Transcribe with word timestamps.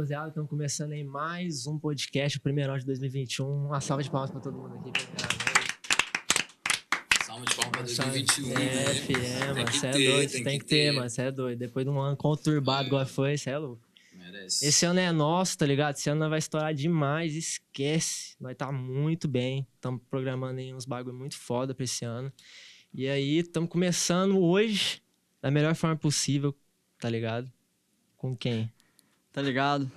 rapaziada. 0.00 0.28
Estamos 0.28 0.48
começando 0.48 0.92
aí 0.92 1.04
mais 1.04 1.66
um 1.66 1.78
podcast, 1.78 2.38
o 2.38 2.40
primeiro 2.40 2.78
de 2.78 2.86
2021. 2.86 3.66
Uma 3.66 3.80
salva 3.82 4.02
de 4.02 4.10
palmas 4.10 4.30
para 4.30 4.40
todo 4.40 4.56
mundo 4.56 4.76
aqui, 4.76 4.92
Salva 7.22 7.44
de 7.44 7.54
palmas 7.54 7.70
para 7.96 8.06
2021. 8.06 8.50
É, 8.50 8.54
né? 8.54 8.94
fi, 8.94 9.12
é, 9.14 9.52
mano. 9.52 9.72
Você 9.72 9.86
é 9.86 9.92
doido, 9.92 10.30
tem 10.30 10.44
tem 10.44 10.58
que 10.58 10.64
que 10.64 10.70
ter, 10.70 10.76
ter. 10.76 10.92
mano. 10.92 11.10
Você 11.10 11.22
é 11.22 11.30
doido. 11.30 11.58
Depois 11.58 11.84
de 11.84 11.90
um 11.90 12.00
ano 12.00 12.16
conturbado 12.16 12.86
igual 12.86 13.04
foi, 13.04 13.36
você 13.36 13.50
é 13.50 13.58
louco. 13.58 13.82
Merece. 14.14 14.66
Esse 14.66 14.86
ano 14.86 15.00
é 15.00 15.12
nosso, 15.12 15.58
tá 15.58 15.66
ligado? 15.66 15.96
Esse 15.96 16.08
ano 16.08 16.20
nós 16.20 16.30
vai 16.30 16.38
estourar 16.38 16.72
demais, 16.72 17.34
esquece. 17.34 18.36
Nós 18.40 18.56
tá 18.56 18.72
muito 18.72 19.28
bem. 19.28 19.66
Estamos 19.74 20.00
programando 20.08 20.60
aí 20.60 20.72
uns 20.72 20.86
bagulho 20.86 21.14
muito 21.14 21.36
foda 21.36 21.74
pra 21.74 21.84
esse 21.84 22.06
ano. 22.06 22.32
E 22.94 23.06
aí, 23.06 23.38
estamos 23.40 23.68
começando 23.68 24.40
hoje 24.40 25.02
da 25.42 25.50
melhor 25.50 25.74
forma 25.74 25.96
possível, 25.96 26.56
tá 26.98 27.10
ligado? 27.10 27.52
Com 28.16 28.34
quem? 28.34 28.72
Tá 29.32 29.42
ligado? 29.42 29.90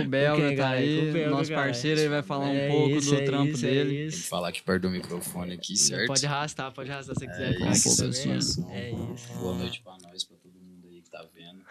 O 0.00 0.04
Belga 0.08 0.48
quem, 0.48 0.56
tá 0.56 0.62
cara? 0.62 0.76
aí, 0.78 0.96
Com 0.96 1.08
o 1.08 1.12
Belga, 1.12 1.30
nosso 1.30 1.50
cara. 1.50 1.62
parceiro 1.62 2.00
aí 2.00 2.08
vai 2.08 2.22
falar 2.22 2.48
É 2.54 2.68
um 2.68 2.72
pouco 2.72 2.96
isso, 2.96 3.10
do 3.10 3.16
é 3.20 3.24
trampo 3.24 3.52
isso, 3.52 3.66
é 3.66 3.70
dele. 3.70 3.90
Tem 3.90 4.08
que 4.08 4.14
isso. 4.16 4.28
falar 4.28 4.48
aqui 4.48 4.62
perto 4.62 4.82
do 4.82 4.90
microfone 4.90 5.52
aqui, 5.54 5.76
certo? 5.76 6.06
Pode 6.06 6.26
arrastar, 6.26 6.72
pode 6.72 6.90
arrastar 6.90 7.14
se 7.14 7.20
você 7.20 7.26
quiser. 7.26 7.60
É 7.62 7.70
isso, 7.70 7.88
satisfação. 7.90 8.70
É 8.70 8.90
isso. 8.90 9.32
Boa 9.34 9.54
noite 9.56 9.82
pra 9.82 9.96
nós, 10.02 10.24
pra 10.24 10.36
todo 10.38 10.54
mundo 10.54 10.88
aí 10.88 11.02
que 11.02 11.10
tá 11.10 11.24
vendo. 11.34 11.62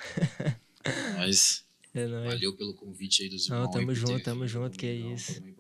Nós, 1.18 1.66
É 2.00 2.08
nóis. 2.08 2.26
valeu 2.34 2.56
pelo 2.56 2.74
convite 2.74 3.24
aí 3.24 3.30
dos 3.30 3.48
Não, 3.50 3.58
irmãos. 3.58 3.72
tamo 3.72 3.80
aí 3.82 3.86
por 3.88 3.96
junto, 3.96 4.24
tamo 4.24 4.48
junto, 4.48 4.78
que 4.78 4.86
é 4.86 5.00
não, 5.00 5.14
isso. 5.14 5.34
tamo. 5.42 5.58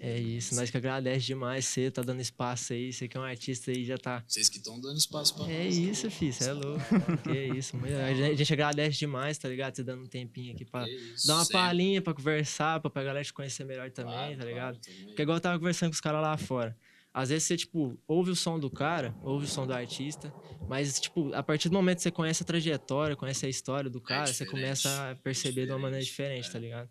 É 0.00 0.18
isso, 0.18 0.54
nós 0.54 0.70
que 0.70 0.76
agradece 0.76 1.26
demais 1.26 1.64
você, 1.66 1.90
tá 1.90 2.00
dando 2.02 2.20
espaço 2.20 2.72
aí, 2.72 2.92
você 2.92 3.06
que 3.06 3.16
é 3.16 3.20
um 3.20 3.22
artista 3.24 3.70
aí, 3.70 3.84
já 3.84 3.98
tá... 3.98 4.24
Vocês 4.26 4.48
que 4.48 4.56
estão 4.56 4.80
dando 4.80 4.96
espaço 4.96 5.34
pra 5.34 5.50
É 5.50 5.64
nós. 5.64 5.76
isso, 5.76 6.10
filho, 6.10 6.32
você 6.32 6.48
é 6.48 6.52
louco. 6.52 6.80
Que 7.22 7.30
é 7.30 7.48
isso, 7.56 7.76
a 7.76 8.14
gente 8.14 8.22
a 8.22 8.34
gente 8.34 8.52
agradece 8.52 8.98
demais, 8.98 9.36
tá 9.36 9.48
ligado? 9.48 9.76
Você 9.76 9.84
dando 9.84 10.04
um 10.04 10.06
tempinho 10.08 10.54
aqui 10.54 10.64
pra 10.64 10.86
É 10.86 10.90
isso, 10.90 11.26
dar 11.26 11.34
uma 11.34 11.44
sempre. 11.44 11.52
palhinha, 11.58 12.00
pra 12.02 12.14
conversar, 12.14 12.80
pra, 12.80 12.88
pra 12.90 13.02
galera 13.04 13.24
te 13.24 13.32
conhecer 13.32 13.64
melhor 13.64 13.90
também, 13.90 14.14
Claro, 14.14 14.36
tá 14.38 14.44
ligado? 14.44 14.80
claro, 14.80 14.96
tamo. 14.96 15.06
Porque 15.08 15.22
igual 15.22 15.36
eu 15.36 15.40
tava 15.42 15.58
conversando 15.58 15.90
com 15.90 15.94
os 15.94 16.00
caras 16.00 16.22
lá 16.22 16.36
fora. 16.38 16.76
Às 17.18 17.30
vezes 17.30 17.44
você, 17.44 17.56
tipo, 17.56 17.98
ouve 18.06 18.30
o 18.30 18.36
som 18.36 18.60
do 18.60 18.70
cara, 18.70 19.16
ouve 19.22 19.46
o 19.46 19.48
som 19.48 19.66
do 19.66 19.72
artista, 19.72 20.34
mas, 20.66 21.00
tipo, 21.00 21.32
a 21.32 21.42
partir 21.42 21.70
do 21.70 21.72
momento 21.74 21.96
que 21.96 22.02
você 22.02 22.10
conhece 22.10 22.42
a 22.42 22.46
trajetória, 22.46 23.16
conhece 23.16 23.46
a 23.46 23.48
história 23.48 23.88
do 23.88 24.02
cara, 24.02 24.26
você 24.26 24.44
diferente, 24.44 24.50
começa 24.50 25.10
a 25.12 25.16
perceber 25.16 25.64
de 25.64 25.72
uma 25.72 25.78
maneira 25.78 26.04
diferente, 26.04 26.44
diferente, 26.44 26.48
é. 26.48 26.52
tá 26.52 26.58
ligado? 26.58 26.90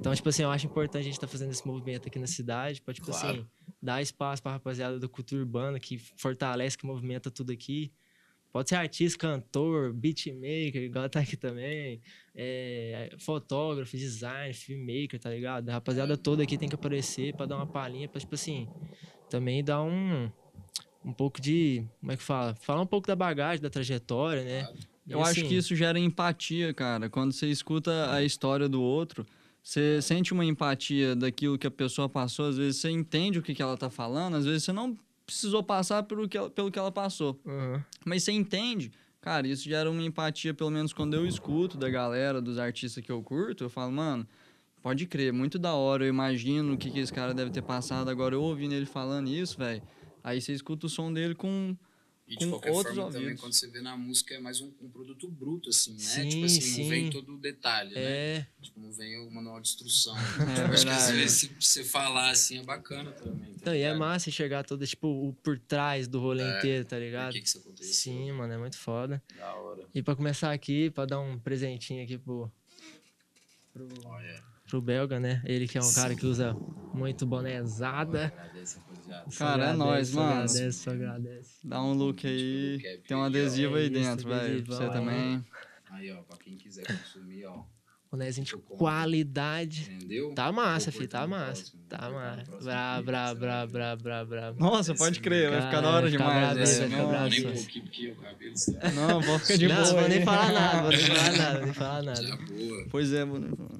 Então, 0.00 0.14
tipo 0.14 0.26
assim, 0.30 0.42
eu 0.44 0.50
acho 0.50 0.64
importante 0.64 1.02
a 1.02 1.04
gente 1.04 1.20
tá 1.20 1.28
fazendo 1.28 1.50
esse 1.52 1.66
movimento 1.66 2.08
aqui 2.08 2.18
na 2.18 2.26
cidade, 2.26 2.80
pra, 2.80 2.94
tipo 2.94 3.10
Claro. 3.10 3.40
assim, 3.40 3.46
dar 3.82 4.00
espaço 4.00 4.42
pra 4.42 4.52
rapaziada 4.52 4.98
da 4.98 5.08
cultura 5.08 5.42
urbana 5.42 5.78
que 5.78 5.98
fortalece, 5.98 6.78
que 6.78 6.86
movimenta 6.86 7.30
tudo 7.30 7.52
aqui. 7.52 7.92
Pode 8.56 8.70
ser 8.70 8.76
artista, 8.76 9.18
cantor, 9.18 9.92
beatmaker, 9.92 10.82
igual 10.82 11.10
tá 11.10 11.20
aqui 11.20 11.36
também, 11.36 12.00
é, 12.34 13.14
fotógrafo, 13.18 13.94
design, 13.94 14.54
filmmaker, 14.54 15.20
tá 15.20 15.28
ligado? 15.28 15.68
A 15.68 15.74
rapaziada 15.74 16.16
toda 16.16 16.42
aqui 16.42 16.56
tem 16.56 16.66
que 16.66 16.74
aparecer 16.74 17.36
pra 17.36 17.44
dar 17.44 17.56
uma 17.56 17.66
palhinha, 17.66 18.08
pra, 18.08 18.18
tipo 18.18 18.34
assim, 18.34 18.66
também 19.28 19.62
dar 19.62 19.82
um, 19.82 20.30
um 21.04 21.12
pouco 21.12 21.38
de, 21.38 21.84
como 22.00 22.12
é 22.12 22.16
que 22.16 22.22
fala? 22.22 22.54
Falar 22.54 22.80
um 22.80 22.86
pouco 22.86 23.06
da 23.06 23.14
bagagem, 23.14 23.60
da 23.60 23.68
trajetória, 23.68 24.42
né? 24.42 24.62
Claro. 24.62 24.78
Eu 25.06 25.20
acho 25.20 25.40
assim, 25.40 25.48
que 25.48 25.54
isso 25.54 25.76
gera 25.76 25.98
empatia, 25.98 26.72
cara. 26.72 27.10
Quando 27.10 27.32
você 27.32 27.48
escuta 27.48 28.10
a 28.10 28.24
história 28.24 28.70
do 28.70 28.80
outro, 28.80 29.26
você 29.62 30.00
sente 30.00 30.32
uma 30.32 30.46
empatia 30.46 31.14
daquilo 31.14 31.58
que 31.58 31.66
a 31.66 31.70
pessoa 31.70 32.08
passou. 32.08 32.48
Às 32.48 32.56
vezes 32.56 32.80
você 32.80 32.88
entende 32.88 33.38
o 33.38 33.42
que, 33.42 33.54
que 33.54 33.60
ela 33.60 33.76
tá 33.76 33.90
falando, 33.90 34.36
às 34.36 34.46
vezes 34.46 34.64
você 34.64 34.72
não 34.72 34.96
precisou 35.26 35.62
passar 35.62 36.04
pelo 36.04 36.28
que 36.28 36.38
ela, 36.38 36.48
pelo 36.48 36.70
que 36.70 36.78
ela 36.78 36.92
passou. 36.92 37.38
aham. 37.44 37.84
Mas 38.04 38.22
você 38.22 38.32
entende, 38.32 38.92
cara, 39.20 39.48
isso 39.48 39.64
gera 39.68 39.90
uma 39.90 40.02
empatia, 40.02 40.54
pelo 40.54 40.70
menos 40.70 40.92
quando 40.92 41.14
eu 41.14 41.26
escuto 41.26 41.76
da 41.76 41.90
galera, 41.90 42.40
dos 42.40 42.58
artistas 42.58 43.04
que 43.04 43.10
eu 43.10 43.20
curto, 43.22 43.64
eu 43.64 43.68
falo, 43.68 43.90
mano, 43.90 44.26
pode 44.80 45.04
crer, 45.06 45.32
muito 45.32 45.58
da 45.58 45.74
hora, 45.74 46.04
eu 46.04 46.08
imagino 46.08 46.74
o 46.74 46.78
que, 46.78 46.90
que 46.90 47.00
esse 47.00 47.12
cara 47.12 47.34
deve 47.34 47.50
ter 47.50 47.62
passado. 47.62 48.08
Agora 48.08 48.36
eu 48.36 48.42
ouvindo 48.42 48.72
ele 48.72 48.86
falando 48.86 49.28
isso, 49.28 49.58
velho. 49.58 49.82
Aí 50.22 50.40
você 50.40 50.52
escuta 50.52 50.86
o 50.86 50.88
som 50.88 51.12
dele 51.12 51.34
com. 51.34 51.76
E 52.28 52.36
de 52.36 52.48
qualquer 52.48 52.72
forma, 52.72 53.10
também, 53.10 53.36
quando 53.36 53.52
você 53.52 53.68
vê 53.68 53.80
na 53.80 53.96
música, 53.96 54.34
é 54.34 54.40
mais 54.40 54.60
um, 54.60 54.72
um 54.80 54.90
produto 54.90 55.28
bruto, 55.30 55.70
assim, 55.70 55.92
né? 55.92 55.98
Sim, 55.98 56.28
tipo 56.28 56.44
assim, 56.44 56.60
sim. 56.60 56.82
não 56.82 56.88
vem 56.88 57.10
todo 57.10 57.34
o 57.36 57.38
detalhe, 57.38 57.94
né? 57.94 58.00
É, 58.00 58.46
Tipo, 58.60 58.80
não 58.80 58.92
vem 58.92 59.16
o 59.20 59.30
manual 59.30 59.60
de 59.60 59.68
instrução. 59.68 60.14
É 60.58 60.74
Acho 60.74 60.84
que 60.84 60.90
às 60.90 61.10
vezes, 61.12 61.38
se 61.38 61.56
você 61.60 61.84
falar 61.84 62.30
assim, 62.30 62.58
é 62.58 62.64
bacana 62.64 63.12
também. 63.12 63.52
Tá 63.54 63.56
então, 63.60 63.74
e 63.76 63.82
é 63.82 63.94
massa 63.94 64.28
enxergar 64.28 64.64
todo, 64.64 64.84
tipo, 64.84 65.06
o 65.06 65.32
por 65.34 65.56
trás 65.56 66.08
do 66.08 66.18
rolê 66.18 66.42
É, 66.42 66.58
inteiro, 66.58 66.84
tá 66.84 66.98
ligado? 66.98 67.32
que, 67.32 67.40
que 67.40 67.46
isso 67.46 67.58
aconteceu? 67.58 67.94
Sim, 67.94 68.32
mano, 68.32 68.52
é 68.52 68.58
muito 68.58 68.76
foda. 68.76 69.22
Da 69.36 69.54
hora. 69.54 69.86
E 69.94 70.02
pra 70.02 70.16
começar 70.16 70.52
aqui, 70.52 70.90
pra 70.90 71.04
dar 71.06 71.20
um 71.20 71.38
presentinho 71.38 72.02
aqui 72.02 72.18
pro, 72.18 72.50
pro, 73.72 73.88
Olha, 74.04 74.42
pro 74.68 74.82
belga, 74.82 75.20
né? 75.20 75.42
Ele 75.44 75.68
que 75.68 75.78
é 75.78 75.80
um 75.80 75.92
cara 75.92 76.16
que 76.16 76.26
usa 76.26 76.56
muito 76.92 77.24
bonézada. 77.24 78.26
agradece, 78.26 78.80
rapaziada. 79.12 79.38
Cara, 79.38 79.62
é 79.64 79.70
agradece, 79.70 79.78
nóis, 79.78 80.08
só 80.08 80.20
mano. 80.20 80.32
Agradece, 80.32 80.72
só 80.72 80.90
agradece. 80.90 81.58
Dá 81.64 81.82
um 81.82 81.92
look 81.94 82.26
aí. 82.26 83.02
Tem 83.06 83.16
um 83.16 83.22
adesivo 83.22 83.76
É 83.76 83.80
aí 83.80 83.84
isso, 83.86 83.92
dentro, 83.94 84.28
velho. 84.28 84.66
Você 84.66 84.90
também. 84.90 85.44
Aí, 85.90 86.10
ó, 86.12 86.22
pra 86.22 86.36
quem 86.38 86.56
quiser 86.56 86.86
consumir, 86.86 87.44
ó. 87.46 87.64
Bonézinho 88.10 88.44
de 88.46 88.52
Eu 88.52 88.60
compro. 88.60 88.76
qualidade. 88.76 89.90
Entendeu? 89.92 90.32
Tá 90.34 90.50
massa, 90.52 90.92
filho, 90.92 91.08
tá 91.08 91.26
massa. 91.26 91.46
próximo, 91.62 91.80
Tá 91.88 92.10
massa. 92.10 92.44
Bra, 92.62 93.02
bra, 93.02 93.34
bra, 93.34 93.56
vai 93.56 93.66
ver. 93.66 93.72
bra, 93.72 93.96
bra, 93.96 94.24
bra. 94.24 94.52
Nossa, 94.58 94.92
Esse 94.92 94.98
pode 94.98 95.20
crer, 95.20 95.50
vai 95.50 95.60
ficar 95.62 95.80
da 95.80 95.90
hora 95.90 96.10
demais, 96.10 96.78
ficar 96.78 96.88
Não, 96.96 97.08
bravo. 97.08 97.28
Nem 97.30 97.42
só. 97.42 97.48
um 97.48 97.52
pouquinho, 97.54 97.84
porque 97.84 98.08
o 98.10 98.16
cabelo 98.16 98.52
está 98.54 98.90
Não, 98.92 99.20
vou 99.20 99.38
ficar 99.38 99.56
de 99.56 99.68
não, 99.68 99.76
boa. 99.76 100.00
vou 100.00 100.08
nem 100.08 100.24
falar 100.24 100.52
nada, 100.52 100.82
vou 100.82 100.90
nem 100.90 101.00
falar 101.00 101.32
nada, 101.32 101.54
vou 101.58 101.64
nem 101.64 101.74
falar 101.74 102.02
nada. 102.02 102.36
boa. 102.36 102.86
Pois 102.90 103.12
é, 103.12 103.24
vou 103.24 103.38
nem 103.38 103.50
falar. 103.50 103.70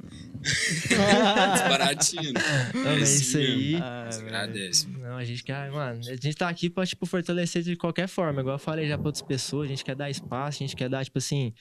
Desbaratinho. 1.54 2.32
Não, 2.74 2.98
Esse 2.98 3.22
isso 3.22 3.38
aí. 3.38 3.76
Ah, 3.76 4.08
agradece. 4.12 4.88
Não, 4.88 5.16
a 5.16 5.24
gente 5.24 5.42
quer, 5.42 5.70
mano, 5.70 6.00
a 6.00 6.02
gente 6.02 6.34
tá 6.34 6.48
aqui 6.48 6.68
pra, 6.70 6.86
tipo, 6.86 7.06
fortalecer 7.06 7.62
de 7.62 7.76
qualquer 7.76 8.06
forma. 8.08 8.40
Igual 8.40 8.54
eu 8.56 8.58
falei 8.60 8.88
já 8.88 8.96
pra 8.96 9.06
outras 9.08 9.22
pessoas, 9.22 9.66
a 9.66 9.68
gente 9.70 9.84
quer 9.84 9.94
dar 9.96 10.10
espaço, 10.10 10.62
a 10.62 10.66
gente 10.66 10.76
quer 10.76 10.88
dar, 10.88 11.04
tipo 11.04 11.18
assim, 11.18 11.52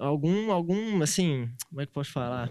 algum, 0.00 0.50
algum, 0.50 1.02
assim, 1.02 1.48
como 1.68 1.80
é 1.80 1.86
que 1.86 1.92
posso 1.92 2.10
falar? 2.12 2.50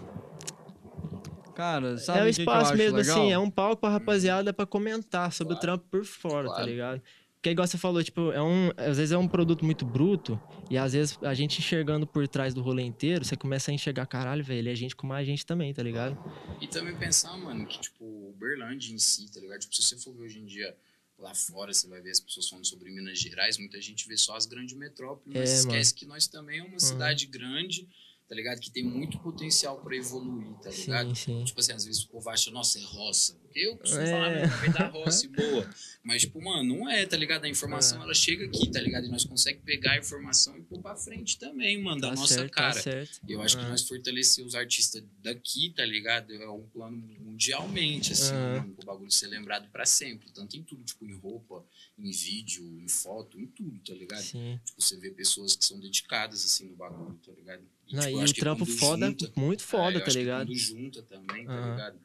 Cara, 1.53 1.97
sabe 1.97 2.19
é 2.19 2.23
o 2.23 2.25
o 2.25 2.27
que 2.29 2.35
que 2.35 2.41
espaço 2.41 2.75
mesmo, 2.77 2.97
legal? 2.97 3.19
assim, 3.21 3.31
é 3.33 3.39
um 3.39 3.49
palco 3.51 3.81
pra 3.81 3.89
rapaziada 3.89 4.53
pra 4.53 4.65
comentar 4.65 5.31
sobre 5.33 5.53
o 5.53 5.57
Claro. 5.57 5.77
trampo 5.79 5.89
por 5.91 6.05
fora, 6.05 6.47
tá 6.47 6.55
Claro. 6.55 6.71
ligado? 6.71 7.01
Porque 7.35 7.49
igual 7.51 7.67
você 7.67 7.77
falou, 7.77 8.03
tipo, 8.03 8.31
é 8.31 8.41
um, 8.41 8.69
às 8.77 8.97
vezes 8.97 9.11
é 9.11 9.17
um 9.17 9.27
produto 9.27 9.63
muito 9.65 9.85
bruto, 9.85 10.39
e 10.69 10.77
às 10.77 10.93
vezes 10.93 11.17
a 11.21 11.33
gente 11.33 11.59
enxergando 11.59 12.05
por 12.05 12.27
trás 12.27 12.53
do 12.53 12.61
rolê 12.61 12.83
inteiro, 12.83 13.23
você 13.25 13.35
começa 13.35 13.71
a 13.71 13.73
enxergar, 13.73 14.05
caralho, 14.07 14.43
velho, 14.43 14.59
ele 14.59 14.69
é 14.71 14.75
gente 14.75 14.95
como 14.95 15.13
a 15.13 15.23
gente 15.23 15.45
também, 15.45 15.73
tá 15.73 15.81
ligado? 15.83 16.17
E 16.61 16.67
também 16.67 16.93
pensar, 16.95 17.35
mano, 17.37 17.65
que, 17.65 17.79
tipo, 17.79 18.03
o 18.03 18.35
Berlândia 18.37 18.93
em 18.93 18.97
si, 18.99 19.31
tá 19.33 19.39
ligado? 19.39 19.59
Tipo, 19.61 19.73
se 19.75 19.83
você 19.83 19.97
for 19.97 20.13
ver 20.13 20.23
hoje 20.23 20.39
em 20.39 20.45
dia 20.45 20.75
lá 21.19 21.35
fora, 21.35 21.73
você 21.73 21.87
vai 21.87 22.01
ver 22.01 22.11
as 22.11 22.19
pessoas 22.19 22.47
falando 22.49 22.65
sobre 22.65 22.89
Minas 22.89 23.19
Gerais, 23.19 23.57
muita 23.57 23.81
gente 23.81 24.07
vê 24.07 24.15
só 24.17 24.35
as 24.35 24.45
grandes 24.45 24.75
metrópoles, 24.75 25.37
mas 25.37 25.49
É, 25.49 25.55
esquece 25.55 25.93
que 25.93 26.05
nós 26.05 26.27
também 26.27 26.59
é 26.59 26.63
uma 26.63 26.79
cidade 26.79 27.25
grande, 27.25 27.87
tá 28.29 28.35
ligado? 28.35 28.59
Que 28.59 28.69
tem 28.69 28.83
muito 28.83 29.17
potencial 29.19 29.81
pra 29.81 29.95
evoluir, 29.95 30.53
tá 30.61 30.69
ligado? 30.69 31.15
Sim, 31.15 31.39
sim. 31.39 31.43
Tipo 31.45 31.59
assim, 31.59 31.71
às 31.73 31.83
vezes 31.83 32.03
o 32.03 32.09
povo 32.09 32.29
acha, 32.29 32.51
nossa, 32.51 32.77
é 32.77 32.83
roça. 32.83 33.35
Eu 33.55 33.75
costumo 33.77 34.01
É. 34.03 34.11
falar 34.11 34.59
vem 34.61 34.71
da 34.71 34.87
roça 34.87 35.25
e 35.25 35.29
boa. 35.29 35.67
Mas, 36.03 36.21
tipo, 36.21 36.39
mano, 36.41 36.75
não 36.77 36.87
é, 36.89 37.03
tá 37.07 37.17
ligado? 37.17 37.45
A 37.45 37.49
informação, 37.49 37.99
É. 37.99 38.03
ela 38.03 38.13
chega 38.13 38.45
aqui, 38.45 38.69
tá 38.71 38.79
ligado? 38.79 39.05
E 39.07 39.09
nós 39.09 39.25
conseguimos 39.25 39.65
pegar 39.65 39.93
a 39.93 39.97
informação 39.97 40.55
e 40.55 40.61
pôr 40.61 40.79
pra 40.79 40.95
frente 40.95 41.39
também, 41.39 41.81
mano, 41.81 41.99
da 41.99 42.09
Tá 42.09 42.15
nossa 42.15 42.35
certo, 42.35 42.51
cara. 42.51 42.73
tá 42.75 42.79
certo. 42.81 43.19
Eu 43.27 43.41
acho 43.41 43.57
que 43.57 43.63
Ah. 43.65 43.69
nós 43.69 43.87
fortalecer 43.87 44.45
os 44.45 44.53
artistas 44.53 45.03
daqui, 45.23 45.73
tá 45.75 45.83
ligado? 45.83 46.31
É 46.31 46.47
um 46.47 46.61
plano 46.67 46.95
mundialmente, 47.19 48.13
assim, 48.13 48.33
Ah. 48.33 48.59
mano, 48.61 48.75
o 48.81 48.85
bagulho 48.85 49.11
ser 49.11 49.27
lembrado 49.27 49.67
pra 49.71 49.85
sempre. 49.85 50.29
Tanto 50.31 50.55
em 50.55 50.61
tudo, 50.63 50.83
tipo, 50.83 51.03
em 51.05 51.17
roupa, 51.17 51.65
em 52.05 52.11
vídeo, 52.11 52.63
em 52.81 52.87
foto, 52.87 53.39
em 53.39 53.45
tudo, 53.47 53.79
tá 53.85 53.93
ligado? 53.93 54.21
Sim. 54.23 54.59
Tipo, 54.63 54.81
você 54.81 54.97
vê 54.97 55.11
pessoas 55.11 55.55
que 55.55 55.63
são 55.65 55.79
dedicadas, 55.79 56.43
assim, 56.45 56.69
no 56.69 56.75
bagulho, 56.75 57.17
tá 57.25 57.31
ligado? 57.31 57.61
Não, 57.91 58.01
tipo, 58.01 58.17
e 58.19 58.23
o 58.25 58.33
que 58.33 58.39
trampo 58.39 58.65
foda, 58.65 59.07
junta- 59.07 59.31
muito 59.35 59.63
é, 59.63 59.67
foda, 59.67 59.97
eu 59.97 60.01
tá 60.01 60.07
acho 60.07 60.13
que 60.13 60.19
ligado? 60.19 60.47
Quando 60.47 60.57
junta 60.57 61.01
também, 61.03 61.45
tá 61.45 61.51
Aham. 61.53 61.71
ligado? 61.71 61.99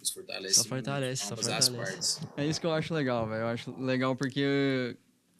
Isso 0.00 0.14
fortalece 0.14 0.54
Só 0.54 0.64
fortalece, 0.64 1.22
muito 1.22 1.28
só 1.28 1.36
fortalece. 1.36 1.76
partes. 1.76 2.20
É 2.36 2.46
isso 2.46 2.60
que 2.60 2.66
eu 2.66 2.72
acho 2.72 2.92
legal, 2.92 3.28
velho. 3.28 3.42
Eu 3.42 3.46
acho 3.48 3.70
legal 3.80 4.16
porque 4.16 4.96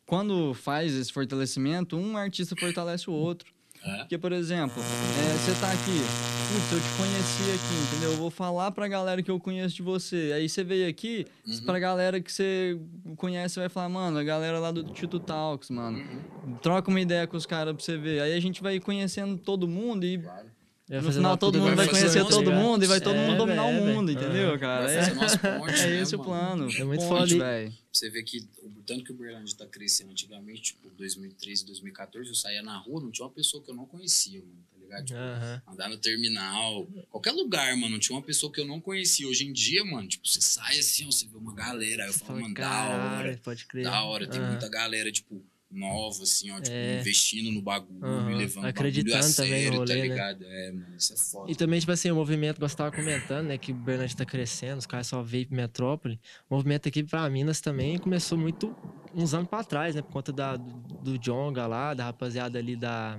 quando 0.06 0.54
faz 0.54 0.94
esse 0.94 1.12
fortalecimento, 1.12 1.96
um 1.96 2.16
artista 2.16 2.54
fortalece 2.54 3.10
o 3.10 3.12
outro. 3.12 3.52
É? 3.82 3.96
Porque, 3.98 4.16
por 4.18 4.30
exemplo, 4.32 4.80
é, 4.80 5.38
você 5.38 5.60
tá 5.60 5.72
aqui, 5.72 6.31
putz, 6.48 6.72
eu 6.72 6.80
te 6.80 6.96
conheci 6.96 7.42
aqui, 7.50 7.74
entendeu? 7.88 8.10
Eu 8.12 8.16
vou 8.16 8.30
falar 8.30 8.70
pra 8.70 8.88
galera 8.88 9.22
que 9.22 9.30
eu 9.30 9.38
conheço 9.38 9.74
de 9.76 9.82
você. 9.82 10.32
Aí 10.34 10.48
você 10.48 10.62
veio 10.64 10.88
aqui, 10.88 11.26
Uhum. 11.46 11.64
pra 11.64 11.78
galera 11.78 12.20
que 12.20 12.30
você 12.32 12.78
conhece, 13.16 13.58
vai 13.58 13.68
falar, 13.68 13.88
mano, 13.88 14.18
a 14.18 14.24
galera 14.24 14.58
lá 14.58 14.70
do 14.70 14.82
Tito 14.84 15.18
Talks, 15.20 15.70
mano. 15.70 15.98
Uhum. 16.44 16.54
Troca 16.62 16.88
uma 16.90 17.00
ideia 17.00 17.26
com 17.26 17.36
os 17.36 17.46
caras 17.46 17.74
pra 17.74 17.84
você 17.84 17.96
ver. 17.96 18.20
Aí 18.22 18.32
a 18.34 18.40
gente 18.40 18.62
vai 18.62 18.78
conhendo 18.80 19.38
todo 19.38 19.66
mundo 19.68 20.04
e 20.04 20.18
Claro. 20.18 20.52
Vai 20.88 20.98
no 20.98 21.06
fazer 21.06 21.18
final 21.20 21.38
todo 21.38 21.58
mundo 21.58 21.76
vai 21.76 21.88
conhecer 21.88 22.22
todo 22.26 22.40
ligado? 22.40 22.54
mundo 22.60 22.84
e 22.84 22.86
vai 22.86 23.00
todo 23.00 23.14
É, 23.16 23.26
mundo 23.26 23.38
dominar 23.38 23.62
velho, 23.66 23.82
o 23.82 23.86
mundo, 23.86 24.12
entendeu, 24.12 24.52
Ah. 24.54 24.58
cara? 24.58 24.84
Vai 24.84 24.94
É, 24.96 25.14
nossa 25.14 25.38
ponte, 25.38 25.80
é 25.80 25.86
né, 25.86 26.00
esse 26.02 26.14
o 26.16 26.18
mano? 26.18 26.30
plano. 26.68 26.72
É 26.76 26.84
muito 26.84 27.00
Ponte, 27.00 27.08
foda 27.08 27.32
e- 27.34 27.38
velho. 27.38 27.72
Você 27.90 28.10
vê 28.10 28.22
que 28.22 28.38
o 28.62 28.82
tanto 28.86 29.04
que 29.04 29.12
o 29.12 29.14
Berlândia 29.14 29.56
tá 29.56 29.64
crescendo 29.66 30.10
antigamente, 30.10 30.60
tipo, 30.60 30.90
2013, 30.90 31.64
2014, 31.64 32.28
eu 32.28 32.34
saía 32.34 32.62
na 32.62 32.76
rua, 32.76 33.00
não 33.00 33.10
tinha 33.10 33.24
uma 33.26 33.32
pessoa 33.32 33.62
que 33.62 33.70
eu 33.70 33.74
não 33.74 33.86
conhecia, 33.86 34.40
mano, 34.40 34.52
ligado? 34.92 35.06
Tipo, 35.06 35.18
Aham. 35.18 35.62
andar 35.68 35.88
no 35.88 35.96
terminal, 35.98 36.86
qualquer 37.10 37.32
lugar, 37.32 37.76
mano. 37.76 37.98
Tinha 37.98 38.16
uma 38.16 38.24
pessoa 38.24 38.52
que 38.52 38.60
eu 38.60 38.66
não 38.66 38.80
conhecia. 38.80 39.26
Hoje 39.26 39.46
em 39.46 39.52
dia, 39.52 39.84
mano, 39.84 40.08
tipo, 40.08 40.26
você 40.26 40.40
sai 40.40 40.78
assim, 40.78 41.04
você 41.06 41.26
vê 41.26 41.36
uma 41.36 41.54
galera. 41.54 42.04
Aí 42.04 42.08
eu 42.10 42.14
falo, 42.14 42.40
mano, 42.40 42.54
da 42.54 42.60
"Caralho, 42.68 43.28
hora. 43.28 43.40
Pode 43.42 43.66
crer. 43.66 43.84
Da 43.84 44.02
hora. 44.04 44.26
Tem 44.28 44.40
Aham. 44.40 44.50
muita 44.50 44.68
galera, 44.68 45.10
tipo, 45.10 45.44
nova, 45.70 46.22
assim, 46.22 46.50
ó, 46.50 46.60
tipo, 46.60 46.74
É. 46.76 47.00
investindo 47.00 47.50
no 47.50 47.62
bagulho, 47.62 48.04
Aham. 48.04 48.36
levando 48.36 48.66
Acreditando 48.66 49.12
bagulho 49.14 49.32
a 49.32 49.34
também 49.34 49.50
no 49.52 49.62
sério, 49.62 49.78
rolê, 49.78 49.88
tá 49.88 49.94
né? 49.94 50.02
ligado? 50.02 50.44
É, 50.44 50.72
mano, 50.72 50.96
isso 50.96 51.12
é 51.14 51.16
foda. 51.16 51.50
E 51.50 51.56
também, 51.56 51.80
tipo 51.80 51.90
assim, 51.92 52.10
o 52.10 52.14
movimento, 52.14 52.56
que 52.56 52.60
você 52.60 52.76
tava 52.76 52.92
comentando, 52.92 53.46
né? 53.46 53.56
Que 53.58 53.72
o 53.72 53.74
Bernardo 53.74 54.14
tá 54.14 54.26
crescendo, 54.26 54.78
os 54.78 54.86
caras 54.86 55.06
só 55.06 55.22
veio 55.22 55.46
metrópole. 55.50 56.20
O 56.50 56.54
movimento 56.54 56.88
aqui 56.88 57.02
pra 57.02 57.28
Minas 57.30 57.60
também 57.60 57.98
começou 57.98 58.36
muito 58.36 58.76
uns 59.14 59.32
anos 59.34 59.48
pra 59.48 59.64
trás, 59.64 59.94
né? 59.94 60.02
Por 60.02 60.10
conta 60.10 60.32
da, 60.32 60.56
do, 60.56 60.64
do 60.74 61.18
Jonga 61.18 61.66
lá, 61.66 61.94
da 61.94 62.04
rapaziada 62.04 62.58
ali 62.58 62.76
da, 62.76 63.18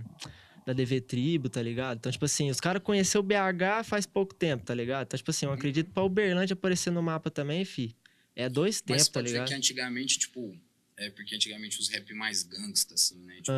da 0.66 0.74
DV 0.74 1.02
Tribo, 1.02 1.50
tá 1.50 1.62
ligado? 1.62 1.98
Então, 1.98 2.12
tipo 2.12 2.26
assim, 2.26 2.50
os 2.50 2.60
caras 2.60 2.82
conheceram 2.82 3.24
o 3.24 3.28
BH 3.28 3.84
faz 3.86 4.06
pouco 4.06 4.34
tempo, 4.34 4.66
tá 4.66 4.74
ligado? 4.74 5.06
Então, 5.08 5.18
tipo 5.18 5.30
assim, 5.32 5.46
eu 5.46 5.50
Uhum. 5.52 5.58
acredito 5.58 5.92
pra 5.92 6.04
Uberlândia 6.04 6.54
aparecer 6.54 6.92
no 6.92 7.02
mapa 7.02 7.30
também, 7.30 7.64
fi. 7.66 7.96
É 8.36 8.50
dois 8.50 8.82
Mas 8.88 9.04
tempos, 9.04 9.08
tá 9.10 9.22
ligado? 9.22 9.48
que 9.48 9.54
antigamente, 9.54 10.18
tipo, 10.20 10.58
é 10.98 11.10
porque 11.10 11.36
antigamente 11.36 11.80
os 11.80 11.90
rap 11.90 12.14
mais 12.14 12.44
gangsta, 12.44 12.94
assim, 12.96 13.18
né? 13.24 13.36
Tipo, 13.38 13.52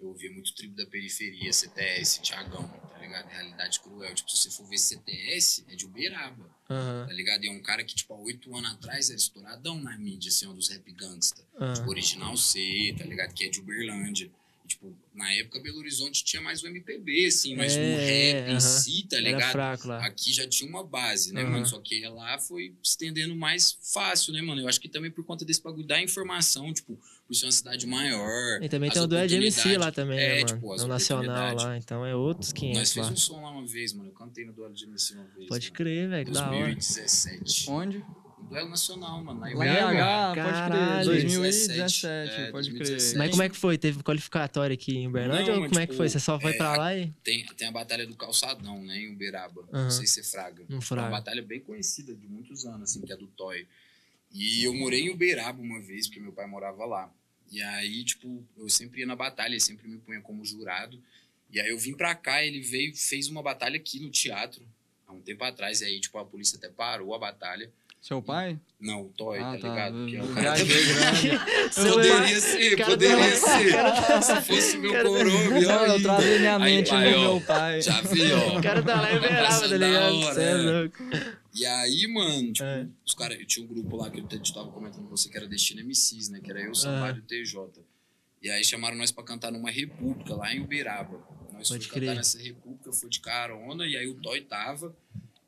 eu 0.00 0.06
ouvia 0.08 0.30
muito 0.32 0.54
tribo 0.54 0.76
da 0.76 0.86
periferia, 0.86 1.52
CTS, 1.52 2.20
Thiagão, 2.22 2.66
tá 2.68 2.98
ligado? 2.98 3.28
Realidade 3.28 3.80
cruel. 3.80 4.14
Tipo, 4.14 4.30
se 4.30 4.36
você 4.36 4.50
for 4.50 4.66
ver 4.68 4.78
CTS, 4.78 5.64
é 5.68 5.74
de 5.74 5.84
Uberaba, 5.84 6.48
tá 6.68 7.12
ligado? 7.12 7.44
E 7.44 7.48
é 7.48 7.50
um 7.52 7.60
cara 7.60 7.82
que, 7.84 7.94
tipo, 7.96 8.14
há 8.14 8.18
oito 8.18 8.54
anos 8.56 8.70
atrás 8.72 9.08
era 9.10 9.18
estouradão 9.18 9.80
na 9.80 9.96
mídia, 9.98 10.28
assim, 10.28 10.46
um 10.46 10.54
dos 10.54 10.68
rap 10.68 10.90
gangsta. 10.92 11.42
Tipo, 11.74 11.90
Original 11.90 12.36
C, 12.36 12.94
tá 12.96 13.04
ligado? 13.04 13.34
Que 13.34 13.44
é 13.44 13.48
de 13.48 13.60
Uberlândia. 13.60 14.30
Tipo, 14.68 14.94
na 15.14 15.32
época 15.32 15.58
Belo 15.60 15.78
Horizonte 15.78 16.22
tinha 16.22 16.40
mais 16.42 16.62
o 16.62 16.66
MPB, 16.68 17.26
assim, 17.26 17.56
mas 17.56 17.74
É, 17.74 17.90
no 17.90 17.96
rap 17.96 18.48
aham. 18.50 18.56
em 18.56 18.60
si, 18.60 19.06
tá 19.08 19.16
Era 19.16 19.24
ligado? 19.24 19.50
fraco 19.52 19.88
lá. 19.88 20.04
Aqui 20.06 20.32
já 20.32 20.46
tinha 20.46 20.68
uma 20.68 20.84
base, 20.84 21.32
né, 21.32 21.40
Aham. 21.42 21.50
mano? 21.50 21.66
Só 21.66 21.80
que 21.80 22.00
lá 22.06 22.38
foi 22.38 22.74
estendendo 22.82 23.34
mais 23.34 23.76
fácil, 23.92 24.32
né, 24.32 24.42
mano? 24.42 24.60
Eu 24.60 24.68
acho 24.68 24.78
que 24.80 24.88
também 24.88 25.10
por 25.10 25.24
conta 25.24 25.44
desse 25.44 25.62
bagulho 25.62 25.86
da 25.86 26.00
informação, 26.00 26.72
tipo, 26.72 27.00
por 27.26 27.34
ser 27.34 27.46
uma 27.46 27.52
cidade 27.52 27.86
maior. 27.86 28.62
E 28.62 28.68
também 28.68 28.90
tem 28.90 29.02
o 29.02 29.06
duelo 29.06 29.26
de 29.26 29.36
MC 29.36 29.76
lá 29.78 29.90
também, 29.90 30.18
é, 30.18 30.28
né, 30.28 30.34
mano? 30.42 30.46
tipo, 30.46 30.72
as 30.72 30.82
é 30.82 30.84
o 30.84 30.86
Nacional 30.88 31.54
lá, 31.56 31.76
então 31.78 32.04
é 32.06 32.14
outros 32.14 32.52
500 32.52 32.78
Nós 32.78 32.88
lá. 32.94 33.02
fizemos 33.02 33.20
um 33.20 33.24
som 33.34 33.42
lá 33.42 33.50
uma 33.50 33.66
vez, 33.66 33.92
mano. 33.94 34.10
Eu 34.10 34.14
cantei 34.14 34.44
no 34.44 34.52
duelo 34.52 34.74
de 34.74 34.84
MC 34.84 35.14
uma 35.14 35.24
vez. 35.34 35.48
Pode 35.48 35.66
mano. 35.66 35.76
crer, 35.76 36.08
velho, 36.10 36.26
que 36.26 36.32
da 36.32 36.46
hora. 36.50 36.58
2017. 36.74 37.70
Onde? 37.70 38.04
Duelo 38.48 38.68
nacional, 38.68 39.22
mano. 39.22 39.40
Lá 39.40 39.50
em. 39.50 39.54
BH, 39.54 39.58
pode 39.58 40.36
Caralho. 40.36 41.04
crer. 41.04 41.04
2017, 41.04 41.78
2017, 41.78 42.32
é, 42.40 42.50
pode 42.50 42.68
crer. 42.70 42.78
2017. 42.78 43.18
Mas 43.18 43.30
como 43.30 43.42
é 43.42 43.48
que 43.48 43.56
foi? 43.56 43.78
Teve 43.78 44.02
qualificatório 44.02 44.74
aqui 44.74 44.96
em 44.96 45.06
Uberlândia 45.06 45.52
Não, 45.54 45.62
ou 45.62 45.68
como 45.68 45.78
é 45.80 45.86
que 45.86 45.92
tipo, 45.92 45.96
foi? 45.96 46.08
Você 46.08 46.18
só 46.20 46.40
foi 46.40 46.52
é, 46.52 46.56
pra 46.56 46.76
lá 46.76 46.96
e. 46.96 47.10
Tem, 47.22 47.44
tem 47.44 47.68
a 47.68 47.72
Batalha 47.72 48.06
do 48.06 48.16
Calçadão, 48.16 48.82
né, 48.82 48.98
em 48.98 49.12
Uberaba. 49.12 49.62
Aham. 49.72 49.84
Não 49.84 49.90
sei 49.90 50.06
se 50.06 50.20
é 50.20 50.22
Fraga. 50.22 50.64
Não 50.68 50.76
É 50.76 50.78
uma 50.78 50.82
fraga. 50.82 51.10
batalha 51.10 51.42
bem 51.42 51.60
conhecida 51.60 52.14
de 52.14 52.26
muitos 52.26 52.64
anos, 52.64 52.90
assim, 52.90 53.00
que 53.02 53.12
é 53.12 53.16
do 53.16 53.26
Toy. 53.28 53.66
E 54.32 54.64
eu 54.64 54.74
morei 54.74 55.02
em 55.02 55.10
Uberaba 55.10 55.60
uma 55.60 55.80
vez, 55.80 56.06
porque 56.06 56.20
meu 56.20 56.32
pai 56.32 56.46
morava 56.46 56.84
lá. 56.84 57.12
E 57.50 57.62
aí, 57.62 58.04
tipo, 58.04 58.44
eu 58.56 58.68
sempre 58.68 59.00
ia 59.00 59.06
na 59.06 59.16
batalha, 59.16 59.52
ele 59.52 59.60
sempre 59.60 59.88
me 59.88 59.98
punha 59.98 60.20
como 60.20 60.44
jurado. 60.44 61.00
E 61.50 61.58
aí 61.60 61.70
eu 61.70 61.78
vim 61.78 61.94
pra 61.94 62.14
cá, 62.14 62.44
ele 62.44 62.60
veio, 62.60 62.94
fez 62.94 63.28
uma 63.28 63.42
batalha 63.42 63.76
aqui 63.76 63.98
no 64.00 64.10
teatro, 64.10 64.62
há 65.06 65.12
um 65.12 65.20
tempo 65.20 65.42
atrás. 65.44 65.80
E 65.80 65.86
aí, 65.86 65.98
tipo, 65.98 66.18
a 66.18 66.24
polícia 66.24 66.58
até 66.58 66.68
parou 66.68 67.14
a 67.14 67.18
batalha. 67.18 67.70
Seu 68.08 68.22
pai? 68.22 68.58
Não, 68.80 69.02
o 69.02 69.08
Toy, 69.10 69.38
Ah, 69.38 69.52
tá, 69.52 69.58
tá. 69.58 69.68
ligado? 69.68 70.06
Que 70.06 70.16
é 70.16 70.22
o 70.22 70.34
cara 70.34 70.56
grande. 70.64 71.30
Poderia 71.92 72.40
ser, 72.40 72.76
cara 72.76 72.90
poderia 72.90 73.36
ser. 73.36 74.22
Se 74.22 74.42
fosse 74.42 74.78
meu 74.78 74.92
cara 74.92 75.08
coroa, 75.10 75.48
melhor 75.50 75.88
eu 75.88 76.02
travei 76.02 76.38
minha 76.38 76.56
Aí, 76.56 76.62
mente 76.76 76.88
pai, 76.88 77.10
no 77.12 77.18
ó, 77.18 77.20
meu 77.34 77.40
pai. 77.42 77.82
Já 77.82 78.00
vi, 78.00 78.32
ó. 78.32 78.56
O 78.58 78.62
cara 78.62 78.82
tá 78.82 78.98
lá 79.02 79.12
em 79.12 79.18
Uberaba, 79.18 79.60
tá 79.60 79.66
ligado? 79.76 80.20
Você 80.22 80.40
é 80.40 80.50
é. 80.50 80.54
louco. 80.54 80.96
E 81.54 81.66
aí, 81.66 82.06
mano, 82.06 82.50
tipo, 82.52 82.64
É. 82.66 82.86
os 83.04 83.12
caras, 83.14 83.38
eu 83.38 83.46
tinha 83.46 83.66
um 83.66 83.68
grupo 83.68 83.96
lá 83.98 84.08
que 84.10 84.20
eu 84.20 84.26
te- 84.26 84.54
tava 84.54 84.70
comentando 84.70 85.02
com 85.02 85.10
você 85.10 85.28
que 85.28 85.36
era 85.36 85.46
Destino 85.46 85.82
MCs, 85.82 86.30
né? 86.30 86.40
Que 86.42 86.50
era 86.50 86.62
eu, 86.62 86.70
o 86.70 86.74
Sampaio 86.74 87.16
e 87.16 87.18
o 87.18 87.22
TJ. 87.22 87.84
E 88.40 88.48
aí 88.50 88.64
chamaram 88.64 88.96
nós 88.96 89.12
pra 89.12 89.22
cantar 89.22 89.52
numa 89.52 89.70
república 89.70 90.34
lá 90.34 90.50
em 90.54 90.60
Uberaba. 90.62 91.20
Nós 91.52 91.68
fomos 91.68 91.86
cantar 91.86 92.14
nessa 92.14 92.38
república, 92.40 92.90
foi 92.90 93.10
de 93.10 93.20
carona, 93.20 93.84
e 93.86 93.96
aí 93.98 94.06
o 94.06 94.14
Toy 94.14 94.40
tava. 94.40 94.96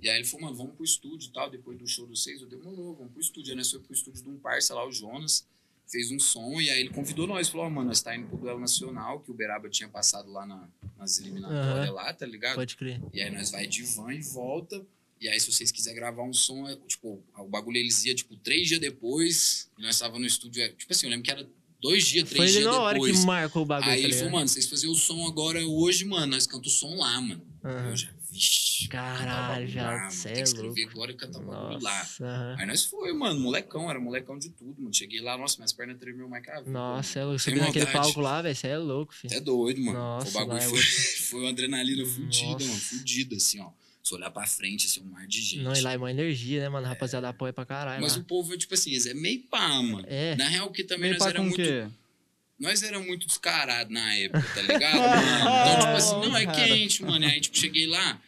E 0.02 0.08
aí 0.08 0.16
ele 0.18 0.24
falou, 0.26 0.46
mano, 0.46 0.56
vamos 0.56 0.74
pro 0.74 0.84
estúdio 0.84 1.28
e 1.28 1.32
tal. 1.32 1.50
Depois 1.50 1.78
do 1.78 1.86
show 1.86 2.06
dos 2.06 2.22
seis, 2.22 2.40
eu 2.40 2.48
demorou, 2.48 2.94
vamos 2.94 3.12
pro 3.12 3.20
estúdio. 3.20 3.50
Aí 3.52 3.56
nós 3.56 3.70
fomos 3.70 3.86
pro 3.86 3.94
estúdio 3.94 4.22
de 4.22 4.28
um 4.30 4.36
parça 4.38 4.74
lá, 4.74 4.86
o 4.86 4.92
Jonas, 4.92 5.46
fez 5.86 6.10
um 6.10 6.18
som, 6.20 6.60
e 6.60 6.70
aí 6.70 6.80
ele 6.80 6.90
convidou 6.90 7.26
nós, 7.26 7.48
falou, 7.48 7.66
ó, 7.66 7.70
mano, 7.70 7.88
nós 7.88 8.00
tá 8.00 8.14
indo 8.16 8.28
pro 8.28 8.38
duelo 8.38 8.60
nacional, 8.60 9.18
que 9.20 9.30
o 9.30 9.34
Uberaba 9.34 9.68
tinha 9.68 9.88
passado 9.88 10.30
lá 10.30 10.46
na- 10.46 10.68
nas 10.96 11.18
eliminatórias 11.18 11.86
Aham. 11.88 11.92
lá, 11.92 12.12
tá 12.14 12.24
ligado? 12.24 12.54
Pode 12.54 12.76
crer. 12.76 13.00
E 13.12 13.20
aí 13.20 13.30
nós 13.30 13.50
vai 13.50 13.66
de 13.66 13.82
van 13.82 14.12
e 14.14 14.22
volta. 14.22 14.80
E 15.20 15.28
aí, 15.28 15.38
se 15.38 15.52
vocês 15.52 15.70
quiserem 15.70 15.98
gravar 15.98 16.22
um 16.22 16.32
som, 16.32 16.66
é, 16.68 16.76
tipo, 16.86 17.22
o 17.36 17.44
bagulho 17.48 17.76
eles 17.76 18.04
ia, 18.06 18.14
tipo, 18.14 18.36
três 18.36 18.68
dias 18.68 18.80
depois. 18.80 19.68
E 19.78 19.82
nós 19.82 19.98
tava 19.98 20.18
no 20.18 20.24
estúdio. 20.24 20.62
é, 20.62 20.68
tipo 20.70 20.90
assim, 20.92 21.06
eu 21.06 21.10
lembro 21.10 21.24
que 21.24 21.30
era 21.30 21.46
dois 21.80 22.06
dias, 22.06 22.28
três 22.28 22.52
Foi 22.52 22.60
dias 22.62 22.64
na 22.72 22.80
hora 22.80 22.94
depois. 22.94 23.18
que 23.20 23.26
marcou 23.26 23.62
o 23.62 23.66
bagulho, 23.66 23.90
aí 23.90 24.00
tá 24.00 24.04
ele 24.06 24.14
falou, 24.16 24.32
mano, 24.32 24.48
vocês 24.48 24.66
faziam 24.66 24.92
o 24.92 24.96
som 24.96 25.26
agora 25.26 25.60
hoje, 25.66 26.04
mano. 26.06 26.28
Nós 26.28 26.46
cantamos 26.46 26.74
o 26.74 26.78
som 26.78 26.94
lá, 26.96 27.20
mano. 27.20 27.42
Aham. 27.64 27.90
Eu 27.90 27.96
já, 27.96 28.08
vixi. 28.30 28.88
Caralho, 28.88 29.68
já, 29.68 30.08
Tem 30.22 30.32
é 30.32 30.34
que 30.36 30.40
escrever 30.42 30.88
agora 30.90 31.10
e 31.12 31.14
cantar 31.14 31.42
bagulho 31.42 31.82
lá. 31.82 32.06
Aí 32.58 32.66
nós 32.66 32.84
foi, 32.84 33.12
mano, 33.12 33.40
molecão, 33.40 33.90
era 33.90 34.00
molecão 34.00 34.38
de 34.38 34.50
tudo, 34.50 34.80
mano. 34.80 34.94
Cheguei 34.94 35.20
lá, 35.20 35.36
nossa, 35.36 35.56
minhas 35.58 35.72
pernas 35.72 35.98
tremiam 35.98 36.28
mais 36.28 36.44
que 36.44 36.50
a 36.50 36.58
vida, 36.58 36.70
Nossa, 36.70 37.18
é 37.18 37.24
louco. 37.24 37.38
Subindo 37.38 37.60
naquele 37.62 37.86
palco 37.86 38.20
lá, 38.20 38.42
velho, 38.42 38.54
você 38.54 38.68
é 38.68 38.78
louco, 38.78 39.14
filho. 39.14 39.32
Até 39.32 39.44
doido, 39.44 39.80
mano. 39.80 39.98
Nossa, 39.98 40.28
o 40.28 40.32
bagulho 40.32 40.58
é 40.58 40.68
foi, 40.68 40.80
foi 41.30 41.40
uma 41.40 41.50
adrenalina 41.50 42.04
fudida, 42.06 42.64
mano. 42.64 42.80
Fudida, 42.80 43.36
assim, 43.36 43.60
ó. 43.60 43.70
Se 44.02 44.14
olhar 44.14 44.30
pra 44.30 44.46
frente, 44.46 44.86
assim, 44.86 45.02
um 45.02 45.10
mar 45.10 45.26
de 45.26 45.42
gente. 45.42 45.62
Não, 45.62 45.74
e 45.74 45.80
lá 45.82 45.92
é 45.92 45.96
uma 45.96 46.10
energia, 46.10 46.62
né, 46.62 46.68
mano? 46.68 46.86
Rapaziada 46.86 47.28
apoia 47.28 47.52
pra 47.52 47.66
caralho. 47.66 48.00
Mas 48.00 48.16
o 48.16 48.24
povo, 48.24 48.56
tipo 48.56 48.72
assim, 48.72 48.96
é 49.08 49.14
meio 49.14 49.42
pá, 49.50 49.68
mano. 49.82 50.04
É. 50.08 50.34
Na 50.36 50.48
real, 50.48 50.70
que 50.70 50.82
também 50.84 51.12
nós 51.12 51.26
era 51.26 51.42
muito. 51.42 51.60
Nós 52.60 52.82
era 52.82 53.00
muito 53.00 53.26
descarado 53.26 53.90
na 53.92 54.14
época, 54.16 54.42
tá 54.54 54.60
ligado? 54.62 55.00
Então, 55.40 55.80
tipo 55.80 55.96
assim, 55.96 56.14
não, 56.28 56.36
é 56.36 56.46
quente, 56.46 57.02
mano. 57.02 57.24
E 57.24 57.28
aí, 57.28 57.40
tipo, 57.40 57.56
cheguei 57.56 57.86
lá, 57.86 58.20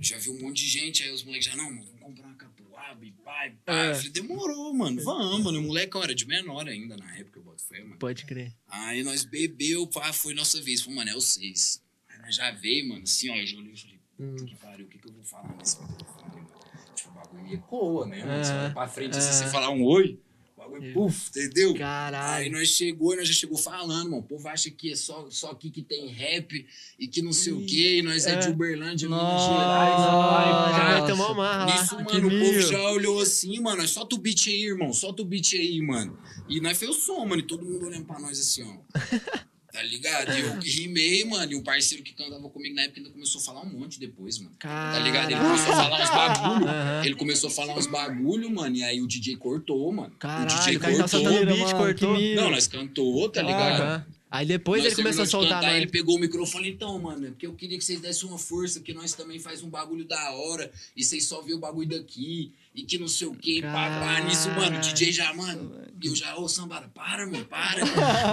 já 0.00 0.18
vi 0.18 0.28
um 0.30 0.38
monte 0.40 0.58
de 0.62 0.68
gente, 0.68 1.02
aí 1.02 1.10
os 1.10 1.22
moleques 1.24 1.46
já, 1.46 1.56
não, 1.56 1.64
mano, 1.70 1.86
vamos 1.86 2.00
comprar 2.00 2.26
uma 2.26 2.36
capuaba 2.36 3.04
e 3.04 3.12
pai, 3.12 3.54
pai. 3.64 3.86
É. 3.86 3.90
Eu 3.92 3.94
falei, 3.96 4.10
demorou, 4.10 4.74
mano, 4.74 5.02
vamos, 5.02 5.42
mano. 5.44 5.58
O 5.58 5.62
moleque 5.62 5.96
era 5.96 6.14
de 6.14 6.26
menor 6.26 6.68
ainda 6.68 6.96
na 6.98 7.16
época, 7.16 7.38
eu 7.38 7.42
boto 7.44 7.62
fé, 7.64 7.80
mano. 7.82 7.96
Pode 7.98 8.26
crer. 8.26 8.52
Aí 8.68 9.02
nós 9.02 9.24
bebeu, 9.24 9.86
pá, 9.86 10.12
foi 10.12 10.34
nossa 10.34 10.60
vez. 10.60 10.82
Falei, 10.82 10.96
mano, 10.96 11.10
é 11.10 11.14
o 11.16 11.20
seis. 11.20 11.82
Aí 12.10 12.18
nós 12.20 12.34
já 12.34 12.50
veio, 12.50 12.88
mano, 12.90 13.02
assim, 13.04 13.30
ó, 13.30 13.34
eu 13.36 13.46
já 13.46 13.56
olhei 13.56 13.72
e 13.72 13.80
falei, 13.80 14.00
Hum. 14.20 14.36
puta 14.36 14.44
que 14.44 14.54
pariu, 14.56 14.86
o 14.86 14.88
que 14.88 14.98
que 14.98 15.08
eu 15.08 15.12
vou 15.14 15.24
falar 15.24 15.56
nesse 15.56 15.80
microfone, 15.80 16.34
mano? 16.42 16.48
Tipo, 16.94 17.08
o 17.10 17.12
bagulho 17.14 17.54
ecoa, 17.54 18.06
né, 18.06 18.24
mano? 18.24 18.44
Você 18.44 18.52
É. 18.52 18.56
olha 18.56 18.70
pra 18.74 18.86
frente, 18.86 19.16
assim, 19.16 19.28
É. 19.30 19.32
você 19.32 19.50
falar 19.50 19.70
um 19.70 19.82
oi, 19.82 20.20
bagulho, 20.62 20.90
É. 20.90 20.92
puf, 20.92 21.28
entendeu? 21.30 21.70
Aí 21.72 21.78
Caralho. 21.78 22.52
nós 22.52 22.68
chegou, 22.68 23.14
e 23.14 23.16
nós 23.16 23.28
já 23.28 23.34
chegou 23.34 23.56
falando, 23.58 24.04
mano. 24.10 24.18
O 24.18 24.22
povo 24.22 24.48
acha 24.48 24.70
que 24.70 24.92
é 24.92 24.96
só, 24.96 25.26
só 25.30 25.50
aqui 25.50 25.70
que 25.70 25.82
tem 25.82 26.06
rap 26.08 26.66
e 26.98 27.06
que 27.08 27.20
não 27.22 27.32
sei 27.32 27.52
o 27.52 27.64
quê, 27.66 27.98
e 27.98 28.02
nós 28.02 28.26
é, 28.26 28.36
de 28.36 28.46
É. 28.46 28.50
Uberlândia, 28.50 29.08
Minas. 29.08 29.42
Gerais, 29.42 31.10
uma 31.12 31.34
marra 31.34 31.64
lá. 31.66 31.80
Nisso, 31.80 31.96
que 31.96 32.14
mano, 32.14 32.28
o 32.28 32.30
povo 32.30 32.52
mil. 32.52 32.62
já 32.62 32.90
olhou 32.90 33.20
assim, 33.20 33.60
mano. 33.60 33.86
Solta 33.86 34.14
o 34.14 34.18
beat 34.18 34.46
aí, 34.48 34.64
irmão. 34.64 34.92
Solta 34.92 35.22
o 35.22 35.24
beat 35.24 35.54
aí, 35.54 35.80
mano. 35.80 36.18
E 36.48 36.60
nós 36.60 36.78
fez 36.78 36.90
o 36.90 36.94
som, 36.94 37.24
mano. 37.24 37.40
E 37.40 37.46
todo 37.46 37.64
mundo 37.64 37.86
olhando 37.86 38.04
pra 38.04 38.18
nós 38.18 38.38
assim, 38.38 38.62
ó. 38.62 38.76
Tá 39.72 39.82
ligado? 39.82 40.32
E 40.36 40.40
eu 40.40 40.58
rimei, 40.60 41.24
mano. 41.24 41.50
E 41.50 41.56
um 41.56 41.62
parceiro 41.62 42.04
que 42.04 42.12
cantava 42.12 42.46
comigo 42.50 42.74
na 42.74 42.82
época 42.82 43.00
ainda 43.00 43.10
começou 43.10 43.40
a 43.40 43.44
falar 43.44 43.62
um 43.62 43.70
monte 43.70 43.98
depois, 43.98 44.38
mano. 44.38 44.54
Tá 44.58 44.98
ligado? 44.98 45.30
Ele 45.30 45.40
começou 45.40 45.72
a 45.72 45.76
falar 45.76 46.02
uns 46.02 46.10
bagulho. 46.10 46.68
Aham. 46.68 47.04
Ele 47.06 47.14
começou 47.14 47.48
a 47.48 47.52
falar 47.52 47.78
uns 47.78 47.86
bagulho, 47.86 48.50
mano. 48.50 48.76
E 48.76 48.84
aí 48.84 49.00
o 49.00 49.06
DJ 49.08 49.36
cortou, 49.36 49.90
mano. 49.90 50.12
o 50.14 50.18
Caralho, 50.18 50.48
DJ 50.60 50.76
o 50.76 50.80
cara 50.80 50.92
tava 50.96 51.08
cortou. 51.08 51.20
soltando 51.30 51.42
o 51.42 51.46
beat, 51.56 51.66
Mano, 51.72 51.78
cortou. 51.78 52.18
Não, 52.20 52.50
nós 52.50 52.66
cantou, 52.66 53.28
tá 53.30 53.40
ligado? 53.42 53.80
Aham. 53.82 54.06
Aí 54.30 54.46
depois 54.46 54.82
Nós 54.82 54.94
ele 54.94 55.02
começou 55.02 55.24
a 55.24 55.26
soltar 55.26 55.56
cantar, 55.56 55.66
mais. 55.66 55.82
Ele 55.82 55.90
pegou 55.90 56.16
o 56.16 56.18
microfone, 56.18 56.70
então, 56.70 56.98
mano, 56.98 57.26
é 57.26 57.30
porque 57.30 57.46
eu 57.46 57.52
queria 57.54 57.76
que 57.76 57.84
vocês 57.84 58.00
dessem 58.00 58.26
uma 58.26 58.38
força, 58.38 58.80
que 58.80 58.94
nós 58.94 59.12
também 59.12 59.38
faz 59.38 59.62
um 59.62 59.68
bagulho 59.68 60.06
da 60.06 60.32
hora, 60.32 60.72
e 60.96 61.04
vocês 61.04 61.26
só 61.26 61.42
vê 61.42 61.52
o 61.52 61.58
bagulho 61.58 61.86
daqui, 61.86 62.50
e 62.74 62.82
que 62.84 62.98
não 62.98 63.08
sei 63.08 63.26
o 63.26 63.34
que, 63.34 63.60
pá, 63.62 64.00
pá, 64.00 64.20
nisso, 64.20 64.48
mano, 64.50 64.78
o 64.78 64.80
DJ 64.80 65.12
já, 65.12 65.32
mano, 65.34 65.82
e 66.02 66.06
eu 66.06 66.16
já, 66.16 66.36
ô, 66.36 66.48
Sambara, 66.48 66.88
para, 66.88 67.26
mano, 67.26 67.44
para. 67.44 67.80
e 67.80 67.82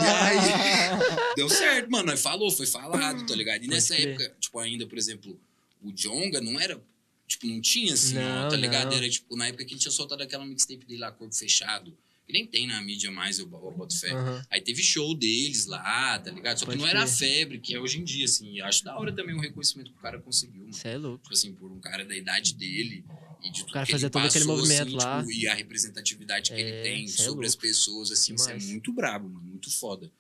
aí, 0.07 0.99
deu 1.35 1.49
certo, 1.49 1.89
mano, 1.91 2.05
nós 2.05 2.21
falou, 2.21 2.49
foi 2.49 2.65
falado, 2.65 3.25
tá 3.25 3.35
ligado? 3.35 3.57
E 3.57 3.59
Pode 3.67 3.69
nessa 3.71 3.95
crer. 3.95 4.09
época, 4.09 4.35
tipo, 4.39 4.59
ainda, 4.59 4.87
por 4.87 4.97
exemplo, 4.97 5.39
o 5.81 5.91
Jonga 5.91 6.39
não 6.41 6.59
era, 6.59 6.81
tipo, 7.27 7.45
não 7.47 7.59
tinha 7.61 7.93
assim, 7.93 8.17
ó, 8.17 8.21
Não, 8.43 8.49
tá 8.49 8.55
ligado? 8.55 8.89
não. 8.91 8.97
Era, 8.97 9.09
tipo, 9.09 9.35
na 9.35 9.47
época 9.47 9.65
que 9.65 9.73
ele 9.73 9.79
tinha 9.81 9.91
soltado 9.91 10.23
aquela 10.23 10.45
mixtape 10.45 10.85
dele 10.85 10.99
lá, 10.99 11.11
Corpo 11.11 11.35
Fechado, 11.35 11.95
que 12.25 12.33
nem 12.33 12.45
tem 12.45 12.67
na 12.67 12.79
mídia 12.81 13.09
mais, 13.11 13.39
eu, 13.39 13.45
eu 13.51 13.71
boto 13.71 13.99
fé. 13.99 14.11
Aham. 14.11 14.45
Aí 14.51 14.61
teve 14.61 14.81
show 14.83 15.15
deles 15.15 15.65
lá, 15.65 16.17
tá 16.19 16.29
ligado? 16.31 16.59
Só 16.59 16.65
que 16.65 16.71
Pode 16.71 16.81
não 16.81 16.87
era 16.87 17.03
a 17.03 17.07
febre 17.07 17.57
que 17.59 17.73
é 17.73 17.79
hoje 17.79 17.99
em 17.99 18.03
dia, 18.03 18.25
assim. 18.25 18.53
E 18.53 18.61
acho 18.61 18.83
da 18.83 18.95
hora 18.97 19.11
também 19.11 19.35
o 19.35 19.39
reconhecimento 19.39 19.91
que 19.91 19.97
o 19.97 20.01
cara 20.01 20.19
conseguiu, 20.19 20.61
mano. 20.61 20.73
Você 20.73 20.89
é 20.89 20.97
louco. 20.97 21.23
Tipo 21.23 21.33
assim, 21.33 21.53
por 21.53 21.71
um 21.71 21.79
cara 21.79 22.05
da 22.05 22.15
idade 22.15 22.53
dele 22.53 23.03
e 23.43 23.51
de 23.51 23.61
tudo 23.61 23.73
cara 23.73 23.85
que 23.85 23.91
fazia 23.93 24.05
ele 24.07 24.11
todo 24.11 24.25
aquele 24.25 24.45
passou, 24.45 24.57
movimento 24.57 24.97
assim, 24.97 25.05
lá. 25.07 25.19
tipo, 25.19 25.31
e 25.31 25.47
a 25.47 25.53
representatividade 25.53 26.51
que 26.51 26.55
É, 26.57 26.59
ele 26.59 26.81
tem 26.83 27.05
é 27.05 27.07
sobre 27.07 27.45
as 27.45 27.53
louco. 27.53 27.67
pessoas, 27.67 28.11
assim, 28.11 28.35
isso 28.35 28.45
é 28.49 28.53
Demais. 28.53 28.69
muito 28.71 28.93
brabo, 28.93 29.29
mano. 29.29 29.45
Muito 29.47 29.71
foda. 29.71 30.11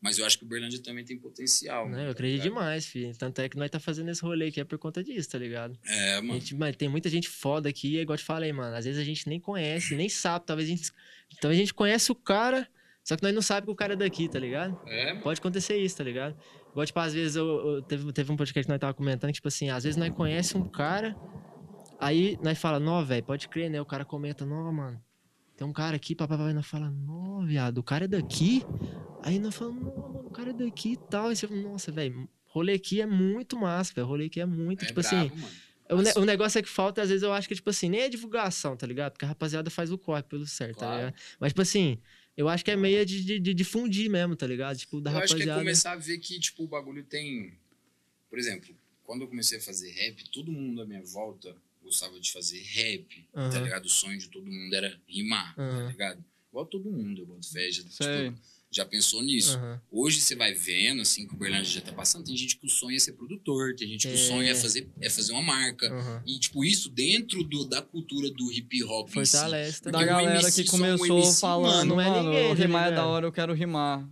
Mas 0.00 0.16
eu 0.16 0.24
acho 0.24 0.38
que 0.38 0.44
o 0.44 0.46
Berlândia 0.46 0.78
também 0.80 1.04
tem 1.04 1.18
potencial. 1.18 1.86
Né? 1.86 1.90
mano, 1.90 2.02
Eu 2.02 2.06
tá 2.06 2.12
acredito 2.12 2.42
ligado? 2.44 2.54
demais, 2.54 2.86
filho. 2.86 3.12
Tanto 3.18 3.40
é 3.40 3.48
que 3.48 3.56
nós 3.56 3.68
tá 3.68 3.80
fazendo 3.80 4.08
esse 4.10 4.22
rolê 4.22 4.46
aqui 4.46 4.60
é 4.60 4.64
por 4.64 4.78
conta 4.78 5.02
disso, 5.02 5.28
tá 5.28 5.38
ligado? 5.38 5.76
É, 5.84 6.14
A 6.14 6.22
mano. 6.22 6.34
gente, 6.38 6.54
mas 6.54 6.76
tem 6.76 6.88
muita 6.88 7.08
gente 7.10 7.28
foda 7.28 7.68
aqui, 7.68 7.98
é 7.98 8.02
igual 8.02 8.14
eu 8.14 8.18
te 8.18 8.24
falei, 8.24 8.52
mano. 8.52 8.76
Às 8.76 8.84
vezes 8.84 9.00
a 9.00 9.04
gente 9.04 9.28
nem 9.28 9.40
conhece, 9.40 9.96
nem 9.96 10.08
sabe. 10.08 10.46
Talvez 10.46 10.68
a 10.68 10.70
gente, 10.70 10.92
talvez 11.40 11.58
a 11.58 11.62
gente 11.62 11.74
conhece 11.74 12.12
o 12.12 12.14
cara, 12.14 12.68
só 13.02 13.16
que 13.16 13.24
nós 13.24 13.34
não 13.34 13.42
sabe 13.42 13.66
que 13.66 13.72
o 13.72 13.74
cara 13.74 13.94
é 13.94 13.96
daqui, 13.96 14.28
tá 14.28 14.38
ligado? 14.38 14.78
É, 14.86 15.08
mano. 15.14 15.22
Pode 15.22 15.40
acontecer 15.40 15.76
isso, 15.78 15.96
tá 15.96 16.04
ligado? 16.04 16.38
Igual, 16.70 16.86
tipo, 16.86 17.00
às 17.00 17.12
vezes 17.12 17.34
eu, 17.34 17.46
eu- 17.48 17.82
teve, 17.82 18.12
teve 18.12 18.30
um 18.30 18.36
podcast 18.36 18.66
que 18.66 18.70
nós 18.70 18.78
tava 18.78 18.94
comentando 18.94 19.30
que, 19.30 19.34
tipo 19.36 19.48
assim, 19.48 19.68
às 19.68 19.82
vezes 19.82 19.96
nós 19.96 20.14
conhece 20.14 20.56
um 20.56 20.68
cara, 20.68 21.16
aí 21.98 22.38
nós 22.42 22.58
fala, 22.58 22.78
nó, 22.80 23.02
velho, 23.02 23.22
pode 23.24 23.48
crer, 23.48 23.70
né? 23.70 23.80
O 23.80 23.86
cara 23.86 24.04
comenta, 24.04 24.44
nó, 24.46 24.70
mano, 24.72 25.02
tem 25.56 25.66
um 25.66 25.72
cara 25.72 25.96
aqui, 25.96 26.14
papai, 26.14 26.52
nós 26.52 26.66
fala, 26.66 26.90
nó, 26.90 27.44
viado, 27.44 27.78
o 27.78 27.82
cara 27.82 28.04
é 28.04 28.08
daqui? 28.08 28.62
Aí 29.22 29.38
nós 29.38 29.54
falamos, 29.54 29.82
nó, 29.84 30.08
mano, 30.08 30.28
o 30.28 30.30
cara 30.30 30.50
é 30.50 30.52
daqui 30.52 30.92
e 30.92 30.96
tal. 30.96 31.32
E 31.32 31.36
você 31.36 31.46
fala, 31.48 31.60
nossa, 31.60 31.90
velho, 31.90 32.28
rolê 32.46 32.74
aqui 32.74 33.00
é 33.00 33.06
muito 33.06 33.58
massa, 33.58 33.92
velho. 33.94 34.06
Rolê 34.06 34.26
aqui 34.26 34.40
é 34.40 34.46
muito, 34.46 34.84
É 34.84 34.88
tipo 34.88 35.00
assim. 35.00 35.26
brabo, 35.28 35.36
mano. 35.36 35.54
O, 35.90 36.02
ne- 36.02 36.12
o 36.18 36.24
negócio 36.26 36.58
é 36.58 36.62
que 36.62 36.68
falta, 36.68 37.00
às 37.00 37.08
vezes, 37.08 37.22
eu 37.22 37.32
acho 37.32 37.48
que, 37.48 37.54
tipo 37.54 37.70
assim, 37.70 37.88
nem 37.88 38.02
é 38.02 38.08
divulgação, 38.10 38.76
tá 38.76 38.86
ligado? 38.86 39.12
Porque 39.12 39.24
a 39.24 39.28
rapaziada 39.28 39.70
faz 39.70 39.90
o 39.90 39.96
corre 39.96 40.22
pelo 40.22 40.46
certo, 40.46 40.80
tá 40.80 40.86
Claro. 40.86 40.96
ligado? 41.06 41.14
Mas, 41.40 41.50
tipo 41.52 41.62
assim, 41.62 41.98
eu 42.36 42.46
acho 42.46 42.62
que 42.62 42.70
é 42.70 42.76
meio 42.76 43.06
de, 43.06 43.24
de, 43.24 43.40
de 43.40 43.54
difundir 43.54 44.10
mesmo, 44.10 44.36
tá 44.36 44.46
ligado? 44.46 44.76
Tipo, 44.76 45.00
da 45.00 45.10
eu 45.10 45.16
acho 45.18 45.28
que 45.34 45.42
é 45.42 45.46
rapaziada. 45.46 45.60
começar 45.60 45.92
a 45.92 45.96
ver 45.96 46.18
que, 46.18 46.38
tipo, 46.38 46.62
o 46.64 46.68
bagulho 46.68 47.02
tem. 47.04 47.58
Por 48.28 48.38
exemplo, 48.38 48.68
quando 49.02 49.22
eu 49.22 49.28
comecei 49.28 49.56
a 49.56 49.60
fazer 49.62 49.90
rap, 49.92 50.28
todo 50.30 50.52
mundo 50.52 50.82
à 50.82 50.84
minha 50.86 51.02
volta 51.02 51.56
gostava 51.88 52.18
de 52.20 52.30
fazer 52.32 52.60
rap, 52.62 53.28
tá 53.32 53.40
Aham. 53.40 53.62
ligado? 53.64 53.86
O 53.86 53.90
sonho 53.90 54.18
de 54.18 54.28
todo 54.28 54.46
mundo 54.46 54.72
era 54.74 54.98
rimar, 55.08 55.54
tá 55.56 55.62
Aham. 55.62 55.88
ligado? 55.88 56.24
Igual 56.50 56.66
todo 56.66 56.90
mundo, 56.90 57.22
eu 57.22 57.26
boto 57.26 57.50
fé, 57.50 57.70
já, 57.70 57.82
tipo, 57.82 58.38
já 58.70 58.84
pensou 58.84 59.22
nisso. 59.22 59.56
Aham. 59.56 59.80
Hoje 59.90 60.20
você 60.20 60.34
vai 60.34 60.52
vendo, 60.54 61.00
assim, 61.02 61.26
que 61.26 61.34
o 61.34 61.36
Berlândia 61.38 61.70
já 61.72 61.80
tá 61.80 61.92
passando, 61.92 62.24
tem 62.26 62.36
gente 62.36 62.56
que 62.56 62.66
o 62.66 62.70
sonho 62.70 62.96
é 62.96 62.98
ser 62.98 63.12
produtor, 63.12 63.74
tem 63.74 63.88
gente 63.88 64.06
que 64.06 64.12
É. 64.12 64.16
o 64.16 64.18
sonho 64.18 64.48
é 64.48 64.54
fazer, 64.54 64.88
é 65.00 65.08
fazer 65.10 65.32
uma 65.32 65.42
marca. 65.42 66.22
E, 66.26 66.38
tipo, 66.38 66.64
isso 66.64 66.88
dentro 66.90 67.42
do, 67.44 67.64
da 67.66 67.80
cultura 67.82 68.30
do 68.30 68.52
hip 68.52 68.82
hop 68.84 69.08
em 69.16 69.24
si. 69.24 69.32
Fortalece 69.32 69.82
Da 69.82 70.04
galera 70.04 70.40
MC 70.40 70.64
que 70.64 70.70
começou 70.70 71.06
MC, 71.18 71.40
falando, 71.40 71.68
mano, 71.68 71.94
não 71.94 72.00
é 72.00 72.10
mano, 72.10 72.24
ninguém, 72.30 72.52
o 72.52 72.56
tá 72.56 72.62
rimar 72.62 72.88
é 72.92 72.94
da 72.94 73.06
hora, 73.06 73.26
eu 73.26 73.32
quero 73.32 73.52
rimar. 73.54 74.08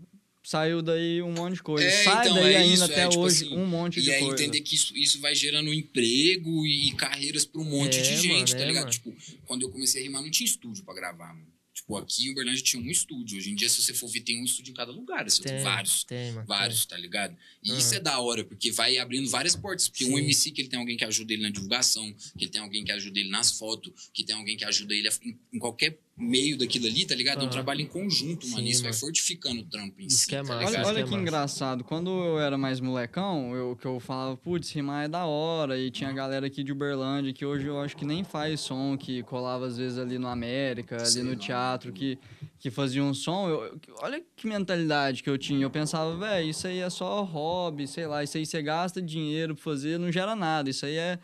Saiu 0.46 0.80
daí 0.80 1.20
um 1.22 1.32
monte 1.32 1.54
de 1.54 1.62
coisa. 1.64 1.84
É, 1.88 2.04
Sai 2.04 2.24
então, 2.28 2.36
daí 2.36 2.54
é 2.54 2.58
ainda 2.58 2.74
isso, 2.74 2.84
até 2.84 3.02
é, 3.02 3.08
tipo 3.08 3.20
hoje 3.24 3.46
assim, 3.46 3.56
um 3.56 3.66
monte 3.66 4.00
de 4.00 4.10
E 4.10 4.14
aí 4.14 4.20
coisa. 4.20 4.34
entender 4.44 4.60
que 4.60 4.76
isso, 4.76 4.96
isso 4.96 5.20
vai 5.20 5.34
gerando 5.34 5.74
emprego 5.74 6.64
e 6.64 6.92
carreiras 6.92 7.44
pra 7.44 7.60
um 7.60 7.64
monte 7.64 7.98
É, 7.98 8.02
de 8.02 8.16
gente, 8.16 8.28
mano, 8.28 8.46
tá 8.46 8.58
é, 8.60 8.64
ligado? 8.64 8.82
mano. 8.84 8.92
Tipo, 8.92 9.12
quando 9.44 9.62
eu 9.62 9.70
comecei 9.70 10.02
a 10.02 10.04
rimar, 10.04 10.22
não 10.22 10.30
tinha 10.30 10.46
estúdio 10.46 10.84
pra 10.84 10.94
gravar, 10.94 11.34
mano. 11.34 11.55
Tipo, 11.76 11.94
aqui 11.98 12.26
em 12.26 12.30
Uberlândia 12.32 12.62
tinha 12.62 12.82
um 12.82 12.86
estúdio. 12.90 13.36
Hoje 13.36 13.50
em 13.50 13.54
dia, 13.54 13.68
se 13.68 13.82
você 13.82 13.92
for 13.92 14.08
ver, 14.08 14.20
tem 14.22 14.40
um 14.40 14.44
estúdio 14.44 14.70
em 14.72 14.74
cada 14.74 14.90
lugar. 14.90 15.26
Assim, 15.26 15.42
tem, 15.42 15.52
Tem, 15.56 15.62
vários. 15.62 16.04
Tem, 16.04 16.32
mano. 16.32 16.46
Vários, 16.46 16.86
tá 16.86 16.96
ligado? 16.96 17.36
E 17.62 17.68
Aham. 17.70 17.78
isso 17.78 17.94
é 17.94 18.00
da 18.00 18.18
hora, 18.18 18.42
porque 18.44 18.72
vai 18.72 18.96
abrindo 18.96 19.28
várias 19.28 19.54
portas. 19.54 19.86
Porque 19.86 20.04
um 20.06 20.16
Sim. 20.16 20.22
MC 20.24 20.50
que 20.52 20.62
ele 20.62 20.68
tem 20.70 20.78
alguém 20.78 20.96
que 20.96 21.04
ajuda 21.04 21.34
ele 21.34 21.42
na 21.42 21.50
divulgação, 21.50 22.10
que 22.38 22.44
ele 22.44 22.50
tem 22.50 22.62
alguém 22.62 22.82
que 22.82 22.92
ajuda 22.92 23.20
ele 23.20 23.28
nas 23.28 23.58
fotos, 23.58 23.92
que 24.14 24.24
tem 24.24 24.34
alguém 24.34 24.56
que 24.56 24.64
ajuda 24.64 24.94
ele 24.94 25.06
a- 25.06 25.12
em, 25.22 25.38
em 25.52 25.58
qualquer 25.58 25.98
meio 26.18 26.56
daquilo 26.56 26.86
ali, 26.86 27.04
tá 27.04 27.14
ligado? 27.14 27.36
É 27.36 27.40
um 27.40 27.42
Aham. 27.42 27.50
trabalho 27.50 27.82
em 27.82 27.86
conjunto, 27.86 28.48
mano. 28.48 28.62
Sim, 28.64 28.70
isso 28.70 28.80
vai 28.80 28.90
mano. 28.92 29.00
fortificando 29.00 29.60
o 29.60 29.64
trampo 29.66 30.00
em 30.00 30.06
Isso 30.06 30.16
si, 30.20 30.28
que 30.28 30.34
é 30.34 30.38
tá 30.38 30.44
massa. 30.44 30.66
Olha, 30.66 30.80
Isso 30.80 30.88
olha 30.88 31.04
que 31.06 31.14
engraçado. 31.14 31.84
Quando 31.84 32.08
eu 32.08 32.40
era 32.40 32.56
mais 32.56 32.80
molecão, 32.80 33.54
eu, 33.54 33.76
que 33.76 33.84
eu 33.86 34.00
falava, 34.00 34.34
putz, 34.34 34.70
rimar 34.72 35.04
é 35.04 35.08
da 35.08 35.26
hora. 35.26 35.78
E 35.78 35.90
tinha 35.90 36.10
galera 36.14 36.46
aqui 36.46 36.64
de 36.64 36.72
Uberlândia 36.72 37.34
que 37.34 37.44
hoje 37.44 37.66
eu 37.66 37.78
acho 37.78 37.94
que 37.94 38.06
nem 38.06 38.24
faz 38.24 38.60
som, 38.60 38.96
que 38.96 39.22
colava 39.24 39.66
às 39.66 39.76
vezes 39.76 39.98
ali 39.98 40.18
no 40.18 40.26
América, 40.26 40.96
ali 40.96 41.10
Sei 41.10 41.22
no 41.22 41.36
teatro, 41.36 41.65
que, 41.92 42.18
que 42.58 42.70
fazia 42.70 43.02
um 43.02 43.12
som. 43.14 43.48
Eu, 43.48 43.78
olha 44.02 44.22
que 44.36 44.46
mentalidade 44.46 45.22
que 45.22 45.30
eu 45.30 45.36
tinha. 45.38 45.62
Eu 45.62 45.70
pensava, 45.70 46.16
velho, 46.16 46.48
isso 46.48 46.66
aí 46.66 46.78
é 46.78 46.90
só 46.90 47.22
hobby, 47.22 47.86
sei 47.86 48.06
lá, 48.06 48.22
isso 48.24 48.36
aí 48.36 48.44
você 48.46 48.62
gasta 48.62 49.00
dinheiro 49.02 49.54
pra 49.54 49.62
fazer, 49.64 49.98
não 49.98 50.10
gera 50.12 50.34
nada. 50.36 50.70
Isso 50.70 50.84
aí 50.86 50.96
é. 50.96 51.18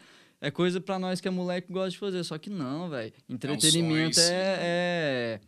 É 0.44 0.50
coisa 0.50 0.80
pra 0.80 0.98
nós 0.98 1.20
que 1.20 1.28
é 1.28 1.30
moleque 1.30 1.68
que 1.68 1.72
gosta 1.72 1.90
de 1.90 1.98
fazer. 1.98 2.24
Só 2.24 2.36
que 2.36 2.50
não, 2.50 2.90
velho. 2.90 3.12
Entretenimento 3.28 4.16
sonho, 4.16 4.26
é, 4.28 4.58
é. 4.58 5.40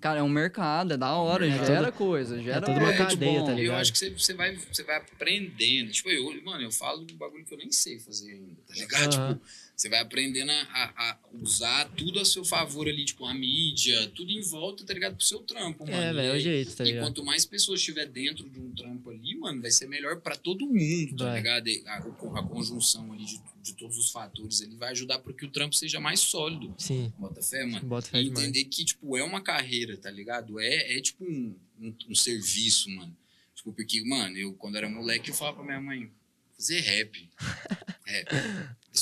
Cara, 0.00 0.18
é 0.20 0.22
um 0.24 0.28
mercado, 0.28 0.94
é 0.94 0.96
da 0.96 1.12
hora, 1.14 1.46
mercado. 1.46 1.66
gera 1.66 1.92
coisa, 1.92 2.42
gera 2.42 2.60
toda 2.60 2.78
uma 2.80 2.92
cadeia, 2.94 3.40
bom. 3.40 3.46
tá 3.46 3.52
E 3.52 3.54
eu 3.54 3.60
ligado? 3.62 3.80
acho 3.80 3.92
que 3.92 3.98
você, 3.98 4.10
você, 4.10 4.34
vai, 4.34 4.56
você 4.56 4.82
vai 4.82 4.96
aprendendo. 4.96 5.90
Tipo, 5.92 6.08
eu, 6.10 6.42
mano, 6.44 6.62
eu 6.62 6.70
falo 6.72 7.02
um 7.02 7.16
bagulho 7.16 7.44
que 7.44 7.54
eu 7.54 7.58
nem 7.58 7.70
sei 7.70 7.98
fazer 8.00 8.32
ainda, 8.32 8.60
tá 8.66 8.74
ligado? 8.74 9.14
Aham. 9.14 9.34
Tipo, 9.34 9.46
você 9.78 9.88
vai 9.88 10.00
aprendendo 10.00 10.50
a, 10.50 10.60
a- 10.96 11.18
usar 11.34 11.84
tudo 11.96 12.18
a 12.18 12.24
seu 12.24 12.44
favor 12.44 12.88
ali, 12.88 13.04
tipo, 13.04 13.24
a 13.24 13.32
mídia, 13.32 14.08
tudo 14.08 14.32
em 14.32 14.40
volta, 14.40 14.84
tá 14.84 14.92
ligado? 14.92 15.14
Pro 15.14 15.24
seu 15.24 15.38
trampo, 15.38 15.86
mano. 15.86 15.96
É, 15.96 16.12
velho, 16.12 16.28
é 16.30 16.32
o 16.32 16.36
E- 16.36 16.40
jeito, 16.40 16.74
tá 16.74 16.82
e 16.82 16.88
ligado? 16.88 17.04
quanto 17.04 17.24
mais 17.24 17.46
pessoas 17.46 17.78
estiver 17.78 18.06
dentro 18.06 18.50
de 18.50 18.58
um 18.58 18.74
trampo 18.74 19.08
ali, 19.10 19.36
mano, 19.36 19.62
vai 19.62 19.70
ser 19.70 19.86
melhor 19.86 20.20
pra 20.20 20.34
todo 20.34 20.66
mundo, 20.66 21.16
tá 21.16 21.26
Vai. 21.26 21.36
ligado? 21.36 21.68
E 21.68 21.84
A, 21.86 21.98
a 21.98 22.42
conjunção 22.42 23.12
ali 23.12 23.24
de, 23.24 23.40
de 23.62 23.72
todos 23.74 23.96
os 23.96 24.10
fatores 24.10 24.60
ali 24.62 24.74
vai 24.74 24.90
ajudar 24.90 25.20
para 25.20 25.32
que 25.32 25.44
o 25.46 25.48
trampo 25.50 25.76
seja 25.76 26.00
mais 26.00 26.18
sólido. 26.18 26.74
Sim, 26.76 27.12
Bota 27.16 27.40
fé, 27.40 27.64
mano. 27.64 27.86
bota 27.86 28.08
fé 28.08 28.20
E 28.20 28.24
demais. 28.24 28.42
entender 28.48 28.64
que, 28.64 28.84
tipo, 28.84 29.16
é 29.16 29.22
uma 29.22 29.40
carreira, 29.40 29.96
tá 29.96 30.10
ligado? 30.10 30.58
É, 30.58 30.98
é 30.98 31.00
tipo 31.00 31.24
um, 31.24 31.54
um, 31.80 31.94
um 32.08 32.14
serviço, 32.16 32.90
mano. 32.90 33.16
Tipo, 33.54 33.72
porque, 33.72 34.02
mano, 34.04 34.36
eu 34.36 34.52
quando 34.54 34.76
era 34.76 34.88
moleque, 34.90 35.30
eu 35.30 35.34
falava 35.36 35.58
pra 35.58 35.66
minha 35.66 35.80
mãe, 35.80 36.10
fazer 36.56 36.80
rap. 36.80 37.30
Rap. 38.08 38.28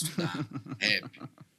Estudar. 0.04 0.48
Rap. 0.80 1.10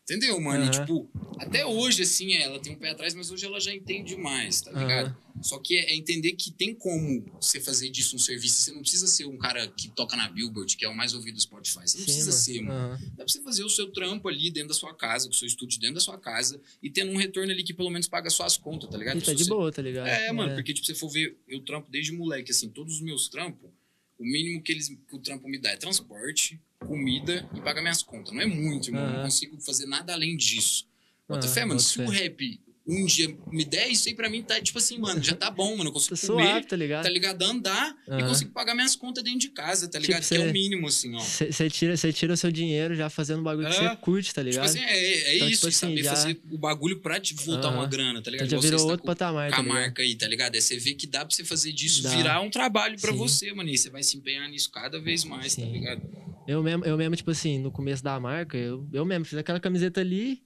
Entendeu, 0.04 0.40
mano? 0.40 0.64
E, 0.64 0.68
Aham. 0.70 0.80
tipo, 0.86 1.10
até 1.38 1.66
hoje, 1.66 2.04
assim, 2.04 2.34
ela 2.36 2.60
tem 2.62 2.72
um 2.74 2.78
pé 2.78 2.92
atrás, 2.92 3.14
mas 3.14 3.30
hoje 3.30 3.46
ela 3.46 3.60
já 3.60 3.74
entende 3.74 4.16
mais, 4.16 4.62
tá 4.62 4.72
ligado? 4.72 5.14
Só 5.42 5.60
que 5.60 5.76
é, 5.76 5.92
é 5.92 5.96
entender 5.96 6.32
que 6.32 6.50
tem 6.50 6.74
como 6.74 7.26
você 7.42 7.60
fazer 7.60 7.90
disso 7.90 8.16
um 8.16 8.20
serviço. 8.20 8.62
Você 8.62 8.72
não 8.72 8.80
precisa 8.80 9.06
ser 9.06 9.26
um 9.26 9.38
cara 9.38 9.68
que 9.68 9.90
toca 9.90 10.16
na 10.16 10.30
Billboard, 10.30 10.78
que 10.78 10.86
é 10.86 10.90
o 10.90 10.96
mais 10.96 11.14
ouvido 11.14 11.36
do 11.36 11.42
Spotify. 11.42 11.82
Você 11.86 11.98
não 11.98 12.06
Sim, 12.06 12.12
precisa 12.14 12.32
mano. 12.32 12.42
ser, 12.42 12.62
mano. 12.62 12.80
Aham. 12.94 13.00
Dá 13.10 13.16
pra 13.26 13.28
você 13.28 13.42
fazer 13.42 13.64
o 13.66 13.70
seu 13.70 13.92
trampo 13.92 14.30
ali 14.30 14.50
dentro 14.50 14.70
da 14.70 14.74
sua 14.74 14.94
casa, 14.96 15.26
com 15.28 15.34
o 15.34 15.36
seu 15.38 15.46
estúdio 15.48 15.78
dentro 15.78 15.96
da 15.96 16.02
sua 16.02 16.18
casa, 16.18 16.60
e 16.82 16.90
tendo 16.90 17.12
um 17.12 17.18
retorno 17.18 17.52
ali 17.52 17.62
que 17.62 17.74
pelo 17.74 17.90
menos 17.90 18.08
paga 18.08 18.30
suas 18.30 18.56
contas, 18.56 18.90
tá 18.90 18.98
ligado? 18.98 19.18
E 19.18 19.22
tá 19.22 19.32
Se 19.32 19.36
de 19.36 19.44
você- 19.44 19.50
boa, 19.50 19.70
tá 19.74 19.82
ligado? 19.82 20.08
É, 20.08 20.32
mano, 20.32 20.56
porque 20.56 20.74
tipo, 20.74 20.88
se 20.88 20.94
você 20.94 21.00
for 21.00 21.10
ver, 21.10 21.38
eu 21.50 21.60
trampo 21.66 21.92
desde 21.92 22.14
moleque, 22.14 22.50
assim, 22.52 22.70
todos 22.70 22.96
os 22.96 23.02
meus 23.02 23.28
trampos, 23.28 23.70
o 24.18 24.24
mínimo 24.24 24.64
que, 24.64 24.72
eles, 24.72 24.88
que 24.88 25.16
o 25.16 25.20
trampo 25.20 25.48
me 25.50 25.60
dá 25.60 25.70
é 25.72 25.76
transporte, 25.76 26.60
comida 26.80 27.48
e 27.56 27.62
paga 27.62 27.82
minhas 27.82 28.02
contas. 28.04 28.34
Não 28.34 28.42
é 28.42 28.46
muito, 28.46 28.90
irmão. 28.90 29.04
Eu 29.06 29.14
Não 29.14 29.24
consigo 29.24 29.60
fazer 29.62 29.86
nada 29.86 30.14
além 30.14 30.36
disso. 30.38 30.88
Bota 31.28 31.46
Aham, 31.46 31.54
fé, 31.54 31.66
mano. 31.66 31.80
Se 31.80 32.02
o 32.02 32.10
rap 32.10 32.62
um 32.88 33.06
dia 33.06 33.36
me 33.52 33.66
der, 33.66 33.90
isso 33.90 34.08
aí 34.08 34.16
pra 34.16 34.30
mim 34.30 34.42
tá, 34.42 34.62
tipo 34.62 34.78
assim, 34.78 34.98
mano, 34.98 35.22
já 35.22 35.36
tá 35.36 35.52
bom, 35.52 35.76
mano. 35.76 35.90
Eu 35.90 35.94
consigo 35.94 36.16
Tá 36.16 36.28
comer, 36.28 36.44
suave, 36.48 36.66
tá 36.68 36.76
ligado? 36.76 37.04
tá 37.04 37.10
ligado? 37.10 37.42
Andar 37.44 37.96
e 38.08 38.12
Aham. 38.12 38.28
consigo 38.30 38.52
pagar 38.52 38.74
minhas 38.74 38.96
contas 38.96 39.24
dentro 39.24 39.40
de 39.40 39.50
casa, 39.50 39.88
tá 39.88 40.00
Tipo, 40.00 40.12
ligado? 40.14 40.28
que 40.28 40.36
é 40.36 40.40
cê- 40.40 40.48
o 40.48 40.52
mínimo, 40.54 40.88
assim, 40.88 41.14
ó. 41.16 41.20
Você 41.20 41.70
tira, 41.70 41.98
cê 41.98 42.14
tira 42.14 42.34
o 42.34 42.38
seu 42.38 42.52
dinheiro 42.52 42.96
já 42.96 43.10
fazendo 43.10 43.42
um 43.42 43.44
bagulho 43.44 43.68
que 43.70 43.76
É. 43.76 43.90
você 43.90 43.96
curte, 43.98 44.34
tá 44.34 44.42
Tipo 44.42 44.52
ligado? 44.52 44.66
assim, 44.66 44.80
é, 44.80 45.08
é 45.32 45.36
Então, 45.36 45.48
isso, 45.50 45.56
tipo 45.58 45.68
assim, 45.68 45.80
saber 45.90 46.04
já- 46.04 46.10
fazer 46.12 46.42
o 46.50 46.58
bagulho 46.58 47.00
pra 47.02 47.20
te 47.20 47.34
voltar 47.34 47.68
Aham. 47.68 47.78
uma 47.80 47.88
grana, 47.88 48.22
tá 48.22 48.32
ligado? 48.32 48.48
então 48.48 48.58
já 48.58 48.62
virou 48.64 48.78
está 48.80 48.90
outro 48.92 49.02
com- 49.02 49.08
patamar, 49.08 49.50
com 49.50 49.56
tá 49.56 49.58
a 49.60 49.64
ligado? 49.64 49.74
marca 49.82 50.02
aí, 50.02 50.16
tá 50.16 50.28
ligado? 50.28 50.56
É 50.56 50.62
você 50.62 50.78
ver 50.78 50.94
que 50.94 51.06
dá 51.08 51.26
pra 51.26 51.36
você 51.36 51.44
fazer 51.44 51.74
disso 51.74 52.04
Dá. 52.04 52.10
virar 52.16 52.42
um 52.42 52.50
trabalho 52.50 52.98
pra 53.00 53.12
Sim. 53.12 53.18
você, 53.18 53.54
mano. 53.54 53.70
E 53.70 53.78
você 53.78 53.90
vai 53.90 54.02
se 54.02 54.16
empenhar 54.18 54.48
nisso 54.50 54.72
cada 54.72 55.00
vez 55.00 55.26
mais, 55.26 55.56
tá 55.56 55.62
Sim. 55.62 55.72
ligado? 55.74 56.02
Eu 56.48 56.64
mesmo, 56.64 56.86
eu 56.86 56.98
mesmo, 56.98 57.14
tipo 57.18 57.30
assim, 57.32 57.60
no 57.60 57.70
começo 57.70 58.02
da 58.02 58.18
marca, 58.20 58.58
eu, 58.58 58.88
eu 58.94 59.04
mesmo 59.04 59.26
fiz 59.26 59.38
aquela 59.38 59.60
camiseta 59.60 60.00
ali. 60.00 60.42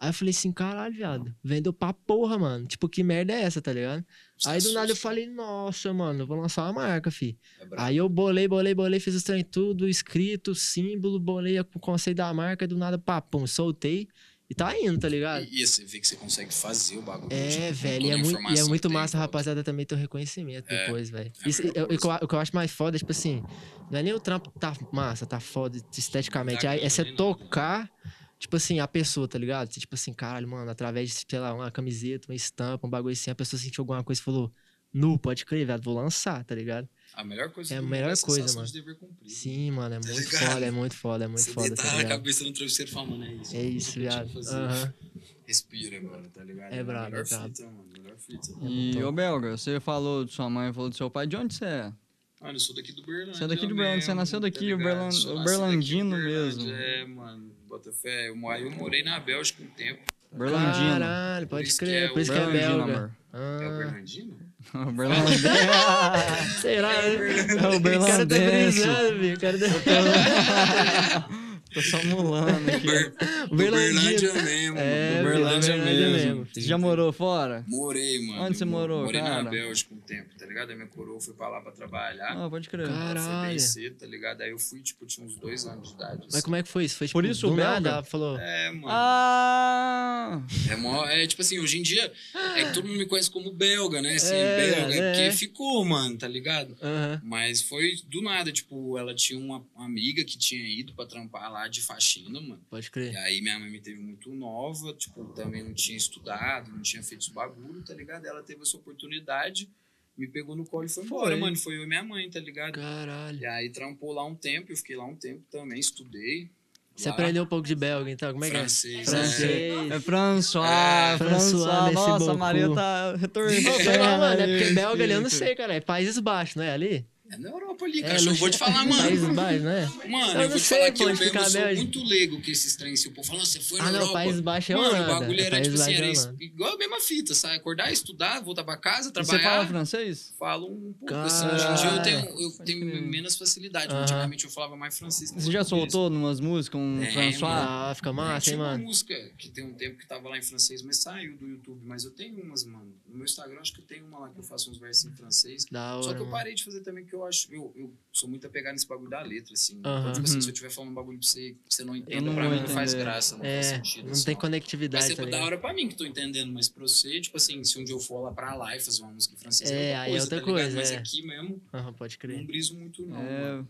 Aí 0.00 0.10
eu 0.10 0.12
falei 0.14 0.30
assim, 0.30 0.52
caralho, 0.52 0.94
viado, 0.94 1.34
vendeu 1.42 1.72
pra 1.72 1.92
porra, 1.92 2.38
mano. 2.38 2.66
Tipo, 2.66 2.88
que 2.88 3.02
merda 3.02 3.32
é 3.32 3.42
essa, 3.42 3.60
tá 3.60 3.72
ligado? 3.72 4.04
Aí 4.46 4.60
do 4.60 4.72
nada 4.72 4.92
eu 4.92 4.96
falei, 4.96 5.26
nossa, 5.26 5.92
mano, 5.92 6.20
eu 6.22 6.26
vou 6.26 6.36
lançar 6.40 6.62
uma 6.64 6.72
marca, 6.74 7.10
fi. 7.10 7.36
É. 7.60 7.64
Aí 7.78 7.96
eu 7.96 8.08
bolei, 8.08 8.46
bolei, 8.46 8.74
bolei, 8.74 9.00
fiz 9.00 9.16
os 9.16 9.24
trem 9.24 9.42
tudo, 9.42 9.88
escrito, 9.88 10.54
símbolo, 10.54 11.18
bolei 11.18 11.58
o 11.58 11.64
conceito 11.80 12.18
da 12.18 12.32
marca, 12.32 12.66
do 12.68 12.76
nada, 12.78 12.96
pá, 12.96 13.20
pum, 13.20 13.44
soltei. 13.46 14.06
E 14.50 14.54
tá 14.54 14.72
indo, 14.78 14.98
tá 14.98 15.08
ligado? 15.08 15.44
E, 15.44 15.62
e 15.62 15.66
você 15.66 15.84
vê 15.84 15.98
que 16.00 16.06
você 16.08 16.16
consegue 16.16 16.54
fazer 16.54 16.96
o 16.96 17.02
bagulho. 17.02 17.30
É, 17.30 17.48
tipo, 17.70 17.74
velho, 17.82 18.06
e 18.06 18.10
é 18.10 18.16
muito, 18.16 18.40
e 18.50 18.58
é 18.58 18.64
muito 18.64 18.88
tem 18.88 18.92
massa 18.96 19.16
a 19.16 19.18
em 19.18 19.20
volta. 19.20 19.36
rapaziada 19.36 19.62
também 19.64 19.84
ter 19.84 19.94
o 19.94 19.98
reconhecimento 19.98 20.64
É, 20.70 20.84
depois, 20.86 21.10
velho. 21.10 21.30
é 21.44 21.48
Isso- 21.48 21.62
eu- 21.74 21.84
o, 21.84 21.88
que 21.88 22.06
eu, 22.06 22.10
o 22.22 22.28
que 22.28 22.34
eu 22.34 22.38
acho 22.38 22.54
mais 22.54 22.70
foda 22.70 22.96
tipo 22.96 23.10
assim, 23.12 23.42
não 23.90 23.98
é 23.98 24.02
nem 24.02 24.14
o 24.14 24.20
trampo 24.20 24.50
tá 24.58 24.72
massa, 24.90 25.26
tá 25.26 25.38
foda 25.38 25.78
esteticamente, 25.92 26.64
Não 26.64 26.70
dá 26.72 26.78
é, 26.80 26.88
você 26.88 27.02
nada. 27.04 27.16
tocar, 27.16 27.90
tipo 28.38 28.56
assim, 28.56 28.78
a 28.80 28.86
pessoa, 28.88 29.26
tá 29.28 29.38
ligado? 29.38 29.72
Você, 29.72 29.80
tipo 29.80 29.94
assim, 29.94 30.12
caralho, 30.12 30.46
mano, 30.48 30.70
através 30.70 31.10
de, 31.10 31.24
sei 31.28 31.38
lá, 31.38 31.52
uma 31.54 31.70
camiseta, 31.70 32.28
uma 32.30 32.34
estampa, 32.36 32.86
um 32.86 32.90
bagulho 32.90 33.12
assim, 33.12 33.30
a 33.30 33.34
pessoa 33.34 33.58
sentiu 33.60 33.82
alguma 33.82 34.02
coisa 34.04 34.20
e 34.20 34.24
falou, 34.24 34.52
nu, 34.92 35.18
pode 35.18 35.44
crer, 35.44 35.66
velho, 35.66 35.82
vou 35.82 35.94
lançar, 35.94 36.44
tá 36.44 36.54
ligado? 36.54 36.88
A 37.14 37.24
melhor 37.24 37.50
coisa 37.50 37.74
É 37.74 37.78
a 37.78 37.82
melhor 37.82 38.12
a 38.12 38.16
coisa, 38.16 38.54
mano. 38.54 38.66
de 38.66 38.72
dever 38.74 38.94
cumprido. 38.96 39.30
Sim, 39.34 39.70
mano, 39.72 39.94
é 39.96 40.00
Tá 40.00 40.08
muito 40.08 40.24
ligado? 40.24 40.52
foda, 40.52 40.66
é 40.66 40.70
muito 40.70 40.94
foda, 40.96 41.24
é 41.24 41.28
muito 41.28 41.40
você 41.42 41.52
foda, 41.52 41.68
deitar 41.68 41.84
tá 41.92 42.00
a 42.00 42.04
cabeça 42.04 42.44
no 42.44 42.52
travesseiro 42.52 42.90
e 42.90 42.94
falar, 42.94 43.06
mano, 43.06 43.24
é 43.24 43.34
isso. 43.34 43.56
É 43.56 43.62
isso, 43.62 43.98
viado. 43.98 44.30
Aham. 44.48 44.94
Respira, 45.46 46.00
mano, 46.02 46.28
tá 46.28 46.44
ligado? 46.44 46.72
É 46.74 46.80
a 46.80 46.84
brabo, 46.84 47.10
melhor 47.10 47.24
é 47.24 47.28
brabo. 47.28 47.48
fita, 47.48 47.64
mano. 47.64 47.84
Melhor 47.92 48.16
fita. 48.18 48.52
E, 48.62 48.90
Então. 48.90 49.08
ô 49.08 49.12
Belga, 49.12 49.56
você 49.56 49.80
falou 49.80 50.24
de 50.24 50.32
sua 50.32 50.48
mãe, 50.50 50.72
falou 50.72 50.90
do 50.90 50.96
seu 50.96 51.10
pai. 51.10 51.26
De 51.26 51.36
onde 51.36 51.54
você 51.54 51.64
é? 51.64 51.92
Mano, 52.40 52.54
eu 52.54 52.60
sou 52.60 52.74
daqui 52.76 52.92
do 52.92 53.02
Berlândia. 53.02 53.34
Você 53.34 53.44
é 53.44 53.48
daqui 53.48 53.66
do 53.66 53.74
Berlândia, 53.74 54.02
você 54.02 54.14
nasceu 54.14 54.40
daqui, 54.40 54.58
tá 54.58 54.64
o 54.64 54.78
ligado? 54.78 54.84
Berlan- 54.84 55.10
Sou 55.10 55.32
o 55.32 55.34
nascido 55.38 55.50
berlandino 55.58 56.14
aqui 56.14 56.22
em 56.22 56.26
Berlândia, 56.28 56.64
mesmo. 56.64 56.72
É, 56.72 57.04
mano, 57.06 57.47
bota 57.68 57.92
fé. 57.92 58.28
Eu, 58.28 58.34
eu 58.36 58.70
morei 58.72 59.02
na 59.02 59.20
Bélgica 59.20 59.62
um 59.62 59.66
tempo. 59.68 60.00
Berlandino. 60.32 60.90
Caralho, 60.90 61.46
pode 61.46 61.68
isso 61.68 61.78
que 61.78 61.84
crer, 61.86 62.02
é 62.04 62.08
por 62.08 62.20
isso 62.20 62.30
o 62.32 62.34
que 62.34 62.40
é 62.40 62.46
Berlandino, 62.46 62.84
belga. 62.86 62.98
amor. 62.98 63.10
É 63.32 63.36
o 63.38 63.40
Ah, 63.40 63.78
Bernardino? 63.78 64.36
Uberlândia. 64.74 65.38
Será? 66.60 66.88
né? 67.02 67.08
É 67.08 67.12
o 67.14 67.56
O 67.56 67.58
cara 67.58 67.70
tá 67.72 67.78
berlandense. 67.78 68.80
brisando, 68.80 69.18
filho. 69.20 69.36
O 69.36 69.40
cara 69.40 69.58
tá... 69.58 71.28
Tô 71.82 71.82
só 71.82 72.04
mulando 72.04 72.70
aqui. 72.70 72.86
Uber- 72.88 73.12
Uberlândia. 73.50 74.32
Mesmo. 74.42 74.78
É. 74.78 75.20
Uberlândia 75.20 75.76
mesmo. 75.76 76.12
mesmo, 76.12 76.46
Você 76.52 76.60
já 76.60 76.76
morou 76.78 77.12
fora? 77.12 77.64
Morei, 77.66 78.26
mano. 78.26 78.42
Onde 78.42 78.58
você 78.58 78.64
morou, 78.64 79.04
Morei 79.04 79.20
cara? 79.20 79.42
na 79.42 79.50
Bélgica 79.50 79.94
um 79.94 79.98
tempo, 80.00 80.28
tá 80.38 80.46
ligado? 80.46 80.70
A 80.72 80.74
minha 80.74 80.86
coroa 80.88 81.20
foi 81.20 81.34
pra 81.34 81.48
lá 81.48 81.60
pra 81.60 81.72
trabalhar. 81.72 82.32
Ah, 82.36 82.48
pode 82.50 82.68
crer. 82.68 82.86
Cara. 82.88 82.98
Ela 82.98 83.20
foi 83.20 83.22
bem 83.30 83.40
Caralho. 83.40 83.60
cedo, 83.60 83.96
tá 83.96 84.06
ligado? 84.06 84.40
Aí 84.42 84.50
eu 84.50 84.58
fui, 84.58 84.80
tipo, 84.80 85.06
tinha 85.06 85.26
uns 85.26 85.36
dois 85.36 85.66
anos 85.66 85.88
de 85.88 85.94
idade. 85.94 86.18
Mas 86.24 86.34
assim. 86.34 86.42
como 86.44 86.56
é 86.56 86.62
que 86.62 86.68
foi 86.68 86.84
isso? 86.84 86.96
Foi 86.96 87.06
tipo, 87.06 87.18
Por 87.18 87.24
isso 87.24 87.46
o 87.46 87.50
do 87.50 87.56
belga? 87.56 87.80
nada, 87.80 88.02
falou... 88.02 88.38
É, 88.38 88.70
mano. 88.72 88.86
Ah! 88.88 90.42
É, 90.70 90.76
mó, 90.76 91.04
é 91.06 91.26
tipo 91.26 91.42
assim, 91.42 91.58
hoje 91.58 91.78
em 91.78 91.82
dia, 91.82 92.12
é 92.56 92.64
que 92.64 92.74
todo 92.74 92.86
mundo 92.86 92.98
me 92.98 93.06
conhece 93.06 93.30
como 93.30 93.50
belga, 93.50 94.02
né? 94.02 94.14
Assim, 94.14 94.34
É, 94.34 94.56
belga, 94.56 94.94
é. 94.94 95.12
porque 95.12 95.36
ficou, 95.36 95.84
mano, 95.84 96.16
tá 96.16 96.28
ligado? 96.28 96.76
Aham. 96.82 97.20
Mas 97.24 97.62
foi 97.62 97.96
do 98.06 98.22
nada, 98.22 98.52
tipo, 98.52 98.98
ela 98.98 99.14
tinha 99.14 99.38
uma 99.38 99.58
uma 99.74 99.86
amiga 99.86 100.24
que 100.24 100.36
tinha 100.36 100.60
ido 100.60 100.92
pra 100.92 101.06
trampar 101.06 101.50
lá 101.52 101.67
de 101.68 101.80
faxina, 101.82 102.40
mano. 102.40 102.60
Pode 102.70 102.86
E 102.86 102.90
crer. 102.90 103.16
aí 103.18 103.40
minha 103.40 103.58
mãe 103.58 103.70
me 103.70 103.80
teve 103.80 104.00
muito 104.00 104.30
nova, 104.34 104.92
tipo, 104.94 105.24
também 105.34 105.62
não 105.62 105.72
tinha 105.74 105.96
estudado, 105.96 106.70
não 106.70 106.82
tinha 106.82 107.02
feito 107.02 107.20
os 107.22 107.28
bagulho, 107.28 107.82
tá 107.84 107.94
ligado? 107.94 108.24
Ela 108.26 108.42
teve 108.42 108.62
essa 108.62 108.76
oportunidade, 108.76 109.68
me 110.16 110.26
pegou 110.26 110.56
no 110.56 110.64
colo 110.66 110.84
e 110.84 110.88
foi 110.88 111.04
embora, 111.04 111.30
Foi. 111.30 111.36
mano. 111.40 111.56
Foi 111.56 111.76
eu 111.76 111.82
e 111.84 111.86
minha 111.86 112.02
mãe, 112.02 112.28
tá 112.30 112.40
ligado? 112.40 112.72
Caralho. 112.72 113.38
E 113.38 113.46
aí 113.46 113.70
trampou 113.70 114.12
lá 114.12 114.24
um 114.26 114.34
tempo, 114.34 114.72
eu 114.72 114.76
fiquei 114.76 114.96
lá 114.96 115.04
um 115.06 115.14
tempo 115.14 115.42
também, 115.50 115.78
estudei. 115.78 116.50
Você 116.96 117.08
lá, 117.08 117.14
aprendeu 117.14 117.44
um 117.44 117.46
pouco 117.46 117.64
de 117.64 117.76
belga, 117.76 118.10
então? 118.10 118.32
Como 118.32 118.44
é 118.44 118.50
que 118.50 118.56
é? 118.56 118.58
francês, 118.58 119.08
Francês. 119.08 119.90
É 119.92 120.00
François, 120.00 120.68
É, 120.68 121.16
François. 121.16 121.62
François, 121.62 121.94
Nossa, 121.94 122.32
a. 122.32 122.36
Maria 122.36 122.74
tá 122.74 123.14
retornando. 123.14 123.60
Sei 123.60 123.96
lá, 123.98 124.18
mano. 124.18 124.40
É 124.42 124.58
porque 124.58 124.74
belga 124.74 125.04
ali 125.04 125.12
eu 125.12 125.20
não 125.20 125.30
sei, 125.30 125.54
cara. 125.54 125.74
É 125.74 125.80
Países 125.80 126.18
Baixos, 126.18 126.56
não 126.56 126.64
é 126.64 126.72
ali? 126.72 127.06
É 127.30 127.36
na 127.36 127.50
Europa 127.50 127.84
ali, 127.84 127.98
É, 128.00 128.08
cara. 128.08 128.20
eu 128.22 128.34
vou 128.34 128.48
te 128.50 128.56
falar, 128.58 128.86
Países 128.88 129.20
mano. 129.22 129.34
Baixos, 129.34 129.62
não 129.62 129.70
é? 129.70 129.86
Mano, 130.08 130.42
Eu 130.42 130.48
vou 130.48 130.58
te 130.58 130.64
falar 130.64 130.90
que 130.92 131.02
eu 131.02 131.06
mesmo 131.08 131.40
sou 131.50 131.62
bem. 131.62 131.76
muito 131.76 132.02
leigo 132.04 132.42
com 132.42 132.50
esses 132.50 132.74
trens. 132.76 133.00
Se 133.00 133.08
o 133.08 133.12
povo 133.12 133.26
fala, 133.28 133.44
você 133.44 133.60
foi 133.60 133.78
na 133.78 133.84
Ah, 133.84 133.92
não, 133.92 133.98
Europa. 134.00 134.12
Países 134.14 134.40
Baixos 134.40 134.70
é 134.70 134.74
Mano, 134.76 134.88
Holanda. 134.88 135.04
o 135.16 135.20
bagulho 135.20 135.40
É 135.40 135.44
era, 135.44 135.60
tipo 135.60 135.74
assim, 135.74 135.94
era 135.94 136.06
é 136.06 136.10
isso, 136.12 136.22
Holanda. 136.28 136.44
igual 136.44 136.74
a 136.74 136.78
mesma 136.78 137.00
fita, 137.00 137.34
sabe? 137.34 137.56
Acordar, 137.56 137.92
estudar, 137.92 138.40
voltar 138.40 138.64
pra 138.64 138.76
casa, 138.78 139.00
E 139.00 139.04
Você 139.04 139.12
trabalhar. 139.12 139.42
fala 139.50 139.66
francês? 139.66 140.32
Falo 140.38 140.66
um 140.72 140.92
pouco, 140.94 141.14
assim. 141.14 141.46
Hoje 141.48 141.66
em 141.66 141.74
dia 141.74 141.90
eu 141.90 142.02
tenho, 142.02 142.40
eu 142.40 142.50
tenho 142.64 143.02
menos 143.08 143.36
facilidade. 143.36 143.92
Aham. 143.92 144.02
Antigamente 144.02 144.44
eu 144.46 144.50
falava 144.50 144.76
mais 144.76 144.98
francês. 144.98 145.30
que 145.30 145.40
Você 145.42 145.50
já 145.52 145.64
soltou 145.64 146.08
numas 146.08 146.40
músicas 146.40 146.80
um 146.80 147.02
É, 147.02 147.10
François? 147.12 147.52
Ah, 147.52 147.92
fica 147.94 148.12
massa, 148.12 148.40
Tinha 148.44 148.54
hein, 148.56 148.60
uma 148.62 148.70
mano? 148.72 148.84
música 148.84 149.14
que 149.36 149.50
tem 149.50 149.64
um 149.64 149.74
tempo 149.74 149.98
que 149.98 150.06
tava 150.06 150.28
lá 150.30 150.38
em 150.38 150.42
francês, 150.42 150.82
mas 150.82 150.96
saiu 150.98 151.36
do 151.36 151.46
YouTube. 151.46 151.80
Mas 151.84 152.04
eu 152.04 152.10
tenho 152.12 152.42
umas, 152.42 152.64
mano. 152.64 152.94
No 153.06 153.16
meu 153.16 153.24
Instagram 153.24 153.60
acho 153.60 153.74
que 153.74 153.80
eu 153.80 153.84
tenho 153.84 154.06
uma 154.06 154.18
lá 154.20 154.28
que 154.30 154.38
eu 154.38 154.44
faço 154.44 154.70
uns 154.70 154.78
versos 154.78 155.04
em 155.04 155.12
francês. 155.14 155.66
Da 155.70 155.94
hora, 155.96 156.02
Só 156.04 156.14
que 156.14 156.20
eu 156.22 156.26
parei 156.30 156.54
de 156.54 156.64
fazer 156.64 156.80
também, 156.80 157.04
porque 157.04 157.17
eu 157.18 157.26
acho. 157.26 157.52
Eu, 157.52 157.72
eu 157.76 157.94
sou 158.12 158.28
muito 158.28 158.46
apegado 158.46 158.72
nesse 158.72 158.86
bagulho 158.88 159.10
da 159.10 159.20
letra, 159.22 159.52
assim. 159.52 159.76
Então, 159.78 160.12
tipo 160.12 160.24
assim, 160.24 160.34
Uhum. 160.36 160.40
se 160.42 160.48
eu 160.48 160.52
estiver 160.52 160.70
falando 160.70 160.90
um 160.90 160.94
bagulho 160.94 161.18
pra 161.18 161.26
você 161.28 161.52
que 161.68 161.74
você 161.74 161.84
não 161.84 161.94
entenda, 161.94 162.20
não 162.22 162.34
pra 162.34 162.44
vou 162.48 162.52
mim 162.52 162.60
não 162.60 162.68
faz 162.68 162.90
entender. 162.92 163.04
graça, 163.04 163.34
não 163.36 163.44
faz 163.44 163.52
É, 163.54 163.62
sentido. 163.76 164.04
não 164.06 164.12
assim, 164.12 164.24
tem 164.24 164.34
ó. 164.34 164.36
Vai 164.38 164.40
conectividade, 164.48 165.04
ser 165.06 165.16
tá 165.16 165.24
da 165.24 165.44
hora 165.44 165.58
pra 165.58 165.72
mim 165.72 165.88
que 165.88 165.94
tô 165.96 166.04
entendendo, 166.04 166.52
mas 166.52 166.68
pra 166.68 166.82
você, 166.82 167.20
tipo 167.20 167.36
assim, 167.36 167.62
se 167.64 167.78
um 167.78 167.84
dia 167.84 167.94
eu 167.94 168.00
for 168.00 168.20
lá 168.22 168.32
pra 168.32 168.54
lá 168.54 168.76
e 168.76 168.80
fazer 168.80 169.02
uma 169.02 169.12
música 169.12 169.34
em 169.34 169.38
francês, 169.38 169.70
É, 169.70 169.74
é 169.74 169.78
outra 169.90 170.00
aí 170.02 170.08
é 170.08 170.10
coisa, 170.10 170.24
outra 170.24 170.40
tá 170.40 170.46
ligado? 170.46 170.62
coisa, 170.62 170.76
Mas 170.78 170.90
é. 170.90 170.96
aqui 170.96 171.22
mesmo, 171.26 171.62
pode 171.96 172.14
não 172.14 172.18
crer. 172.20 172.44
briso 172.46 172.74
muito, 172.76 173.06
não. 173.06 173.20
É, 173.20 173.64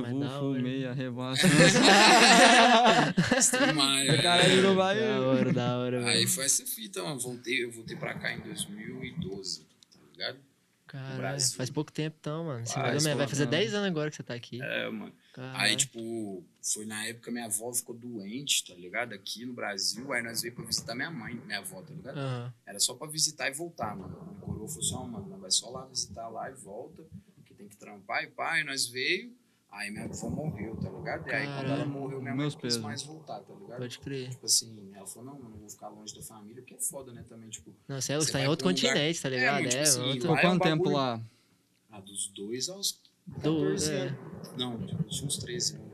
mano. 0.00 0.20
da 0.20 0.40
hora. 0.40 0.56
fumei, 0.58 0.84
arrebato. 0.86 1.40
Mas, 3.74 4.18
O 4.18 4.22
cara 4.22 4.42
virou 4.48 4.74
vai. 4.74 4.98
Da 4.98 5.20
hora, 5.20 5.52
da 5.52 5.78
hora, 5.78 6.06
Aí 6.08 6.26
foi 6.26 6.44
essa 6.44 6.64
fita, 6.66 7.02
mano. 7.02 7.18
Voltei, 7.20 7.64
eu 7.64 7.70
voltei 7.70 7.96
pra 7.96 8.14
cá 8.14 8.32
em 8.32 8.40
2012, 8.40 9.60
tá 9.92 9.98
ligado? 10.12 10.38
Brasil. 11.16 11.56
faz 11.56 11.70
pouco 11.70 11.92
tempo 11.92 12.16
então, 12.20 12.44
mano. 12.44 12.66
Você 12.66 12.74
Faz, 12.74 13.04
vai, 13.04 13.26
fazer 13.28 13.44
mano. 13.44 13.50
10 13.56 13.74
anos 13.74 13.88
agora 13.88 14.10
que 14.10 14.16
você 14.16 14.22
tá 14.22 14.34
aqui. 14.34 14.62
É, 14.62 14.88
mano. 14.90 15.12
Caralho. 15.32 15.58
Aí, 15.58 15.76
tipo, 15.76 16.44
foi 16.62 16.84
na 16.86 17.04
época 17.06 17.30
minha 17.30 17.46
avó 17.46 17.72
ficou 17.72 17.94
doente, 17.94 18.64
tá 18.66 18.74
ligado? 18.74 19.12
Aqui 19.12 19.44
no 19.44 19.52
Brasil. 19.52 20.12
Aí 20.12 20.22
nós 20.22 20.42
veio 20.42 20.54
pra 20.54 20.64
visitar 20.64 20.94
minha 20.94 21.10
mãe, 21.10 21.34
minha 21.34 21.58
avó, 21.58 21.82
tá 21.82 21.92
ligado? 21.92 22.18
Aham. 22.18 22.54
Era 22.66 22.78
só 22.78 22.94
pra 22.94 23.08
visitar 23.08 23.48
e 23.48 23.52
voltar, 23.52 23.96
mano. 23.96 24.16
Minha 24.22 24.40
coroa 24.40 24.68
falou 24.68 24.80
assim, 24.82 24.94
ó, 24.94 25.04
mano, 25.04 25.28
nós 25.28 25.40
vai 25.40 25.50
só 25.50 25.70
lá 25.70 25.84
visitar 25.86 26.28
lá 26.28 26.50
e 26.50 26.54
volta, 26.54 27.04
que 27.44 27.54
tem 27.54 27.68
que 27.68 27.76
trampar 27.76 28.22
e 28.22 28.28
pá. 28.28 28.60
E 28.60 28.64
nós 28.64 28.86
veio, 28.86 29.32
aí 29.76 29.90
minha 29.90 30.04
avó 30.04 30.28
morreu, 30.30 30.76
tá 30.76 30.88
ligado? 30.90 31.28
E 31.28 31.32
aí 31.34 31.46
quando 31.46 31.70
ela 31.70 31.84
morreu, 31.84 32.20
minha 32.22 32.34
mãe 32.34 32.48
não 32.48 32.56
quis 32.56 32.76
mais 32.78 33.02
voltar, 33.02 33.40
tá 33.40 33.52
ligado? 33.54 33.78
Pode 33.78 33.98
crer. 33.98 34.30
Tipo 34.30 34.46
assim, 34.46 34.90
ela 34.94 35.06
falou, 35.06 35.24
não, 35.32 35.38
mano, 35.38 35.50
não 35.50 35.58
vou 35.58 35.68
ficar 35.68 35.88
longe 35.88 36.14
da 36.14 36.22
família, 36.22 36.62
porque 36.62 36.74
é 36.74 36.78
foda, 36.78 37.12
né, 37.12 37.24
também, 37.28 37.48
tipo... 37.50 37.74
Não, 37.88 38.00
você 38.00 38.12
é 38.12 38.16
Você 38.16 38.32
tá 38.32 38.40
em 38.40 38.48
outro 38.48 38.66
um 38.66 38.70
lugar- 38.70 38.82
continente, 38.82 39.20
tá 39.22 39.28
É, 39.28 39.30
ligado? 39.30 39.64
É, 39.64 39.68
tipo 39.68 39.82
assim, 39.82 40.00
outro. 40.02 40.28
É 40.28 40.32
um 40.32 40.36
quanto 40.40 40.62
tempo 40.62 40.76
bagulho- 40.84 40.96
lá? 40.96 41.20
Ah, 41.90 42.00
dos 42.00 42.26
dois 42.28 42.68
aos 42.68 43.00
Do, 43.26 43.34
14 43.36 43.92
é. 43.92 43.96
anos. 44.08 44.18
Não, 44.56 44.86
tipo, 44.86 45.02
tinha 45.04 45.26
uns 45.26 45.36
13 45.38 45.76
anos, 45.76 45.92
eu 45.92 45.93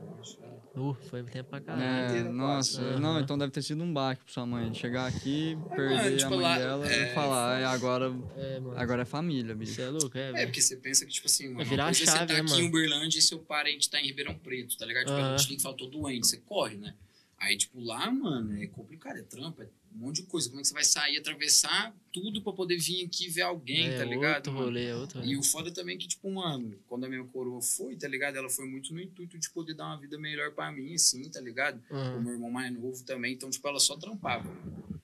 Uh, 0.73 0.93
foi 1.09 1.21
tempo 1.23 1.49
pra 1.49 1.59
caralho. 1.59 2.15
É, 2.15 2.23
nossa, 2.23 2.81
quase. 2.81 3.01
não, 3.01 3.19
então 3.19 3.37
deve 3.37 3.51
ter 3.51 3.61
sido 3.61 3.83
um 3.83 3.91
baque 3.93 4.23
pra 4.23 4.33
sua 4.33 4.45
mãe. 4.45 4.73
Chegar 4.73 5.05
aqui, 5.05 5.57
perder 5.75 5.95
mano, 5.97 6.15
a 6.15 6.17
tipo, 6.17 6.29
mãe 6.29 6.41
lá- 6.41 6.57
dela 6.57 6.87
é, 6.89 7.11
e 7.11 7.13
falar, 7.13 7.59
"É, 7.59 7.65
agora, 7.65 8.13
É, 8.37 8.61
agora 8.77 9.01
é 9.01 9.05
família, 9.05 9.53
bicho. 9.53 9.73
Você 9.73 9.81
é 9.81 9.89
louco, 9.89 10.17
é, 10.17 10.29
É, 10.29 10.31
velho. 10.31 10.47
porque 10.47 10.61
você 10.61 10.77
pensa 10.77 11.05
que, 11.05 11.11
tipo 11.11 11.27
assim, 11.27 11.49
mano, 11.49 11.61
É 11.61 11.65
virar 11.65 11.87
a 11.87 11.89
é 11.89 11.93
chave, 11.93 12.05
você 12.11 12.25
tá 12.25 12.33
né, 12.33 12.39
aqui 12.39 12.49
mano? 12.51 12.63
em 12.63 12.67
Uberlândia 12.69 13.19
e 13.19 13.21
seu 13.21 13.39
parente 13.39 13.89
tá 13.89 13.99
em 13.99 14.05
Ribeirão 14.05 14.33
Preto, 14.39 14.77
tá 14.77 14.85
ligado? 14.85 15.07
Tipo, 15.07 15.17
Aham. 15.19 15.27
ela 15.27 15.35
te 15.35 15.49
liga 15.49 15.59
e 15.59 15.63
fala, 15.63 15.75
tô 15.75 15.87
doente, 15.87 16.25
você 16.27 16.37
corre, 16.37 16.77
né? 16.77 16.95
Aí, 17.37 17.57
tipo, 17.57 17.77
lá, 17.81 18.09
mano, 18.09 18.55
é 18.61 18.67
complicado, 18.67 19.17
é 19.17 19.23
trampa, 19.23 19.63
é 19.63 19.67
um 19.93 19.97
monte 19.99 20.21
de 20.21 20.23
coisa. 20.27 20.47
Como 20.49 20.59
é 20.59 20.61
que 20.61 20.67
você 20.67 20.73
vai 20.73 20.83
sair, 20.83 21.17
atravessar 21.17 21.95
tudo 22.11 22.41
pra 22.41 22.53
poder 22.53 22.77
vir 22.77 23.05
aqui 23.05 23.29
ver 23.29 23.41
alguém, 23.41 23.89
é 23.89 23.97
tá 23.97 24.03
ligado? 24.05 24.35
outro 24.37 24.53
mano? 24.53 24.65
rolê, 24.65 24.85
é 24.85 24.95
outro 24.95 25.19
rolê. 25.19 25.31
E 25.31 25.37
o 25.37 25.43
foda 25.43 25.71
também 25.71 25.95
é 25.95 25.99
que, 25.99 26.07
tipo, 26.07 26.31
mano, 26.31 26.77
quando 26.87 27.05
a 27.05 27.09
minha 27.09 27.23
coroa 27.25 27.61
foi, 27.61 27.95
tá 27.95 28.07
ligado? 28.07 28.35
Ela 28.37 28.49
foi 28.49 28.65
muito 28.67 28.93
no 28.93 29.01
intuito 29.01 29.37
de 29.37 29.49
poder 29.51 29.73
dar 29.73 29.85
uma 29.85 29.99
vida 29.99 30.17
melhor 30.17 30.51
pra 30.51 30.71
mim, 30.71 30.93
assim, 30.93 31.29
tá 31.29 31.39
ligado? 31.41 31.81
O 31.89 31.95
Aham. 31.95 32.21
meu 32.21 32.33
irmão 32.33 32.51
mais 32.51 32.73
novo 32.73 33.03
também, 33.03 33.33
então, 33.33 33.49
tipo, 33.49 33.67
ela 33.67 33.79
só 33.79 33.97
trampava. 33.97 34.49
E, 34.49 34.59
tipo, 34.61 34.95
o 34.95 35.00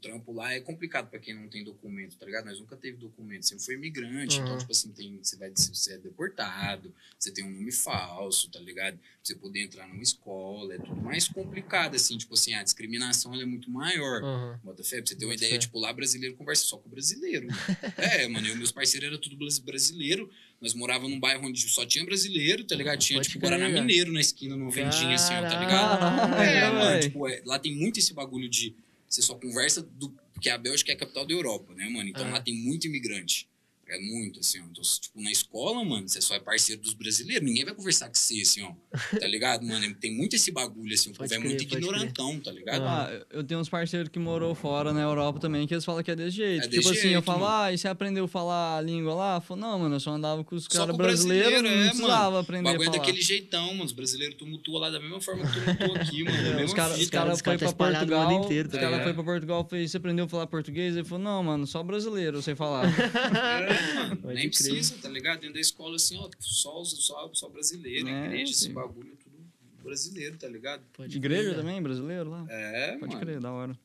trampo 0.00 0.32
lá 0.32 0.52
é 0.52 0.60
complicado 0.60 1.08
pra 1.08 1.18
quem 1.18 1.34
não 1.34 1.48
tem 1.48 1.62
documento, 1.62 2.16
tá 2.16 2.26
ligado? 2.26 2.46
Nós 2.46 2.58
nunca 2.58 2.76
teve 2.76 2.96
documento, 2.96 3.44
sempre 3.46 3.64
foi 3.64 3.74
imigrante, 3.74 4.36
então, 4.38 4.52
Uhum. 4.52 4.58
tipo 4.58 4.72
assim, 4.72 4.90
tem, 4.92 5.18
você, 5.22 5.36
vai, 5.36 5.50
você 5.50 5.92
é 5.94 5.98
deportado, 5.98 6.92
você 7.18 7.30
tem 7.30 7.44
um 7.44 7.50
nome 7.50 7.70
falso, 7.72 8.48
tá 8.50 8.58
ligado? 8.58 8.96
Pra 8.98 9.08
você 9.22 9.34
poder 9.34 9.60
entrar 9.62 9.86
numa 9.88 10.02
escola, 10.02 10.74
é 10.74 10.78
tudo 10.78 11.00
mais 11.02 11.28
complicado, 11.28 11.94
assim, 11.94 12.16
tipo 12.18 12.34
assim, 12.34 12.54
a 12.54 12.62
discriminação 12.62 13.34
é 13.34 13.44
muito 13.44 13.70
maior. 13.70 14.22
Aham. 14.22 14.60
Bota 14.64 14.82
fé, 14.82 14.96
pra 14.98 15.06
você 15.06 15.14
ter 15.14 15.24
uma 15.24 15.32
Bota 15.32 15.44
ideia, 15.44 15.52
fé. 15.52 15.58
tipo, 15.66 15.78
lá 15.78 15.92
brasileiro 15.92 16.34
conversa 16.36 16.64
só 16.64 16.76
com 16.78 16.88
brasileiro. 16.88 17.46
é, 17.98 18.26
mano, 18.28 18.46
eu 18.46 18.54
e 18.54 18.58
meus 18.58 18.72
parceiros 18.72 19.08
eram 19.08 19.18
tudo 19.20 19.36
bras- 19.36 19.58
brasileiro. 19.58 20.30
Nós 20.60 20.74
morávamos 20.74 21.10
num 21.12 21.18
bairro 21.20 21.46
onde 21.46 21.58
só 21.70 21.86
tinha 21.86 22.04
brasileiro, 22.04 22.64
tá 22.64 22.74
ligado? 22.74 22.98
Tinha, 22.98 23.18
Pode 23.18 23.28
tipo, 23.30 23.40
Guaraná. 23.40 23.68
Mineiro 23.68 24.12
na 24.12 24.20
esquina, 24.20 24.56
numa 24.56 24.70
vendinha 24.70 25.14
assim, 25.14 25.32
ó, 25.34 25.40
tá 25.42 25.58
ligado? 25.58 26.34
É, 26.42 26.70
mano, 26.70 27.00
tipo, 27.00 27.26
é, 27.28 27.42
lá 27.46 27.58
tem 27.58 27.74
muito 27.74 27.98
esse 27.98 28.12
bagulho 28.12 28.46
de 28.48 28.74
você 29.10 29.20
só 29.22 29.34
conversa 29.34 29.82
do. 29.82 30.10
Porque 30.32 30.48
a 30.48 30.56
Bélgica 30.56 30.92
é 30.92 30.94
a 30.94 30.98
capital 30.98 31.26
da 31.26 31.34
Europa, 31.34 31.74
né, 31.74 31.88
mano? 31.88 32.08
Então 32.08 32.24
Ah. 32.26 32.30
lá 32.30 32.40
tem 32.40 32.54
muito 32.54 32.86
imigrante. 32.86 33.48
É 33.90 33.98
muito, 33.98 34.38
assim, 34.40 34.60
ó. 34.60 34.64
Então, 34.70 34.82
tipo, 34.82 35.20
na 35.20 35.30
escola, 35.32 35.84
mano, 35.84 36.08
você 36.08 36.20
só 36.20 36.34
é 36.34 36.40
parceiro 36.40 36.80
dos 36.80 36.94
brasileiros. 36.94 37.44
Ninguém 37.44 37.64
vai 37.64 37.74
conversar 37.74 38.08
com 38.08 38.14
você, 38.14 38.40
assim, 38.40 38.62
ó. 38.62 38.72
Tá 39.18 39.26
ligado, 39.26 39.66
mano? 39.66 39.92
Tem 39.96 40.12
muito 40.16 40.36
esse 40.36 40.52
bagulho, 40.52 40.94
assim. 40.94 41.10
O 41.10 41.12
povo 41.14 41.24
é 41.24 41.28
crer, 41.36 41.40
muito 41.40 41.62
ignorantão, 41.62 42.38
tá 42.40 42.52
ligado? 42.52 42.82
Ah. 42.82 43.10
Eu 43.30 43.42
tenho 43.42 43.58
uns 43.60 43.68
parceiros 43.68 44.08
que 44.08 44.18
morou 44.18 44.54
fora 44.54 44.92
na 44.92 45.00
Europa 45.00 45.40
também, 45.40 45.66
que 45.66 45.74
eles 45.74 45.84
falam 45.84 46.02
que 46.02 46.10
é 46.10 46.16
desse 46.16 46.36
jeito. 46.36 46.66
É 46.66 46.68
tipo 46.68 46.76
desse 46.76 46.88
assim, 46.90 47.08
eu 47.08 47.12
jeito, 47.14 47.24
falo, 47.24 47.40
mano. 47.40 47.52
ah, 47.52 47.72
e 47.72 47.78
você 47.78 47.88
aprendeu 47.88 48.24
a 48.24 48.28
falar 48.28 48.76
a 48.78 48.80
língua 48.80 49.12
lá? 49.14 49.36
Eu 49.36 49.40
falo, 49.40 49.60
não, 49.60 49.78
mano, 49.80 49.96
eu 49.96 50.00
só 50.00 50.12
andava 50.12 50.44
com 50.44 50.54
os 50.54 50.68
caras 50.68 50.96
brasileiros, 50.96 51.50
brasileiro, 51.50 51.76
não 51.76 51.84
é, 51.84 51.88
precisava 51.88 52.36
O 52.36 52.38
aprender 52.38 52.68
a 52.68 52.72
bagulho 52.72 52.88
é 52.88 52.92
falar. 52.92 52.98
daquele 53.04 53.22
jeitão, 53.22 53.68
mano. 53.72 53.84
Os 53.84 53.92
brasileiros 53.92 54.36
tumultuam 54.36 54.80
lá 54.80 54.90
da 54.90 55.00
mesma 55.00 55.20
forma 55.20 55.44
que 55.46 55.52
tumultuam 55.60 55.96
aqui, 56.00 56.22
mano. 56.24 56.40
É, 56.60 56.64
os 56.64 56.74
caras 56.74 56.98
os 57.00 57.10
cara 57.10 57.32
os 57.32 57.40
foi 57.40 57.44
caras 57.44 57.60
tá 57.60 57.66
pra 57.66 57.66
espalhado 57.68 58.06
no 58.06 58.12
Portugal, 58.16 58.44
inteiro, 58.44 58.68
os 58.68 58.72
tá 58.74 58.80
caras 58.80 58.92
ligado? 58.98 59.04
foi 59.04 59.14
pra 59.14 59.32
Portugal, 59.32 59.66
falei, 59.68 59.88
você 59.88 59.96
aprendeu 59.96 60.24
a 60.24 60.28
falar 60.28 60.46
português? 60.46 60.94
Ele 60.94 61.04
falou, 61.04 61.24
não, 61.24 61.42
mano, 61.42 61.66
só 61.66 61.82
brasileiro 61.82 62.38
eu 62.38 62.42
sei 62.42 62.54
falar. 62.54 62.84
Mano, 63.94 64.16
Pode 64.22 64.34
nem 64.34 64.50
crer. 64.50 64.70
precisa, 64.70 64.96
tá 65.00 65.08
ligado? 65.08 65.40
Dentro 65.40 65.54
da 65.54 65.60
escola, 65.60 65.96
assim, 65.96 66.16
ó, 66.18 66.28
só, 66.38 66.84
só, 66.84 67.30
só 67.34 67.48
brasileiro, 67.48 68.08
É, 68.08 68.26
igreja, 68.26 68.52
esse 68.52 68.68
bagulho, 68.70 69.12
é 69.12 69.16
tudo 69.16 69.40
brasileiro, 69.82 70.36
tá 70.36 70.46
ligado? 70.48 70.82
Pode 70.92 71.16
Igreja 71.16 71.50
crer, 71.50 71.56
também, 71.56 71.82
brasileiro 71.82 72.30
lá? 72.30 72.46
É, 72.48 72.96
Pode 72.98 73.14
mano. 73.14 73.20
crer, 73.26 73.40
da 73.40 73.50
hora. 73.52 73.78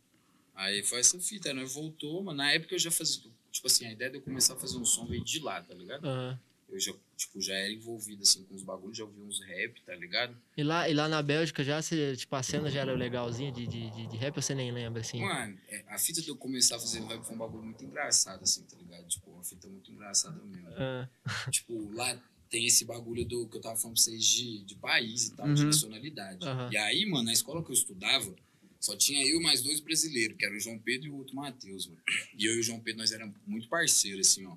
Aí 0.53 0.83
foi 0.83 0.99
essa 0.99 1.19
fita, 1.19 1.53
nós 1.53 1.73
voltou, 1.73 2.23
mano. 2.23 2.37
Na 2.37 2.51
época 2.51 2.75
eu 2.75 2.79
já 2.79 2.91
fazia, 2.91 3.23
tipo 3.51 3.67
assim, 3.67 3.85
a 3.85 3.91
ideia 3.91 4.09
de 4.11 4.17
eu 4.17 4.21
começar 4.21 4.53
a 4.53 4.57
fazer 4.57 4.77
um 4.77 4.85
som 4.85 5.05
veio 5.05 5.23
de 5.23 5.39
lá, 5.39 5.61
tá 5.61 5.73
ligado? 5.73 6.05
Aham. 6.05 6.39
Eu 6.67 6.79
já, 6.79 6.93
tipo, 7.15 7.39
já 7.39 7.53
era 7.53 7.71
envolvido, 7.71 8.23
assim, 8.23 8.43
com 8.43 8.55
os 8.55 8.63
bagulhos, 8.63 8.97
já 8.97 9.03
ouvi 9.05 9.21
uns 9.21 9.39
rap, 9.41 9.79
tá 9.85 9.95
ligado? 9.95 10.35
E 10.57 10.63
lá, 10.63 10.89
e 10.89 10.93
lá 10.93 11.07
na 11.07 11.21
Bélgica 11.21 11.63
já, 11.63 11.81
você, 11.81 12.15
tipo, 12.15 12.35
a 12.35 12.41
cena 12.43 12.69
já 12.71 12.81
era 12.81 12.93
legalzinha 12.93 13.51
de, 13.51 13.67
de, 13.67 13.91
de, 13.91 14.07
de 14.07 14.17
rap 14.17 14.35
ou 14.37 14.41
você 14.41 14.55
nem 14.55 14.71
lembra, 14.71 15.01
assim? 15.01 15.19
Mano, 15.21 15.57
é, 15.67 15.83
a 15.87 15.97
fita 15.99 16.21
de 16.21 16.29
eu 16.29 16.35
começar 16.35 16.77
a 16.77 16.79
fazer 16.79 17.01
rap 17.03 17.23
foi 17.23 17.35
um 17.35 17.39
bagulho 17.39 17.63
muito 17.63 17.83
engraçado, 17.85 18.41
assim, 18.43 18.63
tá 18.63 18.75
ligado? 18.77 19.07
Tipo, 19.07 19.29
uma 19.31 19.43
fita 19.43 19.67
muito 19.67 19.91
engraçada 19.91 20.41
mesmo. 20.43 20.67
Ah, 20.69 21.07
tipo, 21.51 21.91
lá 21.93 22.19
tem 22.49 22.65
esse 22.65 22.83
bagulho 22.85 23.25
do 23.25 23.47
que 23.47 23.57
eu 23.57 23.61
tava 23.61 23.75
falando 23.77 23.95
pra 23.95 24.03
vocês 24.03 24.23
de, 24.25 24.63
de 24.65 24.75
país 24.75 25.27
e 25.27 25.35
tal, 25.35 25.51
de 25.53 25.61
Uhum. 25.61 25.67
nacionalidade. 25.67 26.45
Aham. 26.47 26.69
E 26.71 26.77
aí, 26.77 27.05
mano, 27.05 27.23
na 27.25 27.33
escola 27.33 27.63
que 27.63 27.69
eu 27.69 27.73
estudava, 27.75 28.35
só 28.79 28.95
tinha 28.97 29.25
eu 29.27 29.39
mais 29.41 29.61
dois 29.61 29.79
brasileiros, 29.79 30.35
que 30.37 30.45
era 30.45 30.55
o 30.55 30.59
João 30.59 30.79
Pedro 30.79 31.07
e 31.07 31.11
o 31.11 31.15
outro 31.17 31.35
Matheus, 31.35 31.87
mano. 31.87 32.01
E 32.37 32.45
eu 32.45 32.55
e 32.55 32.59
o 32.59 32.63
João 32.63 32.79
Pedro, 32.79 32.99
nós 33.01 33.11
éramos 33.11 33.35
muito 33.45 33.67
parceiros, 33.67 34.27
assim, 34.27 34.45
ó. 34.45 34.55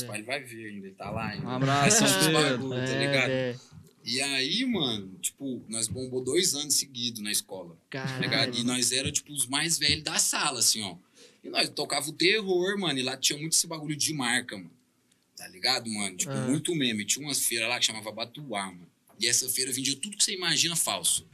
Fé. 0.00 0.06
pai 0.06 0.22
vai 0.22 0.40
ver 0.42 0.66
ainda, 0.68 0.86
ele 0.86 0.94
tá 0.94 1.10
lá 1.10 1.28
ainda. 1.30 1.46
Um 1.46 1.50
abraço, 1.50 2.02
bagulho, 2.32 2.70
tá 2.70 2.92
É, 2.92 3.06
ligado? 3.06 3.28
velho. 3.28 3.60
E 4.04 4.20
aí, 4.20 4.64
mano, 4.64 5.18
tipo, 5.20 5.64
nós 5.68 5.88
bombou 5.88 6.22
dois 6.22 6.54
anos 6.54 6.74
seguidos 6.74 7.20
na 7.20 7.32
escola. 7.32 7.76
Tá 7.90 8.04
ligado? 8.18 8.50
E 8.50 8.52
Caralho. 8.52 8.64
nós 8.64 8.92
era, 8.92 9.10
tipo, 9.10 9.32
os 9.32 9.46
mais 9.48 9.78
velhos 9.78 10.04
da 10.04 10.16
sala, 10.18 10.60
assim, 10.60 10.80
ó. 10.82 10.96
E 11.42 11.48
nós 11.48 11.68
tocava 11.70 12.08
o 12.08 12.12
terror, 12.12 12.78
mano. 12.78 12.96
E 12.98 13.02
lá 13.02 13.16
tinha 13.16 13.36
muito 13.38 13.54
esse 13.54 13.66
bagulho 13.66 13.96
de 13.96 14.12
marca, 14.14 14.56
mano. 14.56 14.70
Tá 15.36 15.48
ligado, 15.48 15.90
mano? 15.90 16.16
Tipo, 16.16 16.30
Ah. 16.32 16.46
muito 16.46 16.72
meme. 16.74 17.04
Tinha 17.04 17.26
umas 17.26 17.44
feiras 17.44 17.68
lá 17.68 17.78
que 17.80 17.86
chamava 17.86 18.12
Batuá, 18.12 18.66
mano. 18.66 18.86
E 19.18 19.26
essa 19.26 19.48
feira 19.48 19.72
vendia 19.72 19.96
tudo 19.96 20.16
que 20.16 20.22
você 20.22 20.34
imagina 20.34 20.76
falso. 20.76 21.26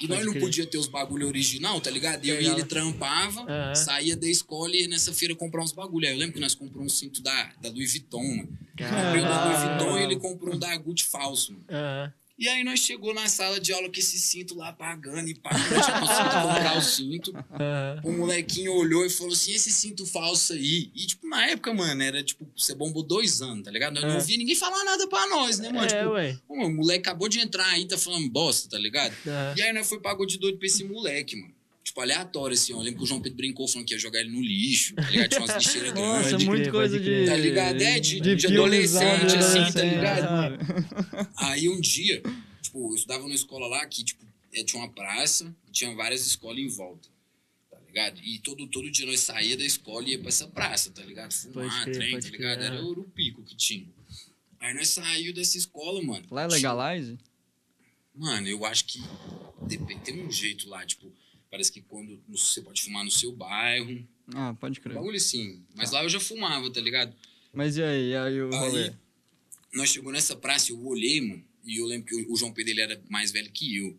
E 0.00 0.06
nós 0.06 0.24
não 0.24 0.32
podia 0.34 0.64
ter 0.66 0.78
os 0.78 0.86
bagulho 0.86 1.26
original, 1.26 1.80
tá 1.80 1.90
ligado? 1.90 2.24
E 2.24 2.28
eu 2.28 2.40
e 2.40 2.46
ele 2.46 2.64
trampava, 2.64 3.40
Aham. 3.42 3.74
saía 3.74 4.16
da 4.16 4.28
escola 4.28 4.74
e 4.74 4.82
ia 4.82 4.88
nessa 4.88 5.12
feira 5.12 5.34
comprar 5.34 5.62
uns 5.62 5.72
bagulho. 5.72 6.06
Aí 6.06 6.12
eu 6.12 6.18
lembro 6.18 6.34
que 6.34 6.40
nós 6.40 6.54
compramos 6.54 6.92
um 6.92 6.96
cinto 6.96 7.20
da, 7.20 7.52
da 7.60 7.68
Louis 7.68 7.90
Vuitton, 7.92 8.22
mano. 8.22 8.58
Comprei 8.76 9.20
o 9.20 9.24
da 9.24 9.44
Louis. 9.44 9.58
Vuitton 9.58 9.98
e 9.98 10.02
ele 10.02 10.16
comprou 10.16 10.54
um 10.54 10.58
da 10.58 10.76
Gucci 10.76 11.04
falso, 11.04 11.52
mano. 11.52 11.64
Aham. 11.68 12.12
E 12.38 12.48
aí 12.48 12.62
nós 12.62 12.78
chegou 12.78 13.12
na 13.12 13.26
sala 13.28 13.58
de 13.58 13.72
aula 13.72 13.88
com 13.88 13.98
esse 13.98 14.16
cinto 14.18 14.54
lá 14.54 14.72
pagando 14.72 15.28
e 15.28 15.34
pagando, 15.34 15.70
não 15.74 15.82
tinha 15.82 16.00
conseguido 16.00 16.70
o 16.78 16.82
cinto. 16.82 17.32
O 18.04 18.12
molequinho 18.12 18.72
olhou 18.74 19.04
e 19.04 19.10
falou 19.10 19.32
assim: 19.32 19.52
esse 19.52 19.72
cinto 19.72 20.06
falso 20.06 20.52
aí. 20.52 20.90
E, 20.94 21.06
tipo, 21.06 21.26
na 21.28 21.46
época, 21.48 21.74
mano, 21.74 22.00
era 22.00 22.22
tipo, 22.22 22.46
você 22.56 22.74
bombou 22.76 23.02
dois 23.02 23.42
anos, 23.42 23.64
tá 23.64 23.70
ligado? 23.72 23.94
Nós 23.94 24.04
não 24.04 24.12
É. 24.12 24.14
ouvia 24.16 24.36
ninguém 24.36 24.54
falar 24.54 24.84
nada 24.84 25.08
pra 25.08 25.26
nós, 25.28 25.58
né, 25.58 25.68
mano? 25.72 25.84
É, 25.84 25.88
tipo, 25.88 26.10
ué. 26.12 26.38
"Ô, 26.48 26.66
o 26.66 26.70
moleque 26.72 27.00
acabou 27.08 27.28
de 27.28 27.40
entrar 27.40 27.66
aí, 27.70 27.86
tá 27.88 27.98
falando 27.98 28.30
bosta, 28.30 28.68
tá 28.70 28.78
ligado? 28.78 29.12
E 29.56 29.60
aí 29.62 29.72
nós 29.72 29.88
foi 29.88 29.98
pagou 30.00 30.24
de 30.24 30.38
doido 30.38 30.58
pra 30.58 30.66
esse 30.68 30.84
moleque, 30.84 31.34
mano. 31.34 31.57
Tipo, 31.88 32.00
aleatório, 32.02 32.52
assim, 32.54 32.72
ó. 32.74 32.76
Eu 32.76 32.82
lembro 32.82 32.98
que 32.98 33.04
o 33.04 33.06
João 33.06 33.20
Pedro 33.22 33.36
brincou 33.38 33.66
falando 33.66 33.86
que 33.88 33.94
ia 33.94 33.98
jogar 33.98 34.20
ele 34.20 34.28
no 34.30 34.42
lixo, 34.42 34.94
tá 34.94 35.08
ligado? 35.10 35.28
Tinha 35.30 35.40
umas 35.40 35.56
lixeiras 35.56 35.94
Nossa, 35.94 36.18
grandes. 36.20 36.30
Pode 36.32 36.46
muita 36.46 36.70
coisa 36.70 37.00
de. 37.00 37.26
Tá 37.26 37.36
ligado? 37.36 37.80
É, 37.82 37.98
de- 38.00 38.20
de 38.20 38.48
filmezão 38.48 39.02
adolescente, 39.02 39.30
de 39.30 39.36
assim, 39.38 39.52
tá 39.54 39.66
adolescente, 39.66 39.94
ligado? 39.94 40.28
sabe? 40.28 41.28
Aí 41.36 41.68
um 41.68 41.80
dia, 41.80 42.22
tipo, 42.60 42.90
eu 42.90 42.94
estudava 42.94 43.22
numa 43.22 43.34
escola 43.34 43.66
lá 43.68 43.86
que, 43.86 44.04
tipo, 44.04 44.22
eh, 44.52 44.64
tinha 44.64 44.82
uma 44.82 44.90
praça 44.92 45.54
e 45.66 45.72
tinha 45.72 45.94
várias 45.94 46.26
escolas 46.26 46.58
em 46.58 46.68
volta. 46.68 47.08
Tá 47.70 47.78
ligado? 47.86 48.20
E 48.22 48.38
todo, 48.40 48.66
todo 48.66 48.90
dia 48.90 49.06
nós 49.06 49.20
saía 49.20 49.56
da 49.56 49.64
escola 49.64 50.06
e 50.06 50.10
ia 50.10 50.18
pra 50.18 50.28
essa 50.28 50.46
praça, 50.46 50.90
tá 50.90 51.02
ligado? 51.02 51.32
Fumar, 51.32 51.84
crer, 51.84 51.94
trem, 51.96 52.20
tá 52.20 52.28
ligado? 52.28 52.58
crer, 52.58 52.66
Era 52.66 52.76
é. 52.76 52.80
ouro 52.82 53.10
pico 53.14 53.42
que 53.42 53.56
tinha. 53.56 53.86
Aí 54.60 54.74
nós 54.74 54.88
saímos 54.90 55.34
dessa 55.34 55.56
escola, 55.56 56.02
mano. 56.02 56.26
Lá 56.30 56.42
é 56.44 56.48
Tinha- 56.48 56.72
legalize? 56.74 57.18
Mano, 58.14 58.46
eu 58.46 58.64
acho 58.66 58.84
que 58.84 59.00
depende, 59.62 60.00
tem 60.02 60.20
um 60.26 60.30
jeito 60.30 60.68
lá, 60.68 60.84
tipo, 60.84 61.10
parece 61.50 61.72
que 61.72 61.80
quando 61.80 62.22
você 62.28 62.60
pode 62.62 62.82
fumar 62.82 63.04
no 63.04 63.10
seu 63.10 63.32
bairro, 63.32 64.06
Ah, 64.34 64.54
pode 64.54 64.78
um 64.78 64.82
crer. 64.82 64.94
bagulho 64.94 65.16
assim. 65.16 65.62
Mas 65.74 65.90
lá 65.90 66.02
eu 66.02 66.08
já 66.08 66.20
fumava, 66.20 66.70
tá 66.70 66.80
ligado? 66.80 67.14
Mas 67.52 67.76
e 67.76 67.82
aí? 67.82 68.10
E 68.10 68.16
aí 68.16 68.40
o 68.42 68.50
rolê? 68.50 68.92
Nós 69.72 69.90
chegou 69.90 70.12
nessa 70.12 70.34
praça, 70.36 70.72
eu 70.72 70.84
olhei, 70.86 71.20
mano, 71.20 71.44
e 71.64 71.78
eu 71.80 71.86
lembro 71.86 72.06
que 72.06 72.14
o, 72.14 72.36
João 72.36 72.52
Pedro 72.52 72.72
ele 72.72 72.80
era 72.80 73.02
mais 73.08 73.30
velho 73.30 73.50
que 73.50 73.76
eu. 73.76 73.96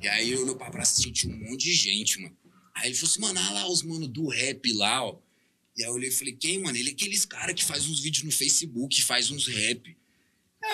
E 0.00 0.08
aí 0.08 0.30
eu 0.30 0.42
olhei 0.42 0.54
pra 0.54 0.70
praça 0.70 1.06
e 1.06 1.12
tinha 1.12 1.34
um 1.34 1.38
monte 1.38 1.64
de 1.64 1.74
gente, 1.74 2.20
mano. 2.20 2.36
Aí 2.74 2.88
ele 2.88 2.94
falou 2.94 3.10
assim, 3.10 3.20
mano, 3.20 3.40
olha 3.40 3.50
lá 3.50 3.68
os 3.70 3.82
mano 3.82 4.08
do 4.08 4.26
rap 4.28 4.72
lá, 4.72 5.04
ó. 5.04 5.18
E 5.76 5.82
aí 5.82 5.88
eu 5.88 5.94
olhei 5.94 6.08
e 6.08 6.12
falei, 6.12 6.34
quem, 6.34 6.58
mano? 6.60 6.76
Ele 6.76 6.90
é 6.90 6.92
aqueles 6.92 7.24
cara 7.24 7.52
que 7.54 7.64
faz 7.64 7.86
uns 7.88 8.00
vídeos 8.00 8.24
no 8.24 8.30
Facebook, 8.32 9.02
faz 9.02 9.30
uns 9.30 9.46
rap. 9.46 9.96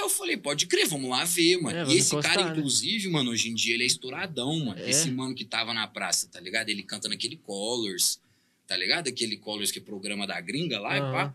Eu 0.08 0.10
falei, 0.10 0.38
pode 0.38 0.66
crer, 0.66 0.88
vamos 0.88 1.10
lá 1.10 1.24
ver, 1.24 1.60
mano. 1.60 1.76
É, 1.76 1.94
e 1.94 1.98
esse 1.98 2.08
encostar, 2.12 2.34
cara, 2.34 2.46
né? 2.46 2.52
inclusive, 2.56 3.08
mano, 3.08 3.30
hoje 3.30 3.50
em 3.50 3.54
dia 3.54 3.74
ele 3.74 3.84
é 3.84 3.86
estouradão, 3.86 4.58
mano. 4.58 4.80
É? 4.80 4.88
Esse 4.88 5.10
mano 5.10 5.34
que 5.34 5.44
tava 5.44 5.74
na 5.74 5.86
praça, 5.86 6.26
tá 6.28 6.40
ligado? 6.40 6.70
Ele 6.70 6.82
canta 6.82 7.08
naquele 7.08 7.36
Colors, 7.36 8.18
tá 8.66 8.74
ligado? 8.76 9.08
Aquele 9.08 9.36
Colors 9.36 9.70
que 9.70 9.78
é 9.78 9.82
programa 9.82 10.26
da 10.26 10.40
gringa 10.40 10.80
lá, 10.80 10.96
e 10.96 11.00
Aham. 11.00 11.12
pá. 11.12 11.34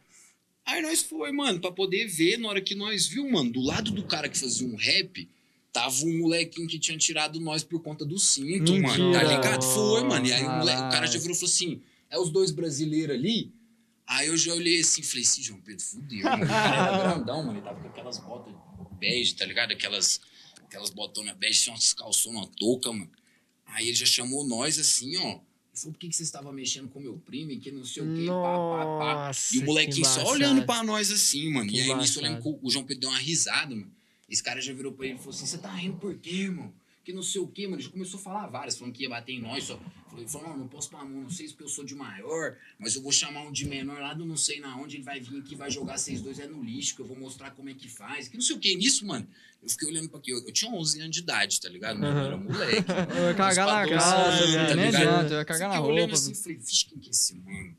Aí 0.65 0.81
nós 0.81 1.03
foi, 1.03 1.31
mano, 1.31 1.59
pra 1.59 1.71
poder 1.71 2.07
ver, 2.07 2.37
na 2.37 2.47
hora 2.47 2.61
que 2.61 2.73
nós 2.73 3.05
viu, 3.05 3.29
mano, 3.29 3.51
do 3.51 3.61
lado 3.61 3.91
do 3.91 4.03
cara 4.03 4.27
que 4.27 4.37
fazia 4.37 4.67
um 4.67 4.75
rap, 4.75 5.29
tava 5.71 6.05
um 6.05 6.19
molequinho 6.19 6.67
que 6.67 6.79
tinha 6.79 6.97
tirado 6.97 7.39
nós 7.39 7.63
por 7.63 7.81
conta 7.81 8.03
do 8.03 8.17
cinto, 8.17 8.71
mano, 8.73 9.11
tá 9.11 9.19
Mentira. 9.19 9.23
ligado? 9.23 9.63
Foi, 9.63 10.03
mano. 10.03 10.25
E 10.25 10.31
aí 10.31 10.43
o, 10.43 10.51
moleque, 10.51 10.81
o 10.81 10.89
cara 10.89 11.05
já 11.05 11.19
virou 11.19 11.35
e 11.35 11.39
falou 11.39 11.51
assim, 11.51 11.81
é 12.09 12.17
os 12.17 12.29
dois 12.29 12.49
brasileiros 12.49 13.15
ali? 13.15 13.51
Aí 14.05 14.27
eu 14.27 14.37
já 14.37 14.53
olhei 14.53 14.81
assim 14.81 15.01
e 15.01 15.03
falei, 15.03 15.23
sim, 15.23 15.41
João 15.43 15.61
Pedro, 15.61 15.83
fudeu, 15.83 16.21
cara 16.23 16.87
era 16.87 16.97
grandão, 16.97 17.43
mano, 17.43 17.57
ele 17.57 17.61
tava 17.61 17.79
com 17.81 17.87
aquelas 17.87 18.17
botas 18.19 18.53
bege, 18.99 19.35
tá 19.35 19.45
ligado? 19.45 19.71
Aquelas, 19.71 20.21
aquelas 20.63 20.89
botonas 20.89 21.35
bege, 21.35 21.61
tinha 21.61 21.73
umas 21.73 21.93
calçonas, 21.93 22.41
uma 22.41 22.47
touca, 22.47 22.91
mano. 22.91 23.09
Aí 23.65 23.87
ele 23.87 23.95
já 23.95 24.05
chamou 24.05 24.45
nós 24.47 24.77
assim, 24.77 25.17
ó. 25.17 25.29
Ele 25.29 25.41
falou, 25.73 25.93
por 25.93 25.99
que, 25.99 26.09
que 26.09 26.15
você 26.15 26.23
estava 26.23 26.51
mexendo 26.53 26.87
com 26.89 26.99
meu 26.99 27.17
primo 27.17 27.51
e 27.51 27.59
que 27.59 27.71
não 27.71 27.83
sei 27.83 28.03
o 28.03 28.15
quê, 28.15 28.27
pá, 28.27 28.33
pá, 28.33 28.85
pá. 28.99 29.27
Nossa, 29.27 29.55
E 29.55 29.59
o 29.59 29.65
molequinho 29.65 30.05
só 30.05 30.23
olhando 30.25 30.65
pra 30.65 30.83
nós 30.83 31.11
assim, 31.11 31.51
mano. 31.51 31.69
Que 31.69 31.77
e 31.77 31.81
aí 31.81 31.95
nisso 31.95 32.19
eu 32.19 32.23
lembro 32.23 32.41
que 32.41 32.59
o 32.61 32.69
João 32.69 32.85
Pedro 32.85 33.01
deu 33.01 33.09
uma 33.09 33.19
risada, 33.19 33.75
mano. 33.75 33.91
Esse 34.29 34.43
cara 34.43 34.61
já 34.61 34.73
virou 34.73 34.91
pra 34.93 35.05
ele 35.05 35.15
e 35.15 35.17
falou 35.17 35.33
assim: 35.33 35.45
você 35.45 35.57
tá 35.57 35.73
rindo 35.73 35.97
por 35.97 36.15
quê, 36.17 36.31
irmão? 36.31 36.73
Que 37.03 37.11
não 37.11 37.21
sei 37.23 37.41
o 37.41 37.47
quê, 37.47 37.67
mano. 37.67 37.81
Já 37.81 37.89
começou 37.89 38.17
a 38.19 38.23
falar 38.23 38.47
várias, 38.47 38.77
falando 38.77 38.93
que 38.93 39.03
ia 39.03 39.09
bater 39.09 39.33
em 39.33 39.41
nós. 39.41 39.65
Só. 39.65 39.79
Ele 40.15 40.27
falou: 40.27 40.49
não, 40.49 40.57
não 40.59 40.67
posso 40.67 40.89
pôr 40.89 40.97
a 41.01 41.03
mão, 41.05 41.23
não 41.23 41.29
sei 41.29 41.47
se 41.47 41.55
eu 41.59 41.67
sou 41.67 41.83
de 41.83 41.95
maior, 41.95 42.55
mas 42.79 42.95
eu 42.95 43.01
vou 43.01 43.11
chamar 43.11 43.41
um 43.41 43.51
de 43.51 43.65
menor 43.67 43.99
lá 43.99 44.13
do 44.13 44.25
não 44.25 44.37
sei 44.37 44.59
na 44.61 44.77
onde. 44.77 44.95
Ele 44.97 45.03
vai 45.03 45.19
vir 45.19 45.39
aqui, 45.39 45.55
vai 45.55 45.69
jogar 45.69 45.97
vocês 45.97 46.21
dois 46.21 46.39
é 46.39 46.47
no 46.47 46.63
lixo, 46.63 46.95
que 46.95 47.01
eu 47.01 47.05
vou 47.05 47.17
mostrar 47.19 47.51
como 47.51 47.69
é 47.69 47.73
que 47.73 47.89
faz. 47.89 48.27
Que 48.29 48.35
não 48.37 48.41
sei 48.43 48.55
o 48.55 48.59
quê. 48.59 48.73
Nisso, 48.75 49.05
mano, 49.05 49.27
eu 49.61 49.67
fiquei 49.69 49.87
olhando 49.89 50.07
pra 50.07 50.19
aqui. 50.19 50.31
Eu, 50.31 50.37
eu 50.45 50.51
tinha 50.53 50.71
11 50.71 51.01
anos 51.01 51.11
de 51.15 51.21
idade, 51.21 51.59
tá 51.59 51.67
ligado? 51.67 51.99
Mano, 51.99 52.17
eu 52.19 52.25
era 52.25 52.37
moleque. 52.37 52.85
Eu 53.17 53.27
ia 53.29 53.33
cagar 53.33 53.67
na 53.67 53.85
doze, 53.85 54.51
velho. 54.53 54.67
tá 54.69 54.75
Nem 54.75 54.85
adianta, 54.85 55.33
eu 55.33 55.37
ia 55.39 55.45
cagar 55.45 55.69
na 55.69 55.77
roupa. 55.77 56.13
assim, 56.13 56.33
falei, 56.33 56.57
vixe, 56.57 56.85
quem 56.85 56.99
que 56.99 57.07
é 57.09 57.11
esse 57.11 57.35
mano? 57.35 57.75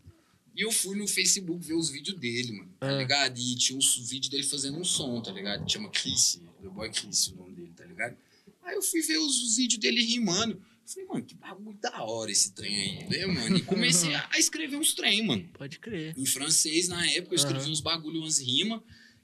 E 0.56 0.60
eu 0.62 0.70
fui 0.70 0.96
no 0.96 1.08
Facebook 1.08 1.66
ver 1.66 1.74
os 1.74 1.88
vídeos 1.90 2.16
dele, 2.18 2.52
mano, 2.52 2.70
tá 2.78 2.88
Ah. 2.88 2.92
ligado? 2.92 3.38
E 3.38 3.56
tinha 3.56 3.76
uns 3.78 3.96
vídeos 4.08 4.28
dele 4.28 4.44
fazendo 4.44 4.78
um 4.78 4.84
som, 4.84 5.20
tá 5.20 5.32
ligado? 5.32 5.68
Chama 5.70 5.88
Chris, 5.88 6.40
The 6.62 6.68
Boy 6.68 6.90
Chris, 6.90 7.26
o 7.28 7.36
nome 7.36 7.54
dele, 7.54 7.72
tá 7.76 7.84
ligado? 7.84 8.16
Aí 8.64 8.74
eu 8.74 8.82
fui 8.82 9.00
ver 9.02 9.18
os, 9.18 9.42
os 9.42 9.56
vídeos 9.56 9.80
dele 9.80 10.02
rimando. 10.04 10.60
Falei, 10.86 11.08
mano, 11.08 11.24
que 11.24 11.34
bagulho 11.34 11.78
da 11.80 12.02
hora 12.02 12.30
esse 12.30 12.52
trem 12.52 12.74
aí, 12.76 13.08
né, 13.08 13.26
mano? 13.26 13.56
E 13.56 13.62
comecei 13.62 14.14
a, 14.14 14.28
a 14.32 14.38
escrever 14.38 14.76
uns 14.76 14.92
trem, 14.94 15.26
mano. 15.26 15.48
Pode 15.52 15.78
crer. 15.78 16.14
Em 16.16 16.26
francês, 16.26 16.88
na 16.88 17.06
época, 17.10 17.34
eu 17.34 17.36
escrevi 17.36 17.60
Aham. 17.62 17.70
uns 17.72 17.80
bagulho, 17.80 18.20
umas 18.20 18.38
rimas. 18.38 18.80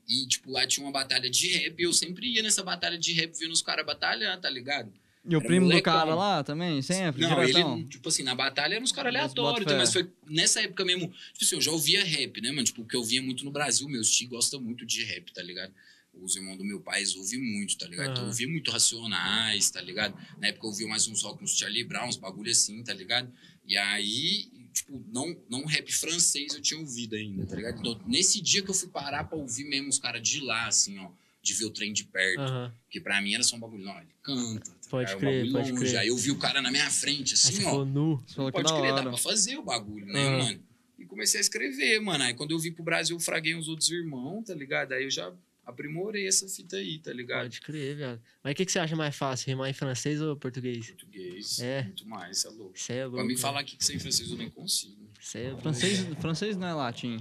E, 0.09 0.26
tipo, 0.26 0.50
lá 0.50 0.66
tinha 0.66 0.85
uma 0.85 0.92
batalha 0.92 1.29
de 1.31 1.48
rap. 1.53 1.79
E 1.79 1.83
eu 1.85 1.92
sempre 1.92 2.26
ia 2.26 2.42
nessa 2.42 2.62
batalha 2.62 2.98
de 2.98 3.12
rap 3.12 3.33
vendo 3.38 3.53
os 3.53 3.62
caras 3.62 3.85
batalhar, 3.87 4.40
tá 4.40 4.48
ligado? 4.48 4.92
E 5.22 5.37
o 5.37 5.38
Era 5.38 5.46
primo 5.46 5.70
do 5.70 5.83
cara 5.83 6.14
lá 6.14 6.42
também, 6.42 6.81
sempre, 6.81 7.20
Não, 7.20 7.29
diretão? 7.29 7.76
ele, 7.76 7.85
tipo 7.85 8.09
assim, 8.09 8.22
na 8.22 8.35
batalha 8.35 8.74
eram 8.76 8.85
uns 8.85 8.90
caras 8.90 9.12
Mas 9.12 9.22
aleatórios, 9.22 9.70
fé. 9.70 9.76
mas 9.76 9.92
foi 9.92 10.11
nessa 10.26 10.62
época 10.62 10.83
mesmo. 10.83 11.09
Tipo 11.09 11.44
assim, 11.44 11.55
eu 11.57 11.61
já 11.61 11.70
ouvia 11.70 12.03
rap, 12.03 12.40
né, 12.40 12.50
mano? 12.50 12.64
Tipo, 12.64 12.81
o 12.81 12.87
que 12.87 12.96
eu 12.96 13.00
ouvia 13.00 13.22
muito 13.22 13.44
no 13.44 13.50
Brasil, 13.50 13.87
meus 13.87 14.11
tios 14.11 14.31
gostam 14.31 14.61
muito 14.62 14.87
de 14.87 15.05
rap, 15.05 15.31
tá 15.35 15.42
ligado? 15.42 15.74
Os 16.12 16.37
irmãos 16.37 16.57
do 16.57 16.64
meu 16.64 16.81
pai 16.81 17.03
ouvem 17.16 17.40
muito, 17.40 17.79
tá 17.79 17.87
ligado? 17.87 18.11
Então 18.11 18.16
eu 18.16 18.23
Aham. 18.23 18.29
ouvia 18.31 18.49
muito 18.49 18.70
Racionais, 18.70 19.70
tá 19.70 19.81
ligado? 19.81 20.14
Na 20.38 20.49
época 20.49 20.66
eu 20.66 20.70
ouvia 20.70 20.87
mais 20.88 21.07
uns 21.09 21.25
uns 21.25 21.57
Charlie 21.57 21.85
Brown, 21.85 22.09
uns 22.09 22.16
bagulho 22.16 22.51
assim, 22.51 22.83
tá 22.83 22.92
ligado? 22.92 23.33
E 23.64 23.77
aí, 23.77 24.51
tipo, 24.73 25.03
não, 25.12 25.35
não 25.49 25.64
rap 25.64 25.90
francês 25.92 26.55
eu 26.55 26.61
tinha 26.61 26.79
ouvido 26.81 27.14
ainda, 27.14 27.46
tá 27.46 27.57
ligado? 27.57 27.79
Então, 27.79 28.01
nesse 28.07 28.40
dia 28.40 28.62
que 28.62 28.70
eu 28.70 28.75
fui 28.75 28.88
parar 28.88 29.25
pra 29.25 29.38
ouvir 29.38 29.64
mesmo 29.64 29.88
os 29.88 29.99
caras 29.99 30.23
de 30.23 30.40
lá, 30.40 30.66
assim, 30.66 30.99
ó, 30.99 31.11
de 31.42 31.55
ver 31.55 31.64
o 31.66 31.70
trem 31.70 31.92
de 31.92 32.05
perto. 32.05 32.40
Aham. 32.40 32.75
Porque 32.85 33.01
pra 33.01 33.23
mim 33.23 33.33
era 33.35 33.42
só 33.44 33.57
um 33.57 33.61
bagulho, 33.61 33.85
não, 33.85 33.96
ele 33.99 34.11
canta, 34.23 34.70
tá 34.73 34.88
Pode? 34.90 35.12
É 35.12 35.16
um 35.16 35.18
crer, 35.20 35.33
bagulho 35.33 35.53
pode 35.53 35.70
longe. 35.73 35.85
crer. 35.85 35.96
Aí 35.99 36.09
eu 36.09 36.16
vi 36.16 36.31
o 36.33 36.38
cara 36.38 36.61
na 36.61 36.70
minha 36.73 36.90
frente, 36.90 37.35
assim, 37.35 37.64
ó. 37.64 37.85
nu. 37.85 38.23
Pode 38.53 38.73
crer, 38.75 38.94
dá 38.94 39.03
pra 39.03 39.16
fazer 39.16 39.57
o 39.57 39.62
bagulho, 39.62 40.07
né, 40.07 40.27
Ah. 40.27 40.38
mano? 40.38 40.62
E 40.99 41.07
comecei 41.07 41.38
a 41.38 41.40
escrever, 41.40 42.01
mano. 42.01 42.25
Aí 42.25 42.35
quando 42.35 42.51
eu 42.51 42.59
vim 42.59 42.73
pro 42.73 42.83
Brasil, 42.83 43.16
eu 43.16 43.20
fraguei 43.20 43.55
uns 43.55 43.68
outros 43.68 43.88
irmãos, 43.90 44.42
tá 44.44 44.55
ligado? 44.55 44.92
Aí 44.92 45.05
eu 45.05 45.11
já 45.11 45.33
aprimorei 45.70 46.26
essa 46.28 46.46
fita 46.48 46.76
aí, 46.76 46.98
tá 46.98 47.12
ligado? 47.12 47.42
Pode 47.42 47.61
crer, 47.61 47.96
velho. 47.96 48.20
Mas 48.44 48.52
o 48.52 48.56
que, 48.56 48.66
que 48.66 48.72
você 48.72 48.78
acha 48.78 48.94
mais 48.96 49.16
fácil, 49.16 49.46
rimar 49.48 49.70
em 49.70 49.72
francês 49.72 50.20
ou 50.20 50.37
português? 50.37 50.87
Português, 50.88 51.59
É. 51.61 51.83
muito 51.85 52.06
mais, 52.06 52.44
é 52.44 52.48
louco. 52.50 52.72
Você 52.78 52.92
é 52.94 53.02
louco. 53.04 53.16
Pra 53.16 53.24
mim 53.24 53.35
né? 53.35 53.40
falar 53.40 53.61
aqui 53.61 53.76
que 53.76 53.85
sem 53.85 53.98
francês 53.98 54.30
eu 54.30 54.37
nem 54.37 54.50
consigo. 54.50 55.09
Você 55.20 55.38
é. 55.38 55.56
Francês, 55.56 56.00
francês 56.20 56.56
não 56.56 56.66
é 56.68 56.74
latim. 56.74 57.18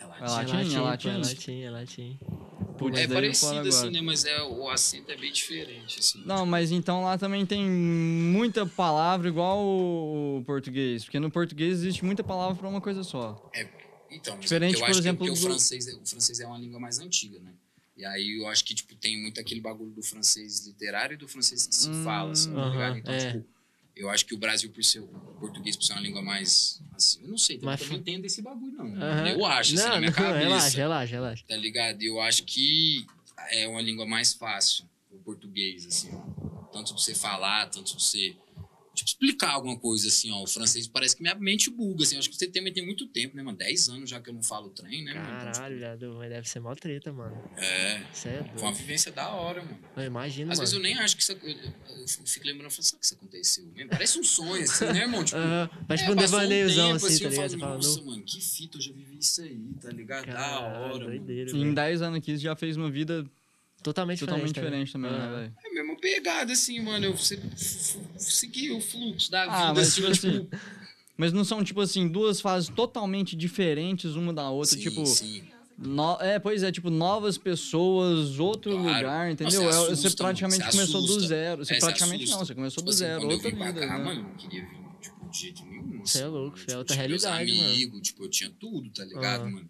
É 0.00 0.04
É 0.04 0.06
latim. 0.06 0.52
latim, 0.52 0.74
é 0.74 0.76
é 0.76 0.80
latim, 0.80 1.08
latim? 1.08 1.08
é 1.08 1.18
latim, 1.18 1.60
é 1.62 1.70
latim. 1.70 2.18
Putz, 2.78 2.98
É 2.98 3.06
parecido 3.08 3.68
assim, 3.68 3.90
né? 3.90 4.00
Mas 4.00 4.24
é, 4.24 4.42
o 4.42 4.68
acento 4.68 5.10
é 5.10 5.16
bem 5.16 5.32
diferente, 5.32 5.98
assim. 6.00 6.22
Não, 6.24 6.44
mas 6.44 6.70
então 6.72 7.02
lá 7.02 7.16
também 7.16 7.44
tem 7.46 7.68
muita 7.68 8.66
palavra 8.66 9.28
igual 9.28 9.58
o 9.64 10.42
português. 10.44 11.04
Porque 11.04 11.18
no 11.20 11.30
português 11.30 11.78
existe 11.78 12.04
muita 12.04 12.22
palavra 12.24 12.56
pra 12.56 12.68
uma 12.68 12.80
coisa 12.80 13.02
só. 13.04 13.50
Então, 14.10 14.34
mas 14.36 14.42
Diferente, 14.44 14.74
eu 14.74 14.80
por 14.80 14.90
acho 14.90 14.98
exemplo, 14.98 15.24
que 15.24 15.30
é 15.30 15.34
porque 15.34 15.40
do- 15.40 15.46
o 15.46 15.50
francês, 15.50 15.88
é- 15.88 15.94
o 15.94 16.06
francês 16.06 16.40
é 16.40 16.46
uma 16.46 16.58
língua 16.58 16.78
mais 16.80 16.98
antiga, 16.98 17.38
né? 17.40 17.52
E 17.96 18.04
aí 18.04 18.38
eu 18.40 18.48
acho 18.48 18.64
que, 18.64 18.74
tipo, 18.74 18.94
tem 18.96 19.20
muito 19.20 19.38
aquele 19.40 19.60
bagulho 19.60 19.90
do 19.90 20.02
francês 20.02 20.66
literário 20.66 21.14
e 21.14 21.16
do 21.16 21.28
francês 21.28 21.66
que 21.66 21.74
se 21.74 21.90
Hum, 21.90 22.04
fala, 22.04 22.32
assim, 22.32 22.52
tá 22.54 22.68
ligado? 22.70 22.96
Então, 22.98 23.12
é. 23.14 23.32
tipo, 23.32 23.46
eu 23.94 24.08
acho 24.08 24.24
que 24.24 24.34
o 24.34 24.38
Brasil, 24.38 24.70
por 24.70 24.82
ser 24.82 25.00
o 25.00 25.06
português, 25.38 25.76
por 25.76 25.84
ser 25.84 25.92
uma 25.92 26.00
língua 26.00 26.22
mais, 26.22 26.82
assim, 26.94 27.22
eu 27.22 27.28
não 27.28 27.36
sei, 27.36 27.58
eu 27.60 27.76
fa- 27.76 27.94
entendo 27.94 28.24
esse 28.24 28.40
bagulho, 28.40 28.72
não. 28.72 29.26
Eu 29.28 29.44
acho, 29.44 29.74
assim, 29.74 29.82
não, 29.82 29.90
na 29.90 29.98
minha 29.98 30.10
não, 30.10 30.16
cabeça. 30.16 30.38
relaxa, 30.38 30.76
relaxa, 30.78 31.12
relaxa. 31.12 31.44
Tá 31.46 31.56
ligado? 31.56 32.02
E 32.02 32.06
eu 32.06 32.18
acho 32.20 32.44
que 32.44 33.06
é 33.50 33.68
uma 33.68 33.82
língua 33.82 34.06
mais 34.06 34.32
fácil, 34.32 34.88
o 35.10 35.18
português, 35.18 35.86
assim. 35.86 36.10
Tanto 36.72 36.94
de 36.94 37.02
você 37.02 37.14
falar, 37.14 37.68
tanto 37.68 37.94
de 37.94 38.02
você 38.02 38.34
tipo, 38.94 39.08
explicar 39.10 39.50
alguma 39.52 39.78
coisa, 39.78 40.08
assim, 40.08 40.30
ó. 40.30 40.42
O 40.42 40.46
francês 40.46 40.86
parece 40.86 41.16
que 41.16 41.22
minha 41.22 41.34
mente 41.34 41.70
buga, 41.70 42.04
assim. 42.04 42.16
Acho 42.16 42.28
que 42.30 42.36
você 42.36 42.46
também 42.46 42.72
tem 42.72 42.84
muito 42.84 43.06
tempo, 43.08 43.36
né, 43.36 43.42
mano? 43.42 43.56
10 43.56 43.88
anos 43.88 44.08
já 44.10 44.20
que 44.20 44.30
eu 44.30 44.34
não 44.34 44.42
falo 44.42 44.70
trem, 44.70 45.04
né, 45.04 45.14
mano? 45.14 45.26
Então, 45.26 45.52
tipo, 45.52 45.80
Caralho, 45.80 46.14
mas 46.14 46.28
deve 46.30 46.48
ser 46.48 46.60
mó 46.60 46.74
treta, 46.74 47.12
mano. 47.12 47.42
é. 47.56 48.00
Você 48.12 48.28
é 48.28 48.44
Foi 48.44 48.62
uma 48.62 48.72
vivência 48.72 49.10
da 49.12 49.30
hora, 49.30 49.62
mano. 49.62 49.78
Eu 49.96 50.04
imagino, 50.04 50.50
Às 50.52 50.58
vezes 50.58 50.72
eu 50.74 50.80
mano. 50.80 50.94
nem 50.94 51.02
acho 51.02 51.16
que 51.16 51.22
isso. 51.22 51.32
Eu, 51.32 52.26
fico 52.26 52.46
lembrando, 52.46 52.66
eu 52.66 52.70
falo, 52.70 52.82
que 52.98 53.04
isso 53.04 53.14
aconteceu 53.14 53.64
mesmo? 53.66 53.90
Parece 53.90 54.18
um 54.18 54.24
sonho, 54.24 54.62
assim, 54.62 54.86
né, 54.86 55.00
irmão? 55.00 55.24
Tipo, 55.24 55.38
Aham, 55.38 55.70
Mas 55.88 56.00
é, 56.00 56.02
tipo 56.04 56.12
um 56.12 56.16
passou 56.16 56.38
devaneiozão 56.38 56.92
tempo, 56.92 57.06
assim, 57.06 57.18
tá 57.18 57.24
eu 57.24 57.30
ligado? 57.30 57.58
falo, 57.60 57.76
Nossa, 57.76 58.00
"Nu, 58.00 58.06
mano, 58.06 58.22
que 58.24 58.40
fita, 58.40 58.76
eu 58.78 58.80
já 58.82 58.92
vivi 58.92 59.18
isso 59.18 59.42
aí, 59.42 59.74
tá 59.80 59.90
ligado? 59.90 60.26
da 60.26 60.32
caralho, 60.32 60.64
hora, 60.76 60.92
mano. 60.92 61.06
doideira, 61.06 61.50
Em 61.50 61.60
velho. 61.62 61.74
10 61.74 62.02
anos 62.02 62.18
aqui, 62.18 62.36
já 62.36 62.54
fez 62.56 62.76
uma 62.76 62.90
vida 62.90 63.24
Totalmente 63.82 64.20
totalmente 64.20 64.48
diferente. 64.54 64.86
diferente 64.86 64.92
também, 64.92 65.10
né, 65.12 65.28
velho? 65.28 65.54
É 65.64 65.68
a 65.68 65.74
mesma 65.74 65.96
pegada, 66.00 66.52
assim, 66.52 66.80
mano. 66.80 67.06
Eu 67.06 67.16
segui 68.16 68.70
o 68.70 68.80
fluxo 68.80 69.30
da 69.30 69.44
Ah, 69.44 69.68
vida, 69.68 69.72
mas 69.80 69.88
assim, 69.88 70.02
tipo 70.02 70.12
tipo. 70.12 70.48
Mas 71.16 71.32
não 71.32 71.44
são, 71.44 71.62
tipo 71.62 71.80
assim, 71.80 72.08
duas 72.08 72.40
fases 72.40 72.68
totalmente 72.70 73.36
diferentes 73.36 74.14
uma 74.16 74.32
da 74.32 74.48
outra. 74.50 74.74
sim, 74.76 74.80
tipo, 74.82 75.04
sim. 75.04 75.42
no- 75.76 76.16
é, 76.20 76.38
pois 76.38 76.62
é, 76.62 76.72
tipo, 76.72 76.88
novas 76.90 77.36
pessoas, 77.36 78.38
outro 78.38 78.72
Claro. 78.72 78.98
lugar, 78.98 79.30
entendeu? 79.30 79.62
você 79.62 79.66
É, 79.66 79.68
assusta, 79.70 79.96
você 79.96 80.02
mano, 80.08 80.16
praticamente 80.16 80.64
você 80.64 80.70
começou 80.70 81.02
do 81.02 81.20
zero. 81.20 81.64
Você 81.64 81.72
É, 81.74 81.76
você 81.76 81.80
praticamente 81.86 82.30
não, 82.30 82.38
você 82.38 82.54
começou 82.54 82.82
Tipo 82.82 82.90
do 82.90 82.94
assim, 82.94 83.04
zero, 83.04 83.20
quando 83.20 83.30
eu 83.30 83.36
outra 83.36 83.50
vim 83.50 83.56
pra 83.56 83.66
vida. 83.72 83.80
cá, 83.86 83.98
né? 83.98 84.04
mano, 84.04 84.20
eu 84.20 84.24
não 84.24 84.36
queria 84.36 84.62
vir, 84.62 84.84
tipo, 85.00 85.28
de 85.30 85.38
jeito 85.38 85.64
nenhum. 85.66 86.06
Cê 86.06 86.18
é 86.18 86.22
assim, 86.22 86.32
louco, 86.32 86.56
mano. 86.56 86.56
é 86.56 86.58
Tipo, 86.66 86.78
outra 86.78 86.96
tinha 86.96 87.08
meus 87.08 87.22
realidade, 87.24 87.52
mano. 87.52 87.68
amigos, 87.70 88.00
tipo, 88.02 88.24
eu 88.24 88.30
tinha 88.30 88.50
tudo, 88.58 88.90
tá 88.90 89.04
ligado, 89.04 89.40
Aham. 89.42 89.50
mano? 89.50 89.68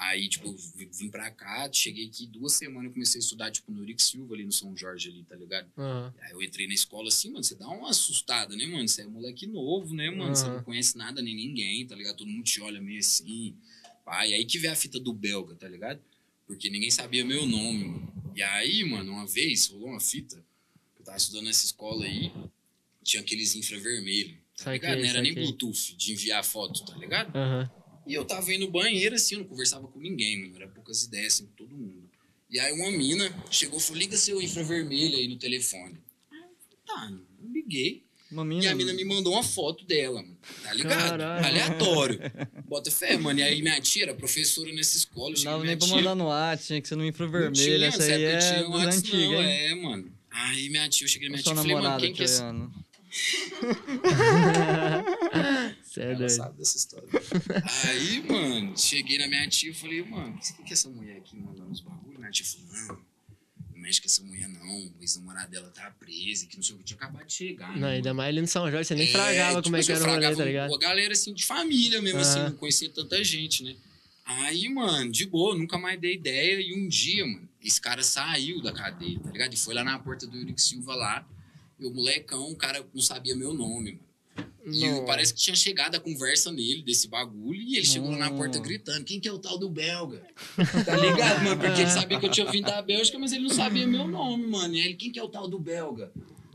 Aí, 0.00 0.30
tipo, 0.30 0.56
vim 0.92 1.10
pra 1.10 1.30
cá, 1.30 1.70
cheguei 1.70 2.06
aqui 2.06 2.26
duas 2.26 2.54
semanas, 2.54 2.86
eu 2.86 2.92
comecei 2.94 3.18
a 3.18 3.22
estudar, 3.22 3.50
tipo, 3.50 3.70
no 3.70 3.82
Uric 3.82 4.02
Silva, 4.02 4.34
ali 4.34 4.44
no 4.44 4.50
São 4.50 4.74
Jorge, 4.74 5.10
ali, 5.10 5.22
tá 5.24 5.36
ligado? 5.36 5.70
Aham. 5.76 6.14
Aí 6.22 6.32
eu 6.32 6.40
entrei 6.40 6.66
na 6.66 6.72
escola 6.72 7.08
assim, 7.08 7.30
mano, 7.30 7.44
você 7.44 7.54
dá 7.54 7.68
uma 7.68 7.90
assustada, 7.90 8.56
né, 8.56 8.64
mano? 8.64 8.88
Você 8.88 9.02
é 9.02 9.06
moleque 9.06 9.46
novo, 9.46 9.94
né, 9.94 10.10
mano? 10.10 10.34
Você 10.34 10.46
Aham. 10.46 10.56
não 10.56 10.64
conhece 10.64 10.96
nada 10.96 11.20
nem 11.20 11.34
ninguém, 11.34 11.86
tá 11.86 11.94
ligado? 11.94 12.16
Todo 12.16 12.30
mundo 12.30 12.44
te 12.44 12.62
olha 12.62 12.80
meio 12.80 12.98
assim. 12.98 13.54
Pai, 14.02 14.32
aí 14.32 14.46
que 14.46 14.58
vem 14.58 14.70
a 14.70 14.74
fita 14.74 14.98
do 14.98 15.12
belga, 15.12 15.54
tá 15.54 15.68
ligado? 15.68 16.00
Porque 16.46 16.70
ninguém 16.70 16.90
sabia 16.90 17.22
meu 17.22 17.44
nome, 17.46 17.84
mano. 17.84 18.32
E 18.34 18.42
aí, 18.42 18.82
mano, 18.84 19.12
uma 19.12 19.26
vez 19.26 19.66
rolou 19.66 19.88
uma 19.90 20.00
fita, 20.00 20.42
eu 20.98 21.04
tava 21.04 21.18
estudando 21.18 21.44
nessa 21.44 21.66
escola 21.66 22.06
aí, 22.06 22.32
tinha 23.04 23.20
aqueles 23.22 23.54
infravermelhos, 23.54 24.38
tá 24.56 24.72
ligado? 24.72 24.98
Não 24.98 25.04
era 25.04 25.20
nem. 25.20 25.34
Bluetooth 25.34 25.94
de 25.94 26.12
enviar 26.12 26.42
foto, 26.42 26.86
tá 26.86 26.96
ligado? 26.96 27.36
Aham. 27.36 27.70
E 28.06 28.14
eu 28.14 28.24
tava 28.24 28.52
indo 28.52 28.66
no 28.66 28.70
banheiro, 28.72 29.14
assim, 29.14 29.34
eu 29.36 29.40
não 29.40 29.46
conversava 29.46 29.86
com 29.86 30.00
ninguém, 30.00 30.40
mano. 30.42 30.56
Era 30.56 30.68
poucas 30.68 31.04
ideias, 31.04 31.34
assim, 31.34 31.46
todo 31.56 31.76
mundo. 31.76 32.08
E 32.50 32.58
aí 32.58 32.72
uma 32.72 32.90
mina 32.90 33.32
chegou 33.50 33.78
e 33.78 33.82
falou, 33.82 33.98
liga 34.00 34.16
seu 34.16 34.40
infravermelho 34.42 35.16
aí 35.16 35.28
no 35.28 35.36
telefone. 35.38 35.98
Tá, 36.86 37.12
eu 37.42 37.48
liguei. 37.52 38.04
Uma 38.32 38.42
E 38.42 38.46
mina. 38.46 38.70
a 38.70 38.74
mina 38.74 38.92
me 38.92 39.04
mandou 39.04 39.32
uma 39.32 39.42
foto 39.42 39.84
dela, 39.84 40.22
mano. 40.22 40.36
Tá 40.62 40.72
ligado? 40.72 41.10
Caralho. 41.18 41.46
Aleatório. 41.46 42.20
Bota 42.66 42.90
fé, 42.90 43.16
mano. 43.16 43.40
E 43.40 43.42
aí 43.42 43.60
minha 43.62 43.80
tia 43.80 44.04
era 44.04 44.14
professora 44.14 44.72
nessa 44.72 44.96
escola. 44.96 45.34
eu 45.34 45.38
Não 45.38 45.44
dava 45.52 45.64
nem 45.64 45.76
pra 45.76 45.86
mandar 45.88 46.14
no 46.14 46.26
WhatsApp, 46.26 46.66
tinha 46.66 46.80
que 46.82 46.88
ser 46.88 46.94
no 46.96 47.02
não 47.02 47.08
infravermelho. 47.08 47.52
tinha, 47.54 47.86
Essa 47.86 48.02
aí 48.04 48.22
é 48.24 48.38
tinha 48.38 48.68
WhatsApp, 48.68 48.96
antigos, 48.96 49.20
não, 49.32 49.42
hein? 49.42 49.50
É, 49.50 49.74
mano. 49.74 50.12
Aí 50.30 50.68
minha 50.70 50.88
tia, 50.88 51.04
eu 51.04 51.08
cheguei 51.08 51.28
na 51.28 51.32
minha 51.34 51.42
tia 51.42 51.52
e 51.52 51.56
falei, 51.56 51.74
mano, 51.74 52.00
quem 52.00 52.12
que 52.12 52.22
é 52.22 52.26
é 55.98 56.04
Ela 56.04 56.14
doido. 56.14 56.30
sabe 56.30 56.58
dessa 56.58 56.76
história. 56.76 57.08
Aí, 57.88 58.22
mano, 58.22 58.76
cheguei 58.78 59.18
na 59.18 59.26
minha 59.26 59.48
tia 59.48 59.70
e 59.70 59.74
falei, 59.74 60.02
mano, 60.02 60.36
o 60.36 60.38
que, 60.38 60.62
que 60.62 60.70
é 60.70 60.72
essa 60.74 60.88
mulher 60.88 61.16
aqui 61.16 61.36
mandando 61.36 61.70
os 61.72 61.80
bagulhos? 61.80 62.18
Minha 62.18 62.30
tia 62.30 62.44
falou, 62.46 62.66
não, 62.72 62.86
não 63.72 63.80
mexe 63.80 64.00
com 64.00 64.06
essa 64.06 64.22
mulher 64.22 64.46
não, 64.48 64.86
o 64.86 64.94
ex-namorado 65.00 65.50
dela 65.50 65.70
tá 65.70 65.90
presa, 65.98 66.46
que 66.46 66.56
não 66.56 66.62
sei 66.62 66.74
o 66.74 66.78
que, 66.78 66.84
tinha 66.84 66.96
acabado 66.96 67.26
de 67.26 67.32
chegar. 67.32 67.72
Não, 67.72 67.80
né, 67.88 67.94
ainda 67.94 68.10
mano? 68.10 68.16
mais 68.18 68.28
ali 68.28 68.40
no 68.42 68.46
São 68.46 68.70
Jorge, 68.70 68.86
você 68.88 68.94
nem 68.94 69.08
É, 69.08 69.12
fragava 69.12 69.62
como 69.62 69.76
é 69.76 69.80
tipo, 69.80 69.86
que 69.96 69.98
era 70.02 70.10
o 70.10 70.14
rolê, 70.14 70.36
tá 70.36 70.44
ligado? 70.44 70.74
A 70.74 70.78
galera, 70.78 71.12
assim, 71.12 71.32
de 71.34 71.44
família 71.44 72.00
mesmo, 72.02 72.20
assim, 72.20 72.38
Aham. 72.40 72.50
não 72.50 72.56
conhecia 72.56 72.90
tanta 72.90 73.24
gente, 73.24 73.64
né? 73.64 73.74
Aí, 74.24 74.68
mano, 74.68 75.10
de 75.10 75.26
boa, 75.26 75.56
nunca 75.56 75.76
mais 75.76 75.98
dei 76.00 76.14
ideia. 76.14 76.60
E 76.60 76.72
um 76.74 76.86
dia, 76.86 77.26
mano, 77.26 77.48
esse 77.60 77.80
cara 77.80 78.00
saiu 78.02 78.62
da 78.62 78.70
cadeia, 78.72 79.18
tá 79.18 79.30
ligado? 79.30 79.54
E 79.54 79.56
foi 79.56 79.74
lá 79.74 79.82
na 79.82 79.98
porta 79.98 80.24
do 80.26 80.36
Eurico 80.36 80.60
Silva 80.60 80.94
lá. 80.94 81.26
E 81.80 81.84
o 81.84 81.90
molecão, 81.92 82.48
o 82.52 82.54
cara 82.56 82.86
não 82.94 83.02
sabia 83.02 83.34
meu 83.34 83.52
nome, 83.52 83.92
mano. 83.94 84.09
E 84.66 84.86
Nossa. 84.86 85.02
parece 85.02 85.34
que 85.34 85.40
tinha 85.40 85.56
chegado 85.56 85.94
a 85.96 86.00
conversa 86.00 86.52
nele 86.52 86.82
desse 86.82 87.08
bagulho. 87.08 87.60
E 87.60 87.76
ele 87.76 87.86
chegou 87.86 88.10
lá 88.10 88.18
na 88.18 88.30
porta 88.30 88.58
Nossa. 88.58 88.60
gritando: 88.60 89.04
quem 89.04 89.18
que 89.18 89.28
é 89.28 89.32
o 89.32 89.38
tal 89.38 89.58
do 89.58 89.68
belga? 89.68 90.22
Tá 90.84 90.96
ligado, 90.96 91.42
mano? 91.42 91.60
Porque 91.60 91.80
ele 91.80 91.90
sabia 91.90 92.18
que 92.18 92.26
eu 92.26 92.30
tinha 92.30 92.46
vindo 92.46 92.66
da 92.66 92.80
Bélgica, 92.82 93.18
mas 93.18 93.32
ele 93.32 93.42
não 93.42 93.50
sabia 93.50 93.86
meu 93.86 94.06
nome, 94.06 94.46
mano. 94.46 94.74
E 94.74 94.80
ele, 94.80 94.94
quem 94.94 95.10
que 95.10 95.18
é 95.18 95.22
o 95.22 95.28
tal 95.28 95.48
do 95.48 95.58
belga? 95.58 96.12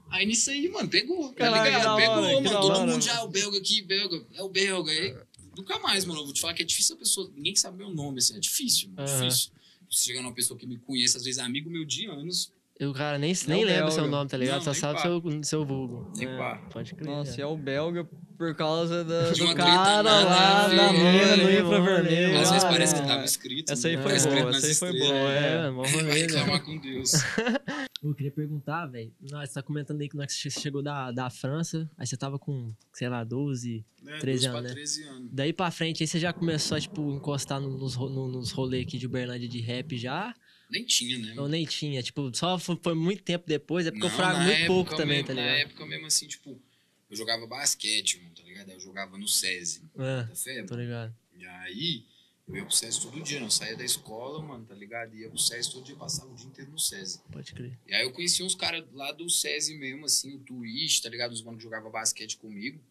Aí 0.09 0.25
nisso 0.25 0.49
aí, 0.49 0.69
mano, 0.69 0.87
pegou, 0.87 1.33
tá 1.33 1.49
ligado? 1.49 1.95
Pegou, 1.97 2.23
hora, 2.23 2.41
mano. 2.41 2.61
Todo 2.61 2.77
hora, 2.77 2.91
mundo 2.91 3.03
já, 3.03 3.15
mano. 3.15 3.25
o 3.25 3.29
belga 3.29 3.57
aqui, 3.57 3.81
belga, 3.81 4.25
é 4.33 4.43
o 4.43 4.49
belga. 4.49 4.91
Aí, 4.91 5.15
nunca 5.57 5.79
mais, 5.79 6.05
mano. 6.05 6.21
Eu 6.21 6.25
vou 6.25 6.33
te 6.33 6.39
falar 6.39 6.53
que 6.53 6.61
é 6.61 6.65
difícil 6.65 6.95
a 6.95 6.99
pessoa, 6.99 7.31
ninguém 7.35 7.55
sabe 7.55 7.77
meu 7.77 7.89
nome, 7.89 8.19
assim, 8.19 8.35
é 8.35 8.39
difícil, 8.39 8.89
mano, 8.89 9.01
Aham. 9.09 9.27
difícil. 9.27 9.51
Chegar 9.89 10.21
numa 10.21 10.33
pessoa 10.33 10.57
que 10.57 10.65
me 10.65 10.77
conhece, 10.77 11.17
às 11.17 11.23
vezes 11.23 11.39
é 11.39 11.43
amigo 11.43 11.69
meu 11.69 11.83
de 11.85 12.05
anos, 12.05 12.51
O 12.81 12.91
cara 12.91 13.17
nem, 13.17 13.31
Não 13.33 13.55
nem 13.55 13.61
é 13.61 13.65
lembra 13.65 13.79
belga. 13.85 13.91
seu 13.93 14.07
nome, 14.07 14.29
tá 14.29 14.35
ligado? 14.37 14.57
Não, 14.57 14.63
Só 14.63 14.73
sabe 14.73 14.95
pá. 14.95 15.01
seu, 15.03 15.43
seu 15.43 15.65
vulgo. 15.65 16.11
Nem 16.17 16.27
É, 16.27 16.37
pá. 16.37 16.57
Pode 16.73 16.93
crer. 16.93 17.07
Nossa, 17.09 17.39
é. 17.39 17.43
é 17.43 17.47
o 17.47 17.55
belga 17.55 18.05
por 18.37 18.53
causa 18.53 19.01
da, 19.05 19.31
De 19.31 19.39
do 19.45 19.55
cara 19.55 20.01
lá 20.01 20.67
da 20.67 20.91
mina 20.91 21.37
do 21.37 21.43
né, 21.45 21.59
infravermelho. 21.61 22.37
às 22.41 22.49
vezes 22.51 22.63
parece 22.65 22.95
não, 22.95 23.01
que 23.03 23.07
tava 23.07 23.21
é. 23.21 23.25
escrito. 23.25 23.71
Essa 23.71 23.87
aí 23.87 23.95
né? 23.95 24.03
foi 24.03 24.17
Tá 24.19 24.29
boa, 24.41 24.49
essa 24.57 24.67
aí 24.67 24.73
foi 24.75 24.99
boa, 24.99 25.13
É, 25.31 25.67
é. 25.67 25.69
mó 25.69 25.83
Vai 25.83 26.19
reclamar 26.19 26.65
com 26.65 26.77
Deus. 26.77 27.11
Eu 28.03 28.13
queria 28.13 28.31
perguntar, 28.31 28.85
velho. 28.87 29.11
Nós 29.31 29.51
tá 29.53 29.63
comentando 29.63 30.01
aí 30.01 30.09
que 30.09 30.17
nós 30.17 30.31
che- 30.33 30.51
chegou 30.51 30.83
da, 30.83 31.11
da 31.11 31.29
França, 31.29 31.89
aí 31.97 32.05
você 32.05 32.15
tava 32.17 32.37
com, 32.37 32.71
sei 32.93 33.07
lá, 33.09 33.23
12. 33.23 33.83
Né, 34.03 34.17
13 34.19 34.47
12 34.47 34.47
anos, 34.47 34.59
pra 34.59 34.61
né? 34.67 34.73
13 34.75 35.03
anos. 35.07 35.29
Daí 35.31 35.53
pra 35.53 35.71
frente, 35.71 36.03
aí 36.03 36.07
você 36.07 36.19
já 36.19 36.31
começou 36.33 36.75
a, 36.77 36.79
tipo, 36.81 37.09
encostar 37.13 37.59
no- 37.61 37.77
nos, 37.77 37.95
nos 37.95 38.51
rolês 38.51 38.85
aqui 38.85 38.97
de 38.99 39.07
Uberlândia 39.07 39.47
de 39.47 39.59
rap 39.61 39.97
já? 39.97 40.35
Nem 40.69 40.83
tinha, 40.85 41.17
né? 41.19 41.39
Ou 41.39 41.47
nem 41.47 41.65
tinha? 41.65 42.01
Tipo, 42.01 42.35
só 42.35 42.57
foi, 42.57 42.77
foi 42.81 42.95
muito 42.95 43.23
tempo 43.23 43.45
depois, 43.47 43.85
é 43.85 43.91
porque 43.91 44.05
eu 44.05 44.09
Não, 44.09 44.15
frago 44.15 44.33
na 44.39 44.45
muito 44.45 44.57
época 44.57 44.67
pouco 44.73 44.95
também, 44.95 45.17
mesmo- 45.17 45.27
tá 45.27 45.33
Na 45.33 45.41
ligado? 45.41 45.57
época 45.69 45.85
mesmo, 45.85 46.05
assim, 46.07 46.27
tipo, 46.27 46.61
eu 47.09 47.15
jogava 47.15 47.45
basquete, 47.45 48.19
mano, 48.19 48.33
tá 48.35 48.43
ligado? 48.43 48.71
Eu 48.71 48.79
jogava 48.79 49.17
no 49.17 49.27
SESI, 49.27 49.83
É, 49.97 50.23
tá 50.23 50.35
fé? 50.35 50.63
tô 50.63 50.75
ligado. 50.75 51.15
E 51.37 51.45
aí, 51.45 52.05
eu 52.47 52.55
ia 52.55 52.65
pro 52.65 52.73
SESI 52.75 53.01
todo 53.01 53.21
dia, 53.21 53.39
não 53.39 53.49
saía 53.49 53.75
da 53.75 53.83
escola, 53.85 54.41
mano, 54.41 54.65
tá 54.65 54.73
ligado? 54.75 55.15
Ia 55.15 55.29
pro 55.29 55.37
SESI 55.37 55.71
todo 55.71 55.85
dia, 55.85 55.95
passava 55.95 56.31
o 56.31 56.35
dia 56.35 56.47
inteiro 56.47 56.71
no 56.71 56.79
SESI. 56.79 57.19
Pode 57.31 57.53
crer. 57.53 57.77
E 57.87 57.93
aí 57.93 58.03
eu 58.03 58.11
conheci 58.11 58.41
uns 58.43 58.55
caras 58.55 58.83
lá 58.93 59.11
do 59.11 59.29
SESI 59.29 59.75
mesmo, 59.75 60.05
assim, 60.05 60.35
o 60.35 60.39
Twitch, 60.39 61.01
tá 61.01 61.09
ligado? 61.09 61.31
Os 61.31 61.43
manos 61.43 61.57
que 61.59 61.63
jogavam 61.63 61.91
basquete 61.91 62.37
comigo. 62.37 62.81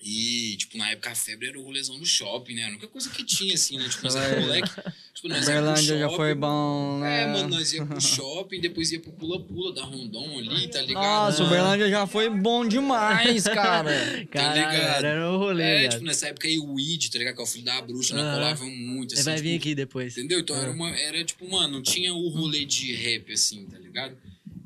E, 0.00 0.56
tipo, 0.56 0.78
na 0.78 0.90
época 0.92 1.10
a 1.10 1.14
febre 1.14 1.48
era 1.48 1.58
o 1.58 1.62
rolezão 1.64 1.98
no 1.98 2.06
shopping, 2.06 2.54
né? 2.54 2.66
A 2.66 2.68
única 2.68 2.86
coisa 2.86 3.10
que 3.10 3.24
tinha, 3.24 3.54
assim, 3.54 3.76
né? 3.78 3.88
Tipo, 3.88 4.04
nós 4.04 4.14
era 4.14 4.36
É. 4.36 4.40
moleque. 4.40 4.70
Tipo, 5.12 5.28
nós 5.28 5.44
já 5.84 6.08
foi 6.10 6.34
bom, 6.36 7.00
né? 7.00 7.22
É, 7.24 7.26
mano, 7.26 7.48
nós 7.48 7.72
ia 7.72 7.84
pro 7.84 8.00
shopping, 8.00 8.60
depois 8.60 8.92
ia 8.92 9.00
pro 9.00 9.10
pula-pula 9.10 9.72
da 9.74 9.82
Rondon 9.84 10.38
ali, 10.38 10.68
tá 10.68 10.80
ligado? 10.82 11.02
Nossa, 11.02 11.42
Ah. 11.42 11.46
Uberlândia 11.46 11.90
já 11.90 12.06
foi 12.06 12.30
bom 12.30 12.64
demais, 12.68 13.42
cara. 13.42 13.90
Caralho, 14.30 14.70
ligado? 14.70 15.04
era 15.04 15.30
o 15.32 15.36
rolê, 15.38 15.62
É, 15.86 15.88
tipo, 15.88 16.04
nessa 16.04 16.28
época 16.28 16.46
aí 16.46 16.58
o 16.60 16.74
Weed, 16.74 17.10
tá 17.10 17.18
ligado? 17.18 17.34
Que 17.34 17.40
é 17.40 17.44
o 17.44 17.46
filho 17.48 17.64
da 17.64 17.82
bruxa, 17.82 18.14
nós 18.14 18.24
Aham. 18.24 18.34
colavam 18.34 18.70
muito, 18.70 19.14
Ele 19.14 19.20
assim. 19.20 19.24
vai 19.30 19.34
tipo, 19.36 19.48
vir 19.48 19.56
aqui 19.56 19.74
depois. 19.74 20.16
Entendeu? 20.16 20.38
Então 20.38 20.54
Ah. 20.54 20.60
era, 20.60 20.70
uma, 20.70 20.90
era 20.96 21.24
tipo, 21.24 21.50
mano, 21.50 21.72
não 21.74 21.82
tinha 21.82 22.14
o 22.14 22.28
rolê 22.28 22.64
de 22.64 22.94
rap, 22.94 23.32
assim, 23.32 23.66
tá 23.66 23.76
ligado? 23.78 24.16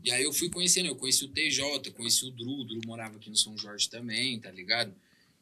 E 0.05 0.11
aí 0.11 0.23
eu 0.25 0.33
fui 0.35 0.51
conhecendo, 0.51 0.87
eu 0.89 0.97
conheci 0.97 1.25
o 1.25 1.29
TJ, 1.29 1.91
conheci 1.93 2.27
o 2.27 2.31
Dru, 2.31 2.61
o 2.61 2.65
Dru 2.65 2.81
morava 2.87 3.17
aqui 3.17 3.31
no 3.31 3.37
São 3.37 3.57
Jorge 3.57 3.89
também, 3.89 4.39
tá 4.39 4.51
ligado? 4.51 4.93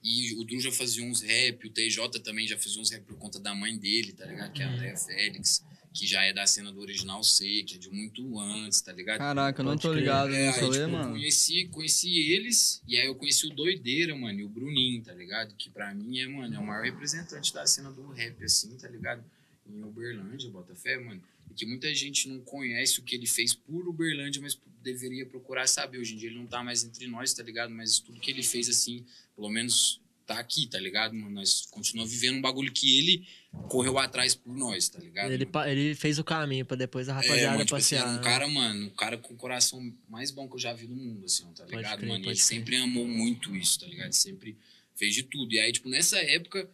E 0.02 0.34
o 0.34 0.44
Dru 0.44 0.58
já 0.60 0.72
fazia 0.72 1.04
uns 1.04 1.20
rap, 1.20 1.66
o 1.66 1.70
TJ 1.70 2.20
também 2.20 2.46
já 2.46 2.56
fazia 2.58 2.80
uns 2.80 2.90
rap 2.90 3.02
por 3.04 3.16
conta 3.18 3.38
da 3.38 3.54
mãe 3.54 3.76
dele, 3.76 4.12
tá 4.12 4.24
ligado? 4.24 4.52
Que 4.52 4.62
é 4.62 4.64
a 4.66 4.72
Andréa 4.72 4.96
Félix, 4.96 5.62
que 5.92 6.06
já 6.06 6.22
é 6.24 6.32
da 6.32 6.46
cena 6.46 6.72
do 6.72 6.80
Original 6.80 7.22
C, 7.22 7.62
que 7.64 7.74
é 7.74 7.78
de 7.78 7.90
muito 7.90 8.38
antes, 8.38 8.80
tá 8.80 8.92
ligado? 8.92 9.18
Caraca, 9.18 9.60
eu 9.60 9.64
não 9.64 9.72
Pode 9.72 9.82
tô 9.82 9.92
ligado 9.92 10.32
É, 10.34 10.46
nesse 10.46 10.60
aí, 10.60 10.70
tipo, 10.70 10.76
eu 10.82 10.88
mano. 10.88 11.10
conheci, 11.10 11.68
conheci 11.68 12.18
eles, 12.32 12.82
e 12.88 12.96
aí 12.96 13.06
eu 13.06 13.14
conheci 13.14 13.46
o 13.46 13.50
Doideira, 13.50 14.16
mano, 14.16 14.40
e 14.40 14.44
o 14.44 14.48
Bruninho, 14.48 15.02
tá 15.02 15.12
ligado? 15.12 15.54
Que 15.56 15.68
pra 15.68 15.94
mim 15.94 16.18
é, 16.18 16.26
mano, 16.26 16.54
é 16.54 16.58
o 16.58 16.66
maior 16.66 16.82
representante 16.84 17.52
da 17.52 17.66
cena 17.66 17.90
do 17.92 18.08
rap, 18.12 18.42
assim, 18.42 18.74
tá 18.78 18.88
ligado? 18.88 19.22
Em 19.68 19.82
Uberlândia, 19.84 20.48
Botafé, 20.48 20.96
mano. 20.98 21.22
Que 21.56 21.66
muita 21.66 21.92
gente 21.94 22.28
não 22.28 22.40
conhece 22.40 23.00
o 23.00 23.02
que 23.02 23.14
ele 23.14 23.26
fez 23.26 23.54
por 23.54 23.86
Uberlândia, 23.88 24.40
mas 24.40 24.58
deveria 24.82 25.26
procurar 25.26 25.66
saber. 25.66 25.98
Hoje 25.98 26.14
em 26.14 26.16
dia 26.16 26.28
ele 26.30 26.38
não 26.38 26.46
tá 26.46 26.62
mais 26.62 26.84
entre 26.84 27.06
nós, 27.06 27.34
tá 27.34 27.42
ligado? 27.42 27.70
Mas 27.72 27.98
tudo 27.98 28.20
que 28.20 28.30
ele 28.30 28.42
fez, 28.42 28.68
assim, 28.68 29.04
pelo 29.34 29.48
menos 29.50 30.00
tá 30.26 30.38
aqui, 30.38 30.66
tá 30.68 30.78
ligado, 30.78 31.12
mano? 31.14 31.30
Nós 31.32 31.66
continuamos 31.70 32.12
vivendo 32.12 32.36
um 32.36 32.40
bagulho 32.40 32.72
que 32.72 32.98
ele 32.98 33.26
correu 33.68 33.98
atrás 33.98 34.32
por 34.34 34.56
nós, 34.56 34.88
tá 34.88 35.00
ligado? 35.00 35.32
Ele, 35.32 35.46
ele 35.66 35.94
fez 35.96 36.20
o 36.20 36.24
caminho 36.24 36.64
pra 36.64 36.76
depois 36.76 37.08
a 37.08 37.12
É, 37.12 37.14
rapaziada 37.16 37.52
mano, 37.52 37.64
tipo 37.64 37.76
assim, 37.76 37.96
passear. 37.96 38.02
era 38.06 38.10
um 38.12 38.16
né? 38.16 38.22
cara, 38.22 38.48
mano, 38.48 38.86
um 38.86 38.90
cara 38.90 39.18
com 39.18 39.34
o 39.34 39.36
coração 39.36 39.92
mais 40.08 40.30
bom 40.30 40.48
que 40.48 40.54
eu 40.54 40.60
já 40.60 40.72
vi 40.72 40.86
no 40.86 40.94
mundo, 40.94 41.24
assim, 41.24 41.44
tá 41.52 41.64
ligado, 41.66 42.00
mano? 42.02 42.14
Ele 42.14 42.24
crer. 42.26 42.36
sempre 42.36 42.76
amou 42.76 43.08
muito 43.08 43.56
isso, 43.56 43.80
tá 43.80 43.86
ligado? 43.86 44.12
Sempre 44.12 44.56
fez 44.94 45.14
de 45.16 45.24
tudo. 45.24 45.52
E 45.52 45.58
aí, 45.58 45.72
tipo, 45.72 45.88
nessa 45.88 46.18
época, 46.18 46.70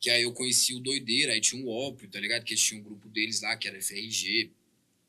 que 0.00 0.10
aí 0.10 0.22
eu 0.22 0.32
conheci 0.32 0.74
o 0.74 0.80
Doideira, 0.80 1.32
aí 1.32 1.40
tinha 1.40 1.64
o 1.64 1.68
Ópio, 1.68 2.08
tá 2.08 2.20
ligado? 2.20 2.44
Que 2.44 2.52
eles 2.52 2.62
tinham 2.62 2.80
um 2.80 2.84
grupo 2.84 3.08
deles 3.08 3.40
lá, 3.40 3.56
que 3.56 3.66
era 3.66 3.80
FRG, 3.80 4.50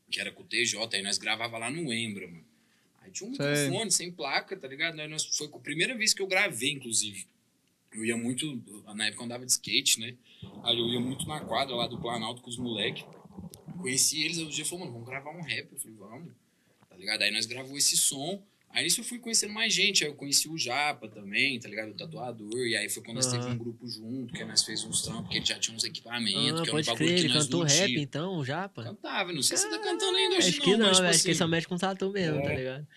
que 0.10 0.19
era 0.19 0.32
com 0.32 0.41
o 0.41 0.45
TJ, 0.45 0.78
aí 0.95 1.04
nós 1.04 1.17
gravava 1.17 1.58
lá 1.58 1.69
no 1.69 1.93
Embra, 1.93 2.28
mano. 2.28 2.45
Aí 3.02 3.12
tinha 3.12 3.30
um 3.30 3.34
Sei. 3.34 3.45
microfone 3.45 3.91
sem 3.91 4.12
placa, 4.12 4.58
tá 4.58 4.67
ligado? 4.67 4.99
Aí 4.99 5.08
nós, 5.08 5.25
foi 5.25 5.47
a 5.47 5.60
primeira 5.60 5.95
vez 5.95 6.13
que 6.13 6.21
eu 6.21 6.28
gravei, 6.28 6.71
inclusive. 6.71 7.28
Eu 7.91 8.06
ia 8.06 8.17
muito, 8.17 8.62
na 8.95 9.08
época 9.08 9.21
eu 9.21 9.25
andava 9.25 9.45
de 9.45 9.52
skate, 9.52 9.99
né? 9.99 10.15
Aí 10.63 10.78
eu 10.78 10.88
ia 10.88 10.99
muito 10.99 11.28
na 11.28 11.39
quadra 11.39 11.75
lá 11.75 11.88
do 11.88 11.99
Planalto 11.99 12.41
com 12.41 12.49
os 12.49 12.58
moleques. 12.58 13.04
Conheci 13.80 14.23
eles, 14.23 14.38
aí 14.38 14.45
o 14.45 14.49
dia 14.49 14.65
falou, 14.65 14.80
mano, 14.80 14.93
vamos 14.93 15.08
gravar 15.08 15.32
um 15.32 15.41
rap. 15.41 15.71
Eu 15.71 15.80
falei, 15.80 15.95
vamos, 15.97 16.34
tá 16.89 16.95
ligado? 16.95 17.21
Aí 17.21 17.32
nós 17.32 17.45
gravou 17.45 17.78
esse 17.78 17.97
som. 17.97 18.43
Aí 18.71 18.84
nisso 18.84 19.01
eu 19.01 19.03
fui 19.03 19.17
conhecendo 19.19 19.51
mais 19.53 19.73
gente. 19.73 20.03
Aí 20.03 20.10
eu 20.10 20.15
conheci 20.15 20.47
o 20.47 20.58
Japa 20.58 21.08
também, 21.08 21.60
tá 21.60 21.67
ligado? 21.67 21.89
O 21.89 21.93
tatuador. 21.95 22.67
E 22.67 22.75
aí 22.77 22.88
foi 22.88 23.01
quando 23.03 23.15
nós 23.17 23.25
teve 23.32 23.43
um 23.45 23.58
grupo 23.58 23.88
junto, 23.88 24.34
que 24.34 24.43
nós 24.45 24.63
fez 24.63 24.84
uns 24.84 25.01
trampos, 25.01 25.23
porque 25.23 25.38
ele 25.38 25.45
já 25.45 25.58
tinha 25.60 25.75
uns 25.75 25.84
equipamentos, 25.84 26.60
Ah, 26.62 26.63
que 26.63 26.69
é 26.69 26.71
um 26.71 26.75
pode 26.75 26.86
bagulho 26.88 27.05
crer, 27.08 27.19
que 27.19 27.25
ele 27.25 27.34
nós 27.34 27.43
cantou 27.45 27.60
não 27.62 27.67
rap 27.67 27.88
tinha. 27.88 27.99
então, 28.01 28.38
o 28.38 28.45
Japa? 28.45 28.84
Cantava, 28.84 29.34
não 29.34 29.41
sei 29.41 29.58
se 29.58 29.63
você 29.63 29.69
tá 29.71 29.79
cantando 29.79 30.15
ainda 30.17 30.36
hoje 30.38 30.49
Acho 30.49 30.62
que 30.62 30.77
não, 30.77 30.88
mas, 30.88 30.97
tipo. 30.97 31.08
Acho 31.10 31.21
que 31.21 31.27
ele 31.27 31.32
assim, 31.32 31.38
só 31.39 31.47
mexe 31.47 31.67
com 31.67 31.77
tatu 31.77 32.10
mesmo, 32.12 32.41
tá 32.43 32.49
É. 32.51 32.55
ligado? 32.55 32.88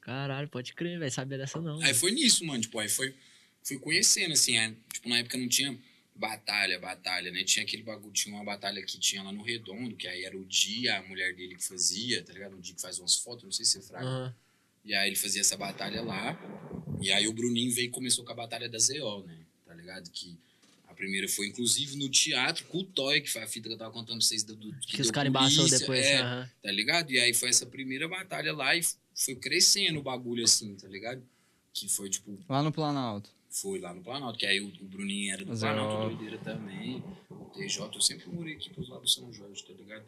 Caralho, 0.00 0.48
pode 0.48 0.74
crer, 0.74 0.98
velho. 0.98 1.10
Sabia 1.12 1.38
dessa 1.38 1.60
não. 1.60 1.80
Aí 1.82 1.94
foi 1.94 2.10
nisso, 2.10 2.44
mano. 2.44 2.60
Tipo, 2.60 2.78
aí 2.80 2.88
foi. 2.88 3.14
Fui 3.62 3.78
conhecendo, 3.78 4.32
assim. 4.32 4.58
aí, 4.58 4.74
tipo, 4.92 5.08
na 5.08 5.18
época 5.18 5.38
não 5.38 5.46
tinha 5.48 5.78
batalha, 6.16 6.78
batalha, 6.80 7.30
né? 7.30 7.44
Tinha 7.44 7.64
aquele 7.64 7.82
bagulho, 7.82 8.12
tinha 8.12 8.34
uma 8.34 8.44
batalha 8.44 8.82
que 8.82 8.98
tinha 8.98 9.22
lá 9.22 9.30
no 9.32 9.42
Redondo, 9.42 9.94
que 9.96 10.08
aí 10.08 10.24
era 10.24 10.36
o 10.36 10.44
dia, 10.44 10.98
a 10.98 11.02
mulher 11.02 11.34
dele 11.34 11.54
que 11.54 11.64
fazia, 11.64 12.22
tá 12.24 12.32
ligado? 12.32 12.56
O 12.56 12.60
dia 12.60 12.74
que 12.74 12.80
faz 12.82 12.98
umas 12.98 13.14
fotos, 13.16 13.44
não 13.44 13.52
sei 13.52 13.64
se 13.64 13.72
você 13.80 13.82
fraga. 13.88 14.04
Aham. 14.06 14.34
E 14.84 14.94
aí 14.94 15.08
ele 15.08 15.16
fazia 15.16 15.40
essa 15.40 15.56
batalha 15.56 16.02
lá. 16.02 16.38
E 17.00 17.10
aí 17.12 17.26
o 17.28 17.32
Bruninho 17.32 17.72
veio 17.74 17.86
e 17.86 17.90
começou 17.90 18.24
com 18.24 18.32
a 18.32 18.34
batalha 18.34 18.68
da 18.68 18.78
ZO, 18.78 19.22
né? 19.26 19.38
Tá 19.66 19.74
ligado? 19.74 20.10
Que 20.10 20.36
a 20.88 20.94
primeira 20.94 21.28
foi, 21.28 21.46
inclusive, 21.46 21.96
no 21.96 22.08
teatro, 22.08 22.64
com 22.66 22.78
o 22.78 22.84
Toy, 22.84 23.20
que 23.20 23.30
foi 23.30 23.42
a 23.42 23.46
fita 23.46 23.68
que 23.68 23.74
eu 23.74 23.78
tava 23.78 23.90
contando 23.92 24.18
pra 24.18 24.26
vocês 24.26 24.42
do. 24.42 24.54
do 24.56 24.72
Que, 24.80 24.96
deu 24.96 25.04
os 25.06 25.10
caras 25.10 25.32
polícia, 25.32 25.78
depois. 25.78 26.04
É, 26.04 26.48
tá 26.62 26.70
ligado? 26.70 27.10
E 27.10 27.18
aí 27.18 27.32
foi 27.34 27.48
essa 27.48 27.64
primeira 27.66 28.08
batalha 28.08 28.52
lá 28.52 28.74
e 28.76 28.82
foi 29.14 29.34
crescendo 29.36 30.00
o 30.00 30.02
bagulho 30.02 30.44
assim, 30.44 30.74
tá 30.76 30.88
ligado? 30.88 31.22
Que 31.72 31.88
foi 31.88 32.10
tipo, 32.10 32.38
Lá 32.48 32.62
no 32.62 32.72
Planalto. 32.72 33.30
foi 33.48 33.78
lá 33.78 33.94
no 33.94 34.02
Planalto, 34.02 34.38
que 34.38 34.44
aí 34.46 34.60
o, 34.60 34.66
o 34.66 34.84
Bruninho 34.84 35.32
era 35.32 35.44
do 35.44 35.50
Mas 35.50 35.60
Planalto, 35.60 35.94
é- 36.02 36.08
doideira 36.16 36.38
também. 36.38 37.02
O 37.30 37.44
TJ, 37.46 37.94
eu 37.94 38.00
sempre 38.00 38.28
morei 38.28 38.54
aqui 38.54 38.70
pros 38.70 38.88
lados 38.88 39.14
do 39.14 39.20
São 39.20 39.32
Jorge, 39.32 39.64
tá 39.64 39.72
ligado? 39.72 40.04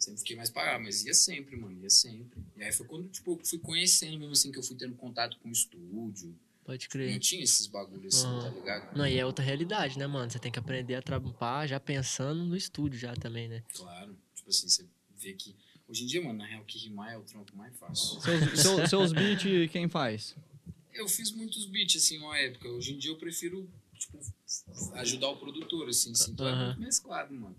Sempre 0.00 0.18
fiquei 0.20 0.36
mais 0.36 0.48
parado, 0.50 0.82
mas 0.82 1.04
ia 1.04 1.12
sempre, 1.12 1.56
mano, 1.56 1.78
ia 1.82 1.90
sempre. 1.90 2.42
E 2.56 2.62
aí 2.62 2.72
foi 2.72 2.86
quando, 2.86 3.06
tipo, 3.10 3.32
eu 3.38 3.44
fui 3.44 3.58
conhecendo 3.58 4.18
mesmo 4.18 4.32
assim, 4.32 4.50
que 4.50 4.58
eu 4.58 4.62
fui 4.62 4.74
tendo 4.74 4.94
contato 4.96 5.38
com 5.40 5.48
o 5.50 5.52
estúdio. 5.52 6.34
Pode 6.64 6.86
Não 6.86 6.90
crer. 6.90 7.18
tinha 7.18 7.42
esses 7.44 7.66
bagulhos 7.66 8.14
assim, 8.14 8.40
tá 8.40 8.48
ligado? 8.50 8.96
Não, 8.96 9.06
e 9.06 9.18
é 9.18 9.26
outra 9.26 9.44
realidade, 9.44 9.98
né, 9.98 10.06
mano? 10.06 10.30
Você 10.30 10.38
tem 10.38 10.50
que 10.50 10.58
aprender 10.58 10.94
a 10.94 11.02
trampar 11.02 11.68
já 11.68 11.78
pensando 11.78 12.44
no 12.44 12.56
estúdio 12.56 12.98
já 12.98 13.14
também, 13.14 13.46
né? 13.48 13.62
Claro. 13.74 14.16
Tipo 14.34 14.48
assim, 14.50 14.68
você 14.68 14.86
vê 15.16 15.34
que. 15.34 15.54
Hoje 15.86 16.04
em 16.04 16.06
dia, 16.06 16.22
mano, 16.22 16.38
na 16.38 16.46
real, 16.46 16.64
que 16.64 16.78
rimar 16.78 17.12
é 17.12 17.18
o 17.18 17.22
trampo 17.22 17.54
mais 17.56 17.76
fácil. 17.76 18.20
Seus, 18.20 18.40
seu- 18.62 18.86
seus 18.88 19.12
beats, 19.12 19.70
quem 19.70 19.88
faz? 19.88 20.34
Eu 20.94 21.08
fiz 21.08 21.30
muitos 21.32 21.66
beats, 21.66 21.96
assim, 22.02 22.18
uma 22.18 22.38
época. 22.38 22.68
Hoje 22.68 22.94
em 22.94 22.98
dia 22.98 23.10
eu 23.10 23.16
prefiro, 23.16 23.68
tipo, 23.98 24.18
ajudar 24.94 25.28
o 25.28 25.36
produtor, 25.36 25.88
assim, 25.88 26.12
assim. 26.12 26.32
Então 26.32 26.46
é 26.46 26.52
Aham. 26.52 26.66
muito 26.66 26.80
mesclado, 26.80 27.34
mano. 27.34 27.56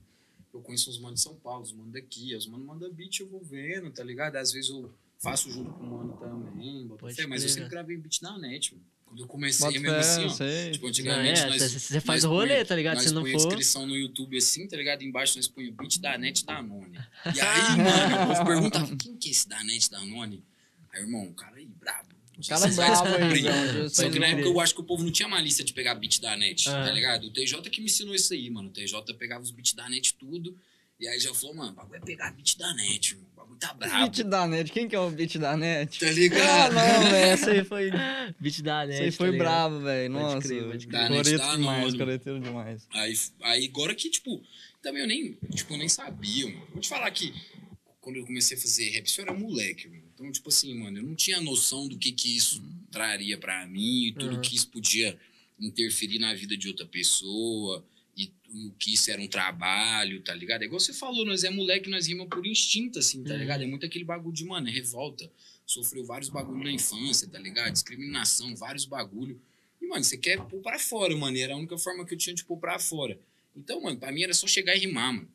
Eu 0.53 0.61
conheço 0.61 0.89
uns 0.89 0.99
manos 0.99 1.19
de 1.19 1.23
São 1.23 1.35
Paulo, 1.35 1.63
os 1.63 1.71
manos 1.71 1.93
daqui. 1.93 2.35
Os 2.35 2.45
manos 2.47 2.65
mandam 2.65 2.91
beat, 2.91 3.19
eu 3.19 3.27
vou 3.27 3.41
vendo, 3.43 3.89
tá 3.91 4.03
ligado? 4.03 4.35
Às 4.35 4.51
vezes 4.51 4.69
eu 4.69 4.91
faço 5.19 5.49
junto 5.51 5.71
com 5.71 5.83
o 5.83 5.97
mano 5.97 6.17
também, 6.17 6.87
Pode 6.99 7.15
fé, 7.15 7.25
mas 7.27 7.43
eu 7.43 7.49
sempre 7.49 7.69
gravei 7.69 7.97
beat 7.97 8.21
na 8.21 8.37
net, 8.37 8.73
mano. 8.73 8.85
Quando 9.05 9.23
eu 9.23 9.27
comecei 9.27 9.65
Bota 9.65 9.79
mesmo 9.79 9.93
fé, 9.95 9.99
assim, 9.99 10.25
ó. 10.25 10.29
sei. 10.29 10.71
Tipo, 10.71 10.83
Não, 10.85 10.89
antigamente 10.89 11.41
é, 11.41 11.47
nós. 11.49 11.61
você 11.61 11.99
faz 11.99 12.23
nós 12.23 12.31
o 12.31 12.33
rolê, 12.33 12.53
punha- 12.53 12.65
tá 12.65 12.75
ligado? 12.77 12.95
Nós 12.95 13.03
Se 13.03 13.13
não 13.13 13.21
for. 13.25 13.29
inscrição 13.35 13.85
no 13.85 13.97
YouTube 13.97 14.37
assim, 14.37 14.67
tá 14.67 14.77
ligado? 14.77 15.01
Embaixo 15.03 15.35
nós 15.37 15.49
punha 15.49 15.69
beat 15.71 15.99
da 15.99 16.17
net 16.17 16.45
da 16.45 16.61
None. 16.61 16.97
E 17.35 17.41
aí, 17.41 17.75
mano, 17.77 18.23
o 18.23 18.27
povo 18.35 18.45
perguntava, 18.45 18.95
quem 18.95 19.17
que 19.17 19.27
é 19.27 19.31
esse 19.31 19.49
da 19.49 19.61
net 19.65 19.91
da 19.91 19.99
None? 20.05 20.41
Aí, 20.93 21.01
irmão, 21.01 21.25
o 21.27 21.33
cara 21.33 21.57
aí, 21.57 21.65
brabo. 21.65 22.10
O 22.45 22.47
cara 22.49 22.61
Você 22.61 22.75
vai 22.75 22.89
bravo 22.89 23.15
aí. 23.15 23.89
Só 23.89 24.09
que 24.09 24.19
na 24.19 24.27
época 24.27 24.47
eu 24.47 24.59
acho 24.59 24.73
que 24.75 24.81
o 24.81 24.83
povo 24.83 25.03
não 25.03 25.11
tinha 25.11 25.27
malícia 25.27 25.63
de 25.63 25.73
pegar 25.73 25.95
beat 25.95 26.19
da 26.19 26.35
net, 26.35 26.67
Ah. 26.69 26.83
tá 26.85 26.91
ligado? 26.91 27.25
O 27.27 27.31
TJ 27.31 27.61
que 27.69 27.79
me 27.81 27.85
ensinou 27.87 28.13
isso 28.15 28.33
aí, 28.33 28.49
mano. 28.49 28.69
O 28.69 28.71
TJ 28.71 29.13
pegava 29.17 29.43
os 29.43 29.51
beats 29.51 29.73
da 29.73 29.87
net 29.89 30.13
tudo. 30.15 30.57
E 30.99 31.07
aí 31.07 31.19
já 31.19 31.33
falou, 31.33 31.55
mano, 31.55 31.71
o 31.71 31.75
bagulho 31.75 31.97
é 31.97 31.99
pegar 31.99 32.31
beat 32.31 32.57
da 32.57 32.73
net, 32.75 33.11
irmão. 33.13 33.27
O 33.33 33.35
bagulho 33.39 33.59
tá 33.59 33.73
brabo. 33.73 34.11
Beat 34.11 34.23
da 34.27 34.47
net. 34.47 34.71
Quem 34.71 34.87
que 34.87 34.95
é 34.95 34.99
o 34.99 35.09
beat 35.09 35.37
da 35.39 35.57
net? 35.57 35.99
Tá 35.99 36.05
Ah, 36.07 36.11
ligado? 36.11 36.73
não, 36.75 37.01
velho. 37.09 37.15
Essa 37.15 37.51
aí 37.51 37.63
foi. 37.65 37.89
Beat 38.39 38.61
da 38.61 38.85
net. 38.85 38.93
Essa 38.95 39.03
aí 39.05 39.11
tá 39.11 39.17
foi 39.17 39.37
bravo, 39.37 39.79
velho. 39.81 40.13
Pode 40.13 40.23
Nossa. 40.35 40.47
crer, 40.47 40.63
pode 40.65 40.87
crer. 40.87 41.37
Tá 41.39 41.55
demais, 41.55 41.93
coreteiro 41.95 42.39
demais. 42.39 42.87
Aí, 42.91 43.13
aí 43.41 43.65
agora 43.65 43.95
que, 43.95 44.09
tipo, 44.11 44.41
também 44.83 45.01
eu 45.01 45.07
nem, 45.07 45.37
tipo, 45.55 45.73
eu 45.73 45.77
nem 45.79 45.89
sabia, 45.89 46.45
mano. 46.45 46.67
Vou 46.71 46.81
te 46.81 46.87
falar 46.87 47.09
que 47.09 47.33
quando 47.99 48.17
eu 48.17 48.25
comecei 48.25 48.55
a 48.57 48.59
fazer 48.61 48.89
rap, 48.89 49.05
isso 49.07 49.21
era 49.21 49.33
moleque, 49.33 49.87
mano. 49.87 50.03
Então, 50.21 50.31
tipo 50.31 50.49
assim, 50.49 50.75
mano, 50.75 50.99
eu 50.99 51.03
não 51.03 51.15
tinha 51.15 51.41
noção 51.41 51.87
do 51.87 51.97
que 51.97 52.11
que 52.11 52.35
isso 52.37 52.61
traria 52.91 53.39
pra 53.39 53.65
mim 53.65 54.05
e 54.05 54.11
tudo 54.13 54.35
Uhum. 54.35 54.41
que 54.41 54.55
isso 54.55 54.67
podia 54.69 55.17
interferir 55.59 56.19
na 56.19 56.31
vida 56.35 56.55
de 56.55 56.67
outra 56.67 56.85
pessoa 56.85 57.83
e 58.15 58.31
o 58.53 58.71
que 58.77 58.93
isso 58.93 59.09
era 59.09 59.19
um 59.19 59.27
trabalho, 59.27 60.21
tá 60.21 60.33
ligado? 60.35 60.61
É 60.61 60.65
igual 60.65 60.79
você 60.79 60.93
falou, 60.93 61.25
nós 61.25 61.43
é 61.43 61.49
moleque, 61.49 61.89
nós 61.89 62.05
rima 62.07 62.27
por 62.27 62.45
instinto, 62.45 62.99
assim, 62.99 63.23
tá 63.23 63.33
Uhum. 63.33 63.39
ligado? 63.39 63.63
É 63.63 63.65
muito 63.67 63.83
aquele 63.85 64.03
bagulho 64.05 64.35
de, 64.35 64.45
mano, 64.45 64.67
é 64.67 64.71
revolta. 64.71 65.31
Sofreu 65.65 66.05
vários 66.05 66.29
bagulhos 66.29 66.63
na 66.63 66.71
infância, 66.71 67.27
tá 67.27 67.39
ligado? 67.39 67.73
Discriminação, 67.73 68.55
vários 68.55 68.85
bagulho. 68.85 69.41
E, 69.81 69.87
mano, 69.87 70.03
você 70.03 70.17
quer 70.17 70.37
pôr 70.45 70.61
pra 70.61 70.77
fora, 70.77 71.15
mano. 71.17 71.35
E 71.35 71.41
era 71.41 71.55
a 71.55 71.57
única 71.57 71.77
forma 71.79 72.05
que 72.05 72.13
eu 72.13 72.17
tinha 72.17 72.35
de 72.35 72.43
pôr 72.45 72.57
pra 72.57 72.77
fora. 72.77 73.17
Então, 73.55 73.81
mano, 73.81 73.97
pra 73.97 74.11
mim 74.11 74.21
era 74.21 74.33
só 74.35 74.45
chegar 74.45 74.75
e 74.75 74.79
rimar, 74.81 75.13
mano. 75.13 75.27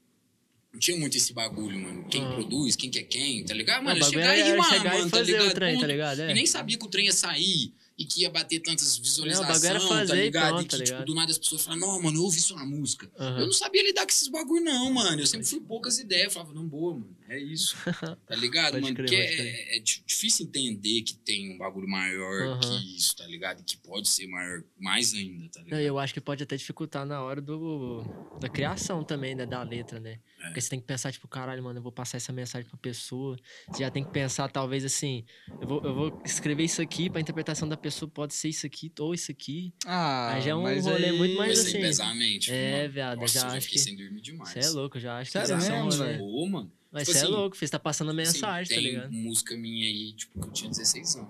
Não 0.76 0.80
tinha 0.80 0.96
muito 0.98 1.16
esse 1.16 1.32
bagulho, 1.32 1.78
mano. 1.78 2.04
Quem 2.10 2.22
Ah. 2.22 2.28
produz, 2.32 2.76
quem 2.76 2.90
que 2.90 2.98
é 2.98 3.02
quem, 3.02 3.42
tá 3.46 3.54
ligado? 3.54 3.78
Não, 3.78 3.84
Mano, 3.94 4.04
o 4.04 4.06
é 4.06 4.10
chegar 4.10 4.36
e 4.36 4.44
chegar 4.44 4.94
mano, 4.94 5.06
e 5.06 5.10
tá 5.10 5.22
ligado? 5.22 5.54
trem, 5.54 5.80
tá 5.80 5.86
ligado? 5.86 6.20
É. 6.20 6.30
E 6.32 6.34
nem 6.34 6.44
sabia 6.46 6.76
que 6.78 6.84
o 6.84 6.88
trem 6.88 7.06
ia 7.06 7.12
sair 7.14 7.72
e 7.98 8.04
que 8.04 8.20
ia 8.20 8.28
bater 8.30 8.60
tantas 8.60 8.98
visualizações, 8.98 9.48
fazer 9.48 9.68
tá 10.06 10.14
ligado? 10.14 10.48
pronto, 10.48 10.60
e 10.60 10.64
que, 10.64 10.70
tá 10.70 10.76
tipo, 10.76 10.90
ligado? 10.90 11.06
do 11.06 11.14
nada 11.14 11.32
as 11.32 11.38
pessoas 11.38 11.62
falavam, 11.64 11.88
não, 11.94 12.02
mano, 12.02 12.18
eu 12.18 12.24
ouvi 12.24 12.42
na 12.54 12.66
música. 12.66 13.10
Aham. 13.18 13.38
Eu 13.40 13.46
não 13.46 13.52
sabia 13.54 13.82
lidar 13.82 14.02
com 14.04 14.10
esses 14.10 14.28
bagulho, 14.28 14.62
não, 14.62 14.92
mano. 14.92 15.18
Eu 15.18 15.26
sempre 15.26 15.46
fui 15.46 15.60
poucas 15.60 15.98
ideias. 15.98 16.24
Eu 16.26 16.30
falava, 16.32 16.52
não, 16.52 16.66
boa, 16.68 16.92
mano. 16.92 17.16
É 17.26 17.38
isso. 17.40 17.74
Tá 18.26 18.36
ligado, 18.36 18.72
Pode 18.72 18.82
mano? 18.82 18.94
crer, 18.96 19.06
Porque 19.06 19.16
é, 19.16 19.76
é 19.76 19.80
di- 19.80 20.02
difícil 20.06 20.44
entender 20.46 21.00
que 21.02 21.14
tem 21.14 21.50
um 21.54 21.56
bagulho 21.56 21.88
maior 21.88 22.42
Aham. 22.42 22.60
que 22.60 22.96
isso, 22.96 23.16
tá 23.16 23.26
ligado? 23.26 23.60
E 23.60 23.64
que 23.64 23.78
pode 23.78 24.08
ser 24.08 24.26
maior, 24.26 24.62
mais 24.78 25.14
ainda, 25.14 25.48
tá 25.48 25.60
Não, 25.60 25.64
ligado? 25.64 25.80
eu 25.80 25.98
acho 25.98 26.12
que 26.12 26.20
pode 26.20 26.42
até 26.42 26.54
dificultar 26.56 27.06
na 27.06 27.22
hora 27.22 27.40
do, 27.40 28.04
da 28.38 28.48
criação 28.48 29.02
também, 29.02 29.34
né? 29.34 29.46
Da 29.46 29.62
letra, 29.62 29.98
né? 29.98 30.18
É. 30.46 30.48
Porque 30.48 30.60
você 30.60 30.68
tem 30.70 30.80
que 30.80 30.86
pensar, 30.86 31.12
tipo, 31.12 31.26
caralho, 31.28 31.62
mano, 31.62 31.78
eu 31.78 31.82
vou 31.82 31.92
passar 31.92 32.16
essa 32.16 32.32
mensagem 32.32 32.68
pra 32.68 32.78
pessoa. 32.78 33.36
Você 33.70 33.82
já 33.82 33.90
tem 33.90 34.04
que 34.04 34.10
pensar, 34.10 34.48
talvez, 34.50 34.84
assim, 34.84 35.24
eu 35.60 35.66
vou, 35.68 35.80
eu 35.84 35.94
vou 35.94 36.18
escrever 36.24 36.64
isso 36.64 36.80
aqui 36.82 37.08
pra 37.10 37.20
interpretação 37.20 37.68
da 37.68 37.76
pessoa, 37.76 38.08
pode 38.10 38.34
ser 38.34 38.48
isso 38.48 38.66
aqui 38.66 38.92
ou 38.98 39.12
isso 39.14 39.30
aqui. 39.30 39.72
Ah, 39.84 40.34
Aí 40.34 40.40
já 40.42 40.50
é 40.50 40.54
um 40.54 40.80
rolê 40.80 41.06
aí... 41.06 41.12
muito 41.16 41.36
mais 41.36 41.58
assim, 41.58 41.80
pesar 41.80 42.10
a 42.10 42.14
mente. 42.14 42.50
é, 42.52 42.78
mano. 42.82 42.92
viado, 42.92 43.20
Nossa, 43.20 43.34
já 43.34 43.40
eu 43.46 43.50
já 43.50 43.56
acho 43.56 43.66
fiquei 43.66 43.78
que- 43.82 43.84
sem 43.84 43.96
dormir 43.96 44.20
demais. 44.20 44.50
Você 44.50 44.58
é 44.60 44.68
louco, 44.70 44.98
já 45.00 45.18
acho 45.18 45.30
Sério 45.32 45.48
que 45.48 45.54
exato, 45.54 45.90
velho? 45.98 46.18
Boa, 46.18 46.48
mano. 46.48 46.72
Mas 46.92 47.02
Tipo 47.08 47.12
você 47.12 47.18
é 47.18 47.22
assim, 47.24 47.32
louco, 47.32 47.56
filho, 47.56 47.68
você 47.68 47.72
tá 47.72 47.78
passando 47.78 48.08
a 48.08 48.12
Assim, 48.12 48.16
mensagem, 48.34 48.76
tá 48.76 48.80
tem 48.82 48.90
ligado? 48.92 49.12
música 49.12 49.56
minha 49.56 49.86
aí, 49.86 50.12
tipo, 50.14 50.40
que 50.40 50.46
eu 50.48 50.52
tinha 50.52 50.70
16 50.70 51.16
anos. 51.16 51.28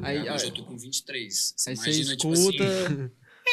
Tá 0.00 0.06
Aí-? 0.06 0.30
Hoje 0.30 0.44
eu 0.46 0.50
tô 0.54 0.64
com 0.64 0.76
23. 0.78 1.54
Você 1.56 1.70
Aí 1.70 1.76
você 1.76 1.90
imagina, 1.90 2.16
tipo 2.16 2.32
escuta... 2.34 2.64
assim. 2.64 3.10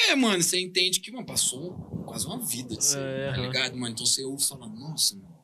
É, 0.08 0.16
mano, 0.16 0.44
você 0.44 0.60
entende 0.60 1.00
que, 1.00 1.12
mano, 1.12 1.26
passou 1.26 1.74
quase 2.06 2.26
uma 2.26 2.40
vida 2.40 2.76
de 2.76 2.84
ser, 2.84 3.00
É, 3.00 3.32
tá 3.32 3.38
ligado, 3.38 3.78
mano? 3.78 3.94
Então 3.94 4.06
você 4.06 4.24
ouve 4.24 4.44
e 4.44 4.48
fala, 4.48 4.68
nossa, 4.68 5.16
mano. 5.16 5.36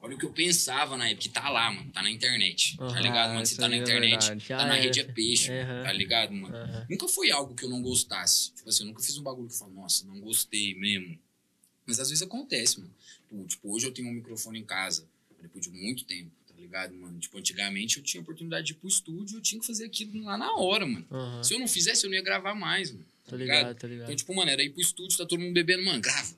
Olha 0.00 0.14
o 0.14 0.18
que 0.18 0.24
eu 0.24 0.32
pensava 0.32 0.96
na 0.96 1.06
época, 1.08 1.22
que 1.22 1.28
tá 1.28 1.48
lá, 1.48 1.72
mano. 1.72 1.90
Tá 1.90 2.02
na 2.02 2.10
internet. 2.10 2.76
Tá 2.76 2.84
Aham. 2.84 3.00
ligado, 3.00 3.34
mano? 3.34 3.46
Você 3.46 3.56
tá 3.56 3.68
na 3.68 3.76
é 3.76 3.78
internet. 3.78 4.38
Já 4.46 4.58
tá 4.58 4.66
na 4.66 4.74
rede 4.74 5.00
é 5.00 5.04
peixe, 5.04 5.50
Aham. 5.50 5.82
tá 5.82 5.92
ligado, 5.92 6.32
mano? 6.32 6.54
Aham. 6.54 6.86
Nunca 6.88 7.08
foi 7.08 7.30
algo 7.30 7.54
que 7.54 7.64
eu 7.64 7.68
não 7.68 7.82
gostasse. 7.82 8.52
Tipo 8.54 8.68
assim, 8.68 8.84
eu 8.84 8.88
nunca 8.88 9.02
fiz 9.02 9.18
um 9.18 9.22
bagulho 9.22 9.48
que 9.48 9.54
eu 9.54 9.58
falo, 9.58 9.72
nossa, 9.72 10.06
não 10.06 10.20
gostei 10.20 10.74
mesmo. 10.76 11.18
Mas 11.84 11.98
às 11.98 12.10
vezes 12.10 12.22
acontece, 12.22 12.78
mano. 12.80 12.94
Tipo, 13.46 13.72
hoje 13.72 13.86
eu 13.86 13.92
tenho 13.92 14.08
um 14.08 14.12
microfone 14.12 14.60
em 14.60 14.64
casa, 14.64 15.06
depois 15.42 15.64
de 15.64 15.70
muito 15.70 16.04
tempo, 16.04 16.30
tá 16.46 16.54
ligado, 16.56 16.94
mano? 16.94 17.18
Tipo, 17.18 17.38
antigamente 17.38 17.96
eu 17.96 18.02
tinha 18.02 18.20
oportunidade 18.20 18.66
de 18.66 18.72
ir 18.72 18.76
pro 18.76 18.88
estúdio, 18.88 19.38
eu 19.38 19.42
tinha 19.42 19.60
que 19.60 19.66
fazer 19.66 19.86
aquilo 19.86 20.22
lá 20.22 20.38
na 20.38 20.54
hora, 20.54 20.86
mano. 20.86 21.06
Se 21.42 21.54
eu 21.54 21.58
não 21.58 21.66
fizesse, 21.66 22.04
eu 22.04 22.10
não 22.10 22.16
ia 22.16 22.22
gravar 22.22 22.54
mais, 22.54 22.92
mano. 22.92 23.04
Tá 23.28 23.36
Tô 23.36 23.36
ligado? 23.36 23.58
ligado, 23.58 23.78
tô 23.78 23.86
ligado. 23.86 24.04
Então, 24.06 24.16
tipo, 24.16 24.34
mano, 24.34 24.50
era 24.50 24.62
ir 24.62 24.70
pro 24.70 24.80
estúdio, 24.80 25.18
tá 25.18 25.26
todo 25.26 25.38
mundo 25.38 25.52
bebendo, 25.52 25.84
mano, 25.84 26.00
grava. 26.00 26.34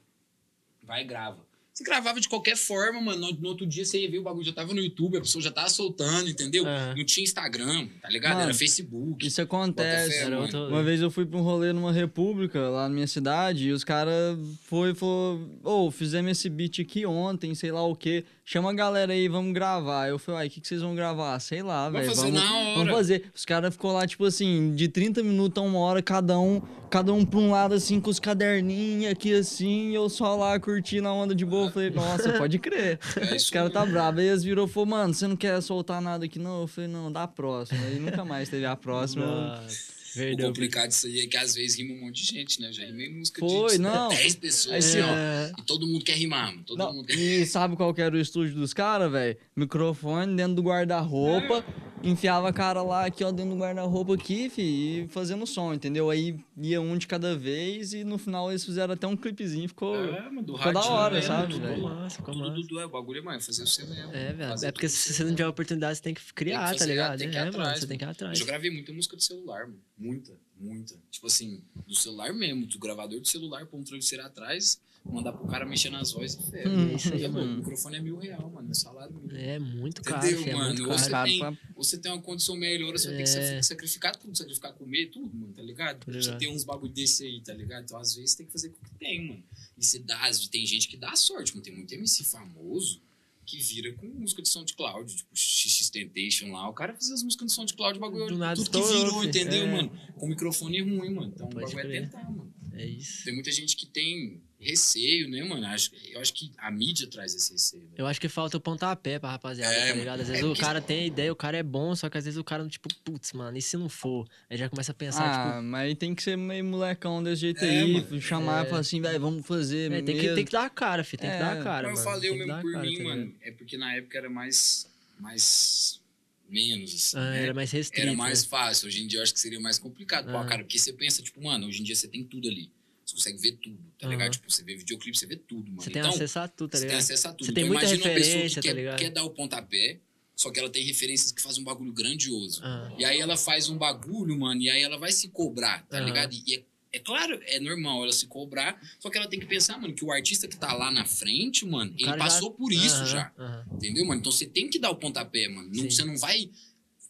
Vai, 0.82 1.04
grava. 1.04 1.48
Você 1.72 1.84
gravava 1.84 2.20
de 2.20 2.28
qualquer 2.28 2.56
forma, 2.56 3.00
mano. 3.00 3.20
No, 3.20 3.32
no 3.32 3.48
outro 3.48 3.64
dia 3.64 3.84
você 3.84 4.00
ia 4.00 4.10
ver 4.10 4.18
o 4.18 4.22
bagulho, 4.22 4.44
já 4.44 4.52
tava 4.52 4.74
no 4.74 4.80
YouTube, 4.80 5.16
a 5.16 5.20
pessoa 5.20 5.40
já 5.40 5.50
tava 5.50 5.68
soltando, 5.70 6.28
entendeu? 6.28 6.66
Aham. 6.66 6.94
Não 6.96 7.04
tinha 7.06 7.24
Instagram, 7.24 7.88
tá 8.02 8.08
ligado? 8.10 8.32
Mano, 8.32 8.44
Era 8.46 8.54
Facebook. 8.54 9.24
Isso 9.26 9.40
acontece. 9.40 10.10
Fé, 10.18 10.28
mano. 10.28 10.46
rolê. 10.50 10.72
Uma 10.72 10.82
vez 10.82 11.00
eu 11.00 11.10
fui 11.10 11.24
pra 11.24 11.38
um 11.38 11.42
rolê 11.42 11.72
numa 11.72 11.92
república 11.92 12.68
lá 12.68 12.88
na 12.88 12.94
minha 12.94 13.06
cidade 13.06 13.68
e 13.68 13.72
os 13.72 13.84
caras 13.84 14.36
foi 14.64 14.90
e 14.90 14.94
falou: 14.94 15.40
Ô, 15.62 15.90
fizemos 15.90 16.32
esse 16.32 16.50
beat 16.50 16.80
aqui 16.80 17.06
ontem, 17.06 17.54
sei 17.54 17.70
lá 17.72 17.82
o 17.86 17.94
quê. 17.96 18.24
Chama 18.52 18.70
a 18.70 18.74
galera 18.74 19.12
aí, 19.12 19.28
vamos 19.28 19.52
gravar. 19.54 20.08
Eu 20.08 20.18
falei, 20.18 20.40
ai, 20.40 20.46
o 20.48 20.50
que, 20.50 20.60
que 20.60 20.66
vocês 20.66 20.82
vão 20.82 20.92
gravar? 20.92 21.38
Sei 21.38 21.62
lá, 21.62 21.88
Vamos 21.88 22.00
velho. 22.00 22.16
fazer 22.16 22.32
Vamos, 22.32 22.42
na 22.42 22.58
hora. 22.58 22.74
vamos 22.74 22.92
fazer. 22.92 23.30
Os 23.32 23.44
caras 23.44 23.72
ficou 23.72 23.92
lá, 23.92 24.04
tipo 24.04 24.24
assim, 24.24 24.74
de 24.74 24.88
30 24.88 25.22
minutos 25.22 25.62
a 25.62 25.64
uma 25.64 25.78
hora 25.78 26.02
cada 26.02 26.36
um 26.36 26.60
cada 26.90 27.12
um 27.12 27.24
pra 27.24 27.38
um 27.38 27.52
lado, 27.52 27.74
assim, 27.74 28.00
com 28.00 28.10
os 28.10 28.18
caderninhos 28.18 29.12
aqui, 29.12 29.32
assim, 29.32 29.90
e 29.90 29.94
eu 29.94 30.08
só 30.08 30.34
lá 30.34 30.58
curtindo 30.58 31.06
a 31.06 31.12
onda 31.12 31.32
de 31.32 31.46
boa. 31.46 31.68
Eu 31.68 31.70
falei, 31.70 31.90
nossa, 31.90 32.32
pode 32.36 32.58
crer. 32.58 32.98
É 33.16 33.36
Os 33.36 33.48
caras 33.48 33.72
tá 33.72 33.82
mesmo. 33.82 33.92
bravo. 33.92 34.18
Aí 34.18 34.26
eles 34.26 34.42
virou 34.42 34.66
e 34.66 34.68
falou, 34.68 34.88
mano, 34.88 35.14
você 35.14 35.28
não 35.28 35.36
quer 35.36 35.62
soltar 35.62 36.02
nada 36.02 36.24
aqui, 36.24 36.40
não? 36.40 36.62
Eu 36.62 36.66
falei, 36.66 36.90
não, 36.90 37.12
dá 37.12 37.22
a 37.22 37.28
próxima. 37.28 37.80
Aí 37.86 38.00
nunca 38.00 38.24
mais 38.24 38.48
teve 38.48 38.66
a 38.66 38.74
próxima. 38.74 39.26
Nossa, 39.26 39.99
O 40.10 40.14
Perdeu. 40.14 40.46
complicado 40.48 40.88
disso 40.88 41.06
aí 41.06 41.20
é 41.20 41.26
que 41.26 41.36
às 41.36 41.54
vezes 41.54 41.76
rima 41.78 41.94
um 41.94 42.00
monte 42.06 42.22
de 42.22 42.32
gente, 42.32 42.60
né? 42.60 42.68
Eu 42.68 42.72
já 42.72 42.84
rimei 42.84 43.08
música 43.10 43.40
Foi, 43.40 43.72
de 43.72 43.78
não. 43.78 44.08
10 44.08 44.34
pessoas, 44.36 44.72
Aí 44.74 44.78
assim, 44.78 44.98
você- 44.98 45.00
ó. 45.02 45.14
É, 45.14 45.52
E 45.58 45.62
todo 45.62 45.86
mundo 45.86 46.04
quer 46.04 46.16
rimar, 46.16 46.46
mano. 46.52 46.64
Todo 46.64 46.78
Não, 46.78 46.92
mundo 46.94 47.06
quer 47.06 47.14
e 47.16 47.46
sabe 47.46 47.76
qual 47.76 47.94
que 47.94 48.00
era 48.02 48.14
o 48.14 48.18
estúdio 48.20 48.54
dos 48.54 48.74
caras, 48.74 49.10
velho? 49.10 49.36
Microfone 49.54 50.34
dentro 50.36 50.54
do 50.54 50.62
guarda-roupa, 50.62 51.64
enfiava 52.02 52.48
a 52.48 52.52
cara 52.52 52.82
lá 52.82 53.04
aqui, 53.06 53.22
ó, 53.22 53.30
dentro 53.30 53.52
do 53.54 53.60
guarda-roupa 53.60 54.14
aqui, 54.14 54.48
fi, 54.50 54.62
e 55.04 55.08
fazendo 55.10 55.46
som, 55.46 55.72
entendeu? 55.74 56.10
Aí 56.10 56.36
ia 56.56 56.80
um 56.80 56.96
de 56.96 57.06
cada 57.06 57.36
vez 57.36 57.92
e 57.92 58.02
no 58.04 58.18
final 58.18 58.50
eles 58.50 58.64
fizeram 58.64 58.94
até 58.94 59.06
um 59.06 59.16
clipezinho, 59.16 59.68
ficou. 59.68 59.94
É, 59.96 60.22
mano, 60.22 60.42
do 60.42 60.56
ficou 60.56 60.72
da 60.72 60.80
hora, 60.84 61.14
né? 61.14 61.22
sabe, 61.22 61.52
Tudo 61.54 61.66
velho? 61.66 61.82
massa, 61.82 62.16
ficou 62.16 62.34
Tudo 62.34 62.48
massa. 62.48 62.60
Dudu 62.62 62.80
é 62.80 62.86
o 62.86 62.88
bagulho, 62.88 63.18
é, 63.18 63.22
mano, 63.22 63.40
fazer 63.40 63.62
o 63.62 63.66
seu 63.66 63.86
mesmo. 63.86 64.12
É, 64.14 64.32
velho. 64.32 64.52
É 64.64 64.72
porque 64.72 64.86
tudo 64.88 64.96
se 64.96 65.12
você 65.12 65.22
não 65.22 65.26
mesmo. 65.26 65.36
tiver 65.36 65.48
oportunidade, 65.48 65.96
você 65.98 66.02
tem 66.02 66.14
que 66.14 66.34
criar, 66.34 66.66
fazer, 66.68 66.78
tá 66.78 66.86
ligado? 66.86 67.18
tem 67.18 67.30
que 67.30 67.36
ir 67.36 67.38
é, 67.38 67.42
atrás, 67.42 67.56
mano, 67.68 67.76
você 67.80 67.86
tem 67.86 67.98
que 67.98 68.04
ir 68.04 68.08
atrás. 68.08 68.38
Eu 68.40 68.46
já 68.46 68.50
gravei 68.50 68.70
muita 68.70 68.92
música 68.92 69.16
do 69.16 69.22
celular, 69.22 69.66
mano. 69.66 69.78
Muita, 70.00 70.32
muita. 70.58 70.96
Tipo 71.10 71.26
assim, 71.26 71.62
do 71.86 71.94
celular 71.94 72.32
mesmo, 72.32 72.64
do 72.66 72.78
gravador 72.78 73.20
do 73.20 73.28
celular, 73.28 73.66
pôr 73.66 73.78
um 73.78 73.84
travesseiro 73.84 74.24
atrás, 74.24 74.80
mandar 75.04 75.32
pro 75.34 75.46
cara 75.46 75.66
mexer 75.66 75.90
nas 75.90 76.10
vozes 76.12 76.38
e 76.42 76.50
fé. 76.50 76.66
Hum, 76.66 76.96
isso 76.96 77.12
aí, 77.12 77.24
É, 77.24 77.28
mano. 77.28 77.52
O 77.52 77.56
microfone 77.58 77.96
é 77.96 78.00
mil 78.00 78.16
real, 78.16 78.50
mano. 78.50 78.70
É 78.70 78.74
salário 78.74 79.14
mil. 79.14 79.36
É 79.36 79.58
muito 79.58 80.00
caro, 80.02 80.26
Entendeu, 80.26 80.52
é 80.52 80.54
mano? 80.56 80.86
Ou 80.90 80.98
você, 80.98 81.10
caro. 81.10 81.28
Tem, 81.28 81.38
pra- 81.38 81.58
ou 81.76 81.84
você 81.84 81.98
tem 81.98 82.10
uma 82.10 82.22
condição 82.22 82.56
melhor, 82.56 82.92
você 82.92 83.08
vai 83.08 83.16
ter 83.18 83.24
que 83.24 83.28
É. 83.28 83.32
sacri- 83.42 83.62
sacrificar 83.64 84.16
tudo, 84.16 84.36
sacrificar 84.36 84.72
comer, 84.72 85.06
tudo, 85.10 85.34
mano, 85.36 85.52
tá 85.52 85.62
ligado? 85.62 85.98
Tá 86.06 86.12
Você 86.12 86.34
tem 86.38 86.50
uns 86.50 86.64
bagulho 86.64 86.92
desse 86.92 87.24
aí, 87.24 87.42
tá 87.42 87.52
ligado? 87.52 87.84
Então, 87.84 87.98
às 87.98 88.14
vezes, 88.14 88.34
tem 88.34 88.46
que 88.46 88.52
fazer 88.52 88.70
com 88.70 88.78
o 88.78 88.88
que 88.88 88.94
tem, 88.98 89.28
mano. 89.28 89.44
E 89.76 89.84
você 89.84 89.98
dá, 89.98 90.30
tem 90.50 90.64
gente 90.64 90.88
que 90.88 90.96
dá 90.96 91.14
sorte, 91.14 91.52
mano. 91.52 91.62
Tem 91.62 91.74
muito 91.74 91.92
MC 91.92 92.24
famoso 92.24 93.02
que 93.50 93.58
vira 93.58 93.92
com 93.94 94.06
música 94.06 94.40
de 94.42 94.48
SoundCloud, 94.48 95.14
tipo 95.16 95.30
XX 95.36 95.90
Temptation 95.90 96.52
lá. 96.52 96.68
O 96.68 96.72
cara 96.74 96.94
fazia 96.94 97.14
as 97.14 97.22
músicas 97.22 97.48
de 97.48 97.54
SoundCloud, 97.54 97.98
o 97.98 98.00
bagulho, 98.00 98.26
Do 98.28 98.38
nada 98.38 98.54
tudo 98.62 98.70
que 98.70 98.92
virou, 98.94 99.20
filho. 99.20 99.28
entendeu, 99.28 99.64
É. 99.64 99.72
mano? 99.72 99.90
Com 100.16 100.26
microfone 100.28 100.80
ruim, 100.82 101.14
mano. 101.14 101.32
Então, 101.34 101.48
Pode 101.48 101.64
o 101.72 101.76
bagulho 101.76 101.78
é 101.78 101.82
crer. 101.98 102.02
tentar, 102.10 102.30
mano. 102.30 102.54
É 102.72 102.86
isso. 102.86 103.24
Tem 103.24 103.34
muita 103.34 103.50
gente 103.50 103.76
que 103.76 103.86
tem 103.86 104.40
receio, 104.60 105.28
né, 105.28 105.42
mano? 105.42 105.66
Acho, 105.66 105.90
eu 106.12 106.20
acho 106.20 106.34
que 106.34 106.52
a 106.58 106.70
mídia 106.70 107.06
traz 107.06 107.34
esse 107.34 107.52
receio, 107.52 107.82
né? 107.84 107.88
Eu 107.96 108.06
acho 108.06 108.20
que 108.20 108.28
falta 108.28 108.56
o 108.56 108.60
pontapé 108.60 109.18
pra 109.18 109.30
rapaziada, 109.30 109.74
É, 109.74 109.88
tá 109.88 109.94
ligado? 109.98 110.20
Às 110.20 110.28
vezes 110.28 110.42
é 110.42 110.46
o 110.46 110.54
cara 110.54 110.80
tem 110.80 111.00
a 111.04 111.06
ideia, 111.06 111.32
o 111.32 111.36
cara 111.36 111.56
é 111.56 111.62
bom, 111.62 111.96
só 111.96 112.10
que 112.10 112.18
às 112.18 112.24
vezes 112.24 112.38
o 112.38 112.44
cara, 112.44 112.66
tipo, 112.68 112.88
putz, 113.02 113.32
mano, 113.32 113.56
e 113.56 113.62
se 113.62 113.76
não 113.76 113.88
for? 113.88 114.28
Aí 114.50 114.56
já 114.58 114.68
começa 114.68 114.92
a 114.92 114.94
pensar, 114.94 115.56
Ah, 115.58 115.62
mas 115.62 115.80
aí 115.88 115.94
tem 115.94 116.14
que 116.14 116.22
ser 116.22 116.36
meio 116.36 116.64
molecão 116.64 117.22
desse 117.22 117.40
jeito 117.40 117.64
É, 117.64 117.68
aí, 117.80 117.92
mano. 118.02 118.20
chamar 118.20 118.64
É. 118.64 118.66
e 118.66 118.68
falar 118.68 118.80
assim, 118.82 119.00
velho, 119.00 119.18
vamos 119.20 119.46
fazer 119.46 119.84
tipo, 119.90 119.94
é, 119.94 120.02
tem, 120.02 120.18
que, 120.18 120.34
tem 120.34 120.44
que 120.44 120.52
dar 120.52 120.64
a 120.66 120.70
cara, 120.70 121.02
filho, 121.02 121.20
tem 121.22 121.30
que 121.30 121.36
É, 121.36 121.38
dar 121.38 121.58
a 121.58 121.62
cara, 121.64 121.88
Como 121.88 121.98
eu 121.98 122.04
mano. 122.04 122.16
falei, 122.16 122.30
eu 122.30 122.34
tem 122.34 122.42
que 122.42 122.46
mesmo 122.48 122.62
por 122.62 122.72
cara, 122.72 122.84
mim, 122.86 122.96
tá 122.98 123.04
mano, 123.04 123.34
é 123.40 123.50
porque 123.52 123.76
na 123.78 123.94
época 123.94 124.18
era 124.18 124.28
mais. 124.30 124.86
mais. 125.18 126.00
menos, 126.48 126.92
assim. 126.94 127.16
Ah, 127.16 127.30
né? 127.30 127.42
era 127.44 127.54
mais 127.54 127.70
restrito. 127.70 128.06
Era 128.08 128.16
mais 128.16 128.42
né? 128.42 128.48
fácil. 128.48 128.88
Hoje 128.88 129.02
em 129.02 129.06
dia 129.06 129.20
eu 129.20 129.22
acho 129.22 129.32
que 129.32 129.38
seria 129.38 129.60
mais 129.60 129.78
complicado. 129.78 130.30
Pô, 130.30 130.36
Ah. 130.36 130.44
cara, 130.44 130.64
porque 130.64 130.78
você 130.80 130.92
pensa, 130.92 131.22
tipo, 131.22 131.40
mano, 131.42 131.66
hoje 131.68 131.80
em 131.80 131.84
dia 131.84 131.94
você 131.94 132.08
tem 132.08 132.24
tudo 132.24 132.48
ali. 132.48 132.70
Você 133.10 133.14
consegue 133.16 133.38
ver 133.38 133.52
tudo, 133.56 133.78
tá 133.98 134.06
Aham. 134.06 134.10
ligado? 134.10 134.32
Tipo, 134.32 134.50
você 134.50 134.62
vê 134.62 134.76
videoclipe, 134.76 135.18
você 135.18 135.26
vê 135.26 135.36
tudo, 135.36 135.68
mano. 135.70 135.82
Você 135.82 135.90
tem 135.90 136.00
então, 136.00 136.10
acesso 136.14 136.38
a 136.38 136.48
tudo, 136.48 136.70
tá 136.70 136.78
você 136.78 136.82
tem 136.84 136.90
ligado? 136.90 137.02
acesso 137.04 137.28
a 137.28 137.32
tudo. 137.32 137.44
Você 137.46 137.50
então, 137.50 137.54
tem 137.62 137.64
muita 137.70 137.84
imagina 137.86 138.04
uma 138.04 138.14
pessoa 138.14 138.26
referência, 138.34 138.62
que 138.62 138.68
tá 138.68 138.74
quer, 138.74 138.80
ligado? 138.80 138.98
quer 138.98 139.10
dar 139.10 139.24
o 139.24 139.30
pontapé, 139.30 140.00
só 140.36 140.50
que 140.50 140.58
ela 140.60 140.70
tem 140.70 140.84
referências 140.84 141.32
que 141.32 141.42
fazem 141.42 141.60
um 141.60 141.64
bagulho 141.64 141.92
grandioso. 141.92 142.60
Ah, 142.64 142.94
E 142.98 143.04
aí 143.04 143.18
ela 143.20 143.36
faz 143.36 143.68
um 143.68 143.76
bagulho, 143.76 144.38
mano, 144.38 144.60
e 144.62 144.70
aí 144.70 144.82
ela 144.82 144.96
vai 144.98 145.12
se 145.12 145.28
cobrar, 145.28 145.84
tá 145.86 145.98
Aham. 145.98 146.06
ligado? 146.06 146.32
E 146.46 146.54
é, 146.54 146.62
é 146.92 146.98
claro, 146.98 147.40
é 147.44 147.58
normal 147.60 148.02
ela 148.04 148.12
se 148.12 148.26
cobrar, 148.26 148.80
só 148.98 149.10
que 149.10 149.18
ela 149.18 149.28
tem 149.28 149.38
que 149.40 149.46
pensar, 149.46 149.76
mano, 149.78 149.92
que 149.94 150.04
o 150.04 150.10
artista 150.12 150.46
que 150.48 150.56
tá 150.56 150.72
lá 150.72 150.90
na 150.90 151.04
frente, 151.04 151.64
mano, 151.66 151.92
ele 151.96 152.04
cara 152.04 152.18
já- 152.18 152.24
passou 152.24 152.52
por 152.52 152.72
isso 152.72 153.06
já. 153.06 153.32
Entendeu, 153.72 154.04
mano? 154.06 154.20
Então 154.20 154.30
você 154.32 154.46
tem 154.46 154.68
que 154.68 154.78
dar 154.78 154.90
o 154.90 154.96
pontapé, 154.96 155.48
mano. 155.48 155.68
Não- 155.72 155.90
você 155.90 156.04
não 156.04 156.16
vai. 156.16 156.50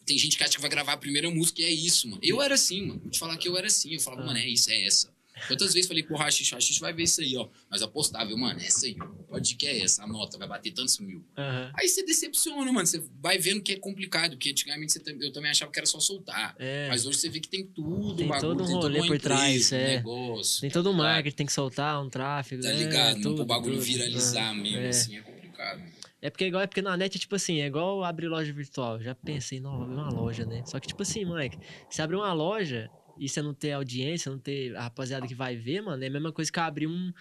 Tem 0.06 0.18
gente 0.18 0.36
que 0.36 0.42
acha 0.42 0.54
que 0.56 0.60
vai 0.60 0.70
gravar 0.70 0.94
a 0.94 0.96
primeira 0.96 1.30
música 1.30 1.60
e 1.62 1.64
é 1.66 1.70
isso, 1.70 2.08
mano. 2.08 2.20
Eu 2.24 2.42
era 2.42 2.54
assim, 2.54 2.84
mano. 2.84 3.00
Vou 3.00 3.10
te 3.10 3.18
falar 3.18 3.36
que 3.36 3.46
eu 3.48 3.56
era 3.56 3.68
assim. 3.68 3.92
Eu 3.94 4.00
falava, 4.00 4.22
Ah. 4.22 4.26
mano, 4.26 4.38
é 4.38 4.48
isso, 4.48 4.68
é 4.70 4.84
essa. 4.84 5.08
Quantas 5.48 5.72
vezes 5.74 5.88
falei 5.88 6.02
pro 6.02 6.16
Rachish, 6.16 6.52
Rachish 6.52 6.78
vai 6.78 6.92
ver 6.92 7.04
isso 7.04 7.20
aí, 7.20 7.36
ó. 7.36 7.48
Mas 7.70 7.82
apostável, 7.82 8.36
mano, 8.36 8.60
é 8.60 8.66
essa 8.66 8.86
aí. 8.86 8.96
Pode 9.28 9.54
que 9.56 9.66
é 9.66 9.82
essa, 9.82 10.02
a 10.04 10.06
nota, 10.06 10.36
vai 10.38 10.48
bater 10.48 10.72
tantos 10.72 10.98
mil. 10.98 11.24
aham. 11.36 11.72
Aí 11.78 11.88
você 11.88 12.04
decepciona, 12.04 12.72
mano. 12.72 12.86
Você 12.86 13.02
vai 13.20 13.38
vendo 13.38 13.62
que 13.62 13.72
é 13.72 13.76
complicado, 13.78 14.32
porque 14.32 14.50
antigamente 14.50 14.92
você 14.92 15.02
eu 15.20 15.32
também 15.32 15.50
achava 15.50 15.70
que 15.70 15.78
era 15.78 15.86
só 15.86 15.98
soltar. 16.00 16.54
É, 16.58 16.88
Mas 16.88 17.06
hoje 17.06 17.18
você 17.18 17.28
vê 17.28 17.40
que 17.40 17.48
tem 17.48 17.66
tudo, 17.66 18.16
Tem 18.16 18.26
bagulho, 18.28 18.56
todo 18.56 18.64
um 18.68 18.74
rolê 18.80 19.06
por 19.06 19.18
trás, 19.18 19.66
empresa, 19.72 19.76
é. 19.76 19.96
negócio. 19.96 20.60
tem 20.60 20.70
todo 20.70 20.90
um 20.90 20.96
tá 20.96 21.02
marketing, 21.02 21.36
tem 21.36 21.46
que 21.46 21.52
soltar, 21.52 22.02
um 22.02 22.08
tráfego, 22.08 22.62
Tá 22.62 22.70
é, 22.70 22.74
ligado? 22.74 23.14
não 23.16 23.22
tudo, 23.22 23.36
pro 23.36 23.44
bagulho 23.46 23.74
tudo. 23.74 23.84
viralizar 23.84 24.50
Ah, 24.50 24.54
mesmo, 24.54 24.78
é. 24.78 24.88
assim, 24.88 25.16
é 25.16 25.20
complicado. 25.22 25.82
É 26.22 26.28
porque 26.28 26.44
igual, 26.44 26.62
é 26.62 26.66
porque 26.66 26.82
na 26.82 26.96
net, 26.98 27.18
tipo 27.18 27.34
assim, 27.34 27.60
é 27.60 27.66
igual 27.66 28.04
abrir 28.04 28.28
loja 28.28 28.52
virtual. 28.52 29.00
Já 29.00 29.14
pensei, 29.14 29.58
não, 29.58 29.72
vou 29.72 29.82
abrir 29.84 29.94
uma 29.96 30.10
loja, 30.10 30.44
né? 30.44 30.62
Só 30.66 30.78
que, 30.78 30.86
tipo 30.88 31.02
assim, 31.02 31.24
moleque, 31.24 31.56
se 31.88 32.02
abrir 32.02 32.16
uma 32.16 32.32
loja 32.34 32.90
e 33.20 33.28
você 33.28 33.42
não 33.42 33.52
ter 33.54 33.72
audiência, 33.72 34.32
não 34.32 34.38
ter 34.38 34.74
a 34.74 34.82
rapaziada 34.84 35.26
que 35.26 35.34
vai 35.34 35.54
ver, 35.54 35.82
mano, 35.82 36.02
é 36.02 36.06
a 36.06 36.10
mesma 36.10 36.32
coisa 36.32 36.50
que 36.50 36.58
abrir 36.58 36.86
um, 36.86 37.12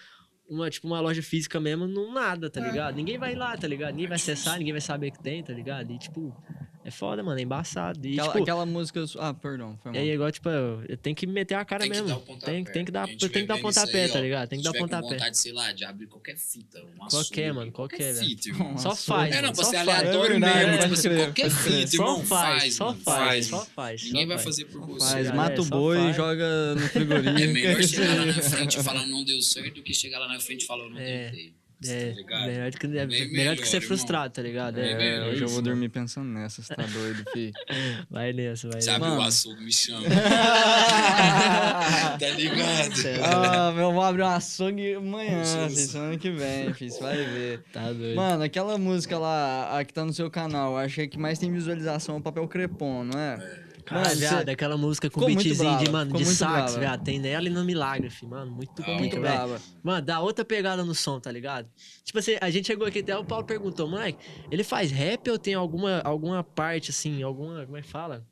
uma, 0.48 0.70
tipo, 0.70 0.86
uma 0.88 0.98
loja 1.00 1.22
física 1.22 1.60
mesmo 1.60 1.86
num 1.86 2.12
nada, 2.12 2.48
tá 2.50 2.60
É. 2.60 2.68
ligado? 2.70 2.96
Ninguém 2.96 3.18
vai 3.18 3.34
lá, 3.34 3.56
tá 3.56 3.68
ligado? 3.68 3.90
Ninguém 3.92 4.08
vai 4.08 4.16
acessar, 4.16 4.58
ninguém 4.58 4.72
vai 4.72 4.80
saber 4.80 5.10
que 5.10 5.22
tem, 5.22 5.42
tá 5.44 5.52
ligado? 5.52 5.92
E, 5.92 5.98
tipo, 5.98 6.34
é 6.82 6.90
foda, 6.90 7.22
mano, 7.22 7.38
é 7.38 7.42
embaçado. 7.42 8.06
E, 8.06 8.12
Aquela, 8.14 8.28
tipo, 8.32 8.42
aquela 8.42 8.66
música. 8.66 9.04
Ah, 9.18 9.34
perdão, 9.34 9.78
foi 9.82 9.92
e 9.92 9.94
mal. 9.94 10.02
aí, 10.02 10.10
igual, 10.12 10.32
tipo, 10.32 10.48
eu, 10.48 10.82
eu 10.88 10.96
tenho 10.96 11.14
que 11.14 11.26
meter 11.26 11.54
a 11.54 11.64
cara 11.64 11.82
Tem 11.82 11.90
que 11.90 11.96
mesmo. 11.96 12.08
dar 12.08 12.16
o 12.16 12.20
pontapé. 12.20 12.52
tem, 12.52 12.64
tem 12.64 12.84
que 12.84 12.90
dar, 12.90 13.06
tem 13.06 13.16
que 13.18 13.42
dar 13.44 13.58
pontapé, 13.58 14.08
tá 14.08 14.20
ligado? 14.20 14.48
Tem 14.48 14.58
que 14.58 14.64
dar 14.64 14.72
pontapé. 14.72 15.08
vontade, 15.08 15.36
sei 15.38 15.52
lá, 15.52 15.72
de 15.72 15.84
abrir 15.84 16.06
qualquer 16.06 16.36
fita, 16.36 16.78
um 16.82 16.96
Qualquer, 16.96 17.16
açougue, 17.48 17.52
mano, 17.52 17.72
qualquer, 17.72 18.14
velho. 18.14 18.26
fita, 18.26 18.48
irmão. 18.48 18.78
Só 18.78 18.96
faz, 18.96 19.30
É, 19.32 19.36
não, 19.36 19.42
mano, 19.42 19.54
pra 19.54 19.64
só 19.64 19.70
ser 19.70 19.76
aleatório 19.76 20.36
É 20.36 20.38
mesmo, 20.38 20.78
tipo 20.82 20.94
assim, 20.94 21.16
qualquer 21.16 21.50
fita, 21.50 21.96
irmão, 21.96 22.16
Só 22.16 22.24
faz, 22.24 22.74
só 22.74 22.94
faz, 22.94 23.46
só 23.46 23.64
faz. 23.66 24.02
Ninguém 24.04 24.26
vai 24.26 24.36
faz. 24.38 24.44
fazer 24.46 24.64
por 24.66 24.86
você. 24.86 25.10
Faz, 25.12 25.26
É, 25.26 25.32
mata 25.32 25.60
o 25.60 25.64
boi 25.66 25.98
e 26.10 26.12
joga 26.14 26.74
no 26.76 26.88
frigorífico. 26.88 27.38
É 27.40 27.46
melhor 27.46 27.82
chegar 27.84 28.14
lá 28.16 28.24
na 28.26 28.32
frente 28.42 28.78
e 28.78 28.82
falar 28.82 29.06
não 29.06 29.22
deu 29.22 29.40
certo 29.42 29.74
do 29.74 29.82
que 29.82 29.92
chegar 29.92 30.18
lá 30.18 30.28
na 30.28 30.40
frente 30.40 30.62
e 30.62 30.66
falar 30.66 30.88
não 30.88 30.98
É. 30.98 31.26
tentei. 31.30 31.59
É, 31.86 32.14
tá 32.28 32.40
melhor 32.46 32.70
do 32.70 32.78
que, 32.78 32.86
é, 32.86 32.90
melhor 33.06 33.28
melhor, 33.32 33.56
que 33.56 33.66
ser 33.66 33.76
irmão. 33.78 33.88
frustrado, 33.88 34.34
tá 34.34 34.42
ligado? 34.42 34.78
É, 34.78 34.94
melhor. 34.96 35.28
Hoje 35.28 35.42
eu 35.44 35.48
vou 35.48 35.62
dormir 35.62 35.88
pensando 35.88 36.26
nessa, 36.28 36.62
você 36.62 36.74
tá 36.74 36.82
doido, 36.82 37.24
fi. 37.32 37.52
mano. 37.68 38.06
Vai 38.10 38.32
nessa, 38.32 38.68
vai 38.68 38.82
Sabe 38.82 39.00
nessa. 39.00 39.12
o 39.12 39.16
Mano. 39.16 39.28
açougue 39.28 39.64
me 39.64 39.72
chama. 39.72 40.02
tá 42.18 42.28
ligado? 42.36 42.92
ah, 43.24 43.72
eu 43.76 43.92
vou 43.92 44.02
abrir 44.02 44.22
um 44.22 44.26
açougue 44.28 44.94
amanhã, 44.94 45.40
assim, 45.40 45.86
semana 45.86 46.18
que 46.18 46.30
vem, 46.30 46.72
fi, 46.74 46.90
você 46.90 47.00
vai 47.02 47.16
ver. 47.16 47.60
Tá 47.72 47.92
doido. 47.92 48.16
Mano, 48.16 48.42
aquela 48.42 48.76
música 48.78 49.18
lá, 49.18 49.78
a 49.78 49.84
que 49.84 49.92
tá 49.92 50.04
no 50.04 50.12
seu 50.12 50.30
canal, 50.30 50.76
acho 50.76 50.96
que 50.96 51.00
a 51.02 51.08
que 51.08 51.18
mais 51.18 51.38
tem 51.38 51.52
visualização 51.52 52.16
é 52.16 52.18
o 52.18 52.20
Papel 52.20 52.46
Crepom, 52.48 53.04
não 53.04 53.18
é? 53.18 53.36
Cara, 53.36 53.69
Mano, 53.90 54.16
viado, 54.16 54.44
cê- 54.46 54.50
aquela 54.50 54.76
música 54.76 55.10
com 55.10 55.20
Ficou 55.20 55.34
beatzinho 55.34 55.78
de, 55.78 55.90
mano, 55.90 56.10
ficou 56.10 56.20
de 56.22 56.34
sax, 56.34 56.52
brava. 56.52 56.78
viado. 56.80 57.02
Tem 57.04 57.18
nela 57.18 57.46
e 57.46 57.50
no 57.50 57.64
Milagre, 57.64 58.10
filho, 58.10 58.30
mano. 58.30 58.50
Muito 58.52 58.72
Ficou 58.76 58.94
muito 58.94 59.18
brava. 59.20 59.60
Mano, 59.82 60.02
dá 60.06 60.20
outra 60.20 60.44
pegada 60.44 60.84
no 60.84 60.94
som, 60.94 61.18
tá 61.18 61.30
ligado? 61.32 61.68
Tipo 62.04 62.18
assim, 62.18 62.36
a 62.40 62.50
gente 62.50 62.66
chegou 62.66 62.86
aqui 62.86 63.00
até 63.00 63.16
o 63.16 63.24
Paulo 63.24 63.44
perguntou, 63.44 63.88
moleque, 63.88 64.18
ele 64.50 64.62
faz 64.64 64.90
rap 64.90 65.28
ou 65.30 65.38
tem 65.38 65.54
alguma, 65.54 66.00
alguma 66.04 66.42
parte, 66.44 66.90
assim, 66.90 67.22
alguma. 67.22 67.64
Como 67.64 67.76
é 67.76 67.82
que 67.82 67.88
fala? 67.88 68.24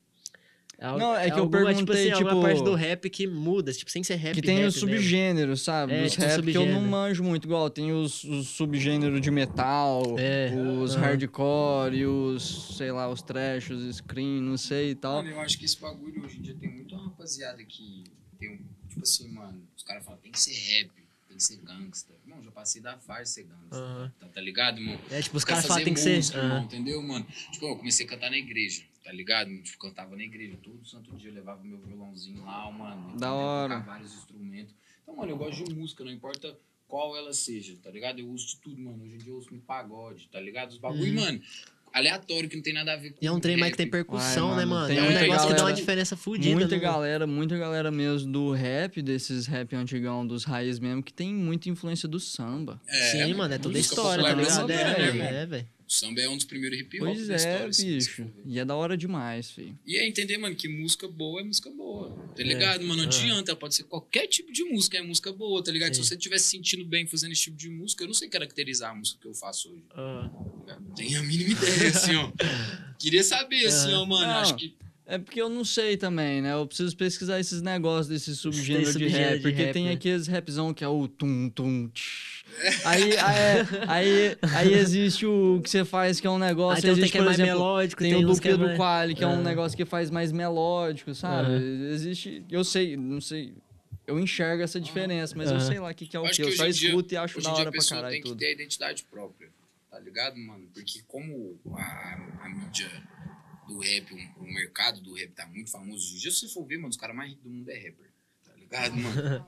Al- 0.81 0.97
Não, 0.97 1.13
é 1.17 1.29
que 1.29 1.33
eu 1.39 1.43
alguma, 1.43 1.75
tipo 1.75 1.87
perguntei, 1.87 2.03
assim, 2.03 2.11
alguma 2.13 2.31
tipo, 2.31 2.43
parte 2.43 2.63
do 2.63 2.75
rap 2.77 3.11
que 3.11 3.27
muda, 3.27 3.73
tipo, 3.73 3.91
sem 3.91 4.05
ser 4.05 4.15
rap. 4.15 4.35
Que 4.35 4.41
tem 4.43 4.59
rap 4.59 4.69
os 4.69 4.77
subgêneros, 4.77 5.63
sabe? 5.63 5.93
É, 5.93 6.05
Dos 6.05 6.15
tem 6.17 6.29
rap 6.29 6.43
que 6.53 6.57
eu 6.57 6.67
não 6.67 6.83
manjo 6.83 7.25
muito, 7.25 7.47
igual 7.47 7.69
tem 7.69 7.91
os, 7.93 8.23
os 8.23 8.47
subgêneros 8.49 9.21
de 9.21 9.31
metal, 9.31 10.03
É, 10.17 10.53
os 10.81 10.95
hardcore 10.95 11.97
e 11.97 12.07
os, 12.07 12.77
sei 12.77 12.93
lá, 12.93 13.09
os 13.11 13.23
trash, 13.23 13.71
os 13.71 13.97
screen, 13.97 14.41
não 14.41 14.57
sei 14.57 14.91
e 14.91 14.95
tal. 14.95 15.17
Mano, 15.17 15.31
eu 15.31 15.41
acho 15.41 15.59
que 15.59 15.65
esse 15.65 15.81
bagulho 15.81 16.23
hoje 16.25 16.39
em 16.39 16.43
dia 16.43 16.55
tem 16.55 16.71
muita 16.71 16.97
rapaziada 16.97 17.63
que 17.65 18.05
tem 18.39 18.51
um. 18.53 18.59
Tipo 18.89 19.03
assim, 19.03 19.29
mano, 19.33 19.63
os 19.77 19.83
caras 19.83 20.05
falam, 20.05 20.21
tem 20.21 20.31
que 20.31 20.39
ser 20.41 20.53
rap, 20.55 20.91
tem 21.27 21.37
que 21.37 21.43
ser 21.43 21.57
gangsta. 21.57 22.13
Irmão, 22.25 22.43
já 22.43 22.51
passei 22.53 22.81
da 22.81 22.97
fase 22.99 23.33
ser 23.33 23.43
gangsta. 23.45 24.13
Tá, 24.21 24.27
tá 24.29 24.41
ligado, 24.41 24.79
irmão? 24.79 24.99
É, 25.11 25.21
tipo, 25.21 25.37
os 25.37 25.45
caras 25.45 25.67
falam 25.67 25.79
que 25.83 25.85
tem 25.87 25.95
que 25.95 26.01
música, 26.09 26.39
ser. 26.39 26.45
irmão, 26.45 26.57
aham. 26.59 26.65
entendeu, 26.67 27.03
mano? 27.03 27.27
Tipo, 27.53 27.67
eu 27.67 27.77
comecei 27.77 28.07
a 28.07 28.09
cantar 28.09 28.31
na 28.31 28.39
igreja, 28.39 28.83
tá 29.09 29.13
ligado? 29.15 29.51
Tipo, 29.63 29.79
cantava 29.79 30.15
na 30.15 30.23
igreja. 30.23 30.55
Todo 30.63 30.85
santo 30.87 31.17
dia 31.17 31.31
eu 31.31 31.35
levava 31.35 31.65
meu 31.65 31.79
violãozinho 31.79 32.45
lá, 32.45 32.71
mano. 32.71 33.17
Da 33.19 33.29
eu 33.29 33.33
hora. 33.33 33.79
vários 33.81 34.13
instrumentos. 34.15 34.75
Então, 35.03 35.17
mano, 35.17 35.33
eu 35.33 35.37
gosto 35.39 35.65
de 35.65 35.75
música, 35.75 36.05
não 36.05 36.13
importa 36.13 36.55
qual 36.87 37.17
ela 37.17 37.33
seja, 37.33 37.75
tá 37.83 37.91
ligado? 37.91 38.19
Eu 38.19 38.29
uso 38.29 38.47
de 38.49 38.57
tudo, 38.59 38.79
mano. 38.83 39.03
Hoje 39.03 39.15
em 39.15 39.19
dia 39.19 39.33
eu 39.33 39.39
uso 39.39 39.49
muito 39.49 39.65
pagode, 39.65 40.29
tá 40.31 40.39
ligado? 40.39 40.73
Os 40.73 40.79
bagulho, 40.79 41.07
Uhum. 41.07 41.25
mano, 41.25 41.41
aleatório 41.91 42.51
que 42.51 42.57
não 42.57 42.63
tem 42.63 42.75
nada 42.75 42.93
a 42.93 42.97
ver 42.97 43.13
com 43.13 43.25
E 43.25 43.27
é 43.27 43.33
um 43.33 43.41
trem 43.41 43.57
mais 43.57 43.71
que 43.73 43.79
tem 43.79 43.89
percussão, 43.89 44.51
Ai, 44.51 44.59
né, 44.59 44.65
mano, 44.67 44.87
tem 44.89 44.99
é 44.99 45.03
um 45.03 45.09
negócio 45.11 45.25
que 45.49 45.55
dá 45.55 45.61
uma 45.63 45.69
galera- 45.71 45.73
diferença 45.77 46.15
fodida. 46.15 46.55
Muita 46.55 46.77
no- 46.77 46.83
galera, 46.83 47.27
muita 47.27 47.57
galera 47.57 47.91
mesmo 47.91 48.31
do 48.31 48.53
rap, 48.53 49.01
desses 49.01 49.47
rap 49.47 49.75
antigão, 49.75 50.27
dos 50.27 50.45
raiz 50.45 50.79
mesmo, 50.79 51.03
que 51.03 51.15
tem 51.15 51.33
muita 51.33 51.71
influência 51.71 52.07
do 52.07 52.21
samba. 52.21 52.79
É, 52.87 53.11
Sim, 53.13 53.33
mano, 53.33 53.55
é 53.55 53.59
toda 53.59 53.79
a 53.79 53.81
história, 53.81 54.23
tá 54.23 54.35
ligado? 54.35 54.71
É, 54.71 54.77
né, 54.99 55.07
irmão? 55.07 55.27
é, 55.27 55.47
velho. 55.47 55.69
O 55.89 55.93
samba 55.93 56.21
é 56.21 56.29
um 56.29 56.37
dos 56.37 56.45
primeiros 56.45 56.79
hip 56.79 57.01
hop 57.01 57.07
Pois 57.07 57.27
da 57.29 57.33
é, 57.33 57.37
história. 57.37 57.67
assim, 57.69 58.01
se 58.01 58.11
bicho. 58.11 58.31
E 58.45 58.59
é 58.59 58.65
da 58.65 58.75
hora 58.77 58.95
demais, 58.95 59.51
filho. 59.51 59.75
E 59.87 59.97
é 59.97 60.07
entender, 60.07 60.37
mano, 60.37 60.55
que 60.55 60.69
música 60.69 61.09
boa 61.09 61.41
é 61.41 61.45
música 61.45 61.71
boa. 61.71 62.11
Tá 62.37 62.43
ligado, 62.43 62.83
mano? 62.83 62.97
Não 62.97 63.05
Ah. 63.05 63.07
adianta, 63.07 63.57
pode 63.57 63.75
ser 63.75 63.85
qualquer 63.85 64.27
tipo 64.27 64.53
de 64.53 64.65
música, 64.65 64.99
é 64.99 65.03
música 65.03 65.33
boa, 65.33 65.65
tá 65.65 65.73
ligado? 65.73 65.95
Sim. 65.95 66.03
Se 66.03 66.09
você 66.11 66.15
estiver 66.15 66.37
se 66.39 66.49
sentindo 66.51 66.85
bem 66.85 67.07
fazendo 67.07 67.33
esse 67.33 67.41
tipo 67.45 67.57
de 67.57 67.71
música, 67.71 68.05
eu 68.05 68.09
não 68.09 68.15
sei 68.15 68.29
caracterizar 68.29 68.91
a 68.91 68.95
música 68.95 69.19
que 69.23 69.27
eu 69.29 69.33
faço 69.35 69.71
hoje. 69.71 69.83
Ah, 69.95 70.31
tá? 70.67 70.79
Não 70.79 70.95
tenho 70.95 71.21
a 71.21 71.23
mínima 71.23 71.53
ideia, 71.53 71.89
assim, 71.89 72.15
ó. 72.17 72.31
Queria 73.01 73.23
saber, 73.25 73.65
assim, 73.65 73.93
ó, 73.95 74.05
mano. 74.05 74.27
Não. 74.27 74.39
Acho 74.41 74.57
que. 74.57 74.75
É 75.11 75.17
porque 75.17 75.41
eu 75.41 75.49
não 75.49 75.65
sei 75.65 75.97
também, 75.97 76.43
né? 76.43 76.53
Eu 76.53 76.67
preciso 76.67 76.95
pesquisar 76.95 77.41
esses 77.41 77.63
negócios 77.63 78.09
desse 78.09 78.37
subgênero 78.37 78.93
de 78.93 79.07
rap. 79.09 79.37
de 79.37 79.41
porque 79.43 79.63
rap, 79.63 79.73
tem 79.73 79.85
né? 79.87 79.93
aqueles 79.93 80.27
rapzão 80.27 80.75
que 80.75 80.85
é 80.85 80.89
o 80.89 81.09
tum 81.09 81.49
tum. 81.49 81.89
tch. 81.89 82.38
Aí, 82.85 83.17
aí, 83.17 83.67
aí, 83.87 84.39
aí 84.55 84.75
existe 84.75 85.25
o 85.27 85.61
que 85.63 85.71
você 85.71 85.85
faz 85.85 86.19
que 86.21 86.27
é 86.27 86.31
um 86.31 86.39
negócio. 86.39 86.77
Aí 86.77 86.83
tem 86.83 86.91
um 86.91 86.95
existe, 86.95 87.13
que 87.13 87.19
é 87.19 87.21
por 87.21 87.27
mais 87.27 87.39
exemplo, 87.39 87.55
melódico, 87.59 88.03
Tem, 88.03 88.13
tem 88.15 88.25
o 88.25 88.29
uns 88.29 88.37
do 88.37 88.43
que 88.43 88.49
é 88.49 88.51
Pedro 88.53 88.67
mais- 88.67 88.77
Quali, 88.79 89.15
que 89.15 89.25
é 89.25 89.27
um 89.27 89.33
Ah. 89.41 89.43
negócio 89.43 89.77
que 89.77 89.85
faz 89.85 90.11
mais 90.11 90.33
melódico, 90.33 91.15
sabe? 91.15 91.51
Aham. 91.51 91.91
Existe. 91.93 92.45
Eu 92.51 92.65
sei, 92.65 92.97
não 92.97 93.21
sei. 93.21 93.55
Eu 94.07 94.19
enxergo 94.19 94.63
essa 94.63 94.81
diferença, 94.81 95.35
mas 95.37 95.51
eu 95.51 95.57
Aham. 95.57 95.67
sei 95.67 95.79
lá 95.81 95.91
o 95.91 95.95
que, 95.95 96.07
que 96.07 96.17
é 96.17 96.21
o 96.21 96.27
Eu 96.27 96.31
que. 96.33 96.43
Eu 96.43 96.53
só 96.53 96.67
em 96.67 96.71
dia- 96.71 96.89
escuto 96.89 97.15
e 97.15 97.17
acho 97.17 97.41
da 97.41 97.53
hora 97.53 97.69
a 97.69 97.73
pra 97.73 97.85
caralho 97.85 98.13
tem 98.13 98.23
que 98.23 98.29
tudo. 98.29 98.39
ter 98.39 98.47
a 98.47 98.53
identidade 98.53 99.05
própria, 99.05 99.51
tá 99.91 99.99
ligado, 100.01 100.37
mano? 100.39 100.67
Porque 100.75 101.03
como 101.07 101.61
a, 101.77 102.19
a 102.43 102.49
mídia 102.49 102.91
do 103.69 103.79
rap, 103.79 104.07
o, 104.13 104.43
o 104.43 104.53
mercado 104.53 105.01
do 105.03 105.13
rap 105.15 105.31
tá 105.33 105.47
muito 105.47 105.71
famoso 105.71 105.99
hoje 106.07 106.17
em 106.17 106.19
dia, 106.21 106.31
se 106.31 106.39
você 106.41 106.49
for 106.49 106.65
ver, 106.65 106.79
mano, 106.79 106.89
os 106.89 106.97
caras 106.97 107.15
mais 107.15 107.29
ricos 107.31 107.45
do 107.45 107.51
mundo 107.51 107.69
é 107.71 107.75
rapper, 107.77 108.08
ligado, 108.71 108.97
mano? 108.97 109.47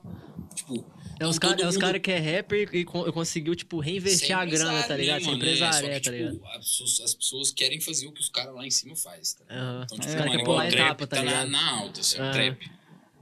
tipo, 0.55 0.85
É 1.19 1.27
os 1.27 1.37
caras 1.39 1.59
os 1.61 1.73
mundo- 1.75 1.79
cara 1.81 1.99
que 1.99 2.11
é 2.11 2.17
rapper 2.37 2.69
e 2.73 2.83
con- 2.83 3.11
conseguiu, 3.11 3.55
tipo, 3.55 3.79
reinvestir 3.79 4.35
a 4.37 4.43
grana, 4.45 4.83
tá 4.83 4.95
ligado? 4.97 5.15
né, 5.15 5.19
Ser 5.21 5.25
mano? 5.27 5.37
empresário, 5.37 5.89
é, 5.89 5.99
que, 5.99 6.05
tá 6.05 6.11
ligado? 6.11 6.33
tipo, 6.33 6.47
as 6.47 6.57
pessoas, 6.57 6.99
as 7.01 7.13
pessoas 7.15 7.51
querem 7.51 7.79
fazer 7.79 8.07
o 8.07 8.11
que 8.11 8.21
os 8.21 8.29
caras 8.29 8.53
lá 8.55 8.65
em 8.65 8.71
cima 8.71 8.95
faz, 8.95 9.33
tá 9.33 9.43
ligado? 9.43 9.59
Aham. 9.63 9.83
Então, 9.85 9.97
É, 9.97 10.01
tipo, 10.01 10.11
os 10.11 10.19
mano, 10.19 10.31
quer 10.31 10.43
pular 10.45 10.67
etapa, 10.73 11.07
tá 11.07 11.15
tá 11.17 11.23
na, 11.23 11.29
ligado? 11.31 11.49
na 11.51 11.69
alta, 11.79 11.99
assim, 12.01 12.17
Aham. 12.17 12.31
trap. 12.31 12.71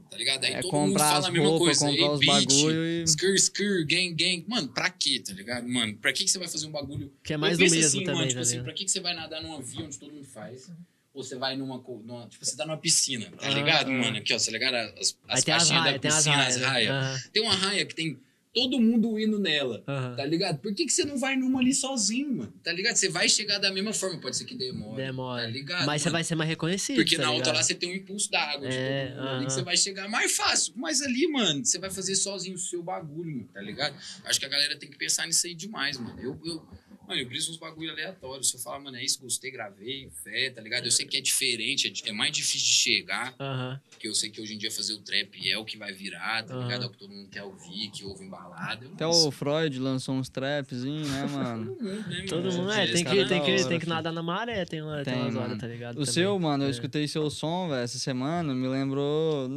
Tá 0.09 0.17
ligado? 0.17 0.43
Aí 0.43 0.53
É 0.53 0.61
todo 0.61 0.71
mundo 0.73 0.87
comprar 0.93 1.09
fala 1.11 1.27
a 1.27 1.31
mesma 1.31 1.47
roupas, 1.49 1.77
coisa. 1.77 1.85
comprar 1.91 2.11
os 2.13 2.19
beat, 2.19 2.45
bagulho 2.49 2.85
e- 2.85 3.03
skr, 3.03 3.35
skr, 3.35 3.85
gang, 3.85 4.13
gang. 4.15 4.45
Mano, 4.47 4.67
pra 4.69 4.89
quê, 4.89 5.19
tá 5.19 5.33
ligado? 5.33 5.67
Mano, 5.69 5.95
pra 5.97 6.11
que, 6.11 6.23
que 6.23 6.31
você 6.31 6.39
vai 6.39 6.47
fazer 6.47 6.65
um 6.65 6.71
bagulho... 6.71 7.13
Que 7.23 7.33
é 7.33 7.37
mais 7.37 7.59
do 7.59 7.63
mesmo 7.65 7.79
assim, 7.85 7.99
também, 8.03 8.15
mano, 8.15 8.27
tipo 8.27 8.35
tá 8.39 8.41
assim, 8.41 8.51
ligado? 8.53 8.65
pra 8.65 8.73
que, 8.73 8.85
que 8.85 8.91
você 8.91 8.99
vai 8.99 9.13
nadar 9.13 9.39
numa 9.43 9.61
via 9.61 9.85
onde 9.85 9.99
todo 9.99 10.11
mundo 10.11 10.25
faz? 10.25 10.71
Ou 11.13 11.23
você 11.23 11.35
vai 11.35 11.55
numa, 11.55 11.77
numa 11.77 12.27
tipo, 12.27 12.45
você 12.45 12.55
tá 12.55 12.65
numa 12.65 12.77
piscina, 12.77 13.25
tá 13.31 13.47
Aham, 13.47 13.55
ligado, 13.55 13.89
aham. 13.89 13.99
mano? 13.99 14.17
Aqui, 14.17 14.33
ó, 14.33 14.37
tá 14.37 14.51
ligado? 14.51 14.75
As, 14.99 15.17
as 15.27 15.43
tem 15.43 15.53
as 15.53 15.61
faixinhas 15.67 15.67
da 15.69 15.89
raias, 15.89 16.01
tem 16.01 16.09
as 16.11 16.15
piscina, 16.17 16.35
raias. 16.35 16.55
as 16.55 16.61
raias. 16.63 16.91
Aham, 16.91 17.19
Tem 17.33 17.41
uma 17.43 17.55
raia 17.55 17.85
que 17.85 17.95
tem 17.95 18.19
todo 18.53 18.79
mundo 18.79 19.19
indo 19.19 19.37
nela. 19.39 19.83
aham. 19.87 20.15
Tá 20.15 20.25
ligado? 20.25 20.59
Por 20.59 20.73
que, 20.73 20.85
que 20.85 20.91
você 20.91 21.05
não 21.05 21.17
vai 21.17 21.35
numa 21.35 21.59
ali 21.59 21.73
sozinho, 21.73 22.35
mano? 22.37 22.53
Tá 22.63 22.71
ligado? 22.71 22.95
Você 22.95 23.07
vai 23.09 23.27
chegar 23.29 23.57
da 23.59 23.71
mesma 23.71 23.91
forma, 23.93 24.19
pode 24.19 24.37
ser 24.37 24.45
que 24.45 24.55
demore. 24.55 25.01
Demora. 25.03 25.43
Tá 25.43 25.47
ligado? 25.49 25.85
Mas 25.85 26.01
você 26.01 26.09
mano? 26.09 26.13
vai 26.17 26.23
ser 26.23 26.35
mais 26.35 26.49
reconhecido, 26.49 26.95
Porque 26.97 27.15
tá 27.15 27.23
na 27.23 27.31
outra 27.31 27.53
lá 27.53 27.63
você 27.63 27.73
tem 27.75 27.91
um 27.91 27.95
impulso 27.95 28.29
da 28.31 28.41
água 28.41 28.67
É, 28.67 29.09
mundo 29.15 29.27
ali 29.29 29.45
que 29.45 29.53
você 29.53 29.61
vai 29.63 29.77
chegar 29.77 30.07
mais 30.09 30.35
fácil. 30.35 30.73
Mas 30.75 31.01
ali, 31.01 31.27
mano, 31.27 31.65
você 31.65 31.77
vai 31.79 31.89
fazer 31.89 32.15
sozinho 32.15 32.55
o 32.55 32.59
seu 32.59 32.81
bagulho, 32.83 33.31
mano, 33.35 33.49
tá 33.53 33.61
ligado? 33.61 33.95
Acho 34.25 34.39
que 34.39 34.45
a 34.45 34.49
galera 34.49 34.75
tem 34.77 34.89
que 34.89 34.97
pensar 34.97 35.25
nisso 35.27 35.45
aí 35.47 35.53
demais, 35.55 35.97
mano. 35.97 36.19
Eu, 36.19 36.39
eu, 36.43 36.67
mano, 37.09 37.21
eu 37.21 37.27
briso 37.27 37.51
uns 37.51 37.57
bagulho 37.57 37.91
aleatórios. 37.91 38.49
Se 38.49 38.55
eu 38.55 38.61
falar, 38.61 38.79
mano, 38.79 38.95
é 38.97 39.03
isso, 39.03 39.19
gostei, 39.19 39.49
gravei, 39.51 40.09
fé, 40.23 40.49
tá 40.51 40.61
ligado? 40.61 40.85
Eu 40.85 40.91
sei 40.91 41.05
que 41.05 41.17
é 41.17 41.21
diferente, 41.21 41.91
é, 42.05 42.09
é 42.09 42.13
mais 42.13 42.31
difícil 42.31 42.59
de 42.67 42.73
chegar, 42.73 43.33
Aham. 43.39 43.79
porque 43.89 44.07
eu 44.07 44.13
sei 44.13 44.29
que 44.29 44.39
hoje 44.39 44.53
em 44.53 44.57
dia 44.57 44.71
fazer 44.71 44.93
o 44.93 44.99
trap 44.99 45.49
é 45.49 45.57
o 45.57 45.65
que 45.65 45.75
vai 45.77 45.91
virar, 45.91 46.43
tá 46.43 46.53
Aham. 46.53 46.63
ligado? 46.63 46.83
É 46.83 46.87
o 46.87 46.89
que 46.91 46.97
todo 46.97 47.11
mundo 47.11 47.27
quer 47.29 47.43
ouvir, 47.43 47.89
que 47.91 48.05
ouve 48.05 48.23
embalada. 48.23 48.85
Eu 48.85 48.93
Até 48.93 49.07
o 49.07 49.31
Freud 49.31 49.79
lançou 49.79 50.15
uns 50.15 50.29
trapzinhos, 50.29 51.09
né, 51.09 51.25
mano? 51.33 51.65
Todo 51.65 51.83
mundo, 51.83 52.09
né, 52.09 52.25
Todo 52.29 52.51
mundo, 52.53 52.69
esse 52.71 52.79
é, 52.79 52.91
tem 52.93 53.03
que, 53.03 53.19
é 53.19 53.25
tem 53.25 53.43
que, 53.43 53.67
tem 53.67 53.79
que 53.79 53.85
nadar 53.87 54.13
na 54.13 54.21
maré, 54.23 54.63
tem, 54.65 54.81
tem, 54.81 55.03
Tem, 55.03 55.13
umas 55.15 55.35
horas, 55.35 55.57
tá 55.57 55.67
ligado? 55.67 55.91
O 55.97 55.99
também. 56.01 56.13
seu, 56.13 56.37
mano, 56.39 56.63
eu 56.63 56.67
É. 56.67 56.71
escutei 56.71 57.07
seu 57.07 57.29
som, 57.31 57.67
velho, 57.69 57.81
essa 57.81 57.97
semana, 57.97 58.53
me 58.53 58.67
lembrou. 58.67 59.49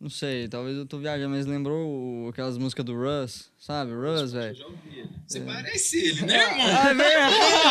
Não 0.00 0.08
sei, 0.08 0.46
talvez 0.46 0.76
eu 0.76 0.86
tô 0.86 0.96
viajando, 0.98 1.30
mas 1.34 1.44
lembrou 1.44 2.24
o- 2.24 2.28
aquelas 2.28 2.56
músicas 2.56 2.84
do 2.84 2.94
Russ, 2.94 3.50
sabe? 3.58 3.90
Russ, 3.92 4.20
Eu 4.32 4.40
velho. 4.40 4.54
já 4.54 4.66
ouvi 4.66 4.78
ele. 4.96 5.08
Você 5.26 5.40
parece 5.40 5.98
ele, 5.98 6.22
né, 6.24 6.36
irmão? 6.36 6.66
Ah, 6.68 6.90
é 6.90 6.94
mesmo? 6.94 7.20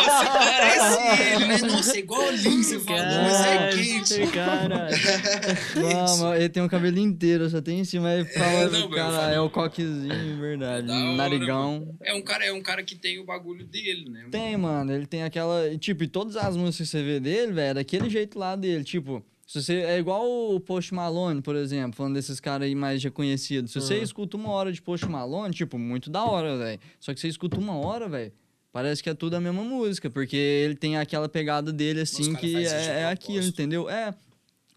Nossa, 0.06 0.30
parece 0.30 1.22
ele, 1.34 1.46
né? 1.46 1.58
Nossa, 1.72 1.96
é 1.96 1.98
igualzinho 2.00 2.62
você 2.62 2.80
falou, 2.80 3.02
mas 3.02 3.40
é 3.46 3.68
quente. 3.70 4.30
Caralho. 4.32 4.96
Não, 5.76 6.16
mas 6.18 6.40
ele 6.40 6.48
tem 6.50 6.62
um 6.62 6.68
cabelo 6.68 6.98
inteiro, 6.98 7.48
só 7.48 7.62
tem 7.62 7.80
em 7.80 7.84
cima. 7.84 8.08
Aí 8.10 8.24
fala, 8.26 8.64
não, 8.66 8.70
mas 8.72 8.80
eu 8.82 8.90
cara, 8.90 9.32
é 9.32 9.40
o 9.40 9.48
coquezinho, 9.48 10.38
verdade. 10.38 10.86
Da 10.86 10.94
hora, 10.94 11.16
narigão. 11.16 11.96
É 12.02 12.12
um, 12.12 12.20
cara, 12.20 12.44
é 12.44 12.52
um 12.52 12.60
cara 12.60 12.82
que 12.82 12.94
tem 12.94 13.18
o 13.18 13.24
bagulho 13.24 13.64
dele, 13.66 14.10
né? 14.10 14.26
Tem, 14.30 14.54
mano, 14.58 14.92
ele 14.92 15.06
tem 15.06 15.22
aquela. 15.22 15.76
Tipo, 15.78 16.04
e 16.04 16.08
todas 16.08 16.36
as 16.36 16.54
músicas 16.58 16.88
que 16.90 16.96
você 16.98 17.02
vê 17.02 17.18
dele, 17.18 17.52
velho, 17.52 17.70
é 17.70 17.74
daquele 17.74 18.10
jeito 18.10 18.38
lá 18.38 18.54
dele. 18.54 18.84
Tipo, 18.84 19.24
se 19.48 19.62
você. 19.62 19.74
É 19.80 19.98
igual 19.98 20.24
o 20.54 20.60
Post 20.60 20.92
Malone, 20.94 21.40
por 21.42 21.56
exemplo, 21.56 21.96
falando 21.96 22.14
desses 22.14 22.38
caras 22.38 22.66
aí 22.66 22.74
mais 22.74 23.02
reconhecidos. 23.02 23.72
Se 23.72 23.80
você 23.80 23.94
Aham. 23.94 24.02
escuta 24.04 24.36
uma 24.36 24.50
hora 24.50 24.70
de 24.70 24.80
Post 24.82 25.06
Malone, 25.06 25.52
tipo, 25.54 25.78
muito 25.78 26.10
da 26.10 26.22
hora, 26.24 26.56
velho. 26.56 26.78
Só 27.00 27.12
que 27.14 27.18
você 27.18 27.26
escuta 27.28 27.58
uma 27.58 27.74
hora, 27.74 28.08
velho. 28.08 28.30
Parece 28.70 29.02
que 29.02 29.08
é 29.08 29.14
tudo 29.14 29.34
a 29.34 29.40
mesma 29.40 29.64
música, 29.64 30.10
porque 30.10 30.36
ele 30.36 30.74
tem 30.76 30.98
aquela 30.98 31.28
pegada 31.28 31.72
dele 31.72 32.02
assim 32.02 32.34
que 32.34 32.54
é, 32.66 33.00
é 33.00 33.04
aquilo, 33.06 33.46
entendeu? 33.46 33.88
É. 33.88 34.14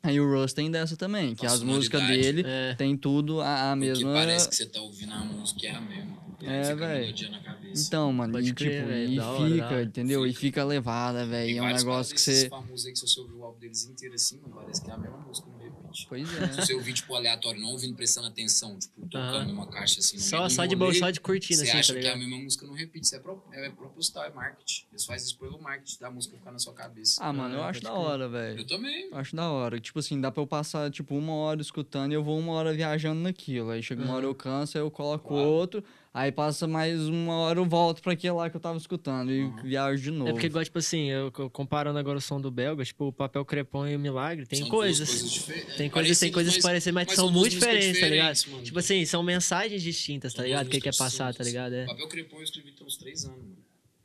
Aí 0.01 0.19
o 0.19 0.27
Russ 0.33 0.53
tem 0.53 0.71
dessa 0.71 0.95
também, 0.97 1.35
que 1.35 1.45
as 1.45 1.61
músicas 1.61 2.01
dele 2.07 2.43
É. 2.43 2.73
tem 2.73 2.97
tudo 2.97 3.39
a, 3.41 3.71
a 3.71 3.75
mesma. 3.75 4.13
parece 4.13 4.49
que 4.49 4.55
você 4.55 4.65
tá 4.65 4.79
ouvindo 4.81 5.13
a 5.13 5.19
música, 5.19 5.67
é 5.67 5.71
a 5.75 5.81
mesma. 5.81 6.17
É, 6.49 6.63
fica 6.63 7.41
cabeça. 7.43 7.87
Então, 7.87 8.11
mano, 8.11 8.33
Pode 8.33 8.49
e 8.49 8.53
crer, 8.53 8.71
tipo, 8.71 8.87
velho, 8.87 9.11
e 9.11 9.15
da 9.15 9.23
fica, 9.23 9.65
hora. 9.65 9.83
entendeu? 9.83 10.25
E 10.25 10.29
Fica. 10.29 10.39
fica 10.39 10.63
levada, 10.65 11.25
velho. 11.25 11.57
É 11.57 11.61
um 11.61 11.73
negócio 11.73 12.13
que 12.13 12.19
você. 12.21 12.49
famosos 12.49 12.85
aí 12.85 12.91
que 12.91 12.99
se 12.99 13.07
você 13.07 13.19
ouvir 13.21 13.33
o 13.33 13.43
álbum 13.43 13.59
deles 13.59 13.85
inteiro 13.85 14.13
assim, 14.15 14.39
mano, 14.39 14.53
parece 14.53 14.81
que 14.83 14.89
é 14.89 14.93
a 14.93 14.97
mesma 14.97 15.19
música, 15.19 15.49
não 15.49 15.57
repete. 15.57 16.05
Pois 16.09 16.27
Se 16.29 16.35
é. 16.37 16.47
você 16.47 16.73
ouvir, 16.73 16.93
tipo, 16.93 17.15
aleatório, 17.15 17.61
não 17.61 17.69
ouvindo, 17.69 17.95
prestando 17.95 18.27
atenção, 18.27 18.77
tipo, 18.77 19.01
tocando 19.07 19.35
Aham. 19.35 19.45
numa 19.45 19.67
caixa 19.67 19.99
assim, 19.99 20.17
no 20.17 20.23
Só, 20.23 20.49
só 20.49 20.65
de 20.65 20.75
rolê, 20.75 20.93
só 20.95 21.09
de 21.09 21.19
curtindo, 21.21 21.59
Você 21.61 21.69
assim, 21.69 21.77
acha 21.79 21.93
tá 21.93 21.99
que 21.99 22.07
é 22.07 22.11
a 22.11 22.17
mesma 22.17 22.37
música, 22.37 22.65
não 22.65 22.73
repite. 22.73 23.05
Isso 23.05 23.15
é, 23.15 23.19
pro, 23.19 23.41
é 23.51 23.69
proposital, 23.69 24.25
é 24.25 24.31
marketing. 24.33 24.85
Eles 24.91 25.05
fazem 25.05 25.27
isso 25.27 25.37
pelo 25.39 25.61
marketing 25.61 25.99
da 25.99 26.11
música 26.11 26.35
ficar 26.37 26.51
na 26.51 26.59
sua 26.59 26.73
cabeça. 26.73 27.23
Ah, 27.23 27.31
mano, 27.31 27.55
eu 27.55 27.63
Ah, 27.63 27.69
acho 27.69 27.81
da 27.81 27.93
hora, 27.93 28.27
velho. 28.27 28.59
Eu 28.59 28.67
também. 28.67 29.09
Eu 29.11 29.17
Acho 29.17 29.35
da 29.35 29.49
hora. 29.49 29.79
Tipo 29.79 29.99
assim, 29.99 30.19
dá 30.19 30.29
pra 30.31 30.41
eu 30.43 30.47
passar, 30.47 30.89
tipo, 30.91 31.15
uma 31.15 31.33
hora 31.33 31.61
escutando 31.61 32.11
e 32.11 32.15
eu 32.15 32.23
vou 32.23 32.37
uma 32.37 32.53
hora 32.53 32.73
viajando 32.73 33.21
naquilo. 33.21 33.69
Aí 33.71 33.81
chega 33.81 34.03
uma 34.03 34.13
hora 34.15 34.25
eu 34.25 34.35
canso, 34.35 34.77
aí 34.77 34.83
eu 34.83 34.91
coloco 34.91 35.33
outro. 35.33 35.83
Aí 36.13 36.29
passa 36.29 36.67
mais 36.67 36.99
uma 37.07 37.35
hora 37.35 37.57
eu 37.57 37.65
volto 37.65 38.01
pra 38.01 38.11
aquele 38.11 38.33
lá 38.33 38.49
que 38.49 38.57
eu 38.57 38.59
tava 38.59 38.77
escutando 38.77 39.31
e 39.31 39.43
Uhum. 39.43 39.55
viajo 39.63 40.03
de 40.03 40.11
novo. 40.11 40.29
É 40.29 40.33
porque, 40.33 40.47
igual, 40.47 40.61
tipo 40.63 40.77
assim, 40.77 41.09
eu, 41.09 41.31
eu 41.39 41.49
comparando 41.49 41.97
agora 41.97 42.17
o 42.17 42.21
som 42.21 42.41
do 42.41 42.51
Belga, 42.51 42.83
tipo, 42.83 43.05
o 43.07 43.13
Papel 43.13 43.45
Crepom 43.45 43.87
e 43.87 43.95
o 43.95 43.99
Milagre, 43.99 44.45
tem 44.45 44.59
São 44.59 44.67
duas 44.67 44.79
coisas. 44.99 45.31
diferentes. 45.31 45.75
Tem 45.77 45.89
coisas, 45.89 46.19
tem 46.19 46.29
coisas 46.31 46.57
parecidas, 46.57 46.93
mas, 46.93 47.07
mas 47.07 47.15
são 47.15 47.31
muito 47.31 47.53
músicas 47.53 47.59
diferentes, 47.69 48.01
tá 48.01 48.07
ligado? 48.07 48.33
diferentes, 48.33 48.45
mano. 48.51 48.63
Tipo 48.65 48.79
assim, 48.79 49.05
são 49.05 49.23
mensagens 49.23 49.81
distintas, 49.81 50.33
tá 50.33 50.43
ligado? 50.43 50.65
duas 50.65 50.69
Que 50.69 50.75
ele 50.75 50.81
quer 50.81 50.89
músicas 50.89 50.97
passar, 51.17 51.33
tá 51.33 51.43
ligado? 51.45 51.73
É. 51.75 51.85
Papel 51.85 52.07
Crepom 52.09 52.37
eu 52.37 52.43
escrevi 52.43 52.71
tem 52.73 52.85
uns 52.85 52.97
três 52.97 53.23
anos, 53.23 53.37
mano. 53.39 53.57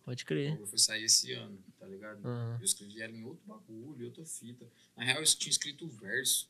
Pode 0.04 0.22
O 0.22 0.26
crer. 0.26 0.50
bagulho 0.50 0.66
foi 0.68 0.78
sair 0.78 1.02
esse 1.02 1.32
ano, 1.32 1.58
tá 1.80 1.86
ligado? 1.86 2.20
Aham. 2.24 2.56
Eu 2.60 2.64
escrevi 2.64 3.02
ela 3.02 3.12
em 3.12 3.24
outro 3.24 3.42
bagulho, 3.44 4.02
em 4.02 4.04
outra 4.04 4.24
fita. 4.24 4.64
Na 4.96 5.02
real, 5.04 5.18
eu 5.18 5.24
tinha 5.24 5.50
escrito 5.50 5.84
o 5.84 5.88
verso. 5.88 6.48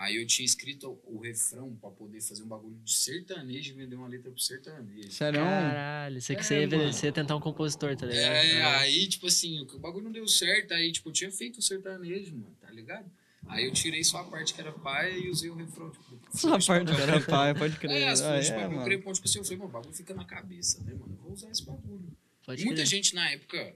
Aí 0.00 0.14
eu 0.14 0.24
tinha 0.28 0.46
escrito 0.46 0.96
o, 1.04 1.18
refrão 1.18 1.74
pra 1.74 1.90
poder 1.90 2.20
fazer 2.20 2.44
um 2.44 2.46
bagulho 2.46 2.76
de 2.84 2.92
sertanejo 2.92 3.70
e 3.72 3.74
vender 3.74 3.96
uma 3.96 4.06
letra 4.06 4.30
pro 4.30 4.40
sertanejo. 4.40 5.10
Sério? 5.10 5.40
Caralho, 5.40 6.20
você 6.20 6.34
que 6.36 6.40
É, 6.40 6.44
você, 6.44 6.60
ia, 6.66 6.92
você 6.92 7.06
ia 7.06 7.12
tentar 7.12 7.34
um 7.34 7.40
compositor, 7.40 7.96
tá 7.96 8.06
ligado? 8.06 8.22
É, 8.32 8.62
Ah. 8.62 8.78
aí, 8.78 9.08
tipo 9.08 9.26
assim, 9.26 9.60
o 9.60 9.78
bagulho 9.80 10.04
não 10.04 10.12
deu 10.12 10.28
certo, 10.28 10.72
aí, 10.72 10.92
tipo, 10.92 11.08
eu 11.08 11.12
tinha 11.12 11.32
feito 11.32 11.58
o 11.58 11.62
sertanejo, 11.62 12.30
mano, 12.36 12.54
tá 12.60 12.70
ligado? 12.70 13.10
Aí 13.48 13.64
eu 13.64 13.72
tirei 13.72 14.04
só 14.04 14.18
a 14.18 14.24
parte 14.24 14.54
que 14.54 14.60
era 14.60 14.70
pai 14.70 15.18
e 15.18 15.30
usei 15.30 15.50
o 15.50 15.54
refrão, 15.56 15.90
tipo... 15.90 16.16
Só 16.32 16.54
a 16.54 16.58
parte 16.60 16.94
que 16.94 17.00
era 17.00 17.20
pai, 17.20 17.54
pode 17.54 17.76
crer. 17.78 18.02
É, 18.02 18.08
as 18.08 18.20
Ah, 18.20 18.38
de 18.38 18.46
é, 18.46 18.54
papel 18.54 18.70
mano. 18.70 18.84
crepom, 18.84 19.12
tipo 19.12 19.26
assim, 19.26 19.38
eu 19.38 19.44
falei, 19.44 19.58
mano, 19.58 19.70
o 19.70 19.72
bagulho 19.72 19.94
fica 19.94 20.14
na 20.14 20.24
cabeça, 20.24 20.80
né, 20.84 20.92
mano? 20.94 21.12
Eu 21.18 21.22
vou 21.24 21.32
usar 21.32 21.50
esse 21.50 21.64
bagulho. 21.64 22.16
Pode 22.46 22.64
Muita 22.64 22.82
crer. 22.82 22.86
gente 22.86 23.14
na 23.16 23.28
época 23.30 23.74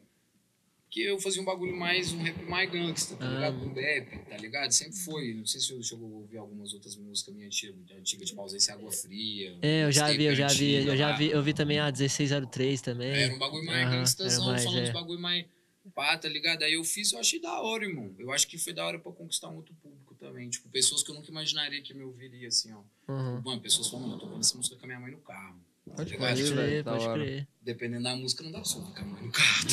que 0.93 1.01
eu 1.01 1.18
fazia 1.18 1.40
um 1.40 1.45
bagulho 1.47 1.74
mais, 1.74 2.12
um 2.12 2.22
rap 2.22 2.43
mais 2.45 2.70
gangsta, 2.70 3.16
tá 3.16 3.26
Ah. 3.26 3.30
ligado? 3.34 3.57
Um 3.64 3.72
rap, 3.72 4.18
tá 4.28 4.36
ligado? 4.36 4.70
Sempre 4.72 4.99
foi. 4.99 5.32
Não 5.32 5.47
sei 5.47 5.59
se 5.59 5.72
eu 5.72 5.82
chegou 5.82 6.07
a 6.07 6.16
ouvir 6.18 6.36
algumas 6.36 6.74
outras 6.74 6.97
músicas 6.97 7.34
minhas 7.34 7.55
antigas, 7.55 7.97
antiga, 7.99 8.24
tipo 8.26 8.38
Ausência 8.43 8.74
Água 8.74 8.93
Fria. 8.93 9.57
É, 9.62 9.84
eu 9.84 9.90
já 9.90 10.12
vi, 10.12 10.24
eu 10.24 10.34
já 10.34 10.49
vi, 10.49 10.66
Mixtape 10.66 10.88
eu 10.90 10.97
já 10.99 11.09
antiga 11.14 11.18
vi, 11.18 11.30
eu 11.34 11.43
vi 11.43 11.55
também 11.55 11.78
a 11.78 11.90
1603 11.90 12.82
também. 12.82 13.11
Era 13.11 13.34
um 13.34 13.38
bagulho 13.38 13.64
mais 13.64 13.86
Aham, 13.86 13.97
gangstazão, 13.97 14.45
mais, 14.45 14.64
falando 14.64 14.80
é. 14.80 14.84
de 14.84 14.93
bagulho 14.93 15.18
mais 15.18 15.47
pá, 15.95 16.16
tá 16.18 16.28
ligado? 16.28 16.62
Aí 16.62 16.74
eu 16.74 16.84
fiz, 16.84 17.11
eu 17.12 17.18
achei 17.18 17.40
da 17.40 17.59
hora, 17.62 17.84
irmão. 17.86 18.14
Eu 18.18 18.30
acho 18.30 18.47
que 18.47 18.59
foi 18.59 18.74
da 18.74 18.84
hora 18.86 18.99
pra 18.99 19.11
conquistar 19.12 19.49
um 19.49 19.57
outro 19.57 19.74
público 19.82 20.14
também. 20.16 20.51
Tipo, 20.51 20.68
pessoas 20.68 21.03
que 21.03 21.11
eu 21.11 21.14
nunca 21.14 21.30
imaginaria 21.30 21.80
que 21.80 21.95
me 21.95 22.03
ouviriam, 22.05 22.47
assim, 22.49 22.70
ó. 22.72 22.82
Uhum. 23.11 23.40
Mano, 23.43 23.61
pessoas 23.62 23.88
falando, 23.88 24.12
eu 24.12 24.18
tô 24.18 24.26
ouvindo 24.26 24.40
essa 24.43 24.57
música 24.59 24.76
com 24.76 24.84
a 24.84 24.86
minha 24.86 25.01
mãe 25.01 25.11
no 25.11 25.18
carro. 25.18 25.59
Pode 25.97 26.16
velho, 26.16 26.53
crer, 26.55 26.84
pode 26.84 27.05
hora. 27.05 27.22
crer. 27.24 27.49
dependendo 27.61 28.05
da 28.05 28.16
música, 28.16 28.43
não 28.43 28.51
dá 28.53 28.61
com 28.62 29.01
a 29.01 29.05
mãe 29.05 29.22
no 29.24 29.30
carro? 29.32 29.66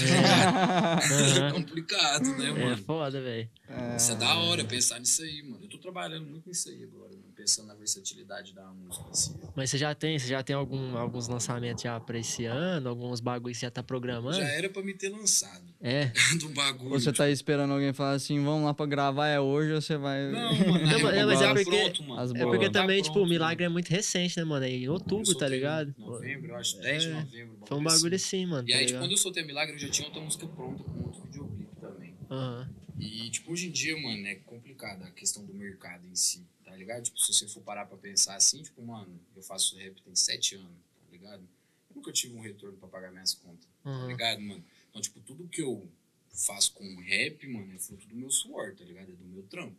É 1.34 1.40
Aham. 1.40 1.52
complicado, 1.54 2.38
né, 2.38 2.48
É 2.48 2.52
mano? 2.52 2.78
foda, 2.86 3.22
velho. 3.22 3.50
É. 3.68 3.96
Isso 3.96 4.12
é 4.12 4.16
da 4.16 4.36
hora 4.38 4.64
pensar 4.66 5.00
nisso 5.00 5.22
aí, 5.24 5.42
mano. 5.44 5.64
Eu 5.64 5.70
tô 5.70 5.78
trabalhando 5.78 6.28
muito 6.28 6.48
nisso 6.48 6.70
aí 6.70 6.84
agora, 6.84 7.12
mano. 7.16 7.29
Pensando 7.40 7.68
na 7.70 7.74
versatilidade 7.74 8.54
da 8.54 8.68
música. 8.68 9.06
Assim. 9.10 9.34
Mas 9.56 9.70
você 9.70 9.78
já 9.78 9.96
tem, 9.96 10.20
você 10.20 10.28
já 10.28 10.44
tem 10.44 10.54
algum, 10.54 10.98
alguns 10.98 11.30
lançamentos 11.30 11.82
já 11.84 11.98
pra 11.98 12.20
esse 12.20 12.44
ano? 12.46 12.90
Alguns 12.90 13.22
bagulhos 13.22 13.58
que 13.58 13.62
você 13.62 13.66
já 13.68 13.72
tá 13.72 13.82
programando? 13.82 14.36
Já 14.36 14.44
era 14.50 14.70
pra 14.70 14.82
me 14.84 14.94
ter 14.94 15.08
lançado 15.08 15.64
É. 15.80 16.12
do 16.38 16.50
bagulho. 16.50 16.92
Ou 16.92 17.00
você 17.00 17.06
tipo, 17.06 17.18
tá 17.18 17.30
esperando 17.30 17.72
alguém 17.72 17.94
falar 17.94 18.12
assim, 18.14 18.44
vamos 18.44 18.66
lá 18.66 18.74
pra 18.74 18.86
gravar, 18.86 19.28
é 19.30 19.40
hoje, 19.40 19.72
ou 19.72 19.82
você 19.82 19.96
vai... 19.96 20.30
Não, 20.32 20.52
mano, 20.68 20.86
Não, 20.86 20.96
aí 20.96 21.04
mas- 21.04 21.26
mas 21.28 21.42
é 21.42 21.48
tá 21.48 21.54
porque- 21.54 21.70
pronto, 21.84 22.04
mano. 22.04 22.22
As 22.22 22.32
É 22.32 22.44
porque 22.46 22.66
Tá 22.70 22.82
também, 22.82 23.02
tipo, 23.02 23.12
o 23.12 23.14
pronto, 23.20 23.30
milagre 23.30 23.64
é 23.66 23.70
muito 23.70 23.88
recente, 23.90 24.38
né, 24.38 24.44
mano? 24.44 24.66
É 24.66 24.70
em 24.70 24.90
outubro, 24.90 25.34
tá 25.36 25.48
ligado? 25.48 25.96
Novembro, 25.98 26.52
eu 26.52 26.56
acho, 26.58 26.78
10 26.82 27.04
de 27.04 27.10
É. 27.10 27.14
novembro. 27.14 27.58
Foi 27.66 27.78
um 27.78 27.84
bagulho 27.84 28.16
assim. 28.16 28.44
assim, 28.44 28.46
mano. 28.48 28.68
E 28.68 28.72
tá 28.74 28.78
aí, 28.80 28.86
tipo, 28.86 29.00
quando 29.00 29.12
eu 29.12 29.18
soltei 29.18 29.44
Milagre, 29.46 29.76
eu 29.76 29.80
já 29.80 29.90
tinha 29.90 30.08
outra 30.08 30.22
música 30.22 30.46
pronta 30.46 30.84
com 30.84 31.04
outro 31.06 31.22
videoclipe 31.24 31.76
também. 31.80 32.14
Aham. 32.30 32.70
E, 33.00 33.30
tipo, 33.30 33.54
hoje 33.54 33.68
em 33.68 33.72
dia, 33.72 33.96
mano, 33.96 34.28
é 34.28 34.36
complicado 34.36 35.04
a 35.04 35.12
questão 35.12 35.46
do 35.46 35.54
mercado 35.54 36.06
em 36.06 36.14
si, 36.16 36.46
ligado? 36.80 37.04
Tipo, 37.04 37.20
se 37.20 37.34
você 37.34 37.48
for 37.48 37.62
parar 37.62 37.86
pra 37.86 37.98
pensar 37.98 38.36
assim, 38.36 38.64
tipo, 38.64 38.82
mano, 38.82 39.20
eu 39.36 39.44
faço 39.44 39.78
rap 39.78 40.02
tem 40.02 40.16
sete 40.16 40.56
anos, 40.56 40.72
tá 41.06 41.12
ligado? 41.12 41.48
Eu 41.90 41.96
nunca 41.96 42.12
tive 42.12 42.36
um 42.36 42.42
retorno 42.42 42.78
pra 42.78 42.88
pagar 42.88 43.12
minhas 43.12 43.34
contas, 43.36 43.68
tá 43.84 43.90
Aham. 43.90 44.08
ligado, 44.08 44.42
mano? 44.42 44.64
Então, 44.90 45.02
tipo, 45.02 45.20
tudo 45.22 45.48
que 45.48 45.62
eu 45.62 45.88
faço 46.32 46.74
com 46.74 46.84
rap, 47.02 47.48
mano, 47.48 47.72
é 47.74 47.78
fruto 47.78 48.08
do 48.08 48.16
meu 48.16 48.30
suor, 48.32 48.76
tá 48.76 48.84
ligado? 48.84 49.12
É 49.12 49.16
do 49.16 49.26
meu 49.26 49.44
trampo. 49.44 49.76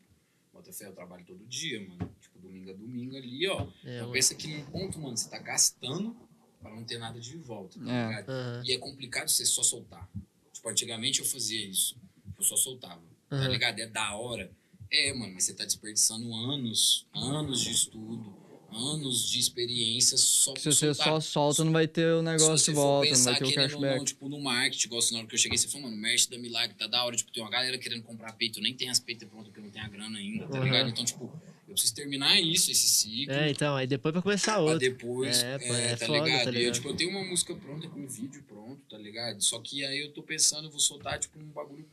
Bota 0.52 0.72
fé, 0.72 0.86
eu 0.86 0.92
trabalho 0.92 1.24
todo 1.24 1.44
dia, 1.46 1.80
mano. 1.80 2.14
Tipo, 2.20 2.38
domingo 2.40 2.70
a 2.70 2.72
domingo 2.74 3.16
ali, 3.16 3.46
ó. 3.48 3.66
É, 3.84 3.96
então 3.98 4.12
pensa 4.12 4.34
que 4.34 4.48
num 4.48 4.64
ponto, 4.66 4.98
mano, 5.00 5.16
você 5.16 5.28
tá 5.30 5.38
gastando 5.38 6.16
pra 6.60 6.70
não 6.74 6.84
ter 6.84 6.98
nada 6.98 7.20
de 7.20 7.36
volta, 7.38 7.78
tá 7.78 7.84
É. 7.90 8.06
ligado? 8.08 8.28
Aham. 8.28 8.62
E 8.66 8.72
é 8.72 8.78
complicado 8.78 9.28
você 9.28 9.46
só 9.46 9.62
soltar. 9.62 10.08
Tipo, 10.52 10.68
antigamente 10.68 11.20
eu 11.20 11.24
fazia 11.26 11.64
isso. 11.64 11.96
Eu 12.36 12.42
só 12.44 12.56
soltava. 12.56 13.02
Tá 13.28 13.36
Aham. 13.36 13.48
ligado? 13.48 13.78
É 13.78 13.86
da 13.86 14.16
hora. 14.16 14.50
É, 14.92 15.12
mano, 15.12 15.32
mas 15.34 15.44
você 15.44 15.54
tá 15.54 15.64
desperdiçando 15.64 16.32
anos, 16.34 17.06
anos 17.14 17.60
de 17.60 17.70
estudo, 17.70 18.34
anos 18.72 19.28
de 19.28 19.38
experiência 19.38 20.16
só 20.18 20.54
Se 20.56 20.62
pra 20.64 20.72
você 20.72 20.94
soltar. 20.94 21.06
só 21.06 21.20
solta, 21.20 21.64
não 21.64 21.72
vai 21.72 21.86
ter 21.86 22.12
o 22.12 22.22
negócio 22.22 22.72
de 22.72 22.76
volta, 22.76 23.16
não 23.16 23.24
vai 23.24 23.36
ter 23.38 23.44
o 23.44 23.54
cashback. 23.54 23.98
não, 23.98 24.04
tipo, 24.04 24.28
no 24.28 24.40
marketing, 24.40 24.86
igual 24.86 24.98
assim, 24.98 25.12
na 25.14 25.20
hora 25.20 25.28
que 25.28 25.34
eu 25.34 25.38
cheguei, 25.38 25.56
você 25.56 25.68
falou, 25.68 25.88
mano, 25.88 26.00
merch 26.00 26.28
da 26.28 26.36
Milagre 26.38 26.76
tá 26.76 26.88
da 26.88 27.04
hora, 27.04 27.14
tipo, 27.16 27.30
tem 27.32 27.40
uma 27.42 27.50
galera 27.50 27.78
querendo 27.78 28.02
comprar 28.02 28.32
peito, 28.32 28.60
nem 28.60 28.74
tem 28.74 28.88
as 28.90 28.98
peitas 28.98 29.28
prontas 29.28 29.48
porque 29.48 29.60
não 29.60 29.70
tem 29.70 29.80
a 29.80 29.88
grana 29.88 30.18
ainda, 30.18 30.46
tá 30.48 30.56
Aham. 30.58 30.64
ligado? 30.64 30.90
Então, 30.90 31.04
tipo, 31.04 31.32
eu 31.68 31.72
preciso 31.74 31.94
terminar 31.94 32.40
isso, 32.40 32.70
esse 32.72 32.88
ciclo. 32.88 33.32
É, 33.32 33.48
então, 33.50 33.76
aí 33.76 33.86
depois 33.86 34.12
pra 34.12 34.22
começar 34.22 34.54
Pra 34.54 34.62
outro. 34.62 34.78
depois, 34.80 35.42
É, 35.44 35.54
é, 35.54 35.58
pô, 35.58 35.74
é 35.74 35.96
tá, 35.96 36.06
foda, 36.06 36.24
ligado? 36.24 36.44
tá 36.44 36.50
E 36.50 36.54
eu, 36.54 36.60
ligado? 36.60 36.74
tipo, 36.74 36.88
eu 36.88 36.96
tenho 36.96 37.10
uma 37.10 37.24
música 37.24 37.54
pronta 37.54 37.88
com 37.88 38.00
um 38.00 38.08
vídeo 38.08 38.42
pronto, 38.42 38.82
tá 38.90 38.98
ligado? 38.98 39.40
Só 39.40 39.60
que 39.60 39.84
aí 39.84 40.00
eu 40.00 40.12
tô 40.12 40.22
pensando, 40.24 40.66
eu 40.66 40.70
vou 40.72 40.80
soltar, 40.80 41.20
tipo, 41.20 41.38
um 41.38 41.46
bagulho 41.46 41.88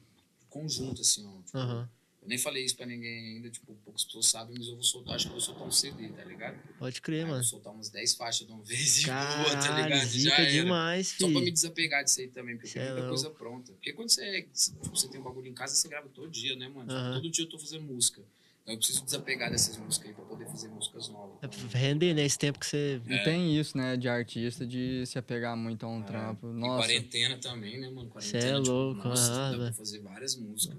conjunto, 0.49 1.01
assim, 1.01 1.23
ó. 1.27 1.41
Tipo, 1.43 1.57
Aham. 1.59 1.89
Eu 2.27 2.29
nem 2.29 2.37
falei 2.37 2.65
isso 2.65 2.75
pra 2.75 2.85
ninguém 2.85 3.37
ainda, 3.37 3.49
tipo, 3.49 3.73
poucas 3.85 4.03
pessoas 4.03 4.27
sabem, 4.27 4.53
mas 4.57 4.67
eu 4.67 4.73
vou 4.73 4.83
soltar, 4.83 5.15
acho 5.15 5.27
que 5.27 5.29
eu 5.29 5.35
vou 5.35 5.39
soltar 5.39 5.65
um 5.65 5.71
CD, 5.71 6.09
tá 6.09 6.25
ligado? 6.25 6.59
Pode 6.77 6.95
Aí 6.95 7.01
crer, 7.01 7.21
eu 7.21 7.27
mano. 7.27 7.35
vou 7.39 7.43
soltar 7.45 7.71
umas 7.73 7.89
10 7.89 8.15
faixas 8.15 8.45
de 8.45 8.51
uma 8.51 8.61
vez 8.65 8.97
e 9.01 9.05
boa, 9.05 9.15
tá 9.55 9.61
Caralho, 9.61 9.85
ligado? 9.85 10.05
zica 10.09 10.33
era. 10.33 10.45
demais, 10.45 11.07
Só 11.07 11.17
pra 11.19 11.27
me 11.27 11.39
filho. 11.39 11.53
desapegar 11.53 12.03
disso 12.03 12.19
aí 12.19 12.27
também, 12.27 12.55
porque 12.57 12.67
Cê 12.67 12.79
tem 12.79 12.83
é 12.89 12.91
muita 12.91 13.07
coisa 13.07 13.29
pronta. 13.29 13.71
Porque 13.71 13.93
quando 13.93 14.09
você, 14.09 14.41
tipo, 14.41 14.89
você 14.93 15.07
tem 15.07 15.21
um 15.21 15.23
bagulho 15.23 15.47
em 15.47 15.53
casa, 15.53 15.73
você 15.73 15.87
grava 15.87 16.09
todo 16.09 16.29
dia, 16.29 16.53
né, 16.57 16.67
mano? 16.67 16.81
Tipo, 16.89 16.99
Aham. 16.99 17.13
Todo 17.13 17.31
dia 17.31 17.45
eu 17.45 17.49
tô 17.49 17.57
fazendo 17.57 17.83
música. 17.83 18.21
Então 18.61 18.73
eu 18.73 18.77
preciso 18.77 19.05
desapegar 19.05 19.49
dessas 19.49 19.77
músicas 19.77 20.09
aí 20.09 20.13
pra 20.13 20.25
poder 20.25 20.45
fazer 20.47 20.67
músicas 20.67 21.07
novas. 21.07 21.37
É 21.41 21.47
pra 21.47 21.79
render, 21.79 22.13
né? 22.13 22.25
Esse 22.25 22.37
tempo 22.37 22.59
que 22.59 22.65
você. 22.65 23.01
E 23.07 23.23
tem 23.23 23.57
isso, 23.57 23.77
né, 23.77 23.95
de 23.95 24.09
artista, 24.09 24.67
de 24.67 25.05
se 25.05 25.17
apegar 25.17 25.55
muito 25.55 25.85
a 25.85 25.89
um 25.89 26.03
trampo. 26.03 26.45
É. 26.47 26.49
E 26.49 26.53
Nossa, 26.55 26.75
quarentena 26.75 27.37
também, 27.37 27.79
né, 27.79 27.89
mano? 27.89 28.09
Cê 28.19 28.31
Quarentena, 28.41 28.57
é 28.57 28.61
tipo, 28.61 28.69
louco, 28.69 29.07
nossa, 29.07 29.31
aham, 29.31 29.51
dá 29.51 29.63
pra 29.67 29.73
fazer 29.73 29.99
várias 30.01 30.35
músicas. 30.35 30.77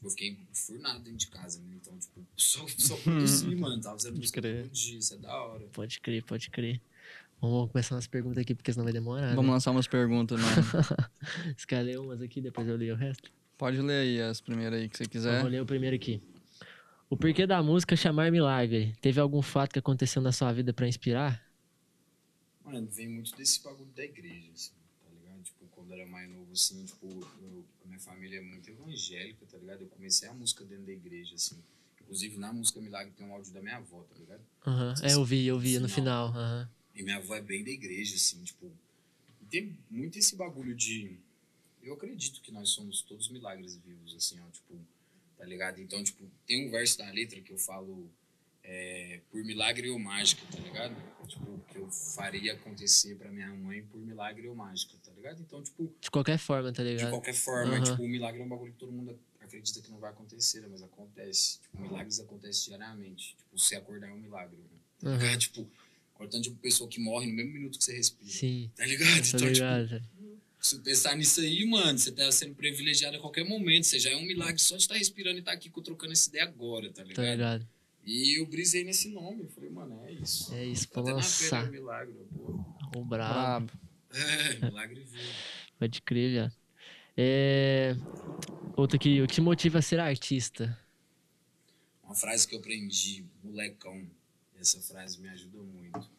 Tipo, 0.00 0.06
eu 0.06 0.10
fiquei 0.10 0.38
furnado 0.54 1.00
dentro 1.00 1.18
de 1.18 1.26
casa, 1.28 1.60
né? 1.60 1.76
Então, 1.76 1.98
tipo, 1.98 2.26
só, 2.34 2.66
só 2.78 2.96
produzi, 2.96 3.44
mano. 3.54 3.80
Tava 3.82 3.96
fazendo 3.96 4.12
Pode 4.12 4.20
música 4.20 4.40
crer. 4.40 4.62
todo 4.62 4.72
dia, 4.72 4.98
isso 4.98 5.14
é 5.14 5.16
da 5.18 5.34
hora. 5.36 5.66
Pode 5.72 6.00
crer, 6.00 6.24
pode 6.24 6.50
crer. 6.50 6.80
Vamos 7.40 7.70
começar 7.70 7.94
umas 7.94 8.06
perguntas 8.06 8.38
aqui, 8.38 8.54
porque 8.54 8.72
senão 8.72 8.84
vai 8.84 8.92
demorar. 8.92 9.34
vamos 9.34 9.46
né? 9.46 9.52
lançar 9.52 9.70
umas 9.70 9.86
perguntas, 9.86 10.40
mano. 10.40 10.62
Você 11.56 11.66
quer 11.66 11.82
ler 11.82 11.98
umas 11.98 12.20
aqui, 12.22 12.40
depois 12.40 12.66
eu 12.66 12.76
leio 12.76 12.94
o 12.94 12.96
resto? 12.96 13.30
Pode 13.58 13.80
ler 13.80 14.00
aí 14.00 14.22
as 14.22 14.40
primeiras 14.40 14.80
aí 14.80 14.88
que 14.88 14.96
você 14.96 15.04
quiser. 15.04 15.42
Vou 15.42 15.50
ler 15.50 15.60
o 15.60 15.66
primeiro 15.66 15.94
aqui. 15.94 16.22
O 17.10 17.16
porquê 17.16 17.46
da 17.46 17.62
música 17.62 17.94
chamar 17.94 18.32
milagre? 18.32 18.96
Teve 19.02 19.20
algum 19.20 19.42
fato 19.42 19.72
que 19.72 19.78
aconteceu 19.78 20.22
na 20.22 20.32
sua 20.32 20.50
vida 20.50 20.72
pra 20.72 20.88
inspirar? 20.88 21.44
Mano, 22.64 22.88
vem 22.90 23.08
muito 23.08 23.36
desse 23.36 23.62
bagulho 23.62 23.90
da 23.94 24.02
igreja, 24.02 24.50
assim, 24.54 24.72
quando 25.90 26.00
era 26.00 26.06
mais 26.06 26.30
novo, 26.30 26.52
assim, 26.52 26.84
tipo, 26.84 27.06
eu, 27.42 27.64
a 27.84 27.88
minha 27.88 27.98
família 27.98 28.38
é 28.38 28.40
muito 28.40 28.70
evangélica, 28.70 29.44
tá 29.46 29.58
ligado? 29.58 29.82
Eu 29.82 29.88
comecei 29.88 30.28
a 30.28 30.32
música 30.34 30.64
dentro 30.64 30.84
da 30.84 30.92
igreja, 30.92 31.34
assim. 31.34 31.60
Inclusive, 32.02 32.38
na 32.38 32.52
música 32.52 32.80
Milagre 32.80 33.12
tem 33.16 33.26
um 33.26 33.32
áudio 33.32 33.52
da 33.52 33.60
minha 33.60 33.76
avó, 33.76 34.02
tá 34.04 34.14
ligado? 34.16 34.42
Aham. 34.66 34.94
É, 35.02 35.14
eu 35.14 35.24
vi, 35.24 35.46
eu 35.46 35.58
vi 35.58 35.78
no 35.80 35.88
Final. 35.88 36.28
final. 36.32 36.42
Aham. 36.42 36.70
E 36.94 37.02
minha 37.02 37.16
avó 37.16 37.34
é 37.34 37.40
bem 37.42 37.64
da 37.64 37.70
igreja, 37.70 38.14
assim, 38.14 38.42
tipo. 38.44 38.70
E 39.40 39.46
tem 39.46 39.76
muito 39.90 40.18
esse 40.18 40.36
bagulho 40.36 40.74
de. 40.74 41.18
Eu 41.82 41.94
acredito 41.94 42.40
que 42.40 42.52
nós 42.52 42.70
somos 42.70 43.02
todos 43.02 43.28
milagres 43.30 43.76
vivos, 43.76 44.14
assim, 44.14 44.38
ó, 44.40 44.50
tipo, 44.50 44.78
tá 45.36 45.44
ligado? 45.44 45.80
Então, 45.80 46.02
tipo, 46.04 46.24
tem 46.46 46.66
um 46.66 46.70
verso 46.70 46.98
da 46.98 47.10
letra 47.10 47.40
que 47.40 47.52
eu 47.52 47.58
falo. 47.58 48.08
é, 48.62 49.20
por 49.30 49.42
milagre 49.44 49.88
ou 49.88 49.98
mágica, 49.98 50.42
tá 50.52 50.58
ligado? 50.58 50.94
Tipo, 51.26 51.58
que 51.70 51.78
eu 51.78 51.90
faria 51.90 52.52
acontecer 52.54 53.16
pra 53.16 53.30
minha 53.30 53.52
mãe 53.54 53.82
por 53.84 54.00
milagre 54.00 54.46
ou 54.48 54.54
mágica, 54.54 54.94
ligado? 55.20 55.40
Então, 55.40 55.62
tipo, 55.62 55.92
De 56.00 56.10
qualquer 56.10 56.38
forma, 56.38 56.72
tá 56.72 56.82
de 56.82 56.90
ligado? 56.90 57.10
qualquer 57.10 57.34
forma, 57.34 57.74
Aham. 57.76 57.84
tipo, 57.84 58.02
o 58.02 58.08
milagre 58.08 58.40
é 58.40 58.44
um 58.44 58.48
bagulho 58.48 58.72
que 58.72 58.78
todo 58.78 58.90
mundo 58.92 59.18
acredita 59.40 59.80
que 59.80 59.90
não 59.90 59.98
vai 59.98 60.10
acontecer, 60.10 60.60
né? 60.60 60.68
mas 60.70 60.82
acontece. 60.82 61.60
Tipo, 61.60 61.80
milagres 61.82 62.20
acontecem 62.20 62.64
diariamente. 62.66 63.36
Tipo, 63.36 63.58
você 63.58 63.76
acordar 63.76 64.08
é 64.08 64.12
um 64.12 64.18
milagre, 64.18 64.56
né? 64.56 64.64
Tá 65.00 65.16
ligado? 65.16 65.38
Tipo, 65.38 65.70
cortando 66.14 66.42
de 66.42 66.50
pessoa 66.50 66.88
que 66.88 67.00
morre 67.00 67.26
no 67.26 67.34
mesmo 67.34 67.52
minuto 67.52 67.78
que 67.78 67.84
você 67.84 67.96
respira. 67.96 68.30
Sim, 68.30 68.70
Tá 68.76 68.84
ligado? 68.86 69.10
tá 69.10 69.26
Então, 69.28 69.38
tipo, 69.38 69.46
ligado. 69.48 69.88
se 70.60 70.76
você 70.76 70.78
pensar 70.82 71.16
nisso 71.16 71.40
aí, 71.40 71.64
mano, 71.64 71.98
você 71.98 72.12
tá 72.12 72.30
sendo 72.30 72.54
privilegiado 72.54 73.16
a 73.16 73.20
qualquer 73.20 73.44
momento. 73.44 73.84
Você 73.84 73.98
já 73.98 74.10
é 74.10 74.16
um 74.16 74.26
milagre 74.26 74.58
só 74.60 74.76
de 74.76 74.82
estar 74.82 74.94
respirando 74.96 75.36
e 75.36 75.40
estar 75.40 75.52
aqui 75.52 75.70
trocando 75.70 76.12
essa 76.12 76.28
ideia 76.28 76.44
agora, 76.44 76.92
tá 76.92 77.02
ligado? 77.02 77.24
Tá 77.26 77.30
ligado. 77.32 77.68
E 78.04 78.38
eu 78.38 78.46
brisei 78.46 78.82
nesse 78.84 79.08
nome. 79.08 79.42
Eu 79.42 79.48
falei, 79.50 79.70
mano, 79.70 80.00
é 80.04 80.12
isso. 80.12 80.52
É 80.54 80.64
isso, 80.64 80.86
Tá 80.88 80.92
pra 80.94 81.02
até 81.02 81.12
na 81.14 81.22
feira 81.22 81.56
lançar. 81.56 81.64
é 81.64 81.68
um 81.68 81.72
milagre, 81.72 82.14
pô. 82.34 82.64
O 82.98 83.04
brabo. 83.04 83.66
Brabo. 83.66 83.72
É, 84.60 84.66
milagre 84.66 85.02
vivo. 85.04 85.32
Pode 85.78 86.02
crer, 86.02 86.34
já. 86.34 86.52
É... 87.16 87.94
Outra 88.76 88.96
aqui, 88.96 89.22
o 89.22 89.26
que 89.26 89.40
motiva 89.40 89.78
a 89.78 89.82
ser 89.82 90.00
artista? 90.00 90.76
Uma 92.02 92.14
frase 92.14 92.46
que 92.46 92.54
eu 92.54 92.58
aprendi, 92.58 93.24
molecão. 93.42 94.04
Essa 94.58 94.80
frase 94.80 95.20
me 95.20 95.28
ajuda 95.28 95.58
muito. 95.58 96.10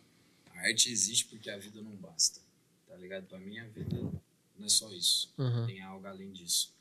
A 0.54 0.60
arte 0.60 0.90
existe 0.92 1.26
porque 1.26 1.50
a 1.50 1.58
vida 1.58 1.82
não 1.82 1.96
basta. 1.96 2.40
Tá 2.88 2.96
ligado? 2.96 3.26
Pra 3.28 3.40
mim, 3.40 3.60
a 3.60 3.68
vida 3.68 4.00
não 4.58 4.66
é 4.66 4.70
só 4.70 4.92
isso. 4.92 5.34
Aham. 5.38 5.66
Tem 5.68 5.82
algo 5.82 6.08
além 6.08 6.32
disso. 6.32 6.74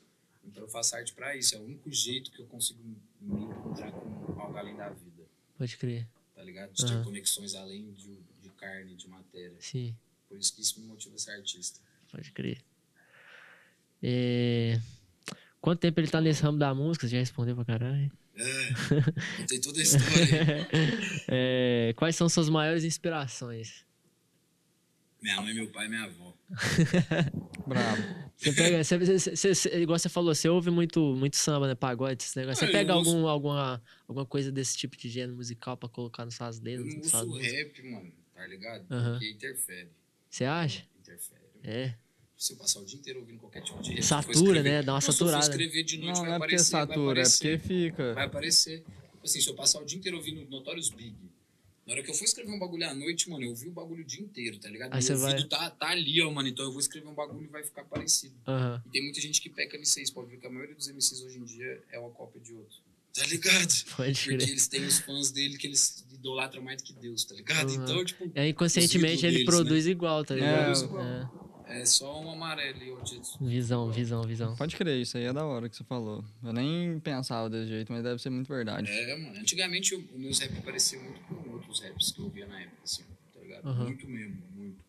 Então 0.43 0.63
eu 0.63 0.69
faço 0.69 0.95
arte 0.95 1.13
pra 1.13 1.35
isso. 1.35 1.55
É 1.55 1.59
o 1.59 1.63
único 1.63 1.91
jeito 1.91 2.31
que 2.31 2.39
eu 2.39 2.45
consigo 2.47 2.81
me 3.19 3.43
encontrar 3.43 3.91
com 3.91 4.39
algo 4.41 4.57
além 4.57 4.75
da 4.75 4.89
vida. 4.89 5.23
Pode 5.57 5.77
crer. 5.77 6.07
Tá 6.35 6.43
ligado? 6.43 6.71
De 6.73 6.85
ter 6.85 6.93
Aham. 6.93 7.03
conexões 7.03 7.53
além 7.53 7.91
de, 7.93 8.17
de 8.41 8.49
carne, 8.51 8.95
de 8.95 9.07
matéria. 9.07 9.55
Sim, 9.59 9.95
Por 10.31 10.39
isso 10.39 10.55
que 10.55 10.61
isso 10.61 10.79
me 10.79 10.87
motiva 10.87 11.13
a 11.15 11.19
ser 11.19 11.31
artista. 11.31 11.79
pode 12.09 12.31
crer. 12.31 12.63
É... 14.01 14.79
Quanto 15.59 15.79
tempo 15.81 15.99
ele 15.99 16.07
tá 16.07 16.21
nesse 16.21 16.41
ramo 16.41 16.57
da 16.57 16.73
música? 16.73 17.05
Você 17.05 17.11
já 17.13 17.19
respondeu 17.19 17.53
pra 17.55 17.65
caralho. 17.65 18.09
É, 18.33 18.43
contei 19.41 19.59
toda 19.59 19.79
a 19.79 19.83
história. 19.83 20.67
É, 21.27 21.93
Quais 21.97 22.15
são 22.15 22.29
suas 22.29 22.47
maiores 22.49 22.83
inspirações? 22.85 23.85
minha 25.21 25.39
mãe, 25.41 25.53
meu 25.53 25.67
pai 25.67 25.85
e 25.85 25.89
minha 25.89 26.03
avó. 26.05 26.33
Brabo. 27.67 28.31
Você 28.35 28.53
pega, 28.53 28.83
você, 28.83 28.97
você- 28.97 29.53
você- 29.53 29.81
igual 29.81 29.99
você 29.99 30.09
falou, 30.09 30.33
você 30.33 30.49
ouve 30.49 30.71
muito, 30.71 31.13
muito 31.15 31.35
samba, 31.37 31.67
né? 31.67 31.75
Pagode, 31.75 32.23
esse 32.23 32.35
negócio. 32.37 32.59
Você 32.59 32.65
Ah, 32.65 32.69
eu 32.69 32.71
pega 32.71 32.95
ouço- 32.95 33.09
algum, 33.11 33.27
alguma, 33.27 33.83
alguma 34.07 34.25
coisa 34.25 34.51
desse 34.51 34.75
tipo 34.77 34.97
de 34.97 35.09
gênero 35.09 35.35
musical 35.35 35.77
pra 35.77 35.87
colocar 35.87 36.25
nas 36.25 36.33
suas 36.33 36.57
Eu 36.57 36.63
letras? 36.63 36.95
não 36.95 37.01
uso 37.01 37.27
músicas? 37.27 37.51
rap, 37.53 37.83
mano. 37.91 38.11
Tá 38.33 38.47
ligado? 38.47 38.87
Porque 38.87 39.29
interfere. 39.29 39.91
Você 40.31 40.45
acha? 40.45 40.85
Interfere. 40.99 41.41
É. 41.61 41.93
Se 42.37 42.53
eu 42.53 42.57
passar 42.57 42.79
o 42.79 42.85
dia 42.85 42.97
inteiro 42.97 43.19
ouvindo 43.19 43.37
qualquer 43.39 43.61
tipo 43.61 43.81
de 43.83 44.01
Satura, 44.01 44.63
né? 44.63 44.81
Dá 44.81 44.93
uma 44.93 44.95
Não, 44.95 45.01
se 45.01 45.09
eu 45.09 45.13
saturada. 45.13 45.43
escrever 45.45 45.83
de 45.83 45.97
noite, 45.97 46.07
Não, 46.15 46.21
vai 46.21 46.29
não 46.29 46.35
é 46.35 46.39
porque 46.39 46.55
aparecer, 46.55 46.71
vai 46.71 46.87
satura, 46.87 47.01
é 47.01 47.11
aparecer. 47.11 47.59
porque 47.59 47.67
fica. 47.67 48.13
Vai 48.13 48.25
aparecer. 48.25 48.79
Tipo 48.79 49.25
Assim, 49.25 49.41
se 49.41 49.49
eu 49.49 49.53
passar 49.55 49.81
o 49.81 49.85
dia 49.85 49.99
inteiro 49.99 50.17
ouvindo 50.17 50.49
Notorious 50.49 50.89
Big, 50.89 51.13
na 51.85 51.93
hora 51.93 52.01
que 52.01 52.09
eu 52.09 52.15
for 52.15 52.23
escrever 52.23 52.49
um 52.51 52.57
bagulho 52.57 52.87
à 52.89 52.93
noite, 52.95 53.29
mano, 53.29 53.43
eu 53.43 53.49
ouvi 53.49 53.67
o 53.67 53.71
bagulho 53.71 54.01
o 54.03 54.07
dia 54.07 54.21
inteiro, 54.23 54.57
tá 54.57 54.69
ligado? 54.69 54.93
Aí 54.93 55.03
Meu 55.03 55.03
você 55.03 55.15
vai- 55.15 55.47
tá, 55.47 55.69
tá 55.69 55.89
ali, 55.89 56.19
ó, 56.21 56.31
mano, 56.31 56.47
então 56.47 56.63
eu 56.65 56.71
vou 56.71 56.79
escrever 56.79 57.07
um 57.07 57.13
bagulho 57.13 57.43
e 57.43 57.47
vai 57.47 57.63
ficar 57.63 57.83
parecido. 57.83 58.33
Aham. 58.47 58.81
E 58.87 58.89
tem 58.89 59.03
muita 59.03 59.19
gente 59.21 59.39
que 59.41 59.49
peca 59.49 59.77
nisso 59.77 59.99
aí, 59.99 60.07
você 60.07 60.13
pode 60.13 60.29
ver 60.31 60.37
que 60.37 60.47
a 60.47 60.49
maioria 60.49 60.73
dos 60.73 60.87
MCs 60.87 61.21
hoje 61.23 61.37
em 61.37 61.43
dia 61.43 61.83
é 61.91 61.99
uma 61.99 62.09
cópia 62.09 62.41
de 62.41 62.53
outro. 62.53 62.79
Tá 63.13 63.25
ligado? 63.25 63.73
Pode 63.97 64.19
Porque 64.23 64.37
crer. 64.37 64.49
eles 64.49 64.67
têm 64.67 64.85
os 64.85 64.99
fãs 64.99 65.31
dele 65.31 65.57
que 65.57 65.67
eles 65.67 66.05
idolatram 66.13 66.61
mais 66.63 66.81
do 66.81 66.85
que 66.85 66.93
Deus, 66.93 67.25
tá 67.25 67.35
ligado? 67.35 67.69
Uhum. 67.69 67.83
Então, 67.83 68.05
tipo, 68.05 68.31
É, 68.33 68.47
inconscientemente 68.47 69.25
ele 69.25 69.37
deles, 69.39 69.45
produz 69.45 69.85
igual, 69.87 70.23
tá 70.23 70.33
É, 70.33 70.37
ligado? 70.37 70.83
igual. 70.85 71.03
É. 71.03 71.41
É 71.81 71.85
só 71.85 72.21
um 72.21 72.29
amarelo 72.31 72.83
e 72.83 72.91
outro. 72.91 73.21
Visão, 73.39 73.89
visão, 73.91 74.23
visão. 74.23 74.55
Pode 74.57 74.75
crer, 74.75 75.01
isso 75.01 75.17
aí 75.17 75.23
é 75.23 75.31
da 75.31 75.45
hora 75.45 75.69
que 75.69 75.75
você 75.77 75.85
falou. 75.85 76.21
Eu 76.43 76.51
nem 76.51 76.99
pensava 76.99 77.49
desse 77.49 77.69
jeito, 77.69 77.91
mas 77.93 78.03
deve 78.03 78.21
ser 78.21 78.29
muito 78.29 78.49
verdade. 78.49 78.91
É, 78.91 79.15
mano. 79.15 79.39
Antigamente 79.39 79.95
os 79.95 80.03
meus 80.19 80.37
rap 80.39 80.61
pareciam 80.65 81.01
muito 81.01 81.21
com 81.21 81.49
outros 81.51 81.79
raps 81.79 82.11
que 82.11 82.19
eu 82.19 82.29
via 82.29 82.45
na 82.45 82.59
época, 82.59 82.81
assim, 82.83 83.03
tá 83.33 83.39
ligado? 83.39 83.67
Aham. 83.69 83.85
Muito 83.85 84.05
mesmo, 84.05 84.41
muito. 84.53 84.83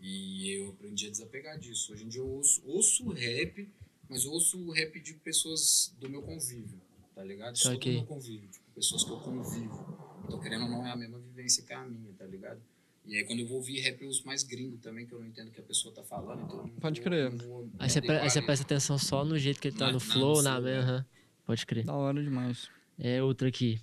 E 0.00 0.50
eu 0.52 0.68
aprendi 0.70 1.08
a 1.08 1.10
desapegar 1.10 1.58
disso. 1.58 1.92
Hoje 1.92 2.04
em 2.04 2.08
dia 2.08 2.20
eu 2.20 2.28
ouço, 2.28 2.62
ouço 2.64 3.08
rap, 3.10 3.68
mas 4.08 4.24
eu 4.24 4.30
ouço 4.30 4.70
rap 4.70 5.00
de 5.00 5.14
pessoas 5.14 5.92
do 5.98 6.08
meu 6.08 6.22
convívio, 6.22 6.80
tá 7.14 7.22
ligado? 7.24 7.56
Só 7.56 7.74
do 7.74 7.86
meu 7.90 8.04
convívio, 8.04 8.48
tipo, 8.48 8.64
pessoas 8.74 9.04
que 9.04 9.10
eu 9.10 9.18
convivo. 9.18 9.98
Então, 10.24 10.40
querendo 10.40 10.62
ou 10.64 10.70
não, 10.70 10.86
é 10.86 10.90
a 10.90 10.96
mesma 10.96 11.18
vivência 11.18 11.62
que 11.64 11.72
a 11.72 11.84
minha, 11.84 12.12
tá 12.14 12.24
ligado? 12.26 12.60
E 13.06 13.16
aí, 13.16 13.24
quando 13.24 13.40
eu 13.40 13.46
vou 13.46 13.58
ouvir 13.58 13.80
rap, 13.80 14.00
eu 14.00 14.08
uso 14.08 14.24
mais 14.24 14.42
gringo 14.42 14.78
também, 14.78 15.06
que 15.06 15.12
eu 15.12 15.20
não 15.20 15.26
entendo 15.26 15.48
o 15.48 15.50
que 15.50 15.60
a 15.60 15.64
pessoa 15.64 15.94
tá 15.94 16.02
falando. 16.02 16.42
Então, 16.42 16.68
Pode 16.80 17.00
vou- 17.00 17.04
crer. 17.10 17.30
vou 17.36 17.68
Aí 17.78 17.90
você, 17.90 18.00
pre- 18.00 18.18
aí 18.18 18.30
você 18.30 18.40
presta 18.40 18.64
atenção 18.64 18.96
só 18.96 19.24
no 19.24 19.38
jeito 19.38 19.60
que 19.60 19.68
ele 19.68 19.76
tá 19.76 19.86
Na- 19.86 19.92
no 19.92 19.98
na- 19.98 20.00
flow, 20.00 20.42
na 20.42 20.58
mesma. 20.60 21.06
é. 21.10 21.14
Pode 21.44 21.66
crer. 21.66 21.84
Da 21.84 21.94
hora 21.94 22.22
demais. 22.22 22.68
É 22.98 23.22
outra 23.22 23.48
aqui. 23.48 23.78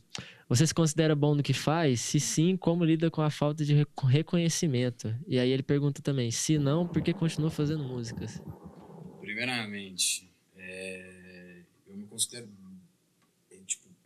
Você 0.49 0.65
se 0.65 0.73
considera 0.73 1.13
bom 1.15 1.35
no 1.35 1.43
que 1.43 1.53
faz? 1.53 2.01
Se 2.01 2.19
sim, 2.19 2.57
como 2.57 2.83
lida 2.83 3.11
com 3.11 3.21
a 3.21 3.29
falta 3.29 3.63
de 3.63 3.73
reco- 3.75 4.07
reconhecimento? 4.07 5.13
E 5.27 5.37
aí 5.37 5.51
ele 5.51 5.61
pergunta 5.61 6.01
também, 6.01 6.31
se 6.31 6.57
não, 6.57 6.87
por 6.87 7.01
que 7.03 7.13
continua 7.13 7.51
fazendo 7.51 7.83
músicas? 7.83 8.41
Primeiramente, 9.19 10.29
é, 10.57 11.61
eu 11.87 11.95
me 11.95 12.05
considero. 12.07 12.49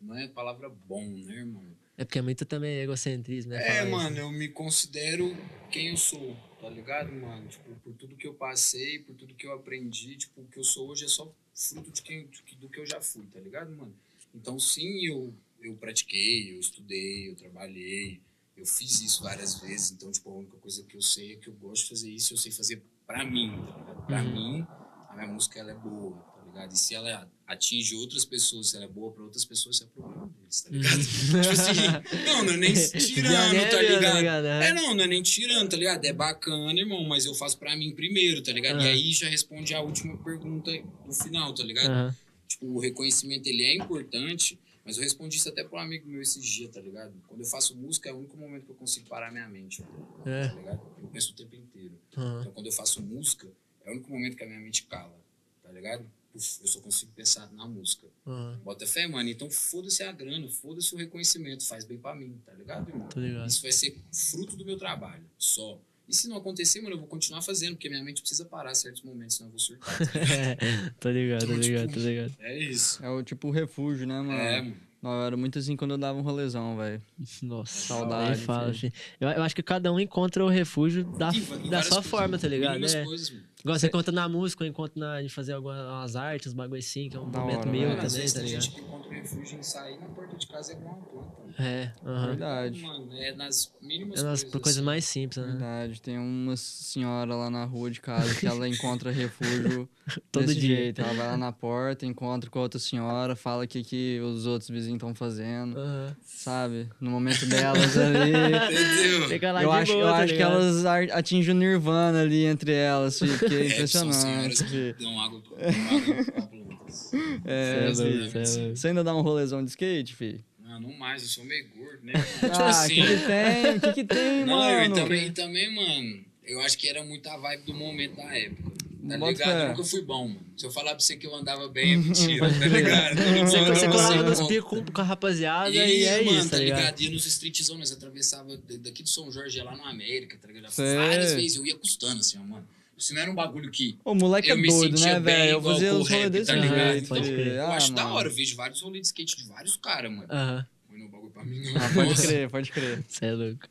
Não 0.06 0.18
é 0.18 0.28
palavra 0.28 0.70
bom, 0.70 1.06
né, 1.06 1.34
irmão? 1.36 1.64
É 1.98 2.04
porque 2.06 2.20
é 2.20 2.22
muito 2.22 2.46
também 2.46 2.80
egocentrismo, 2.80 3.52
né? 3.52 3.62
É, 3.62 3.66
falar 3.68 3.82
isso. 3.84 3.92
mano, 3.92 4.18
eu 4.18 4.32
me 4.32 4.50
considero 4.50 5.34
quem 5.72 5.88
eu 5.90 5.98
sou, 5.98 6.36
tá 6.60 6.70
ligado, 6.70 7.12
mano? 7.14 7.48
Tipo, 7.48 7.74
por 7.78 7.94
tudo 7.94 8.16
que 8.16 8.28
eu 8.28 8.34
passei, 8.34 9.00
por 9.00 9.16
tudo 9.16 9.34
que 9.34 9.48
eu 9.48 9.54
aprendi, 9.54 10.18
tipo, 10.18 10.42
o 10.42 10.46
que 10.48 10.60
eu 10.60 10.64
sou 10.64 10.90
hoje 10.90 11.06
é 11.06 11.08
só 11.08 11.34
fruto 11.54 11.90
de 11.92 12.02
quem, 12.02 12.30
do 12.60 12.70
que 12.70 12.80
eu 12.80 12.86
já 12.86 13.00
fui, 13.02 13.26
tá 13.28 13.40
ligado, 13.40 13.72
mano? 13.72 13.96
Então, 14.34 14.60
sim, 14.60 15.06
eu, 15.06 15.34
eu 15.62 15.76
pratiquei, 15.78 16.54
eu 16.54 16.60
estudei, 16.60 17.30
eu 17.30 17.36
trabalhei, 17.36 18.20
eu 18.58 18.66
fiz 18.66 19.00
isso 19.02 19.24
várias 19.24 19.60
vezes. 19.62 19.92
Então, 19.92 20.12
tipo, 20.12 20.30
a 20.30 20.34
única 20.34 20.58
coisa 20.58 20.84
que 20.84 20.98
eu 20.98 21.02
sei 21.02 21.34
é 21.34 21.36
que 21.38 21.48
eu 21.48 21.54
gosto 21.54 21.84
de 21.84 21.90
fazer 21.90 22.10
isso, 22.12 22.34
eu 22.34 22.38
sei 22.38 22.52
fazer 22.52 22.84
pra 23.08 23.24
mim, 23.24 23.52
tá 23.66 23.78
ligado? 23.80 24.06
Pra 24.06 24.22
Uhum. 24.22 24.34
mim, 24.34 24.68
a 25.10 25.14
minha 25.16 25.28
música, 25.28 25.60
ela 25.60 25.72
é 25.72 25.76
boa, 25.76 26.18
ligado? 26.56 26.74
E 26.74 26.78
se 26.78 26.96
ela 26.96 27.32
atinge 27.46 27.96
outras 27.96 28.26
pessoas, 28.26 28.70
se 28.70 28.76
ela 28.76 28.86
é 28.86 28.88
boa 28.88 29.12
pra 29.12 29.24
outras 29.24 29.46
pessoas, 29.46 29.76
isso 29.76 29.84
é 29.84 29.88
problema 29.88 30.28
deles, 30.28 30.62
tá 30.62 30.70
ligado? 30.70 31.00
tipo 31.06 31.38
assim, 31.38 32.26
não, 32.26 32.44
não 32.44 32.54
é 32.54 32.58
nem 32.58 32.74
tirando, 32.98 33.70
tá 33.70 33.82
ligado? 33.82 34.46
É, 34.48 34.74
não, 34.74 34.96
não 34.96 35.04
é 35.04 35.08
nem 35.08 35.22
tirando, 35.22 35.70
tá 35.70 35.78
ligado? 35.78 36.06
É 36.06 36.14
bacana, 36.14 36.80
irmão, 36.80 37.04
mas 37.04 37.26
eu 37.26 37.36
faço 37.36 37.58
pra 37.58 37.76
mim 37.76 37.94
primeiro, 37.94 38.42
tá 38.42 38.52
ligado? 38.52 38.78
E 38.82 38.84
Aham. 38.86 38.90
aí 38.90 39.12
já 39.12 39.28
responde 39.30 39.74
a 39.74 39.82
última 39.82 40.18
pergunta 40.18 40.72
no 41.06 41.14
final, 41.14 41.54
tá 41.54 41.64
ligado? 41.64 41.92
Aham. 41.92 42.16
Tipo, 42.48 42.68
o 42.68 42.80
reconhecimento, 42.80 43.48
ele 43.48 43.64
é 43.64 43.76
importante, 43.76 44.60
mas 44.86 44.98
eu 44.98 45.04
respondi 45.04 45.38
isso 45.38 45.50
até 45.50 45.64
pra 45.64 45.80
um 45.80 45.82
amigo 45.82 46.08
meu 46.08 46.22
esses 46.22 46.46
dias, 46.46 46.72
tá 46.72 46.80
ligado? 46.80 47.14
Quando 47.28 47.42
eu 47.42 47.48
faço 47.48 47.76
música, 47.76 48.10
é 48.10 48.14
o 48.14 48.18
único 48.18 48.38
momento 48.38 48.66
que 48.66 48.72
eu 48.72 48.76
consigo 48.76 49.08
parar 49.10 49.32
minha 49.32 49.50
mente, 49.50 49.84
É. 50.26 50.48
tá 50.48 50.54
ligado? 50.54 50.82
Eu 51.02 51.08
penso 51.10 51.32
o 51.32 51.36
tempo 51.36 51.56
inteiro. 51.56 52.00
Aham. 52.16 52.42
Então, 52.42 52.52
quando 52.54 52.68
eu 52.68 52.72
faço 52.72 53.02
música, 53.02 53.48
é 53.84 53.90
o 53.90 53.94
único 53.94 54.10
momento 54.12 54.38
que 54.38 54.44
a 54.44 54.48
minha 54.48 54.60
mente 54.60 54.84
cala, 54.84 55.20
tá 55.64 55.72
ligado? 55.72 56.06
Eu 56.36 56.68
só 56.68 56.82
consigo 56.82 57.12
pensar 57.14 57.50
na 57.54 57.66
música. 57.66 58.08
Aham. 58.28 58.60
Bota 58.64 58.86
fé, 58.86 59.08
mano. 59.08 59.30
Então, 59.30 59.50
foda-se 59.50 60.04
a 60.04 60.12
grana, 60.12 60.50
foda-se 60.50 60.94
o 60.94 60.98
reconhecimento, 60.98 61.66
faz 61.66 61.86
bem 61.86 61.98
pra 61.98 62.14
mim, 62.14 62.38
tá 62.46 62.54
ligado, 62.54 62.90
irmão? 62.90 63.08
Tô 63.08 63.20
ligado. 63.22 63.48
Isso 63.48 63.62
vai 63.62 63.72
ser 63.72 63.98
fruto 64.12 64.58
do 64.58 64.66
meu 64.66 64.78
trabalho, 64.78 65.24
só. 65.38 65.80
E 66.08 66.14
se 66.14 66.28
não 66.28 66.38
acontecer, 66.38 66.82
mano, 66.82 66.96
eu 66.96 67.00
vou 67.00 67.08
continuar 67.08 67.42
fazendo, 67.42 67.76
porque 67.76 67.90
minha 67.90 68.04
mente 68.04 68.22
precisa 68.22 68.46
parar 68.46 68.72
em 68.72 68.76
certos 68.76 69.02
momentos, 69.02 69.38
senão 69.38 69.48
eu 69.48 69.52
vou 69.52 69.60
surtar. 69.60 69.98
tô 71.00 71.10
ligado, 71.10 71.40
tô 71.40 71.46
Então, 71.46 71.58
ligado, 71.58 71.88
tipo, 71.88 71.94
tô 72.00 72.08
ligado. 72.08 72.34
É 72.40 72.60
isso. 72.60 73.04
É 73.04 73.10
o 73.10 73.24
tipo 73.24 73.50
refúgio, 73.50 74.06
né, 74.06 74.22
mano? 74.22 74.34
É, 74.40 74.62
mano. 74.62 74.78
Não, 75.02 75.12
eu 75.14 75.22
era 75.26 75.38
muito 75.38 75.58
assim 75.60 75.76
quando 75.76 75.92
eu 75.92 75.98
dava 75.98 76.18
um 76.18 76.22
rolezão, 76.22 76.78
velho. 76.78 77.02
Nossa, 77.42 77.88
Saudade, 77.88 78.42
fala. 78.42 78.74
Eu, 79.20 79.30
eu 79.30 79.44
acho 79.44 79.56
que 79.56 79.64
cada 79.64 79.92
um 79.92 80.00
encontra 80.00 80.44
o 80.44 80.50
refúgio 80.50 81.04
da, 81.04 81.32
da 81.70 81.82
sua 81.82 81.96
coisas, 81.98 82.06
forma, 82.08 82.38
tá 82.38 82.48
ligado? 82.48 82.84
É. 82.86 83.06
coisas, 83.06 83.30
mano. 83.30 83.46
Igual 83.66 83.80
você 83.80 83.88
encontra 83.88 84.12
na 84.12 84.30
música, 84.30 84.64
eu 84.64 84.68
encontro 84.68 85.00
na, 85.00 85.20
de 85.24 85.28
fazer 85.30 85.54
algumas 85.54 86.16
artes, 86.16 86.50
uns 86.50 86.54
bagulho 86.54 86.78
assim, 86.78 87.10
que 87.10 87.18
é 87.18 87.20
um 87.20 87.32
Da 87.32 87.40
momento 87.40 87.58
hora, 87.62 87.72
meu. 87.72 87.90
Às 87.94 87.96
também, 87.96 88.10
vezes 88.10 88.34
tá 88.34 88.40
tem 88.42 88.48
ligado? 88.50 88.62
gente 88.62 88.76
que 88.76 88.82
encontra 88.82 89.10
refúgio 89.12 89.58
em 89.60 89.64
sair 89.64 90.00
na 90.00 90.06
porta 90.10 90.36
de 90.38 90.46
casa 90.48 90.74
é 90.74 90.76
igual 90.76 90.94
uma 90.94 91.04
planta. 91.08 91.26
mano. 91.42 91.56
É. 91.58 91.94
Verdade. 92.28 92.82
Mano, 92.84 93.10
é 93.14 93.34
nas 93.34 93.74
mínimas 93.82 94.20
É 94.20 94.24
umas 94.24 94.44
coisas. 94.44 94.62
coisas 94.62 94.78
assim. 94.78 94.86
mais 94.86 95.06
simples, 95.06 95.44
né? 95.44 95.52
Verdade. 95.54 96.00
Tem 96.00 96.18
uma 96.20 96.56
senhora 96.56 97.34
lá 97.36 97.50
na 97.50 97.66
rua 97.66 97.90
de 97.90 98.00
casa 98.02 98.36
que 98.40 98.46
ela 98.46 98.68
encontra 98.70 99.10
refúgio 99.12 99.90
Todo 100.32 100.46
desse 100.46 100.60
dia. 100.60 100.76
jeito. 100.76 101.02
Ela 101.02 101.14
vai 101.16 101.28
lá 101.30 101.38
na 101.38 101.52
porta, 101.52 102.06
encontra 102.06 102.48
com 102.50 102.60
outra 102.60 102.80
senhora, 102.80 103.36
fala 103.36 103.64
o 103.64 103.68
que, 103.68 103.84
que 103.84 104.20
os 104.20 104.46
outros 104.46 104.70
vizinhos 104.70 104.98
estão 104.98 105.16
fazendo, 105.16 105.76
sabe? 106.24 106.88
No 107.02 107.10
momento 107.10 107.46
delas 107.48 107.98
ali. 107.98 108.30
Entendeu? 108.36 109.28
Fica 109.30 109.52
lá 109.52 109.64
eu 109.64 109.72
de 109.72 109.76
acho, 109.78 109.94
boa, 109.94 110.04
eu 110.04 110.12
tá 110.12 110.18
acho 110.20 110.36
que 110.36 110.42
elas 110.44 110.86
atingem 110.86 111.56
o 111.56 111.58
nirvana 111.58 112.22
ali 112.22 112.46
entre 112.46 112.72
elas, 112.74 113.18
filho, 113.18 113.40
porque 113.58 113.64
é 113.64 113.72
É, 113.72 113.74
impressionante. 113.74 114.94
dão 115.00 115.20
água 115.22 115.42
pra 115.42 115.72
dão 115.72 115.98
água 115.98 116.24
pra 116.24 116.42
plantas. 116.48 117.14
É, 117.46 117.92
Cê 117.94 118.04
é 118.04 118.42
é. 118.72 118.76
Você 118.76 118.88
ainda 118.88 119.04
dá 119.04 119.16
um 119.16 119.22
rolezão 119.22 119.64
de 119.64 119.70
skate, 119.72 120.16
filho? 120.16 120.44
Não, 120.60 120.80
não 120.80 120.94
mais, 120.98 121.22
eu 121.24 121.30
sou 121.30 121.44
meio 121.46 121.68
gordo, 121.76 122.04
né? 122.04 122.14
tipo 122.42 122.46
Ah, 122.54 122.60
o 122.60 122.64
assim. 122.66 122.96
que, 122.96 123.02
que 123.02 123.26
tem? 123.26 123.76
O 123.78 123.82
que, 123.82 123.94
que 123.94 124.04
tem, 124.04 124.46
Não, 124.46 124.70
e 124.70 124.90
mano? 124.90 124.96
também, 124.96 125.32
também, 125.32 125.74
mano, 125.74 126.26
eu 126.44 126.60
acho 126.62 126.78
que 126.78 126.88
era 126.88 127.04
muito 127.04 127.28
a 127.30 127.38
vibe 127.38 127.64
do 127.66 127.74
momento 127.74 128.16
da 128.16 128.38
época. 128.38 128.76
Tá 129.08 129.20
Bota 129.20 129.32
ligado? 129.34 129.52
fé. 129.52 129.64
Eu 129.66 129.70
nunca 129.70 129.84
fui 129.84 130.02
bom, 130.02 130.28
mano. 130.30 130.40
Se 130.58 130.66
eu 130.66 130.72
falar 130.72 130.92
pra 130.96 131.00
você 131.00 131.16
que 131.16 131.28
eu 131.28 131.36
andava 131.36 131.68
bem, 131.68 131.94
é 131.94 131.98
mentira, 131.98 132.50
tá 132.52 132.66
ligado? 132.66 133.16
Você, 133.46 133.60
você 133.66 133.88
colava 133.88 134.24
nos 134.24 134.48
picos 134.48 134.84
com, 134.92 135.02
a 135.02 135.04
rapaziada 135.04 135.70
E, 135.70 136.00
e, 136.00 136.04
é 136.06 136.24
mano, 136.24 136.40
isso, 136.40 136.50
tá 136.50 136.58
ligado? 136.58 137.00
Ia 137.00 137.12
nos 137.12 137.26
streetzão, 137.28 137.78
nós 137.78 137.92
atravessava 137.92 138.58
daqui 138.80 139.04
do 139.04 139.10
São 139.10 139.32
Jorge, 139.32 139.62
lá 139.62 139.76
no 139.78 139.84
América, 139.86 140.36
tá 140.42 140.48
ligado? 140.48 140.72
Várias 140.74 141.34
vezes 141.36 141.56
eu 141.56 141.66
ia 141.68 141.76
custando, 141.76 142.20
assim, 142.20 142.40
ó, 142.40 142.44
mano. 142.44 142.68
Se 142.98 143.14
não 143.14 143.22
era 143.22 143.30
um 143.32 143.36
bagulho 143.36 143.70
que 143.72 144.00
O 144.06 144.16
moleque 144.16 144.50
eu 144.50 144.56
é 144.56 144.60
me 144.60 144.68
doido, 144.70 144.98
sentia 144.98 145.14
né, 145.16 145.20
bem 145.20 145.36
velho? 145.36 145.52
Eu 145.52 145.62
fazia 145.62 145.94
os 145.94 146.08
rolês 146.10 146.24
rap, 146.24 146.32
desse 146.32 146.46
tá 146.48 146.56
ligado? 146.56 146.92
jeito. 146.94 147.14
Crer. 147.14 147.48
eu 147.48 147.66
Ah, 147.68 147.76
acho 147.76 147.94
da 147.94 148.04
mano. 148.04 148.16
hora. 148.16 148.28
Eu 148.30 148.34
vejo 148.34 148.56
vários 148.56 148.82
rolês 148.82 149.02
de 149.02 149.08
skate 149.08 149.36
de 149.38 149.50
vários 149.50 149.76
caras, 149.78 150.12
mano. 150.12 150.28
Aham, 150.32 150.66
é 150.92 150.96
um 150.96 151.10
bagulho 151.10 151.32
pra 151.32 151.44
mim, 151.44 151.62
não. 151.62 151.74
Ah, 151.82 151.90
pode 151.94 152.22
crer, 152.22 152.50
pode 152.50 152.72
crer. 152.72 153.04
você 153.08 153.26
é 153.26 153.32
louco. 153.34 153.68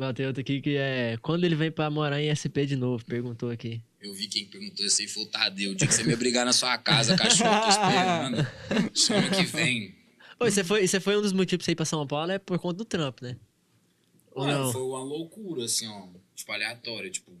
Ó, 0.00 0.12
tem 0.12 0.26
outra 0.26 0.40
aqui 0.40 0.60
que 0.60 0.76
é. 0.76 1.16
Quando 1.22 1.44
ele 1.44 1.54
vem 1.56 1.70
pra 1.70 1.88
morar 1.90 2.20
em 2.20 2.34
SP 2.34 2.66
de 2.66 2.76
novo? 2.76 3.04
Perguntou 3.04 3.50
aqui. 3.50 3.80
Eu 4.00 4.14
vi 4.14 4.28
quem 4.28 4.44
perguntou 4.46 4.86
isso 4.86 5.02
aí 5.02 5.08
foi 5.08 5.22
o 5.24 5.26
Tadeu. 5.26 5.72
O 5.72 5.74
dia 5.74 5.86
que 5.88 5.94
você 5.94 6.04
me 6.04 6.14
brigar 6.14 6.44
na 6.44 6.52
sua 6.52 6.76
casa, 6.78 7.16
cachorro, 7.16 7.60
tô 7.62 7.68
esperando. 7.68 8.46
Só 8.94 9.14
ano 9.14 9.30
que 9.30 9.42
vem. 9.44 9.94
Ô, 10.40 10.44
você 10.44 10.62
foi, 10.62 10.86
você 10.86 11.00
foi 11.00 11.16
um 11.16 11.22
dos 11.22 11.32
motivos 11.32 11.58
pra 11.62 11.64
você 11.66 11.72
ir 11.72 11.74
pra 11.74 11.84
São 11.84 12.06
Paulo 12.06 12.30
é 12.30 12.38
por 12.38 12.58
conta 12.60 12.76
do 12.78 12.84
trampo, 12.84 13.24
né? 13.24 13.36
Mano, 14.36 14.64
não? 14.66 14.72
foi 14.72 14.82
uma 14.82 15.00
loucura, 15.02 15.64
assim, 15.64 15.88
ó. 15.88 16.06
Tipo, 16.36 16.52
aleatória. 16.52 17.10
Tipo, 17.10 17.32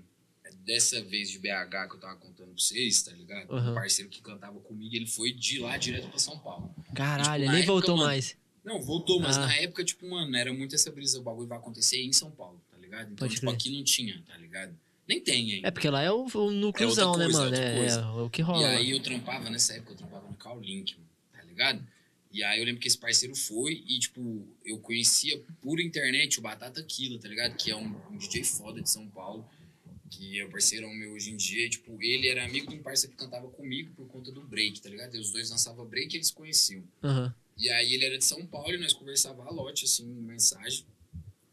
dessa 0.68 1.02
vez 1.02 1.30
de 1.30 1.38
BH 1.38 1.88
que 1.88 1.94
eu 1.96 1.98
tava 2.00 2.16
contando 2.16 2.48
pra 2.48 2.58
vocês, 2.58 3.02
tá 3.02 3.10
ligado? 3.12 3.50
Aham. 3.50 3.70
Um 3.70 3.74
parceiro 3.74 4.10
que 4.10 4.20
cantava 4.20 4.60
comigo, 4.60 4.94
ele 4.94 5.06
foi 5.06 5.32
de 5.32 5.58
lá 5.60 5.76
direto 5.78 6.08
pra 6.08 6.18
São 6.18 6.38
Paulo. 6.38 6.72
Caralho, 6.94 7.22
Tipo, 7.24 7.34
ele 7.36 7.46
na 7.46 7.52
nem 7.52 7.62
época, 7.62 7.72
voltou 7.72 7.96
mano, 7.96 8.08
mais. 8.08 8.36
Não, 8.62 8.82
voltou, 8.82 9.18
mas 9.18 9.38
Ah. 9.38 9.46
na 9.46 9.56
época, 9.56 9.82
tipo, 9.82 10.06
mano, 10.08 10.36
era 10.36 10.52
muito 10.52 10.74
essa 10.74 10.90
brisa. 10.92 11.18
O 11.18 11.22
bagulho 11.22 11.48
vai 11.48 11.56
acontecer 11.56 12.02
em 12.02 12.12
São 12.12 12.30
Paulo, 12.30 12.60
tá 12.70 12.76
ligado? 12.76 13.04
Então, 13.12 13.26
Pode 13.26 13.34
tipo, 13.36 13.46
crer. 13.46 13.54
aqui 13.56 13.70
não 13.70 13.82
tinha, 13.82 14.22
tá 14.26 14.36
ligado? 14.36 14.78
Nem 15.08 15.18
tem 15.22 15.52
ainda. 15.54 15.68
É 15.68 15.70
porque 15.70 15.88
lá 15.88 16.02
é 16.02 16.10
o, 16.12 16.26
o 16.26 16.50
núcleozão, 16.50 17.12
outra 17.12 17.26
né, 17.26 17.32
coisa, 17.32 17.40
mano? 17.40 17.56
outra 17.56 17.64
É, 17.64 18.20
é 18.20 18.22
o 18.26 18.28
que 18.30 18.40
E 18.42 18.44
rola. 18.44 18.68
aí 18.68 18.90
eu 18.90 19.00
trampava, 19.00 19.48
nessa 19.48 19.72
época, 19.72 19.92
eu 19.92 19.96
trampava 19.96 20.28
no 20.28 20.34
Cowlink, 20.36 20.94
mano, 20.96 21.08
tá 21.32 21.42
ligado? 21.44 21.82
E 22.30 22.44
aí 22.44 22.58
eu 22.58 22.64
lembro 22.66 22.78
que 22.78 22.86
esse 22.86 22.98
parceiro 22.98 23.34
foi 23.34 23.82
e, 23.88 23.98
tipo, 23.98 24.46
eu 24.66 24.78
conhecia 24.80 25.42
por 25.62 25.80
internet 25.80 26.38
o 26.38 26.42
Batata 26.42 26.82
Killa, 26.82 27.18
tá 27.18 27.26
ligado? 27.26 27.56
Que 27.56 27.70
é 27.70 27.76
um, 27.76 27.96
um 28.10 28.18
DJ 28.18 28.44
foda 28.44 28.82
de 28.82 28.90
São 28.90 29.08
Paulo, 29.08 29.48
que 30.10 30.38
é 30.40 30.44
o 30.44 30.50
parceirão 30.50 30.92
meu 30.94 31.12
hoje 31.12 31.30
em 31.30 31.36
dia. 31.36 31.68
Tipo, 31.68 32.02
ele 32.02 32.28
era 32.28 32.44
amigo 32.44 32.68
de 32.70 32.76
um 32.76 32.82
parceiro 32.82 33.14
que 33.16 33.22
cantava 33.22 33.48
comigo 33.48 33.92
por 33.94 34.06
conta 34.08 34.30
do 34.32 34.40
break, 34.42 34.80
tá 34.80 34.88
ligado? 34.88 35.14
E 35.16 35.20
os 35.20 35.30
dois 35.30 35.50
dançavam 35.50 35.84
break 35.86 36.14
e 36.14 36.16
eles 36.18 36.28
se 36.28 36.32
conheciam. 36.34 36.82
Aham. 37.02 37.34
E 37.56 37.68
aí 37.70 37.92
ele 37.94 38.04
era 38.04 38.16
de 38.18 38.24
São 38.24 38.46
Paulo 38.46 38.72
e 38.72 38.78
nós 38.78 38.92
conversava 38.92 39.42
a 39.44 39.50
lote, 39.50 39.84
assim, 39.84 40.04
mensagem. 40.06 40.84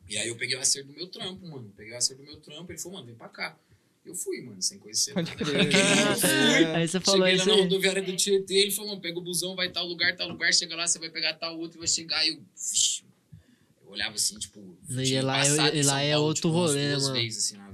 E 0.07 0.17
aí 0.17 0.27
eu 0.27 0.35
peguei 0.35 0.55
o 0.55 0.59
acerto 0.59 0.89
do 0.89 0.93
meu 0.95 1.07
trampo, 1.07 1.45
mano. 1.47 1.73
Peguei 1.75 1.93
o 1.93 1.97
acerto 1.97 2.21
do 2.21 2.27
meu 2.27 2.37
trampo, 2.39 2.71
ele 2.71 2.77
falou, 2.79 2.97
mano, 2.99 3.07
vem 3.07 3.15
pra 3.15 3.27
cá. 3.27 3.57
Eu 4.05 4.13
fui, 4.13 4.39
mano, 4.43 4.61
sem 4.61 4.77
conhecer. 4.77 5.15
Pode 5.15 5.31
crer. 5.35 5.65
Eu. 6.61 6.75
Aí 6.75 6.87
você 6.87 6.99
falou 6.99 7.21
Cheguei 7.25 7.37
lá 7.37 7.41
isso 7.41 7.47
na 7.49 7.55
aí. 7.55 7.61
rodoviária 7.61 8.03
do 8.03 8.15
Tietê, 8.15 8.53
ele 8.53 8.71
falou, 8.71 8.91
mano, 8.91 9.01
pega 9.01 9.17
o 9.17 9.21
busão, 9.21 9.55
vai 9.55 9.71
tal 9.71 9.87
lugar, 9.87 10.15
tal 10.15 10.27
lugar, 10.27 10.53
chega 10.53 10.75
lá, 10.75 10.87
você 10.87 10.99
vai 10.99 11.09
pegar 11.09 11.33
tal 11.33 11.57
outro 11.57 11.77
e 11.77 11.79
vai 11.79 11.87
chegar. 11.87 12.23
E 12.23 12.29
eu, 12.29 12.39
vixe, 12.55 13.03
eu 13.83 13.89
olhava 13.89 14.13
assim, 14.13 14.37
tipo, 14.37 14.77
E 14.87 15.19
lá 15.21 15.41
é- 15.43 15.47
e 15.75 15.81
lá 15.81 15.83
São 15.83 15.97
é 15.97 16.11
Paulo, 16.11 16.25
outro 16.27 16.41
tipo, 16.43 16.49
rolê, 16.53 16.89
né, 16.89 16.97
mano? 16.97 17.13
vezes, 17.13 17.45
assim, 17.45 17.57
na. 17.57 17.64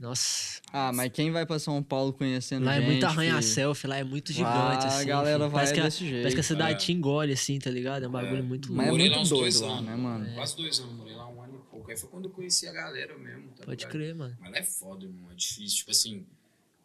Nossa. 0.00 0.62
Ah, 0.72 0.90
mas 0.94 1.12
quem 1.12 1.30
vai 1.30 1.44
pra 1.44 1.58
São 1.58 1.82
Paulo 1.82 2.12
conhecendo 2.14 2.64
Lá 2.64 2.72
é 2.74 2.78
gente, 2.78 2.86
muito 2.86 2.96
filho? 3.00 3.10
arranha-selfie, 3.10 3.86
lá 3.86 3.96
é 3.98 4.04
muito 4.04 4.32
gigante, 4.32 4.54
Lá 4.56 4.78
assim. 4.78 5.02
a 5.02 5.04
galera 5.04 5.38
filho. 5.38 5.50
vai 5.50 5.50
parece 5.50 5.74
que, 5.74 5.80
a, 5.80 5.84
desse 5.84 5.98
jeito. 6.08 6.16
parece 6.22 6.34
que 6.36 6.40
a 6.40 6.44
cidade 6.44 6.72
é. 6.72 6.76
te 6.76 6.92
engole, 6.92 7.32
assim, 7.34 7.58
tá 7.58 7.70
ligado? 7.70 8.04
É 8.04 8.08
um 8.08 8.10
bagulho 8.10 8.38
É. 8.38 8.42
muito 8.42 8.72
Mas 8.72 8.86
é 8.86 8.90
louco. 8.90 9.04
Muito 9.04 9.12
lá 9.14 9.22
doido 9.24 9.28
dois 9.40 9.60
lá, 9.60 9.72
anos. 9.72 9.84
né, 9.84 9.96
mano? 9.96 10.34
Quase 10.34 10.56
dois 10.56 10.80
anos, 10.80 10.92
morei 10.94 11.14
lá 11.14 11.28
um 11.28 11.42
ano 11.42 11.54
e 11.66 11.70
pouco. 11.70 11.90
Aí 11.90 11.96
foi 11.98 12.08
quando 12.08 12.24
eu 12.24 12.30
conheci 12.30 12.66
a 12.66 12.72
galera 12.72 13.18
mesmo, 13.18 13.48
tá 13.50 13.64
Pode 13.66 13.76
ligado? 13.76 13.90
crer, 13.92 14.14
mano. 14.14 14.36
Mas 14.40 14.50
lá 14.52 14.58
é 14.58 14.62
foda, 14.64 15.04
irmão, 15.04 15.30
é 15.30 15.34
difícil. 15.34 15.76
Tipo 15.78 15.90
assim, 15.90 16.26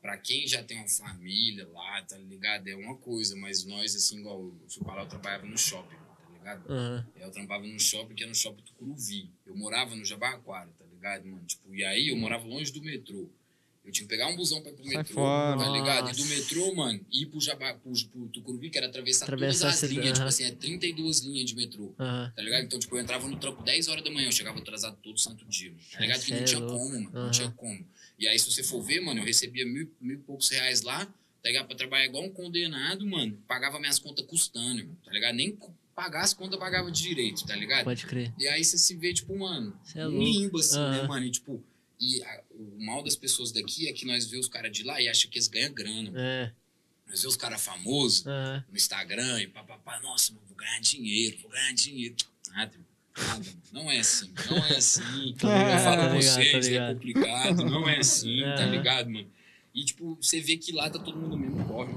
pra 0.02 0.18
quem 0.18 0.46
já 0.46 0.62
tem 0.62 0.78
uma 0.78 0.90
família 0.90 1.68
lá, 1.70 2.02
tá 2.02 2.18
ligado? 2.18 2.68
É 2.68 2.76
uma 2.76 2.98
coisa, 2.98 3.34
mas 3.38 3.64
nós, 3.66 3.96
assim, 3.96 4.20
igual 4.20 4.42
eu 4.42 4.84
pra 4.84 4.94
lá, 4.96 5.02
eu 5.04 5.08
trabalhava 5.08 5.46
no 5.46 5.58
shopping, 5.58 5.96
tá 5.96 6.34
ligado? 6.38 6.70
Aham. 6.70 7.08
Eu 7.16 7.32
trampava 7.32 7.66
no 7.66 7.80
shopping, 7.80 8.14
que 8.14 8.26
é 8.26 8.28
no 8.28 8.36
shopping 8.36 8.62
Tucuruvi. 8.64 9.32
Eu 9.46 9.56
morava 9.56 9.96
no 9.96 10.04
Jabaquara, 10.04 10.70
tá 10.78 10.85
ligado, 11.06 11.28
mano? 11.28 11.46
Tipo, 11.46 11.76
e 11.76 11.84
aí 11.86 12.08
eu 12.10 12.18
morava 12.18 12.46
longe 12.48 12.72
do 12.72 12.82
metrô. 12.82 13.30
Eu 13.84 13.92
tinha 13.92 14.08
que 14.08 14.10
pegar 14.10 14.28
um 14.28 14.36
busão 14.36 14.62
pra 14.64 14.72
ir 14.72 14.74
pro 14.74 14.84
Sai 14.84 14.98
metrô, 14.98 15.14
fora. 15.14 15.60
tá 15.60 15.70
ligado? 15.70 16.10
E 16.10 16.14
do 16.14 16.18
Nossa. 16.18 16.36
metrô, 16.36 16.74
mano, 16.74 17.06
ir 17.12 17.28
pro, 17.28 17.40
Jaba, 17.40 17.76
pro, 17.76 17.94
pro 18.08 18.28
Tucuruvi, 18.30 18.72
que 18.72 18.80
era 18.80 18.88
atravessar, 18.88 19.26
Atravessar 19.26 19.68
todas 19.68 19.84
as 19.84 19.90
linhas, 19.92 20.14
tipo 20.14 20.28
assim, 20.28 20.44
é 20.46 20.52
32 20.52 21.20
linhas 21.20 21.46
de 21.48 21.56
metrô. 21.56 21.94
Tá 21.96 22.34
ligado? 22.42 22.64
Então, 22.64 22.80
tipo, 22.80 22.96
eu 22.98 23.02
entrava 23.02 23.28
no 23.28 23.38
trampo 23.38 23.62
10 23.62 23.88
horas 23.90 24.04
da 24.04 24.10
manhã, 24.10 24.28
eu 24.28 24.32
chegava 24.32 24.58
atrasado 24.58 24.98
todo 25.04 25.20
santo 25.20 25.46
dia. 25.46 25.70
mano, 25.70 25.84
Tá 25.92 26.00
ligado? 26.00 26.24
Que 26.24 26.32
não 26.32 26.38
é 26.40 26.44
tinha 26.46 26.62
como, 26.62 26.90
mano. 26.94 27.12
Não 27.14 27.30
tinha 27.32 27.52
como. 27.52 27.88
E 28.18 28.28
aí, 28.28 28.40
se 28.40 28.50
você 28.52 28.64
for 28.64 28.82
ver, 28.82 29.02
mano, 29.02 29.20
eu 29.20 29.24
recebia 29.26 29.66
mil, 29.68 29.92
mil 30.02 30.16
e 30.16 30.20
poucos 30.20 30.50
reais 30.50 30.82
lá, 30.82 31.06
tá 31.06 31.14
ligado? 31.50 31.68
Pra 31.68 31.76
trabalhar 31.76 32.06
igual 32.06 32.24
um 32.24 32.32
condenado, 32.32 33.06
mano. 33.06 33.38
Pagava 33.48 33.80
minhas 33.80 34.00
contas 34.00 34.26
custando, 34.26 34.98
tá 35.06 35.12
ligado? 35.12 35.36
Nem 35.36 35.56
pagar 35.96 36.22
as 36.24 36.34
contas 36.34 36.54
eu 36.54 36.60
pagava 36.60 36.92
de 36.92 37.02
direito, 37.02 37.46
tá 37.46 37.56
ligado? 37.56 37.86
Pode 37.86 38.06
crer. 38.06 38.34
E 38.38 38.48
aí 38.48 38.64
você 38.64 38.78
se 38.78 38.96
vê, 38.96 39.14
tipo, 39.14 39.38
mano, 39.38 39.74
é 39.96 40.06
um 40.08 40.12
limbo, 40.12 40.60
assim, 40.60 40.78
né, 40.78 41.08
mano? 41.08 41.26
E, 41.26 41.32
tipo, 41.32 41.64
e 42.00 42.22
a- 42.24 42.44
o 42.52 42.84
mal 42.86 43.02
das 43.02 43.16
pessoas 43.16 43.52
daqui 43.52 43.88
é 43.88 43.94
que 43.94 44.06
nós 44.06 44.26
vê 44.26 44.38
os 44.38 44.48
caras 44.50 44.72
de 44.72 44.84
lá 44.84 45.00
e 45.02 45.08
acha 45.08 45.28
que 45.28 45.38
eles 45.38 45.48
ganham 45.48 45.74
grana. 45.74 46.12
É. 46.14 46.52
Nós 47.08 47.22
vê 47.22 47.28
os 47.28 47.36
caras 47.38 47.64
famosos 47.64 48.26
no 48.26 48.76
Instagram 48.76 49.42
e 49.42 49.48
papapá, 49.48 50.00
nossa, 50.02 50.34
mano, 50.34 50.46
vou 50.48 50.58
ganhar 50.58 50.80
dinheiro, 50.82 51.38
vou 51.42 51.50
ganhar 51.52 51.72
dinheiro. 51.74 52.16
Nada, 52.52 52.74
nada, 53.18 53.46
não 53.72 53.90
é 53.92 54.00
assim, 54.00 54.34
não 54.50 54.58
é 54.66 54.76
assim. 54.76 55.02
Tô 55.40 55.48
ligado, 55.48 55.72
eu 55.78 55.80
falo 55.84 56.02
tô 56.02 56.10
com 56.10 56.16
vocês, 56.22 56.68
tô 56.68 56.74
é 56.74 56.94
complicado, 56.94 57.66
não 57.66 57.88
é 57.90 58.00
assim, 58.00 58.42
tá 58.58 58.64
Aham. 58.64 58.72
ligado, 58.72 59.10
mano? 59.10 59.32
E, 59.74 59.86
tipo, 59.86 60.16
você 60.22 60.42
vê 60.42 60.58
que 60.58 60.72
lá 60.74 60.90
tá 60.90 61.00
todo 61.00 61.18
mundo 61.18 61.38
mesmo 61.38 61.64
corre, 61.66 61.94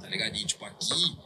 tá 0.00 0.08
ligado? 0.08 0.36
E, 0.36 0.44
tipo, 0.44 0.64
aqui 0.64 1.16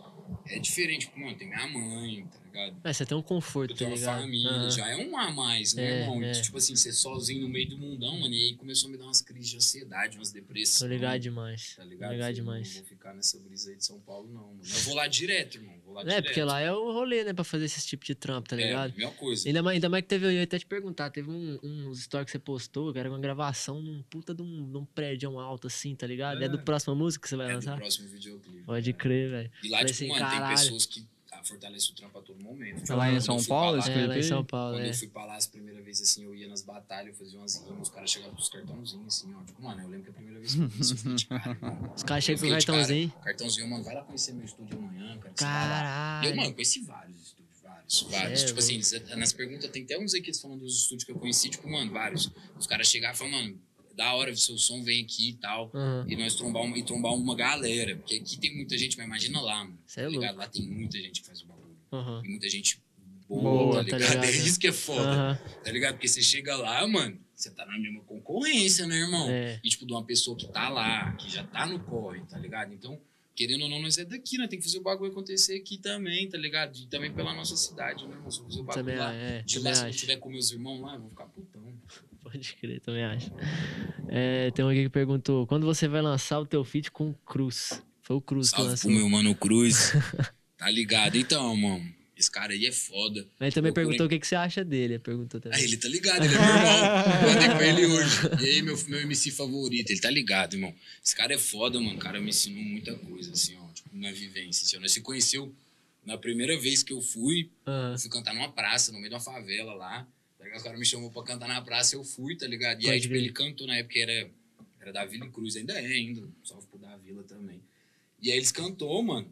é 0.46 0.58
diferente, 0.58 1.10
mano, 1.16 1.36
tem 1.36 1.46
minha 1.48 1.66
mãe, 1.68 2.26
tá 2.26 2.38
ligado? 2.44 2.76
É, 2.84 2.92
você 2.92 3.04
tem 3.06 3.16
um 3.16 3.22
conforto, 3.22 3.70
Eu 3.72 3.74
tá 3.74 3.78
tenho 3.78 3.90
uma 3.90 3.96
ligado? 3.96 4.20
família, 4.20 4.50
Aham. 4.50 4.70
já 4.70 4.88
é 4.88 4.96
um 4.96 5.16
a 5.16 5.30
mais, 5.30 5.74
né, 5.74 5.84
É, 5.84 6.00
irmão? 6.02 6.22
É. 6.22 6.32
tipo 6.32 6.56
assim, 6.56 6.74
você 6.76 6.92
sozinho 6.92 7.42
no 7.42 7.48
meio 7.48 7.68
do 7.68 7.78
mundão, 7.78 8.18
mano, 8.18 8.34
e 8.34 8.48
aí 8.48 8.54
começou 8.56 8.88
a 8.88 8.92
me 8.92 8.98
dar 8.98 9.04
umas 9.04 9.20
crises 9.20 9.50
de 9.50 9.56
ansiedade, 9.56 10.16
umas 10.16 10.32
depressões. 10.32 10.78
Tô 10.78 10.86
ligado 10.86 11.20
demais. 11.20 11.74
Tá 11.76 11.84
ligado? 11.84 12.08
Tô 12.08 12.14
ligado 12.14 12.34
demais. 12.34 12.68
Não 12.68 12.74
vou 12.80 12.84
ficar 12.84 13.14
nessa 13.14 13.38
brisa 13.38 13.70
aí 13.70 13.76
de 13.76 13.84
São 13.84 14.00
Paulo, 14.00 14.28
não, 14.32 14.48
mano. 14.54 14.60
Eu 14.64 14.80
vou 14.82 14.94
lá 14.94 15.06
direto, 15.06 15.56
irmão. 15.58 15.75
Lá 15.96 16.02
É, 16.02 16.04
direto. 16.04 16.24
porque 16.26 16.42
lá 16.42 16.60
é 16.60 16.70
o 16.72 16.92
rolê, 16.92 17.24
né, 17.24 17.32
pra 17.32 17.44
fazer 17.44 17.64
esse 17.64 17.86
tipo 17.86 18.04
de 18.04 18.14
trampo, 18.14 18.48
tá 18.48 18.56
ligado? 18.56 18.90
É, 18.90 18.92
a 18.94 18.96
mesma 18.96 19.12
coisa. 19.12 19.48
Ainda 19.48 19.62
mais, 19.62 19.74
ainda 19.74 19.88
mais 19.88 20.02
que 20.02 20.08
teve, 20.08 20.26
eu 20.26 20.32
ia 20.32 20.42
até 20.44 20.58
te 20.58 20.66
perguntar, 20.66 21.10
teve 21.10 21.30
um, 21.30 21.58
uns 21.62 22.02
stories 22.02 22.26
que 22.26 22.32
você 22.32 22.38
postou, 22.38 22.92
que 22.92 22.98
era 22.98 23.08
uma 23.08 23.18
gravação 23.18 23.80
num 23.80 24.02
puta 24.02 24.34
de 24.34 24.42
um, 24.42 24.70
de 24.70 24.76
um 24.78 24.84
prédio 24.84 25.38
alto 25.38 25.66
assim, 25.66 25.94
tá 25.94 26.06
ligado? 26.06 26.42
É, 26.42 26.46
É. 26.46 26.48
do 26.48 26.58
próxima 26.58 26.94
música 26.94 27.22
que 27.22 27.28
você 27.28 27.36
vai 27.36 27.46
É 27.46 27.50
do 27.50 27.54
lançar? 27.56 27.76
próximo 27.76 28.08
videoclipe. 28.08 28.64
Pode 28.64 28.92
né? 28.92 28.98
crer, 28.98 29.30
velho. 29.30 29.50
E 29.62 29.68
lá, 29.68 29.78
Falei 29.78 29.92
tipo, 29.92 30.04
assim, 30.04 30.08
mano, 30.20 30.30
tem 30.30 30.38
caralho. 30.40 30.56
pessoas 30.58 30.86
que 30.86 31.06
fortalecem 31.44 31.92
o 31.92 31.94
trampo 31.96 32.18
a 32.18 32.22
todo 32.22 32.42
momento. 32.42 32.84
Tá 32.86 32.94
lá 32.94 33.08
em 33.08 33.12
Quando 33.14 33.22
São 33.22 33.34
eu 33.36 33.40
fui 33.40 33.48
Paulo, 33.48 33.76
lá- 33.78 33.88
É, 33.88 34.06
lá 34.06 34.18
em 34.18 34.22
São? 34.22 34.44
Paulo, 34.44 34.74
Quando 34.76 34.84
é. 34.84 34.90
eu 34.90 34.94
fui 34.94 35.08
pra 35.08 35.24
lá 35.24 35.36
as 35.36 35.46
primeiras 35.46 35.84
vezes, 35.84 36.02
assim, 36.10 36.24
eu 36.24 36.34
ia 36.34 36.48
nas 36.48 36.62
batalhas, 36.62 37.08
eu 37.08 37.14
fazia 37.14 37.38
umas 37.38 37.56
rimas, 37.64 37.82
os 37.82 37.88
caras 37.90 38.10
chegavam 38.10 38.34
com 38.34 38.40
os 38.40 38.48
cartãozinhos, 38.48 39.06
assim, 39.06 39.34
ó. 39.34 39.42
Tipo, 39.44 39.62
mano, 39.62 39.80
eu 39.82 39.88
lembro 39.88 40.04
que 40.04 40.10
a 40.10 40.14
primeira 40.14 40.38
vez 40.40 40.54
que 40.54 40.60
eu 40.60 40.66
isso, 40.80 40.92
eu 40.92 40.96
fiquei 40.96 41.14
de 41.14 41.26
cara. 41.28 41.58
Os 41.96 42.02
caras 42.02 42.24
chegam 42.24 42.40
com 42.40 42.46
o 42.46 42.58
de 42.58 42.66
cara. 42.66 42.78
cartãozinho. 42.78 43.12
Cartãozinho, 43.22 43.70
mano, 43.70 43.84
vai 43.84 43.94
lá 43.94 44.02
conhecer 44.04 44.32
meu 44.32 44.44
estúdio 44.44 44.78
amanhã, 44.78 45.18
cara. 45.18 45.34
Caralho. 45.34 46.28
eu, 46.30 46.36
mano, 46.36 46.52
conheci 46.54 46.80
vários 46.82 47.20
estúdios, 47.22 47.60
vários, 47.62 48.02
vários. 48.10 48.42
é 48.42 48.46
tipo 48.46 48.58
assim, 48.58 48.74
eles- 48.74 49.16
nas 49.16 49.32
perguntas 49.32 49.70
tem 49.70 49.82
até 49.84 49.98
uns 49.98 50.14
aqui 50.14 50.32
falando 50.38 50.60
dos 50.60 50.76
estúdios 50.82 51.04
que 51.04 51.12
eu 51.12 51.18
conheci, 51.18 51.48
tipo, 51.50 51.68
mano, 51.68 51.90
vários. 51.92 52.30
Os 52.58 52.66
caras 52.66 52.86
chegaram 52.88 53.14
e 53.14 53.18
falaram, 53.18 53.38
mano, 53.42 53.60
da 53.96 54.14
hora, 54.14 54.34
seu 54.36 54.56
som 54.58 54.82
vem 54.84 55.02
aqui 55.02 55.30
e 55.30 55.34
tal. 55.34 55.70
Aham. 55.74 56.04
E 56.08 56.16
nós 56.16 56.34
trombar, 56.34 56.62
uma, 56.62 56.78
e 56.78 56.82
trombar 56.82 57.14
uma 57.14 57.34
galera. 57.34 57.96
Porque 57.96 58.16
aqui 58.16 58.38
tem 58.38 58.54
muita 58.54 58.76
gente, 58.76 58.96
mas 58.96 59.06
imagina 59.06 59.40
lá, 59.40 59.64
mano. 59.64 59.78
Cê 59.86 60.00
é 60.00 60.04
tá 60.04 60.08
ligado? 60.10 60.36
Lá 60.36 60.46
tem 60.46 60.62
muita 60.66 60.98
gente 60.98 61.20
que 61.22 61.26
faz 61.26 61.42
o 61.42 61.46
bagulho. 61.46 61.76
Aham. 61.92 62.20
Tem 62.20 62.30
muita 62.30 62.48
gente 62.48 62.80
boa, 63.28 63.42
Boa, 63.42 63.84
tá, 63.84 63.90
tá 63.90 63.96
ligado? 63.98 64.10
ligado? 64.10 64.24
É 64.24 64.30
isso 64.46 64.58
que 64.60 64.66
é 64.68 64.72
foda, 64.72 65.00
Aham. 65.10 65.38
tá 65.64 65.72
ligado? 65.72 65.94
Porque 65.94 66.08
você 66.08 66.22
chega 66.22 66.54
lá, 66.56 66.86
mano, 66.86 67.18
você 67.34 67.50
tá 67.50 67.64
na 67.66 67.78
mesma 67.78 68.00
concorrência, 68.02 68.86
né, 68.86 68.96
irmão? 69.00 69.28
É. 69.30 69.60
E, 69.64 69.68
tipo, 69.68 69.84
de 69.86 69.92
uma 69.92 70.04
pessoa 70.04 70.36
que 70.36 70.46
tá 70.48 70.68
lá, 70.68 71.12
que 71.14 71.28
já 71.30 71.42
tá 71.44 71.66
no 71.66 71.80
corre, 71.80 72.20
tá 72.28 72.38
ligado? 72.38 72.72
Então, 72.72 72.98
querendo 73.34 73.62
ou 73.64 73.68
não, 73.68 73.80
nós 73.82 73.98
é 73.98 74.04
daqui, 74.04 74.38
né? 74.38 74.46
Tem 74.48 74.58
que 74.58 74.64
fazer 74.64 74.78
o 74.78 74.82
bagulho 74.82 75.10
acontecer 75.10 75.56
aqui 75.56 75.76
também, 75.76 76.28
tá 76.28 76.38
ligado? 76.38 76.76
E 76.78 76.86
também 76.86 77.12
pela 77.12 77.34
nossa 77.34 77.56
cidade, 77.56 78.06
né, 78.06 78.14
irmão? 78.14 78.30
Se 78.30 78.38
eu 78.40 78.44
fazer 78.44 78.60
o 78.60 78.62
bagulho 78.64 78.84
Também, 78.84 78.96
lá. 78.98 79.12
é, 79.12 79.42
De 79.42 79.58
lá, 79.58 79.74
se 79.74 79.86
eu 79.86 79.90
tiver 79.90 80.16
com 80.16 80.30
meus 80.30 80.50
irmãos 80.52 80.80
lá, 80.80 80.94
eu 80.94 81.00
vou 81.00 81.10
ficar 81.10 81.26
putão. 81.26 81.55
Pode 82.32 82.56
crer, 82.56 82.80
também 82.80 83.04
acho. 83.04 83.30
É, 84.08 84.50
tem 84.50 84.64
um 84.64 84.68
aqui 84.68 84.82
que 84.84 84.88
perguntou: 84.88 85.46
quando 85.46 85.64
você 85.64 85.86
vai 85.86 86.02
lançar 86.02 86.40
o 86.40 86.46
teu 86.46 86.64
feat 86.64 86.90
com 86.90 87.10
o 87.10 87.14
Cruz? 87.14 87.82
Foi 88.02 88.16
o 88.16 88.20
Cruz 88.20 88.50
que 88.50 88.56
Salve 88.56 88.70
lançou. 88.70 88.90
pro 88.90 88.98
meu 88.98 89.08
mano 89.08 89.34
Cruz. 89.34 89.92
tá 90.58 90.70
ligado? 90.70 91.16
Então, 91.16 91.56
mano, 91.56 91.92
esse 92.16 92.30
cara 92.30 92.52
aí 92.52 92.66
é 92.66 92.72
foda. 92.72 93.26
Mas 93.38 93.48
ele 93.48 93.52
também 93.52 93.70
Eu 93.70 93.74
perguntou 93.74 94.06
o 94.06 94.08
que, 94.08 94.18
que 94.18 94.26
você 94.26 94.34
acha 94.34 94.64
dele. 94.64 94.94
Ele 94.94 94.98
Perguntou 94.98 95.40
também. 95.40 95.58
Ah, 95.58 95.62
ele 95.62 95.76
tá 95.76 95.88
ligado, 95.88 96.24
ele 96.24 96.34
é 96.34 96.38
meu 96.38 96.48
irmão. 96.48 97.34
Mandei 97.34 97.48
pra 97.48 97.66
ele 97.66 97.86
hoje. 97.86 98.16
E 98.40 98.44
aí, 98.46 98.62
meu, 98.62 98.76
meu 98.88 99.00
MC 99.00 99.30
favorito, 99.30 99.90
ele 99.90 100.00
tá 100.00 100.10
ligado, 100.10 100.54
irmão. 100.54 100.74
Esse 101.04 101.14
cara 101.14 101.34
é 101.34 101.38
foda, 101.38 101.78
mano. 101.78 101.96
O 101.96 102.00
cara 102.00 102.20
me 102.20 102.30
ensinou 102.30 102.62
muita 102.62 102.94
coisa, 102.94 103.32
assim, 103.32 103.56
ó. 103.56 103.72
Tipo, 103.72 103.90
na 103.92 104.10
vivência. 104.10 104.64
Assim, 104.64 104.76
ó. 104.76 104.80
Nós 104.80 104.92
se 104.92 105.00
conheceu 105.00 105.52
na 106.04 106.16
primeira 106.16 106.58
vez 106.58 106.82
que 106.82 106.92
eu 106.92 107.00
fui. 107.00 107.50
Eu 107.92 107.98
fui 107.98 108.10
cantar 108.10 108.34
numa 108.34 108.50
praça, 108.50 108.92
no 108.92 108.98
meio 108.98 109.10
de 109.10 109.14
uma 109.14 109.20
favela 109.20 109.74
lá. 109.74 110.06
O 110.54 110.62
cara 110.62 110.76
me 110.76 110.84
chamou 110.84 111.10
pra 111.10 111.22
cantar 111.22 111.48
na 111.48 111.60
praça, 111.60 111.96
eu 111.96 112.04
fui, 112.04 112.36
tá 112.36 112.46
ligado? 112.46 112.80
E 112.80 112.82
Pode 112.84 112.90
aí, 112.90 113.00
tipo, 113.00 113.14
ele 113.14 113.30
cantou 113.30 113.66
na 113.66 113.76
época, 113.76 113.98
era, 113.98 114.30
era 114.80 114.92
da 114.92 115.04
Vila 115.04 115.28
Cruz, 115.28 115.56
ainda 115.56 115.72
é 115.74 115.86
ainda. 115.86 116.22
Salve 116.44 116.66
pro 116.66 116.78
da 116.78 116.96
Vila 116.96 117.22
também. 117.22 117.60
E 118.20 118.30
aí 118.30 118.36
eles 118.38 118.52
cantou, 118.52 119.02
mano. 119.02 119.28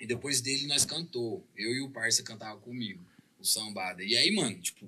E 0.00 0.06
depois 0.06 0.40
dele 0.40 0.66
nós 0.66 0.84
cantou. 0.84 1.44
Eu 1.56 1.74
e 1.74 1.80
o 1.80 1.90
parça 1.90 2.22
cantava 2.22 2.58
comigo, 2.58 3.00
o 3.38 3.44
sambada. 3.44 4.02
E 4.02 4.16
aí, 4.16 4.30
mano, 4.34 4.58
tipo, 4.58 4.86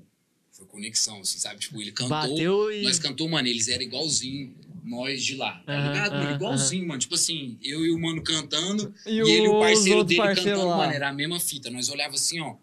foi 0.51 0.67
conexão, 0.67 1.21
assim, 1.21 1.39
sabe? 1.39 1.61
Tipo, 1.61 1.81
ele 1.81 1.93
cantou. 1.93 2.09
Bateu 2.09 2.73
e. 2.73 2.83
Nós 2.83 2.99
cantou, 2.99 3.29
mano, 3.29 3.47
eles 3.49 3.69
eram 3.69 3.83
igualzinho 3.83 4.55
nós 4.87 5.25
de 5.25 5.35
lá, 5.35 5.61
tá 5.67 5.89
ligado, 5.89 6.35
Igualzinho, 6.35 6.87
mano. 6.87 7.01
Tipo 7.01 7.17
assim, 7.17 7.59
eu 7.63 7.85
e 7.85 7.91
o 7.91 7.99
mano 7.99 8.23
cantando, 8.23 8.95
E, 9.05 9.11
e 9.11 9.21
ele 9.21 9.47
e 9.47 9.49
o 9.49 9.59
parceiro 9.59 10.05
dele 10.05 10.21
parceiros 10.21 10.53
cantando, 10.53 10.69
lá? 10.69 10.77
mano, 10.79 10.93
era 10.93 11.09
a 11.09 11.13
mesma 11.13 11.41
fita. 11.41 11.71
Nós 11.71 11.89
olhava 11.89 12.15
assim, 12.15 12.41
ó. 12.41 12.57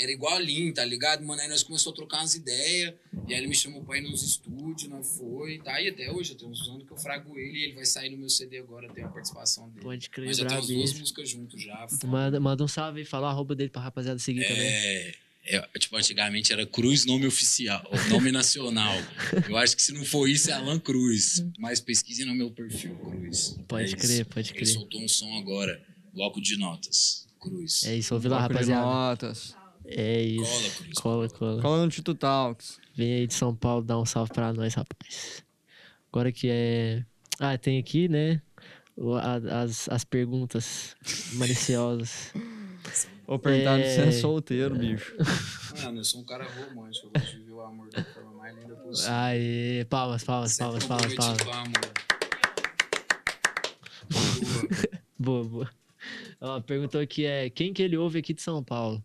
Era 0.00 0.10
igualinho, 0.12 0.72
tá 0.72 0.82
ligado, 0.84 1.22
mano? 1.24 1.42
Aí 1.42 1.48
nós 1.48 1.62
começamos 1.62 1.92
a 1.92 1.96
trocar 1.96 2.18
umas 2.20 2.34
ideias. 2.34 2.94
E 3.28 3.34
aí 3.34 3.38
ele 3.40 3.48
me 3.48 3.54
chamou 3.54 3.84
pra 3.84 3.98
ir 3.98 4.00
nos 4.00 4.22
estúdios, 4.22 4.88
nós 4.88 5.06
foi. 5.18 5.58
Tá 5.58 5.74
aí 5.74 5.88
até 5.88 6.10
hoje, 6.10 6.34
tem 6.34 6.48
uns 6.48 6.66
anos 6.68 6.86
que 6.86 6.92
eu 6.92 6.96
frago 6.96 7.38
ele 7.38 7.58
e 7.58 7.64
ele 7.64 7.74
vai 7.74 7.84
sair 7.84 8.08
no 8.10 8.16
meu 8.16 8.30
CD 8.30 8.58
agora, 8.58 8.88
tem 8.92 9.04
uma 9.04 9.12
participação 9.12 9.68
dele. 9.68 9.84
Pode 9.84 10.08
crer, 10.08 10.26
Nós 10.28 10.38
já 10.38 10.46
temos 10.46 10.66
duas 10.66 10.76
brabíssimo. 10.76 11.00
músicas 11.00 11.28
juntos 11.28 11.62
já. 11.62 11.86
Manda, 12.04 12.40
manda 12.40 12.64
um 12.64 12.68
salve 12.68 13.00
aí, 13.00 13.04
fala 13.04 13.26
a 13.28 13.30
arroba 13.30 13.54
dele 13.54 13.68
pra 13.68 13.82
rapaziada 13.82 14.18
seguir 14.18 14.46
também. 14.46 14.62
É, 14.62 15.14
é, 15.44 15.60
tipo, 15.78 15.96
antigamente 15.96 16.50
era 16.52 16.64
Cruz 16.66 17.04
nome 17.04 17.26
oficial, 17.26 17.82
nome 18.08 18.32
nacional. 18.32 18.94
Eu 19.48 19.56
acho 19.58 19.76
que 19.76 19.82
se 19.82 19.92
não 19.92 20.04
for 20.04 20.26
isso, 20.28 20.50
é 20.50 20.54
Alan 20.54 20.78
Cruz. 20.78 21.44
Mas 21.58 21.78
pesquisem 21.80 22.24
no 22.24 22.34
meu 22.34 22.50
perfil, 22.50 22.94
Cruz. 22.96 23.56
Pode 23.68 23.82
É 23.84 23.86
isso. 23.88 23.96
crer, 23.96 24.24
pode 24.26 24.48
Ele 24.50 24.58
crer. 24.58 24.66
soltou 24.68 25.00
um 25.02 25.08
som 25.08 25.32
agora, 25.38 25.82
bloco 26.14 26.40
de 26.40 26.56
notas. 26.56 27.28
Cruz. 27.38 27.84
É 27.84 27.96
isso, 27.96 28.12
ouve 28.14 28.28
lá, 28.28 28.36
Bloco 28.48 28.52
de 28.64 28.70
rapaziada. 28.70 28.84
notas. 28.86 29.56
É 29.90 30.22
isso. 30.22 30.84
Cola. 31.00 31.28
Cola, 31.28 31.38
cola. 31.38 31.62
Cola 31.62 31.84
no 31.84 31.90
Tito 31.90 32.14
Talks. 32.14 32.78
Vem 32.96 33.12
aí 33.14 33.26
de 33.26 33.34
São 33.34 33.54
Paulo 33.54 33.82
dar 33.84 33.98
um 33.98 34.06
salve 34.06 34.32
pra 34.32 34.52
nós, 34.52 34.74
rapaz. 34.74 35.42
Agora 36.12 36.30
que 36.32 36.48
é. 36.50 37.04
Ah, 37.38 37.56
tem 37.56 37.78
aqui, 37.78 38.08
né? 38.08 38.42
As, 39.64 39.88
as 39.88 40.04
perguntas 40.04 40.94
maliciosas. 41.34 42.32
Vou 43.26 43.38
perguntar 43.38 43.78
se 43.82 43.94
você 43.94 44.00
é 44.02 44.06
É. 44.08 44.12
solteiro, 44.12 44.74
bicho. 44.76 45.14
Mano, 45.84 46.00
eu 46.00 46.04
sou 46.04 46.20
um 46.20 46.24
cara 46.24 46.44
romântico. 46.44 47.06
Eu 47.06 47.12
gosto 47.20 47.36
de 47.38 47.44
ver 47.44 47.52
o 47.52 47.60
amor 47.62 47.88
da 47.90 48.04
forma 48.04 48.32
mais 48.34 48.56
linda 48.56 48.74
possível. 48.76 49.12
Aê, 49.14 49.84
palmas, 49.88 50.24
palmas, 50.24 50.56
palmas, 50.56 50.84
palmas, 50.84 51.14
palmas. 51.14 51.38
Boa. 54.08 54.68
Boa, 55.18 55.44
boa. 55.44 55.70
Ó, 56.40 56.60
perguntou 56.60 57.00
aqui 57.00 57.24
é 57.26 57.48
quem 57.50 57.72
que 57.72 57.82
ele 57.82 57.96
ouve 57.96 58.18
aqui 58.18 58.34
de 58.34 58.42
São 58.42 58.62
Paulo? 58.64 59.02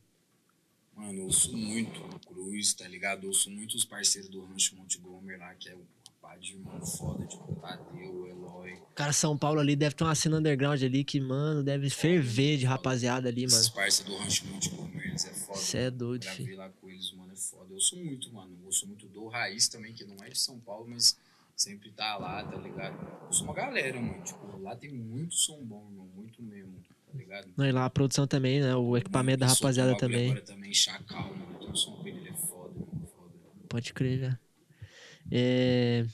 Mano, 0.95 1.19
eu 1.19 1.25
ouço 1.25 1.55
muito 1.55 1.99
o 2.03 2.19
Cruz, 2.19 2.73
tá 2.73 2.87
ligado? 2.87 3.23
Eu 3.23 3.29
ouço 3.29 3.49
muito 3.49 3.75
os 3.75 3.83
parceiros 3.85 4.29
do 4.29 4.43
Rancho 4.45 4.75
Montgomery 4.75 5.37
lá, 5.37 5.53
que 5.55 5.67
é 5.69 5.75
o 5.75 5.85
rapaz 6.07 6.41
de 6.43 6.53
irmão 6.53 6.81
foda, 6.85 7.25
tipo, 7.25 7.53
Tadeu, 7.55 8.13
o 8.13 8.27
Eloy. 8.27 8.81
Cara, 8.95 9.11
São 9.11 9.37
Paulo 9.37 9.59
ali 9.59 9.75
deve 9.75 9.93
ter 9.95 10.03
uma 10.03 10.15
cena 10.15 10.37
underground 10.37 10.81
ali 10.81 11.03
que, 11.03 11.19
mano, 11.19 11.63
deve 11.63 11.89
ferver 11.89 12.57
de 12.57 12.65
rapaziada 12.65 13.27
ali, 13.27 13.45
mano. 13.45 13.71
parceiros 13.73 14.13
do 14.13 14.17
Rancho 14.17 14.45
Montgomery, 14.47 15.09
eles 15.09 15.25
é 15.25 15.33
foda. 15.33 15.59
Cê 15.59 15.77
é 15.79 15.91
doido, 15.91 16.23
Gravei 16.23 16.45
filho. 16.45 16.57
lá 16.57 16.69
com 16.69 16.89
eles, 16.89 17.11
mano, 17.11 17.33
é 17.33 17.35
foda. 17.35 17.65
Eu 17.69 17.75
ouço 17.75 17.97
muito, 17.97 18.33
mano. 18.33 18.57
Eu 18.61 18.65
ouço 18.67 18.87
muito 18.87 19.05
do 19.07 19.27
Raiz 19.27 19.67
também, 19.67 19.93
que 19.93 20.05
não 20.05 20.15
é 20.23 20.29
de 20.29 20.39
São 20.39 20.59
Paulo, 20.59 20.87
mas 20.87 21.17
sempre 21.55 21.91
tá 21.91 22.17
lá, 22.17 22.43
tá 22.43 22.57
ligado? 22.57 22.97
Eu 23.25 23.33
sou 23.33 23.45
uma 23.45 23.53
galera, 23.53 23.99
mano. 23.99 24.23
Tipo, 24.23 24.57
lá 24.61 24.75
tem 24.75 24.91
muito 24.91 25.35
som 25.35 25.63
bom, 25.63 25.85
irmão. 25.89 26.07
Muito 26.15 26.41
mesmo, 26.41 26.73
tá 27.15 27.19
ligado? 27.19 27.47
Não, 27.55 27.65
e 27.65 27.71
lá 27.71 27.85
a 27.85 27.89
produção 27.89 28.27
também, 28.27 28.59
né? 28.61 28.75
O 28.75 28.97
equipamento 28.97 29.39
da 29.39 29.47
rapaziada 29.47 29.95
também. 29.97 30.31
Agora 30.31 30.45
também, 30.45 30.73
Chacal, 30.73 31.29
mano. 31.35 31.59
Tem 31.59 31.69
um 31.69 31.75
som 31.75 31.95
com 31.95 32.07
ele, 32.07 32.19
ele 32.19 32.29
é 32.29 32.33
foda, 32.33 32.73
mano. 32.75 33.07
Foda. 33.07 33.33
Pode 33.69 33.93
crer, 33.93 34.19
velho. 34.19 34.39
É... 35.31 36.05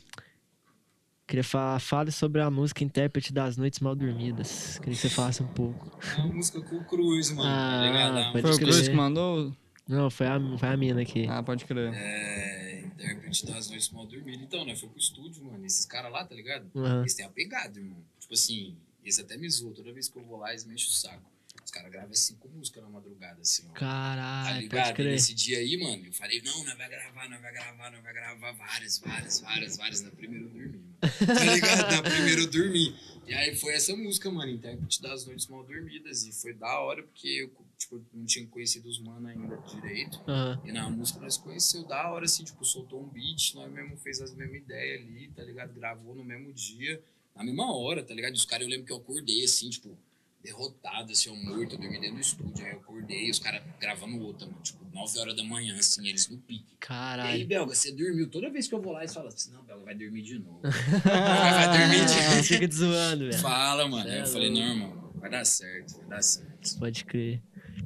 Queria 1.27 1.43
falar, 1.43 1.79
fale 1.79 2.11
sobre 2.11 2.41
a 2.41 2.51
música 2.51 2.83
Intérprete 2.83 3.31
das 3.31 3.55
Noites 3.55 3.79
Mal 3.79 3.95
Dormidas. 3.95 4.77
Queria 4.79 4.95
que 4.95 5.01
você 5.01 5.09
falasse 5.09 5.41
um 5.41 5.47
pouco. 5.47 5.97
É 6.17 6.21
uma 6.21 6.33
música 6.33 6.61
com 6.61 6.75
o 6.75 6.83
Cruz, 6.83 7.31
mano, 7.31 7.49
Ah, 7.49 7.79
tá 7.81 7.87
ligado? 7.87 8.17
É 8.37 8.41
Foi 8.41 8.51
o 8.51 8.57
Cruz 8.57 8.87
que 8.87 8.93
mandou? 8.95 9.55
Não, 9.87 10.09
foi 10.09 10.27
a, 10.27 10.39
foi 10.57 10.69
a 10.69 10.77
mina 10.77 11.01
aqui. 11.01 11.27
Ah, 11.27 11.41
pode 11.41 11.65
crer. 11.65 11.91
É, 11.93 12.81
intérprete 12.85 13.45
das 13.45 13.69
noites 13.69 13.89
mal 13.91 14.05
dormidas. 14.05 14.41
Então, 14.41 14.65
né? 14.65 14.75
Foi 14.75 14.89
pro 14.89 14.99
estúdio, 14.99 15.43
mano. 15.45 15.65
Esses 15.65 15.85
caras 15.85 16.11
lá, 16.11 16.25
tá 16.25 16.35
ligado? 16.35 16.69
Aham. 16.75 16.99
Eles 16.99 17.13
têm 17.13 17.25
a 17.25 17.29
pegada, 17.29 17.79
irmão. 17.79 18.03
Tipo 18.19 18.33
assim, 18.33 18.75
eles 19.03 19.19
até 19.19 19.37
me 19.37 19.49
zoam. 19.49 19.73
Toda 19.73 19.91
vez 19.91 20.09
que 20.09 20.17
eu 20.17 20.23
vou 20.23 20.37
lá, 20.37 20.49
eles 20.51 20.65
me 20.65 20.73
enchem 20.73 20.89
o 20.89 20.91
saco. 20.91 21.31
Os 21.63 21.69
caras 21.69 21.91
gravam 21.91 22.13
cinco 22.13 22.49
músicas 22.49 22.81
na 22.83 22.89
madrugada, 22.89 23.41
assim, 23.41 23.63
ó. 23.69 23.73
Tá 23.73 23.79
Caralho, 23.79 24.53
pode 24.53 24.61
ligado? 24.61 24.89
E 24.89 24.93
crer. 24.93 25.11
nesse 25.11 25.33
dia 25.33 25.57
aí, 25.59 25.77
mano, 25.77 26.05
eu 26.05 26.13
falei, 26.13 26.41
não, 26.41 26.63
nós 26.63 26.77
vai 26.77 26.89
gravar, 26.89 27.29
nós 27.29 27.41
vai 27.41 27.53
gravar, 27.53 27.91
nós 27.91 28.03
vai 28.03 28.13
gravar 28.13 28.51
várias, 28.53 28.99
várias, 28.99 29.39
várias, 29.41 29.77
várias. 29.77 30.01
Na 30.01 30.11
primeira 30.11 30.45
eu 30.45 30.49
dormi, 30.49 30.77
mano. 30.77 30.91
Tá 31.27 31.43
ligado? 31.43 31.91
Na 31.91 32.03
primeira 32.03 32.41
eu 32.41 32.49
dormi. 32.49 32.95
E 33.27 33.33
aí 33.33 33.55
foi 33.55 33.73
essa 33.73 33.95
música, 33.95 34.29
mano, 34.31 34.51
Intérprete 34.51 35.01
das 35.01 35.25
Noites 35.25 35.47
Mal 35.47 35.63
Dormidas. 35.63 36.23
E 36.23 36.33
foi 36.33 36.53
da 36.53 36.79
hora, 36.79 37.03
porque 37.03 37.27
eu, 37.27 37.65
tipo, 37.77 38.03
não 38.13 38.25
tinha 38.25 38.45
conhecido 38.47 38.89
os 38.89 38.99
mano 38.99 39.27
ainda 39.27 39.57
direito. 39.57 40.21
Aham. 40.27 40.61
E 40.65 40.71
na 40.71 40.89
música 40.89 41.19
nós 41.19 41.37
conheceu 41.37 41.85
da 41.85 42.11
hora, 42.11 42.25
assim, 42.25 42.43
tipo, 42.43 42.63
soltou 42.65 43.01
um 43.03 43.07
beat, 43.07 43.53
nós 43.55 43.71
mesmo 43.71 43.95
fez 43.97 44.21
as 44.21 44.33
mesmas 44.33 44.57
ideias 44.61 45.01
ali, 45.01 45.29
tá 45.29 45.43
ligado? 45.43 45.73
Gravou 45.73 46.15
no 46.15 46.23
mesmo 46.23 46.51
dia, 46.53 47.01
na 47.35 47.43
mesma 47.43 47.75
hora, 47.75 48.03
tá 48.03 48.13
ligado? 48.13 48.33
E 48.33 48.37
os 48.37 48.45
caras, 48.45 48.65
eu 48.65 48.69
lembro 48.71 48.85
que 48.85 48.91
eu 48.93 48.97
acordei, 48.97 49.43
assim, 49.43 49.69
tipo, 49.69 49.97
derrotado, 50.43 51.11
assim, 51.11 51.29
eu 51.29 51.35
morto, 51.35 51.75
eu 51.75 51.79
dormi 51.79 51.99
dentro 51.99 52.15
do 52.15 52.21
estúdio, 52.21 52.65
aí 52.65 52.71
eu 52.71 52.77
acordei, 52.79 53.27
e 53.27 53.31
os 53.31 53.39
caras 53.39 53.61
gravando 53.79 54.19
outra, 54.21 54.47
mano, 54.47 54.59
tipo, 54.63 54.83
9 54.93 55.19
horas 55.19 55.35
da 55.35 55.43
manhã, 55.43 55.77
assim, 55.77 56.07
eles 56.07 56.27
no 56.29 56.37
pique. 56.37 56.63
E 56.63 56.71
aí, 56.71 56.77
Caralho. 56.79 57.47
Belga, 57.47 57.75
você 57.75 57.91
dormiu? 57.91 58.27
Toda 58.29 58.49
vez 58.49 58.67
que 58.67 58.73
eu 58.73 58.81
vou 58.81 58.91
lá, 58.93 59.01
eles 59.01 59.13
falam 59.13 59.29
assim, 59.29 59.51
não, 59.51 59.63
Belga, 59.63 59.83
vai 59.85 59.95
dormir 59.95 60.21
de 60.23 60.39
novo. 60.39 60.61
vai 61.03 61.77
dormir 61.77 62.05
de 62.05 62.13
Ah, 62.39 62.43
Fica 62.43 62.67
te 62.67 62.75
zoando, 62.75 63.25
velho. 63.25 63.39
Fala, 63.39 63.87
mano. 63.87 64.09
Aí 64.09 64.17
eu 64.17 64.23
É 64.23 64.25
falei, 64.25 64.49
não, 64.49 64.61
irmão, 64.61 65.11
vai 65.15 65.29
dar 65.29 65.45
certo, 65.45 65.97
vai 65.97 66.07
dar 66.07 66.21
certo. 66.23 66.79
Pode 66.79 67.05
crer. 67.05 67.41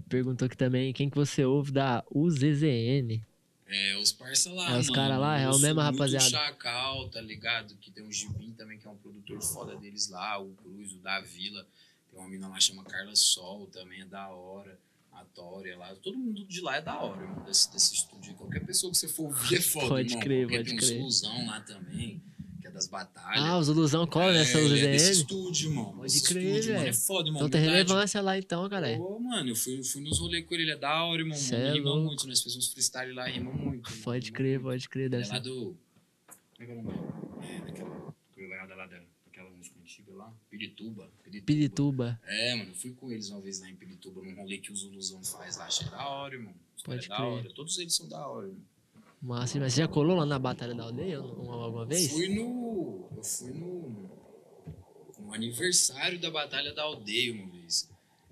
Perguntou 0.10 0.46
aqui 0.46 0.56
também 0.58 0.94
quem 0.94 1.10
que 1.10 1.16
você 1.16 1.44
ouve 1.44 1.72
da 1.72 2.04
UZZN. 2.14 3.22
É, 3.68 3.98
os 3.98 4.12
parça 4.12 4.52
lá, 4.54 4.76
É, 4.76 4.80
os 4.80 4.88
mano. 4.90 4.94
cara 4.94 5.18
lá, 5.18 5.40
é 5.40 5.46
mesma 5.48 5.68
muito 5.74 5.80
rapaziada. 5.80 6.30
Chacal, 6.30 7.10
tá 7.10 7.20
ligado? 7.20 7.76
Que 7.78 7.90
tem 7.90 8.04
o 8.06 8.12
Gibim 8.12 8.52
também, 8.52 8.78
que 8.78 8.86
é 8.88 8.90
um 8.90 8.98
produtor 8.98 9.42
foda 9.42 9.76
deles 9.76 10.08
lá. 10.10 10.40
O 10.40 10.52
Cruz, 10.54 10.94
o 10.94 10.98
da 11.00 11.20
Vila. 11.22 11.66
Tem 12.12 12.20
uma 12.20 12.30
mina 12.30 12.48
lá 12.48 12.60
chama 12.60 12.84
Carla 12.84 13.16
Sol, 13.16 13.66
também 13.68 14.02
é 14.02 14.06
da 14.06 14.30
hora. 14.30 14.80
A 15.12 15.24
Tória 15.34 15.78
lá. 15.78 15.96
Todo 15.96 16.18
mundo 16.18 16.44
de 16.46 16.60
lá 16.62 16.76
é 16.76 16.82
da 16.82 17.00
hora, 17.00 17.22
irmão, 17.22 17.44
desse, 17.46 17.72
desse 17.72 17.94
estúdio. 17.96 18.34
Qualquer 18.36 18.66
pessoa 18.66 18.92
que 18.92 18.98
você 18.98 19.08
for 19.08 19.24
ouvir 19.28 19.56
é 19.58 19.62
foda, 19.62 19.88
Pode 19.88 20.10
irmão. 20.10 20.20
crer, 20.22 20.46
Porque 20.46 20.58
pode 20.58 20.70
tem 20.70 20.78
crer. 20.78 20.92
uns 20.92 21.22
Ilusão 21.22 21.48
lá 21.48 21.62
também, 21.62 22.22
que 22.35 22.35
das 22.76 22.88
batalhas. 22.88 23.44
Ah, 23.44 23.58
os 23.58 23.68
Ilusão 23.70 24.06
cola 24.06 24.32
nessa 24.34 24.58
é, 24.60 24.66
ele 24.66 24.86
é 24.86 24.96
UZZN? 24.96 25.12
estúdio, 25.12 25.70
irmão. 25.70 25.98
Pode 25.98 26.22
crer, 26.22 26.44
estúdio, 26.44 26.74
mano, 26.76 26.88
é 26.88 26.94
foda, 26.94 27.28
irmão. 27.30 27.40
Então 27.40 27.50
tem 27.50 27.62
relevância 27.62 28.22
lá 28.22 28.38
então, 28.38 28.70
cara. 28.70 29.00
Ô, 29.00 29.18
mano, 29.20 29.50
eu 29.50 29.56
fui, 29.56 29.82
fui 29.84 30.02
nos 30.02 30.20
rolês 30.20 30.46
com 30.46 30.54
ele, 30.54 30.64
ele 30.64 30.72
é 30.72 30.78
da 30.78 31.04
hora, 31.04 31.22
irmão. 31.22 31.38
Cê 31.38 31.56
mano, 31.82 31.98
é 31.98 32.04
muito, 32.04 32.28
nós 32.28 32.42
fizemos 32.42 32.68
freestyle 32.72 33.14
lá, 33.14 33.26
rima 33.28 33.52
muito. 33.52 33.90
mano, 33.90 34.04
Pode 34.04 34.32
crer, 34.32 34.60
muito. 34.60 34.72
pode 34.74 34.90
crer. 34.90 35.10
Deve 35.10 35.24
é 35.28 35.32
lá 35.32 35.40
do. 35.40 35.78
Como 36.58 36.60
é 36.60 36.66
que 36.66 36.72
é 36.72 36.76
o 36.76 36.84
nome? 36.84 36.98
É, 37.42 37.60
daquela 37.66 38.14
coreografada 38.34 38.76
lá 38.76 38.88
dela, 38.88 39.06
daquela 39.26 39.50
música 39.52 39.76
antiga 39.82 40.14
lá. 40.14 40.34
Pirituba. 40.50 41.10
Pirituba. 41.24 41.46
Pirituba. 41.46 42.22
É, 42.26 42.56
mano, 42.56 42.72
eu 42.72 42.76
fui 42.76 42.92
com 42.92 43.12
eles 43.12 43.30
uma 43.30 43.40
vez 43.42 43.60
lá 43.62 43.70
em 43.70 43.76
Pirituba, 43.76 44.22
num 44.22 44.36
rolê 44.36 44.58
que 44.58 44.72
os 44.72 44.80
Zuluzão 44.82 45.24
faz 45.24 45.58
lá. 45.58 45.66
Achei 45.66 45.88
da 45.90 46.08
hora, 46.08 46.36
irmão. 46.36 46.54
Os 46.76 46.84
Pode 46.84 47.06
é 47.06 47.08
da 47.10 47.16
crer. 47.16 47.26
hora. 47.28 47.50
Todos 47.54 47.78
eles 47.78 47.96
são 47.96 48.08
da 48.10 48.28
hora, 48.28 48.48
irmão. 48.48 48.62
Mas 49.26 49.50
você 49.52 49.70
já 49.70 49.88
colou 49.88 50.16
lá 50.18 50.26
na 50.26 50.38
Batalha 50.38 50.76
da 50.76 50.84
Aldeia 50.84 51.22
um- 51.22 51.52
alguma 51.52 51.86
vez? 51.86 52.12
Fui 52.12 52.28
no. 52.30 53.08
Eu 53.16 53.24
fui 53.24 53.52
no. 53.52 54.10
No 55.20 55.34
aniversário 55.34 56.20
da 56.20 56.30
Batalha 56.30 56.74
da 56.74 56.84
Aldeia 56.84 57.34
uma 57.34 57.48
vez. 57.52 57.90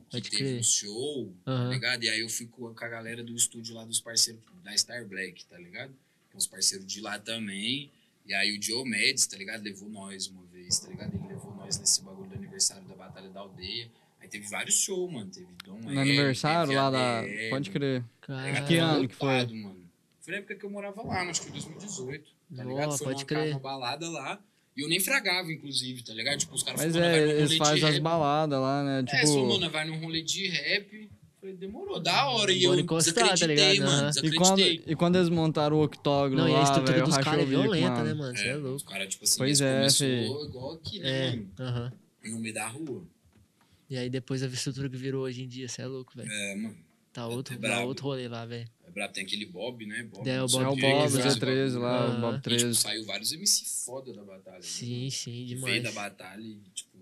Que 0.09 0.17
Pode 0.19 0.29
teve 0.29 0.43
crer. 0.43 0.59
um 0.59 0.63
show, 0.63 1.33
tá 1.43 1.51
Aham. 1.51 1.69
ligado? 1.71 2.03
E 2.03 2.09
aí 2.09 2.19
eu 2.19 2.29
fui 2.29 2.45
com 2.45 2.67
a 2.67 2.87
galera 2.87 3.23
do 3.23 3.35
estúdio 3.35 3.73
lá 3.75 3.83
dos 3.83 3.99
parceiros 3.99 4.43
da 4.63 4.75
Star 4.77 5.07
Black, 5.07 5.43
tá 5.45 5.57
ligado? 5.57 5.89
Tem 6.29 6.37
uns 6.37 6.45
parceiros 6.45 6.85
de 6.85 7.01
lá 7.01 7.17
também. 7.17 7.89
E 8.25 8.33
aí 8.33 8.55
o 8.55 8.61
Joe 8.61 8.87
Mendes, 8.87 9.25
tá 9.25 9.35
ligado? 9.35 9.63
Levou 9.63 9.89
nós 9.89 10.27
uma 10.27 10.45
vez, 10.45 10.77
tá 10.79 10.87
ligado? 10.89 11.15
Ele 11.15 11.27
levou 11.27 11.55
nós 11.55 11.79
nesse 11.79 12.03
bagulho 12.03 12.29
do 12.29 12.35
aniversário 12.35 12.87
da 12.87 12.93
Batalha 12.95 13.29
da 13.29 13.39
Aldeia. 13.39 13.89
Aí 14.21 14.27
teve 14.29 14.47
vários 14.47 14.75
shows, 14.75 15.11
mano. 15.11 15.29
Teve 15.31 15.47
Dom 15.65 15.79
No 15.79 15.89
L, 15.89 15.99
aniversário 15.99 16.67
teve 16.69 16.79
lá 16.79 16.91
da. 16.91 17.23
Pode 17.49 17.71
crer. 17.71 18.05
Caralho. 18.21 18.67
Que 18.67 18.77
ano 18.77 19.07
que 19.07 19.15
foi? 19.15 19.45
Mano. 19.47 19.82
Foi 20.23 20.31
na 20.33 20.37
época 20.39 20.55
que 20.55 20.65
eu 20.65 20.69
morava 20.69 21.01
lá, 21.03 21.21
acho 21.29 21.41
que 21.41 21.47
foi 21.51 21.59
2018. 21.59 22.29
Tá 22.55 22.63
ligado? 22.63 22.97
Foi 22.97 23.07
pode 23.07 23.15
numa, 23.17 23.25
crer. 23.25 23.51
uma 23.51 23.59
balada 23.59 24.09
lá. 24.09 24.39
E 24.75 24.81
eu 24.81 24.87
nem 24.89 24.99
fragava, 24.99 25.51
inclusive, 25.51 26.01
tá 26.03 26.13
ligado? 26.13 26.39
Tipo, 26.39 26.55
os 26.55 26.63
caras 26.63 26.81
Mas 26.81 26.93
falaram, 26.93 27.11
"Mano, 27.13 27.25
vai 27.27 27.35
é, 27.35 27.39
eles 27.41 27.57
fazem 27.57 27.83
as 27.83 27.93
rap." 27.95 28.01
baladas 28.01 28.59
lá, 28.59 28.83
né? 28.83 28.95
É, 28.95 28.99
eles 28.99 29.11
falaram, 29.11 29.29
Tipo. 29.49 29.59
mano, 29.59 29.71
vai 29.71 29.85
num 29.87 29.99
rolê 29.99 30.21
de 30.23 30.47
rap. 30.47 31.09
Falei, 31.39 31.55
demorou, 31.57 31.99
da 31.99 32.29
hora. 32.29 32.51
E 32.53 32.63
Bora 32.65 32.79
eu 32.79 32.83
encostar, 32.83 33.37
tá 33.37 33.45
ligado? 33.45 33.77
mano. 33.85 34.11
E 34.23 34.31
quando, 34.33 34.59
e 34.61 34.95
quando 34.95 35.15
eles 35.17 35.29
montaram 35.29 35.75
o 35.77 35.83
octógono 35.83 36.37
Não, 36.41 36.47
e 36.47 36.53
a 36.53 36.57
lá, 36.57 36.63
estrutura 36.63 36.93
velho, 36.93 37.03
eu 37.03 37.07
dos 37.07 37.17
caras 37.17 37.41
é 37.41 37.45
violenta, 37.45 37.89
mano. 37.89 38.05
né, 38.05 38.13
mano? 38.13 38.37
Você 38.37 38.47
é 38.47 38.55
Os 38.55 38.63
louco. 38.63 38.85
caras, 38.85 39.09
tipo 39.09 39.23
assim, 39.25 39.37
Pois 39.37 39.59
é, 39.61 39.77
começou 39.79 40.45
igual 40.45 40.73
aqui, 40.75 40.99
né, 40.99 41.27
É, 41.27 41.39
mano? 41.59 41.91
No 42.23 42.39
meio 42.39 42.53
da 42.53 42.67
rua. 42.67 43.03
E 43.89 43.97
aí 43.97 44.09
depois 44.09 44.41
a 44.41 44.47
estrutura 44.47 44.89
que 44.89 44.95
virou 44.95 45.23
hoje 45.25 45.43
em 45.43 45.47
dia, 45.47 45.67
você 45.67 45.81
é 45.81 45.85
louco, 45.85 46.13
velho. 46.15 46.31
É, 46.31 46.55
mano. 46.55 46.77
Tá 47.11 47.27
outro, 47.27 47.53
é 47.53 47.57
brabo. 47.57 47.87
outro 47.87 48.05
rolê 48.05 48.27
lá, 48.29 48.45
velho. 48.45 48.65
É 48.93 48.95
brabo, 48.95 49.13
tem 49.13 49.23
aquele 49.25 49.45
Bob, 49.47 49.85
né? 49.87 50.03
Bob, 50.03 50.29
É, 50.29 50.43
o 50.43 50.47
Bob 50.47 50.63
É 50.63 50.67
o 50.67 50.75
quê, 50.75 50.81
Bob, 50.81 51.09
Z13 51.09 51.39
bagulho. 51.39 51.79
lá, 51.79 51.97
Aham. 52.05 52.17
o 52.17 52.21
Bob 52.21 52.33
E, 52.33 52.37
tipo, 52.37 52.43
13. 52.43 52.75
saiu 52.75 53.05
vários 53.05 53.31
MC 53.33 53.65
foda 53.85 54.13
da 54.13 54.23
batalha. 54.23 54.57
né, 54.57 54.61
Sim, 54.61 54.99
mano? 54.99 55.11
sim, 55.11 55.31
Veio 55.31 55.47
demais. 55.47 55.83
da 55.83 55.91
batalha 55.91 56.41
e, 56.41 56.59
tipo... 56.75 56.93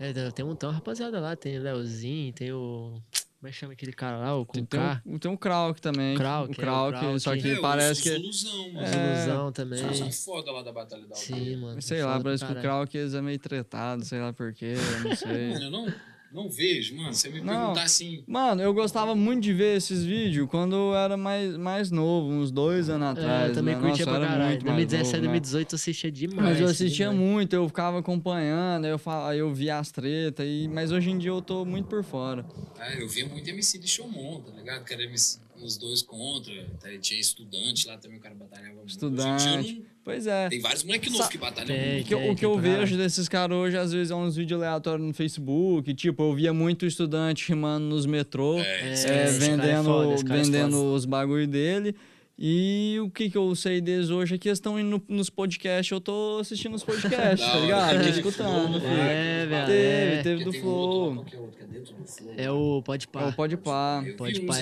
É, 0.00 0.12
tem 0.32 0.44
um, 0.44 0.56
uma 0.60 0.72
rapaziada 0.72 1.20
lá, 1.20 1.36
tem 1.36 1.58
o 1.58 1.62
Leozinho, 1.62 2.32
tem 2.32 2.52
o. 2.52 3.00
Como 3.38 3.48
é 3.48 3.50
que 3.50 3.56
chama 3.56 3.72
aquele 3.74 3.92
cara 3.92 4.16
lá? 4.18 4.36
O 4.36 4.44
com 4.46 4.64
Tem, 4.64 4.80
um, 5.06 5.18
tem 5.18 5.30
um 5.30 5.36
Krauk 5.36 5.80
também. 5.80 6.16
Krauk, 6.16 6.48
o 6.48 6.50
é, 6.50 6.52
o 6.52 6.56
Krauk, 6.56 6.98
Krauk. 6.98 7.20
só 7.20 7.36
que 7.36 7.50
É, 7.52 7.60
parece 7.60 8.02
que. 8.02 8.08
Ilusão, 8.08 8.72
mano. 8.72 8.86
É, 8.86 9.14
Ilusão 9.18 9.52
também. 9.52 9.80
Ilusão 9.84 10.10
foda 10.12 10.50
lá 10.50 10.62
da 10.62 10.72
batalha 10.72 11.06
da 11.06 11.14
aldeia. 11.14 11.44
Sim, 11.44 11.56
mano. 11.56 11.80
Sei 11.82 12.02
lá, 12.02 12.20
parece 12.20 12.44
que 12.44 12.52
o. 12.52 12.60
Krauk 12.60 12.96
eles 12.96 13.14
é 13.14 13.22
meio 13.22 13.38
tretado, 13.38 14.04
sei 14.04 14.20
lá 14.20 14.32
porquê, 14.32 14.74
não 15.04 15.14
sei. 15.14 15.50
Mano, 15.50 15.64
eu 15.64 15.70
não, 15.70 15.94
não 16.34 16.50
vejo, 16.50 16.96
mano. 16.96 17.14
Você 17.14 17.28
me 17.28 17.40
Não. 17.40 17.46
perguntar 17.58 17.82
assim... 17.84 18.24
Mano, 18.26 18.60
eu 18.60 18.74
gostava 18.74 19.14
muito 19.14 19.42
de 19.44 19.52
ver 19.54 19.76
esses 19.76 20.04
vídeos 20.04 20.48
quando 20.50 20.74
eu 20.74 20.94
era 20.96 21.16
mais, 21.16 21.56
mais 21.56 21.90
novo, 21.90 22.28
uns 22.30 22.50
dois 22.50 22.88
anos 22.90 23.08
atrás. 23.10 23.46
É, 23.46 23.50
eu 23.50 23.54
também 23.54 23.74
né? 23.76 23.80
curtia 23.80 24.04
Nossa, 24.04 24.18
pra 24.18 24.28
caralho. 24.28 24.50
muito 24.50 24.64
mais 24.66 24.76
2017, 24.76 25.12
novo, 25.12 25.26
né? 25.26 25.40
2018 25.40 25.72
eu 25.72 25.76
assistia 25.76 26.10
demais. 26.12 26.42
Mas 26.48 26.60
eu 26.60 26.66
assistia 26.66 27.08
demais. 27.10 27.28
muito, 27.30 27.52
eu 27.54 27.68
ficava 27.68 27.98
acompanhando, 28.00 28.84
aí 28.84 28.90
eu, 28.90 28.98
fa- 28.98 29.28
aí 29.28 29.38
eu 29.38 29.54
via 29.54 29.78
as 29.78 29.90
tretas, 29.92 30.44
e... 30.46 30.68
mas 30.68 30.90
hoje 30.90 31.10
em 31.10 31.18
dia 31.18 31.30
eu 31.30 31.40
tô 31.40 31.64
muito 31.64 31.86
por 31.88 32.02
fora. 32.02 32.44
Ah, 32.78 32.92
eu 32.94 33.08
via 33.08 33.26
muito 33.28 33.48
MC 33.48 33.78
de 33.78 33.86
Showmon, 33.88 34.40
tá 34.40 34.52
ligado? 34.56 34.84
Que 34.84 34.92
era 34.92 35.04
MC, 35.04 35.38
os 35.66 35.76
dois 35.76 36.02
contra. 36.02 36.52
tá? 36.80 36.88
Tinha 37.00 37.20
estudante 37.20 37.86
lá 37.86 37.96
também, 37.98 38.18
o 38.18 38.20
cara 38.20 38.34
batalhava 38.34 38.74
muito. 38.74 38.86
Dia 38.86 38.94
Estudante. 38.94 39.72
não- 39.72 39.94
Pois 40.04 40.26
é. 40.26 40.48
Tem 40.50 40.60
vários 40.60 40.84
moleques 40.84 41.10
novos 41.10 41.24
Sa- 41.26 41.32
que 41.32 41.38
batalham 41.38 41.66
Tem, 41.66 41.92
muito. 41.94 42.04
O 42.04 42.08
que, 42.08 42.14
eu- 42.14 42.18
tem, 42.18 42.30
o 42.30 42.36
que 42.36 42.44
eu 42.44 42.52
pra 42.52 42.60
vejo 42.60 42.96
desses 42.96 43.26
caras 43.28 43.56
hoje, 43.56 43.76
às 43.78 43.90
vezes, 43.92 44.10
é 44.10 44.14
uns 44.14 44.36
vídeos 44.36 44.60
aleatórios 44.60 45.06
no 45.06 45.14
Facebook. 45.14 45.94
Tipo, 45.94 46.24
eu 46.24 46.34
via 46.34 46.52
muito 46.52 46.84
estudante 46.84 47.48
rimando 47.48 47.86
nos 47.86 48.04
metrô, 48.04 48.58
É, 48.58 48.62
É, 48.62 48.92
é, 48.92 49.22
é 49.22 49.30
vendendo, 49.30 49.84
foda, 49.84 50.12
é 50.12 50.16
vendendo 50.42 50.92
os 50.94 51.04
bagulho 51.06 51.46
dele. 51.48 51.94
E 52.36 52.98
o 53.00 53.08
que, 53.10 53.30
que 53.30 53.38
eu 53.38 53.54
sei 53.54 53.80
deles 53.80 54.10
hoje 54.10 54.34
é 54.34 54.38
que 54.38 54.48
eles 54.48 54.58
estão 54.58 54.78
indo 54.78 54.90
no- 55.08 55.16
nos 55.16 55.30
podcasts. 55.30 55.92
Eu 55.92 56.00
tô 56.00 56.38
assistindo 56.40 56.74
os 56.74 56.82
podcasts, 56.82 57.46
tá 57.48 57.58
ligado? 57.60 57.94
Aquele 57.96 58.10
Escutando, 58.10 58.80
flow, 58.80 58.80
filho. 58.80 58.92
É, 58.92 59.46
né? 59.46 59.46
velho, 59.46 59.66
Teve, 59.66 60.14
é. 60.16 60.22
teve 60.22 60.44
do 60.44 60.52
Flow. 60.52 61.12
é 61.12 61.18
é 61.18 61.20
do 61.20 61.30
Flow. 61.30 62.34
É 62.36 62.50
o 62.50 62.82
Pode 62.82 63.04
É 63.04 63.08
Pá. 63.08 63.26
o 63.28 63.32
Pode 63.34 63.56
Pá. 63.56 64.02
Pode 64.18 64.40
Pá, 64.40 64.54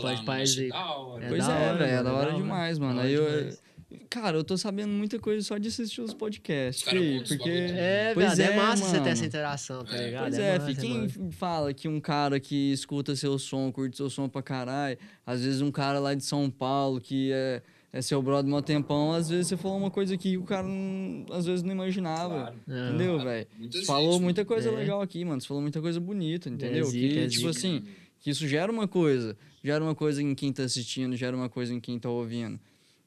Pode 0.00 0.24
Pá. 0.24 0.38
É 0.38 1.28
Pois 1.28 1.46
da 1.46 1.52
é, 1.58 1.68
hora, 1.68 1.78
velho, 1.78 1.90
é 1.90 2.02
da 2.04 2.10
é 2.10 2.12
hora 2.12 2.32
demais, 2.34 2.78
mano. 2.78 3.00
Aí 3.00 3.12
eu. 3.14 3.67
Cara, 4.10 4.36
eu 4.36 4.44
tô 4.44 4.56
sabendo 4.56 4.90
muita 4.90 5.18
coisa 5.18 5.42
só 5.46 5.56
de 5.58 5.68
assistir 5.68 6.00
os 6.00 6.12
podcasts, 6.12 6.84
cara 6.84 6.98
fi, 6.98 7.06
contam 7.06 7.22
os 7.22 7.28
porque... 7.28 7.50
É, 7.50 8.10
Pois 8.14 8.36
velho, 8.36 8.50
é, 8.50 8.52
é, 8.52 8.56
massa 8.56 8.84
você 8.84 8.92
ter 8.92 8.98
mano. 8.98 9.08
essa 9.10 9.26
interação, 9.26 9.84
tá 9.84 9.96
É. 9.96 10.04
ligado? 10.06 10.22
Pois 10.24 10.38
é, 10.38 10.58
massa, 10.58 10.66
fi, 10.74 10.80
quem 10.80 10.98
massa. 11.02 11.20
fala 11.32 11.72
que 11.74 11.88
um 11.88 12.00
cara 12.00 12.38
que 12.38 12.72
escuta 12.72 13.16
seu 13.16 13.38
som, 13.38 13.72
curte 13.72 13.96
seu 13.96 14.10
som 14.10 14.28
pra 14.28 14.42
caralho, 14.42 14.98
às 15.26 15.42
vezes 15.42 15.60
um 15.62 15.70
cara 15.70 15.98
lá 15.98 16.14
de 16.14 16.24
São 16.24 16.50
Paulo 16.50 17.00
que 17.00 17.30
é, 17.32 17.62
é 17.92 18.02
seu 18.02 18.20
brother 18.20 18.52
um 18.52 18.60
tempão, 18.60 19.12
às 19.12 19.30
vezes 19.30 19.46
você 19.48 19.56
falou 19.56 19.78
uma 19.78 19.90
coisa 19.90 20.16
que 20.18 20.36
o 20.36 20.42
cara 20.44 20.66
não- 20.66 21.24
às 21.34 21.46
vezes 21.46 21.62
não 21.62 21.72
imaginava. 21.72 22.52
Claro. 22.66 22.88
Entendeu, 22.88 23.18
velho? 23.18 23.46
Você 23.58 23.62
gente, 23.78 23.86
falou 23.86 24.12
mano. 24.12 24.24
muita 24.24 24.44
coisa 24.44 24.68
É. 24.68 24.72
legal 24.72 25.00
aqui, 25.00 25.24
mano. 25.24 25.40
Você 25.40 25.46
falou 25.48 25.62
muita 25.62 25.80
coisa 25.80 25.98
bonita, 25.98 26.50
entendeu? 26.50 26.84
zica, 26.84 27.14
que, 27.14 27.18
é 27.20 27.26
tipo 27.26 27.48
assim, 27.48 27.84
que 28.20 28.28
isso 28.30 28.46
gera 28.46 28.70
uma 28.70 28.86
coisa. 28.86 29.34
Gera 29.64 29.82
uma 29.82 29.94
coisa 29.94 30.22
em 30.22 30.34
quem 30.34 30.52
tá 30.52 30.62
assistindo, 30.64 31.16
gera 31.16 31.34
uma 31.34 31.48
coisa 31.48 31.72
em 31.72 31.80
quem 31.80 31.98
tá 31.98 32.10
ouvindo. 32.10 32.60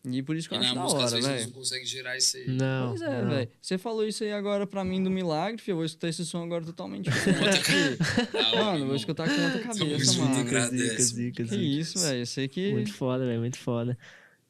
E 0.03 0.23
por 0.23 0.35
isso 0.35 0.49
que 0.49 0.55
E 0.55 0.57
eu 0.57 0.61
acho 0.61 0.73
na 0.73 0.81
da 0.81 0.83
música, 0.83 1.01
hora, 1.03 1.21
velho. 1.21 1.43
não 1.45 1.51
conseguem 1.51 1.85
gerar 1.85 2.17
isso 2.17 2.35
aí. 2.37 2.47
Não. 2.47 2.89
Pois 2.89 3.01
é, 3.01 3.25
velho. 3.25 3.51
Você 3.61 3.77
falou 3.77 4.07
isso 4.07 4.23
aí 4.23 4.31
agora 4.33 4.65
pra 4.65 4.83
mim 4.83 5.03
do 5.03 5.11
milagre, 5.11 5.61
filho. 5.61 5.73
Eu 5.73 5.77
vou 5.77 5.85
escutar 5.85 6.07
esse 6.09 6.25
som 6.25 6.43
agora 6.43 6.65
totalmente 6.65 7.05
diferente. 7.11 7.99
Hora, 8.33 8.55
mano, 8.65 8.87
vou 8.87 8.95
escutar 8.95 9.27
com 9.29 9.41
outra 9.43 9.59
cabeça, 9.61 10.17
mano. 10.17 10.35
Zica, 10.35 10.61
zica, 10.69 11.03
zica, 11.03 11.43
Que 11.45 11.55
isso, 11.55 11.99
velho. 11.99 12.19
Eu 12.19 12.25
sei 12.25 12.47
que. 12.47 12.71
Muito 12.71 12.93
foda, 12.93 13.25
velho, 13.25 13.39
muito 13.41 13.59
foda. 13.59 13.95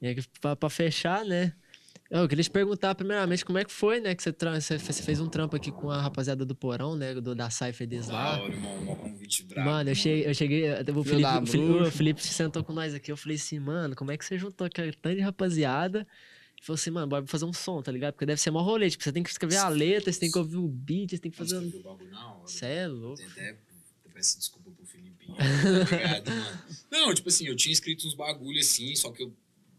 E 0.01 0.07
aí, 0.07 0.15
pra, 0.39 0.55
pra 0.55 0.69
fechar, 0.69 1.25
né? 1.25 1.53
Eu 2.13 2.27
queria 2.27 2.43
te 2.43 2.49
perguntar, 2.51 2.93
primeiramente, 2.93 3.45
como 3.45 3.57
é 3.57 3.63
que 3.63 3.71
foi, 3.71 4.01
né? 4.01 4.13
Que 4.13 4.21
você, 4.21 4.31
você 4.33 4.77
fe- 4.77 4.91
você 4.91 5.01
fez 5.01 5.21
um 5.21 5.29
trampo 5.29 5.55
aqui 5.55 5.71
com 5.71 5.89
a 5.89 6.01
rapaziada 6.01 6.45
do 6.45 6.53
Porão, 6.53 6.93
né? 6.93 7.13
Do, 7.13 7.33
da 7.33 7.49
Cypher 7.49 7.87
deles 7.87 8.09
lá. 8.09 8.41
hora, 8.41 8.51
irmão. 8.53 8.81
Um 8.81 8.95
convite 8.95 9.43
brabo. 9.43 9.69
Mano, 9.69 9.89
eu 9.91 9.95
cheguei, 9.95 10.27
eu 10.27 10.33
cheguei. 10.33 10.69
O 10.73 11.03
Felipe, 11.05 11.27
o 11.41 11.45
Felipe, 11.45 11.71
o 11.87 11.91
Felipe 11.91 12.21
sentou 12.21 12.63
com 12.65 12.73
nós 12.73 12.93
aqui. 12.93 13.11
Eu 13.13 13.15
falei 13.15 13.37
assim, 13.37 13.59
mano, 13.59 13.95
como 13.95 14.11
é 14.11 14.17
que 14.17 14.25
você 14.25 14.37
juntou 14.37 14.67
aquele 14.67 14.91
tanto 14.91 15.15
de 15.15 15.21
rapaziada? 15.21 15.99
Ele 15.99 16.65
falou 16.65 16.75
assim, 16.75 16.91
mano, 16.91 17.07
bora 17.07 17.25
fazer 17.27 17.45
um 17.45 17.53
som, 17.53 17.81
tá 17.81 17.93
ligado? 17.93 18.11
Porque 18.13 18.25
deve 18.25 18.41
ser 18.41 18.51
mó 18.51 18.61
rolê. 18.61 18.89
Tipo, 18.89 19.03
você 19.05 19.11
tem 19.13 19.23
que 19.23 19.29
escrever 19.29 19.55
a 19.57 19.69
letra, 19.69 20.11
você 20.11 20.19
tem 20.19 20.29
que 20.29 20.37
ouvir 20.37 20.57
o 20.57 20.67
beat, 20.67 21.11
você 21.11 21.17
tem 21.17 21.31
que 21.31 21.37
fazer. 21.37 21.59
você 22.45 22.65
é 22.65 22.87
louco. 22.87 23.21
Até 23.23 23.55
peço 24.13 24.37
desculpa 24.37 24.69
pro 24.71 24.85
Filipinho, 24.85 25.33
tá 25.37 25.43
ligado, 25.45 26.29
mano? 26.29 26.59
Não, 26.91 27.13
tipo 27.13 27.29
assim, 27.29 27.47
eu 27.47 27.55
tinha 27.55 27.71
escrito 27.71 28.05
uns 28.05 28.13
bagulho 28.13 28.59
assim, 28.59 28.93
só 28.97 29.09
que 29.11 29.23
eu, 29.23 29.33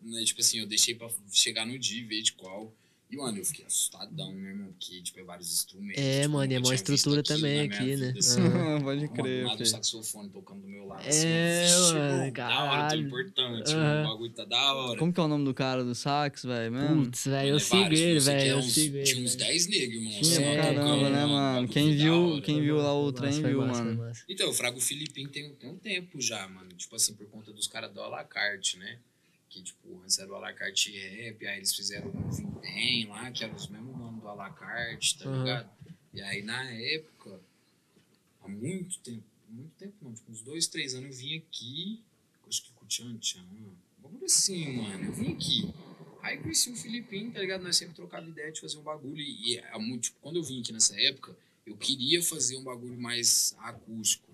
né, 0.05 0.25
tipo 0.25 0.41
assim, 0.41 0.59
eu 0.59 0.67
deixei 0.67 0.95
pra 0.95 1.09
chegar 1.31 1.67
no 1.67 1.79
dia 1.79 2.01
e 2.01 2.05
ver 2.05 2.23
de 2.23 2.33
qual. 2.33 2.73
E, 3.11 3.17
mano, 3.19 3.37
eu 3.37 3.45
fiquei 3.45 3.67
assustadão, 3.67 4.33
né, 4.33 4.49
irmão? 4.49 4.73
Porque, 4.73 5.03
tipo, 5.03 5.21
é 5.21 5.23
vários 5.23 5.53
instrumentos. 5.53 6.03
É, 6.03 6.23
tipo, 6.23 6.33
mano, 6.33 6.51
e 6.51 6.55
é 6.55 6.59
visto 6.61 6.73
estrutura 6.95 7.23
também 7.23 7.61
aqui, 7.61 7.95
né? 7.95 8.15
assim. 8.19 8.41
Pode 8.83 9.01
Mano, 9.03 9.13
crer, 9.13 9.45
do 9.45 9.51
filho. 9.53 9.67
saxofone 9.67 10.31
tocando 10.31 10.63
do 10.63 10.67
meu 10.69 10.87
lado. 10.87 11.03
É, 11.05 11.09
assim, 11.09 11.27
vixe, 11.83 11.93
mano, 11.93 12.07
irmão, 12.07 12.33
Da 12.33 12.49
hora, 12.49 12.71
tô 12.71 12.73
caralho. 12.79 13.03
importante, 13.07 13.71
Aham. 13.75 13.83
mano, 13.85 14.01
o 14.01 14.13
bagulho 14.13 14.33
tá 14.33 14.45
da 14.47 14.75
hora. 14.75 14.99
Como 14.99 15.13
que 15.13 15.21
é 15.21 15.23
o 15.25 15.29
nome 15.29 15.45
do 15.45 15.53
cara 15.53 15.85
do 15.85 15.95
sax, 15.95 16.43
velho? 16.43 16.73
Putz, 17.05 17.25
velho, 17.27 17.37
eu 17.37 17.45
Mano, 17.53 17.57
é 17.57 17.61
sigo 17.61 17.83
vários, 17.83 18.01
ele, 18.01 18.21
velho. 18.21 18.41
é 18.41 18.51
Eu 18.53 18.57
uns- 18.59 18.73
sigo 18.73 18.97
ele. 18.97 19.05
Tinha 19.05 19.25
uns 19.27 19.35
velho. 19.35 19.47
10 19.53 19.67
negros, 19.67 19.95
irmão. 19.95 20.13
Tinha 20.13 20.23
assim, 20.23 20.43
É, 20.45 20.57
caramba, 20.57 21.11
né, 21.11 21.27
um 21.27 21.29
mano? 21.29 21.69
Quem 21.69 21.95
viu, 21.95 22.15
hora. 22.31 22.41
quem 22.41 22.61
viu 22.63 22.77
lá 22.79 22.99
o 22.99 23.13
trem 23.13 23.43
viu, 23.43 23.59
mano. 23.67 24.15
Então, 24.27 24.49
o 24.49 24.55
Frago 24.55 24.81
Filipim 24.81 25.29
tem, 25.29 25.53
tem 25.53 25.69
um 25.69 25.77
tempo 25.77 26.19
já, 26.19 26.49
mano. 26.49 26.71
Tipo 26.71 26.97
assim, 26.97 27.13
por 27.13 27.27
conta 27.27 27.53
dos 27.53 27.67
caras 27.67 27.93
do 27.93 28.01
Alacarte, 28.01 28.79
né? 28.79 28.99
Que, 29.53 29.63
tipo, 29.63 30.01
antes 30.03 30.19
era 30.19 30.33
o 30.33 30.35
Alacarte 30.35 30.91
Rap, 30.91 31.47
aí 31.47 31.59
eles 31.59 31.77
fizeram 31.77 32.09
um 32.09 32.31
Vintém 32.31 33.07
lá, 33.07 33.31
que 33.31 33.45
era 33.45 33.55
os 33.55 33.69
mesmos 33.69 33.95
nomes 33.99 34.23
do 34.23 34.29
Alacarte, 34.29 35.19
tá 35.19 35.27
Aham. 35.27 35.39
ligado? 35.41 35.71
E 36.15 36.23
aí, 36.23 36.43
na 36.43 36.71
época, 36.71 37.39
há 38.41 38.49
muito 38.49 38.99
tempo, 39.01 39.23
muito 39.51 39.73
tempo 39.77 39.95
não, 40.01 40.15
tipo, 40.15 40.33
uns 40.33 40.41
dois, 40.41 40.67
três 40.69 40.95
anos, 40.95 41.21
eu 41.21 41.27
vim 41.29 41.37
aqui, 41.37 42.03
acho 42.49 42.63
que 42.63 42.73
com 42.73 42.87
o 42.87 42.89
Tchan 42.89 43.19
Tchan, 43.19 43.43
um 43.43 44.03
bagulho 44.03 44.25
assim, 44.25 44.75
mano. 44.79 45.05
Eu 45.05 45.13
vim 45.13 45.35
aqui. 45.35 45.75
Aí 46.23 46.39
conheci 46.39 46.71
o 46.71 46.77
Filipinho, 46.77 47.31
tá 47.31 47.41
ligado? 47.41 47.63
Nós 47.63 47.77
sempre 47.77 47.95
trocava 47.95 48.27
ideia 48.27 48.51
de 48.51 48.59
fazer 48.59 48.79
um 48.79 48.83
bagulho. 48.83 49.21
E 49.21 49.61
muito, 49.79 50.05
tipo, 50.05 50.19
quando 50.23 50.37
eu 50.37 50.43
vim 50.43 50.63
aqui 50.63 50.73
nessa 50.73 50.99
época, 50.99 51.37
eu 51.67 51.77
queria 51.77 52.23
fazer 52.23 52.57
um 52.57 52.65
bagulho 52.65 52.99
mais 52.99 53.55
acústico, 53.59 54.32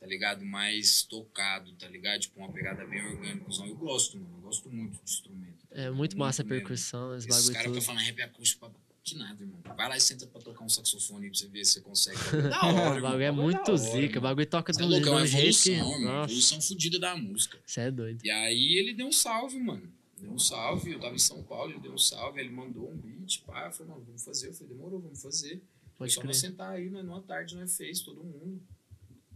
tá 0.00 0.06
ligado? 0.06 0.44
Mais 0.44 1.02
tocado, 1.02 1.72
tá 1.74 1.86
ligado? 1.86 2.20
Tipo, 2.20 2.40
uma 2.40 2.50
pegada 2.50 2.84
bem 2.86 3.04
orgânica. 3.04 3.46
Eu 3.66 3.76
gosto, 3.76 4.18
mano. 4.18 4.36
Eu 4.38 4.40
gosto 4.40 4.70
muito 4.70 4.96
de 4.96 5.02
instrumento. 5.04 5.66
É 5.70 5.90
muito 5.90 6.18
massa 6.18 6.42
a 6.42 6.44
percussão, 6.44 7.14
esse 7.14 7.28
Esses 7.28 7.40
bagulho 7.48 7.54
caras 7.54 7.66
tudo. 7.72 7.80
ficam 7.82 7.94
falando 7.94 8.06
rap 8.06 8.22
acústico 8.22 8.60
pra 8.68 8.80
que 9.02 9.14
nada, 9.16 9.42
irmão. 9.42 9.60
Vai 9.76 9.88
lá 9.88 9.96
e 9.96 10.00
senta 10.00 10.26
pra 10.26 10.40
tocar 10.42 10.62
um 10.64 10.68
saxofone 10.68 11.30
pra 11.30 11.38
você 11.38 11.48
ver 11.48 11.64
se 11.64 11.72
você 11.74 11.80
consegue. 11.80 12.18
Da 12.50 12.60
hora, 12.66 12.98
O 12.98 13.02
bagulho 13.02 13.22
é 13.22 13.26
da 13.26 13.32
muito 13.32 13.76
zica, 13.76 13.94
o 13.94 13.96
mano. 13.98 14.20
bagulho 14.22 14.46
toca 14.46 14.72
é 14.72 14.84
um 14.84 14.88
louco, 14.88 15.06
é 15.06 15.10
uma 15.10 15.26
de 15.26 15.36
um 15.36 15.38
jeito 15.40 15.62
que. 15.62 15.70
evolução. 15.72 16.00
Nossa, 16.02 16.32
Evolução 16.32 16.60
fodida 16.60 16.98
da 16.98 17.16
música. 17.16 17.58
você 17.64 17.80
é 17.80 17.90
doido. 17.90 18.24
E 18.24 18.30
aí 18.30 18.74
ele 18.78 18.92
deu 18.94 19.06
um 19.06 19.12
salve, 19.12 19.58
mano. 19.58 19.90
Deu 20.18 20.30
um 20.32 20.38
salve, 20.38 20.92
eu 20.92 21.00
tava 21.00 21.14
em 21.14 21.18
São 21.18 21.42
Paulo, 21.42 21.72
ele 21.72 21.80
deu 21.80 21.92
um 21.94 21.98
salve, 21.98 22.40
ele 22.40 22.50
mandou 22.50 22.90
um 22.90 22.96
beat, 22.96 23.40
pá, 23.46 23.66
eu 23.68 23.72
falei, 23.72 23.92
mano, 23.92 24.04
vamos 24.04 24.22
fazer. 24.22 24.48
Eu 24.48 24.52
falei, 24.54 24.74
demorou, 24.74 25.00
vamos 25.00 25.22
fazer. 25.22 25.62
Pode 25.96 26.12
só 26.12 26.22
nós 26.22 26.38
crer. 26.38 26.50
sentar 26.50 26.72
aí, 26.72 26.90
né, 26.90 27.02
numa 27.02 27.22
tarde 27.22 27.54
nós 27.56 27.74
fez, 27.74 28.00
todo 28.00 28.22
mundo. 28.22 28.60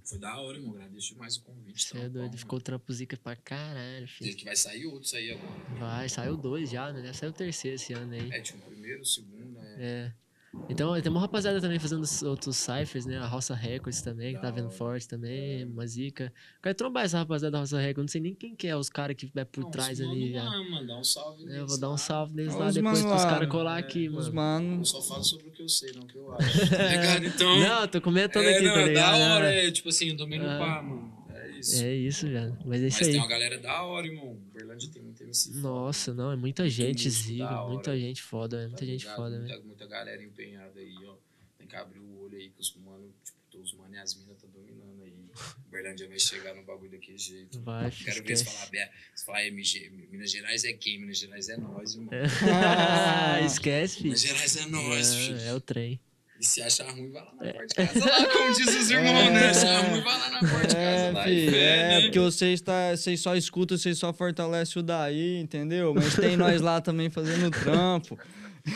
Foi 0.04 0.18
da 0.18 0.38
hora, 0.38 0.58
irmão, 0.58 0.74
agradeço 0.74 1.08
demais 1.14 1.36
o 1.36 1.42
convite. 1.42 1.82
Você 1.82 1.88
é 1.88 2.00
trampão, 2.00 2.10
doido. 2.12 2.26
mano. 2.26 2.38
Ficou 2.38 2.60
trampo 2.60 2.92
zica 2.92 3.16
pra 3.16 3.34
caralho, 3.36 4.04
Diz 4.06 4.14
filho. 4.16 4.36
que 4.36 4.44
vai 4.44 4.54
sair 4.56 4.86
outros 4.86 5.14
aí 5.14 5.30
agora. 5.30 5.52
Vai, 5.78 6.08
saiu 6.08 6.36
dois 6.36 6.68
já, 6.70 6.92
né? 6.92 7.12
Sair 7.12 7.30
o 7.30 7.32
terceiro 7.32 7.76
esse 7.76 7.92
ano 7.94 8.12
aí. 8.12 8.30
É, 8.30 8.40
tipo, 8.40 8.58
o 8.58 8.62
primeiro, 8.70 9.00
o 9.00 9.06
segundo, 9.06 9.58
é. 9.60 9.76
É. 9.78 10.14
Então, 10.68 10.98
tem 11.00 11.10
uma 11.10 11.20
rapaziada 11.20 11.60
também 11.60 11.78
fazendo 11.78 12.02
os 12.02 12.22
outros 12.22 12.56
cyphers, 12.56 13.04
né? 13.04 13.18
A 13.18 13.26
Roça 13.26 13.54
Records 13.54 14.00
também, 14.00 14.34
que 14.34 14.40
tá 14.40 14.48
hora. 14.48 14.70
forte 14.70 15.06
também, 15.06 15.64
uma 15.66 15.86
zica. 15.86 16.32
Quero 16.62 16.74
trombar 16.74 17.04
essa 17.04 17.18
rapaziada 17.18 17.52
da 17.52 17.58
Roça 17.58 17.78
Records, 17.78 18.02
não 18.02 18.08
sei 18.08 18.20
nem 18.20 18.34
quem 18.34 18.54
que 18.56 18.66
é, 18.66 18.76
os 18.76 18.88
caras 18.88 19.14
que 19.16 19.30
vai 19.34 19.44
por 19.44 19.64
Não, 19.64 19.70
trás 19.70 20.00
ali 20.00 20.32
mano 20.32 20.44
lá, 20.50 20.70
mano, 20.70 20.86
dá 20.86 20.96
um 20.98 21.04
salve 21.04 21.50
É, 21.52 21.58
eu 21.60 21.66
vou 21.66 21.78
dar 21.78 21.90
um 21.90 21.96
salve 21.98 22.34
neles 22.34 22.54
lá 22.54 22.70
depois 22.70 23.02
mano 23.02 23.08
pros 23.14 23.24
caras 23.24 23.48
colar 23.48 23.76
é, 23.76 23.80
aqui, 23.80 24.08
Os 24.08 24.28
mano. 24.30 24.64
Eu 24.64 24.70
mano. 24.70 24.86
só 24.86 25.02
falo 25.02 25.22
sobre 25.24 25.48
o 25.48 25.50
que 25.50 25.62
eu 25.62 25.68
sei, 25.68 25.92
não 25.92 26.02
o 26.02 26.06
que 26.06 26.16
eu 26.16 26.32
acho. 26.34 26.70
Tá 26.70 26.76
ligado? 26.88 27.26
Então. 27.26 27.58
Não, 27.60 27.88
tô 27.88 28.00
comentando 28.00 28.44
é, 28.46 28.54
aqui, 28.56 28.64
não, 28.66 28.74
tá 28.74 28.80
é 28.80 28.84
ligado? 28.86 29.18
da 29.18 29.34
hora, 29.34 29.54
É. 29.54 29.66
é, 29.66 29.70
tipo 29.70 29.88
assim, 29.90 30.08
eu 30.10 30.16
tomei 30.16 30.38
no 30.38 30.48
Ah. 30.48 30.58
pá, 30.58 30.82
mano. 30.82 31.13
É 31.72 31.76
isso. 31.76 31.84
É 31.84 31.94
isso, 31.94 32.30
já. 32.30 32.48
Mas 32.64 32.80
é 32.80 32.84
Mas 32.84 32.94
isso 32.94 33.04
aí. 33.04 33.10
tem 33.12 33.20
uma 33.20 33.26
galera 33.28 33.58
da 33.58 33.82
hora, 33.82 34.06
irmão. 34.06 34.34
Berlândia 34.52 34.90
tem 34.92 35.02
muito 35.02 35.22
MC 35.22 35.52
Nossa, 35.54 36.12
não, 36.14 36.30
é 36.32 36.36
muita 36.36 36.68
gente 36.68 37.08
zica, 37.10 37.62
muita 37.66 37.98
gente 37.98 38.22
foda, 38.22 38.58
é 38.58 38.62
Tá 38.64 38.68
muita 38.68 38.86
gente 38.86 39.00
ligado? 39.02 39.16
foda, 39.16 39.38
né? 39.38 39.46
muita, 39.48 39.66
muita 39.66 39.86
galera 39.86 40.22
empenhada 40.22 40.78
aí, 40.80 40.94
ó. 41.06 41.14
Tem 41.58 41.66
que 41.66 41.76
abrir 41.76 42.00
o 42.00 42.20
olho 42.22 42.36
aí 42.36 42.50
que 42.50 42.60
os 42.60 42.74
mano, 42.76 43.10
tipo, 43.24 43.62
os 43.62 43.72
mano 43.74 43.94
e 43.94 43.98
as 43.98 44.14
minas 44.14 44.36
tá 44.40 44.46
dominando 44.52 45.02
aí. 45.02 45.14
Berlândia 45.70 46.06
vai 46.08 46.18
chegar 46.18 46.54
no 46.54 46.62
bagulho 46.62 46.90
daquele 46.90 47.16
jeito. 47.18 47.60
Vai, 47.62 47.90
filho, 47.90 48.12
Quero 48.12 48.26
ver 48.26 48.36
se 48.36 48.42
esquece. 48.44 48.56
falar, 48.58 48.70
Bé- 48.70 48.92
se 49.14 49.24
falar 49.24 49.46
MG, 49.46 49.90
Minas 50.10 50.30
Gerais 50.30 50.64
é 50.64 50.72
quem? 50.74 51.00
Minas 51.00 51.18
Gerais 51.18 51.48
é 51.48 51.56
nós, 51.56 51.94
irmão. 51.94 52.10
Esquece, 53.46 53.96
filho. 53.96 54.04
Minas 54.08 54.20
Gerais 54.22 54.56
é 54.56 54.66
nós, 54.66 55.14
filho. 55.14 55.36
É, 55.38 55.46
é 55.48 55.54
o 55.54 55.60
trem. 55.60 56.00
E 56.40 56.44
se 56.44 56.60
achar 56.62 56.90
ruim, 56.90 57.10
vai 57.12 57.22
lá 57.22 57.30
É. 57.40 57.46
na 57.46 57.52
porta 57.52 57.66
de 57.66 57.74
casa 57.74 58.10
lá, 58.10 58.26
como 58.32 58.52
diz 58.54 58.66
os 58.76 58.90
irmãos, 58.90 59.32
né? 59.32 59.54
Se 59.54 59.66
achar 59.66 59.88
ruim, 59.88 60.00
vai 60.02 60.18
lá 60.18 60.30
na 60.30 60.38
porta 60.40 60.66
de 60.66 60.74
casa 60.74 60.78
É, 60.78 61.10
lá. 61.12 61.24
filho, 61.24 61.56
é, 61.56 61.88
né? 61.88 62.00
porque 62.02 62.18
vocês, 62.18 62.60
tá, 62.60 62.96
vocês 62.96 63.20
só 63.20 63.36
escutam, 63.36 63.78
vocês 63.78 63.98
só 63.98 64.12
fortalecem 64.12 64.80
o 64.80 64.82
daí, 64.82 65.38
entendeu? 65.40 65.94
Mas 65.94 66.14
tem 66.16 66.36
nós 66.36 66.60
lá 66.60 66.80
também 66.80 67.08
fazendo 67.08 67.50
trampo. 67.52 68.18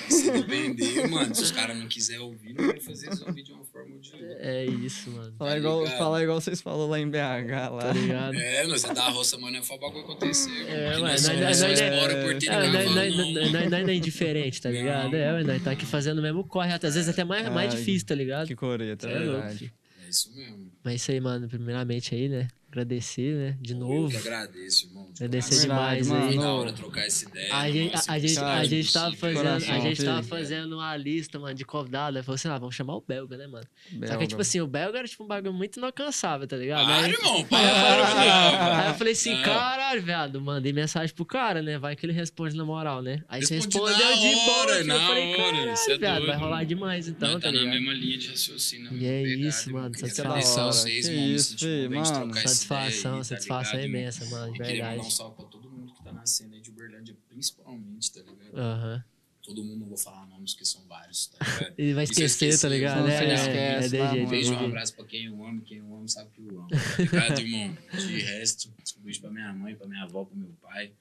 Se 0.08 0.30
depender, 0.30 1.08
mano, 1.08 1.34
se 1.34 1.42
os 1.42 1.50
caras 1.50 1.74
não 1.76 1.88
quiserem 1.88 2.20
ouvir, 2.22 2.52
não 2.52 2.66
vai 2.66 2.78
fazer 2.78 3.06
eles 3.06 3.22
ouvir 3.22 3.42
de 3.42 3.52
uma 3.52 3.64
forma 3.64 3.94
ou 3.94 4.00
de 4.00 4.12
outra. 4.12 4.28
É 4.40 4.66
isso, 4.66 5.10
mano. 5.10 5.32
Falar 5.38 5.56
igual, 5.58 5.80
ligado? 5.82 5.98
falar 5.98 6.22
igual 6.22 6.40
vocês 6.40 6.60
falaram 6.60 6.90
lá 6.90 7.00
em 7.00 7.08
BH 7.08 7.70
lá. 7.72 7.78
Tá 7.80 7.92
ligado? 7.92 8.34
É, 8.34 8.66
mas 8.66 8.84
é 8.84 8.92
da 8.92 9.08
roça, 9.08 9.38
mano, 9.38 9.56
é 9.56 9.62
só 9.62 9.74
o 9.74 9.78
bagulho 9.78 10.04
acontecer. 10.04 10.50
É, 10.68 10.98
mas 10.98 11.22
nós 11.26 11.28
nós- 11.28 11.40
nós- 11.40 11.56
só 11.56 11.68
nós- 11.68 11.80
embora 11.80 12.22
por 12.22 12.38
ter 12.38 12.46
É, 12.48 12.66
nós, 12.70 12.84
não, 12.84 13.32
mano. 13.32 13.70
não 13.70 13.88
é 13.88 13.94
indiferente, 13.94 14.60
tá 14.60 14.70
ligado? 14.70 15.10
Não. 15.12 15.18
É, 15.18 15.42
nós 15.44 15.62
tá 15.62 15.70
aqui 15.70 15.86
fazendo 15.86 16.18
o 16.18 16.22
mesmo 16.22 16.44
corre, 16.44 16.72
às 16.72 16.80
vezes 16.82 17.08
até 17.08 17.24
mais, 17.24 17.48
mais 17.48 17.72
Ai, 17.72 17.78
difícil, 17.78 18.06
tá 18.06 18.14
ligado? 18.14 18.46
Que 18.46 18.54
coreta, 18.54 19.08
é 19.08 19.12
é 19.12 19.18
louco, 19.20 19.32
verdade. 19.32 19.58
filho. 19.58 19.72
É 20.04 20.10
isso 20.10 20.34
mesmo. 20.36 20.70
Mas 20.84 20.94
isso 20.96 21.10
aí, 21.10 21.20
mano, 21.20 21.48
primeiramente 21.48 22.14
aí, 22.14 22.28
né? 22.28 22.48
Agradecer, 22.82 23.34
né? 23.34 23.56
De 23.60 23.72
Eu 23.72 23.78
novo. 23.78 24.08
que 24.10 24.16
agradeço, 24.16 24.86
irmão. 24.86 25.04
de 25.12 25.24
Agradecer 25.24 25.60
demais 25.62 26.06
Verdade, 26.08 26.30
aí. 26.30 26.36
Mano. 26.36 26.48
hora 26.60 26.72
trocar 26.72 27.06
essa 27.06 27.28
ideia. 27.28 27.54
A 27.54 27.70
gente, 27.70 27.94
a, 27.96 28.12
a 28.12 28.18
gente, 28.18 28.38
a 28.38 28.64
gente 28.64 28.92
tava 28.92 29.16
fazendo, 29.16 29.38
a 29.38 29.42
Coração, 29.42 29.80
gente 29.82 30.04
tava 30.04 30.22
fazendo 30.22 30.72
uma 30.76 30.96
lista, 30.96 31.38
mano, 31.38 31.54
de 31.54 31.64
convidado. 31.64 32.16
Aí 32.16 32.22
falou 32.22 32.34
assim, 32.36 32.48
ah, 32.48 32.58
vamos 32.58 32.74
chamar 32.74 32.94
o 32.96 33.00
Belga, 33.06 33.36
né, 33.36 33.46
mano? 33.46 33.64
Só 33.64 33.90
que, 33.90 33.98
Belga. 33.98 34.26
tipo 34.26 34.40
assim, 34.40 34.60
o 34.60 34.66
Belga 34.66 34.98
era 34.98 35.08
tipo 35.08 35.24
um 35.24 35.26
bagulho 35.26 35.52
muito 35.52 35.76
inalcançável, 35.78 36.46
tá 36.46 36.56
ligado? 36.56 36.84
Para, 36.86 36.96
Aí- 37.04 37.10
irmão, 37.12 37.34
Aí 37.34 37.40
eu 37.40 37.46
para, 37.48 38.06
falei, 38.06 38.28
para. 38.28 38.82
aí 38.82 38.88
eu 38.90 38.94
falei 38.94 39.12
assim, 39.12 39.34
Não. 39.34 39.42
caralho, 39.42 40.02
viado, 40.02 40.40
mandei 40.40 40.72
mensagem 40.72 41.14
pro 41.14 41.24
cara, 41.24 41.60
né? 41.62 41.78
Vai 41.78 41.96
que 41.96 42.06
ele 42.06 42.12
responde 42.12 42.56
na 42.56 42.64
moral, 42.64 43.02
né? 43.02 43.22
Aí 43.28 43.42
você 43.44 43.56
Responde 43.56 43.78
respondeu 43.78 44.06
na 44.06 44.12
de 44.14 44.34
boa, 44.34 44.66
filho. 44.68 44.78
eu 44.80 44.84
na 44.86 45.00
falei, 45.06 45.34
hora, 45.40 45.74
é 45.92 45.98
viado, 45.98 46.26
vai 46.26 46.36
rolar 46.36 46.50
mano. 46.56 46.66
demais 46.66 47.08
então, 47.08 47.34
tá 47.40 47.48
tá 47.48 47.52
na 47.52 47.64
mesma 47.64 47.92
linha 47.92 48.18
de 48.18 48.28
raciocínio. 48.28 48.92
na 48.92 48.98
E 48.98 49.06
é 49.06 49.22
pegada, 49.22 49.48
isso, 49.48 49.72
mano, 49.72 49.98
satisfação. 49.98 50.68
isso, 50.70 51.56
de 51.56 51.88
mano. 51.88 52.38
essa 52.38 52.66
Satisfação, 52.68 53.12
aí, 53.14 53.18
tá 53.18 53.24
satisfação 53.24 53.80
é 53.80 53.84
imensa, 53.86 54.24
mano, 54.26 54.52
de 54.52 54.58
E 54.62 54.64
queria 54.64 54.84
um 54.84 54.88
verdade. 54.88 55.14
salve 55.14 55.36
pra 55.36 55.44
todo 55.46 55.70
mundo 55.70 55.92
que 55.94 56.02
tá 56.04 56.12
na 56.12 56.26
cena 56.26 56.54
aí 56.54 56.60
de 56.60 56.70
Uberlândia, 56.70 57.16
principalmente, 57.28 58.12
tá 58.12 58.20
ligado? 58.20 58.56
Aham. 58.58 59.04
Todo 59.42 59.64
mundo, 59.64 59.80
não 59.80 59.86
vou 59.86 59.96
falar 59.96 60.26
nomes, 60.26 60.52
porque 60.52 60.66
são 60.66 60.82
vários, 60.86 61.28
tá 61.28 61.38
ligado? 61.44 61.74
Ele 61.78 61.94
vai 61.94 62.04
esquecer, 62.04 62.46
tá 62.48 62.48
esqueci, 62.50 62.68
ligado? 62.68 63.00
não, 63.00 63.08
É, 63.08 63.24
é, 63.24 63.34
esquece, 63.34 63.48
é, 63.48 63.80
de 63.80 63.80
tá, 63.80 63.88
jeito, 63.88 64.04
mano? 64.04 64.18
é 64.18 64.24
Um 64.26 64.28
beijo, 64.28 64.52
um 64.52 64.66
abraço 64.66 64.94
pra 64.94 65.04
quem 65.06 65.24
eu 65.24 65.44
amo, 65.46 65.62
quem 65.62 65.78
eu 65.78 65.84
amo 65.94 66.08
sabe 66.08 66.30
que 66.34 66.42
eu 66.42 66.58
amo. 66.60 66.68
Tá 66.68 66.76
ligado, 67.02 67.40
irmão? 67.40 67.76
De 67.94 68.20
resto, 68.20 68.68
um 68.98 69.02
beijo 69.02 69.20
pra 69.22 69.30
minha 69.30 69.52
mãe, 69.54 69.74
pra 69.74 69.86
minha 69.86 70.02
avó, 70.02 70.24
pro 70.24 70.36
meu 70.36 70.50
pai. 70.60 70.92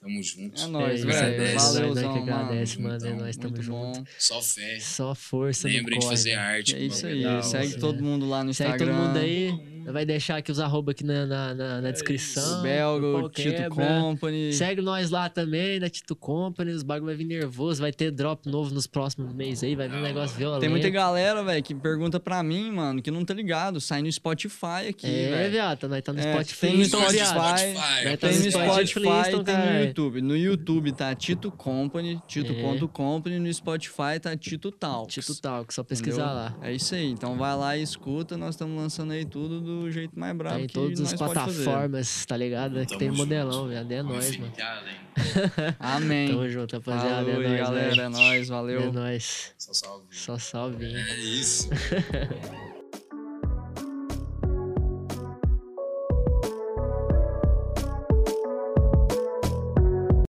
Tamo 0.00 0.22
juntos. 0.22 0.62
É 0.62 0.66
É 0.66 0.68
nóis, 0.68 1.02
velho. 1.02 1.16
agradece. 1.16 1.54
Nós- 1.54 1.74
nós 1.74 1.98
que 1.98 2.04
mano. 2.04 2.20
agradece, 2.20 2.78
mano. 2.82 2.96
Então, 2.96 3.08
é 3.08 3.12
nós 3.12 3.20
Muito 3.22 3.30
estamos 3.30 3.64
juntos. 3.64 3.98
bom. 4.00 4.04
Só 4.18 4.42
fé. 4.42 4.80
Só 4.80 5.14
força 5.14 5.66
Lembrem 5.66 5.98
de 5.98 6.04
corre, 6.04 6.16
fazer 6.16 6.30
velho. 6.36 6.40
arte. 6.42 6.74
É 6.74 6.78
que 6.78 6.84
isso 6.84 7.06
aí. 7.06 7.42
Segue 7.42 7.78
todo 7.78 8.02
mundo 8.04 8.28
lá 8.28 8.44
no 8.44 8.52
Segue 8.52 8.70
Instagram. 8.72 8.94
todo 8.98 9.06
mundo 9.06 9.18
aí. 9.18 9.48
Vai 9.92 10.04
deixar 10.06 10.36
aqui 10.36 10.50
os 10.50 10.58
arroba 10.60 10.92
aqui 10.92 11.04
na, 11.04 11.26
na, 11.26 11.54
na- 11.54 11.80
na 11.80 11.90
descrição. 11.90 12.60
O 12.60 12.62
Belga, 12.62 13.06
o 13.06 13.16
o 13.16 13.20
pau 13.20 13.28
Tito. 13.30 13.68
Company. 13.70 14.52
Segue 14.52 14.80
nós 14.80 15.10
lá 15.10 15.28
também, 15.28 15.78
da 15.78 15.88
Tito 15.88 16.16
Company. 16.16 16.72
Os 16.72 16.82
bagulho 16.82 17.06
vai 17.06 17.14
vir 17.16 17.24
nervoso. 17.24 17.80
Vai 17.80 17.92
ter 17.92 18.10
drop 18.10 18.48
novo 18.48 18.74
nos 18.74 18.86
próximos 18.86 19.32
meses 19.34 19.62
aí. 19.64 19.74
Vai 19.76 19.88
vir 19.88 19.96
um 19.98 20.02
negócio 20.02 20.36
violento. 20.36 20.60
Tem 20.60 20.68
muita 20.68 20.88
galera, 20.90 21.42
velho, 21.44 21.62
que 21.62 21.74
pergunta 21.74 22.18
pra 22.20 22.42
mim, 22.42 22.70
mano, 22.70 23.02
que 23.02 23.10
não 23.10 23.24
tá 23.24 23.34
ligado. 23.34 23.80
Sai 23.80 24.02
no 24.02 24.10
Spotify 24.10 24.88
aqui, 24.88 25.06
É, 25.06 25.48
viado. 25.48 25.88
Nós 25.88 26.02
tá 26.02 26.12
no 26.12 26.20
É, 26.20 26.32
Spotify. 26.32 26.60
tem 26.60 26.76
no 26.78 26.84
Spotify, 26.84 27.06
Nós 27.06 27.30
tá 27.34 27.44
Tem 28.24 28.24
no 28.24 28.50
Spotify, 28.50 29.44
tem 29.44 29.56
no. 29.78 29.84
YouTube. 29.84 30.20
No 30.22 30.36
YouTube 30.36 30.92
tá 30.92 31.14
Tito 31.14 31.50
Company, 31.50 32.20
Tito.company. 32.26 33.38
No 33.38 33.52
Spotify 33.52 34.18
tá 34.20 34.36
Tito 34.36 34.70
Talks. 34.70 35.14
Tito 35.14 35.40
Talk, 35.40 35.72
só 35.74 35.82
pesquisar 35.82 36.22
entendeu? 36.22 36.34
lá. 36.36 36.56
É 36.62 36.72
isso 36.72 36.94
aí. 36.94 37.10
Então 37.10 37.36
vai 37.36 37.56
lá 37.56 37.76
e 37.76 37.82
escuta. 37.82 38.36
Nós 38.36 38.50
estamos 38.54 38.76
lançando 38.76 39.12
aí 39.12 39.24
tudo 39.24 39.60
do 39.60 39.73
jeito 39.90 40.18
mais 40.18 40.36
brabo 40.36 40.56
Tem 40.58 40.66
que 40.66 40.72
todas 40.74 41.00
as 41.00 41.12
plataformas, 41.14 42.26
tá 42.26 42.36
ligado? 42.36 42.80
Que 42.80 42.86
Tamo 42.86 42.98
tem 42.98 43.08
junto. 43.08 43.18
modelão, 43.18 43.68
velho. 43.68 43.92
É 43.92 44.02
nóis, 44.02 44.36
mano. 44.36 44.52
que 44.52 44.62
além. 44.62 44.96
Amém. 45.78 46.28
Tamo 46.28 46.48
junto, 46.48 46.76
rapaziada. 46.76 47.24
Falou 47.24 47.42
é 47.42 47.48
nóis, 47.48 47.60
galera. 47.60 47.88
velho. 47.90 48.00
É 48.00 48.08
nóis, 48.08 48.48
valeu. 48.48 48.80
É 48.82 48.90
nóis. 48.90 49.54
Só 49.58 49.72
salve. 49.72 50.06
Só 50.10 50.38
salve. 50.38 50.84
É 50.94 51.14
isso. 51.20 51.68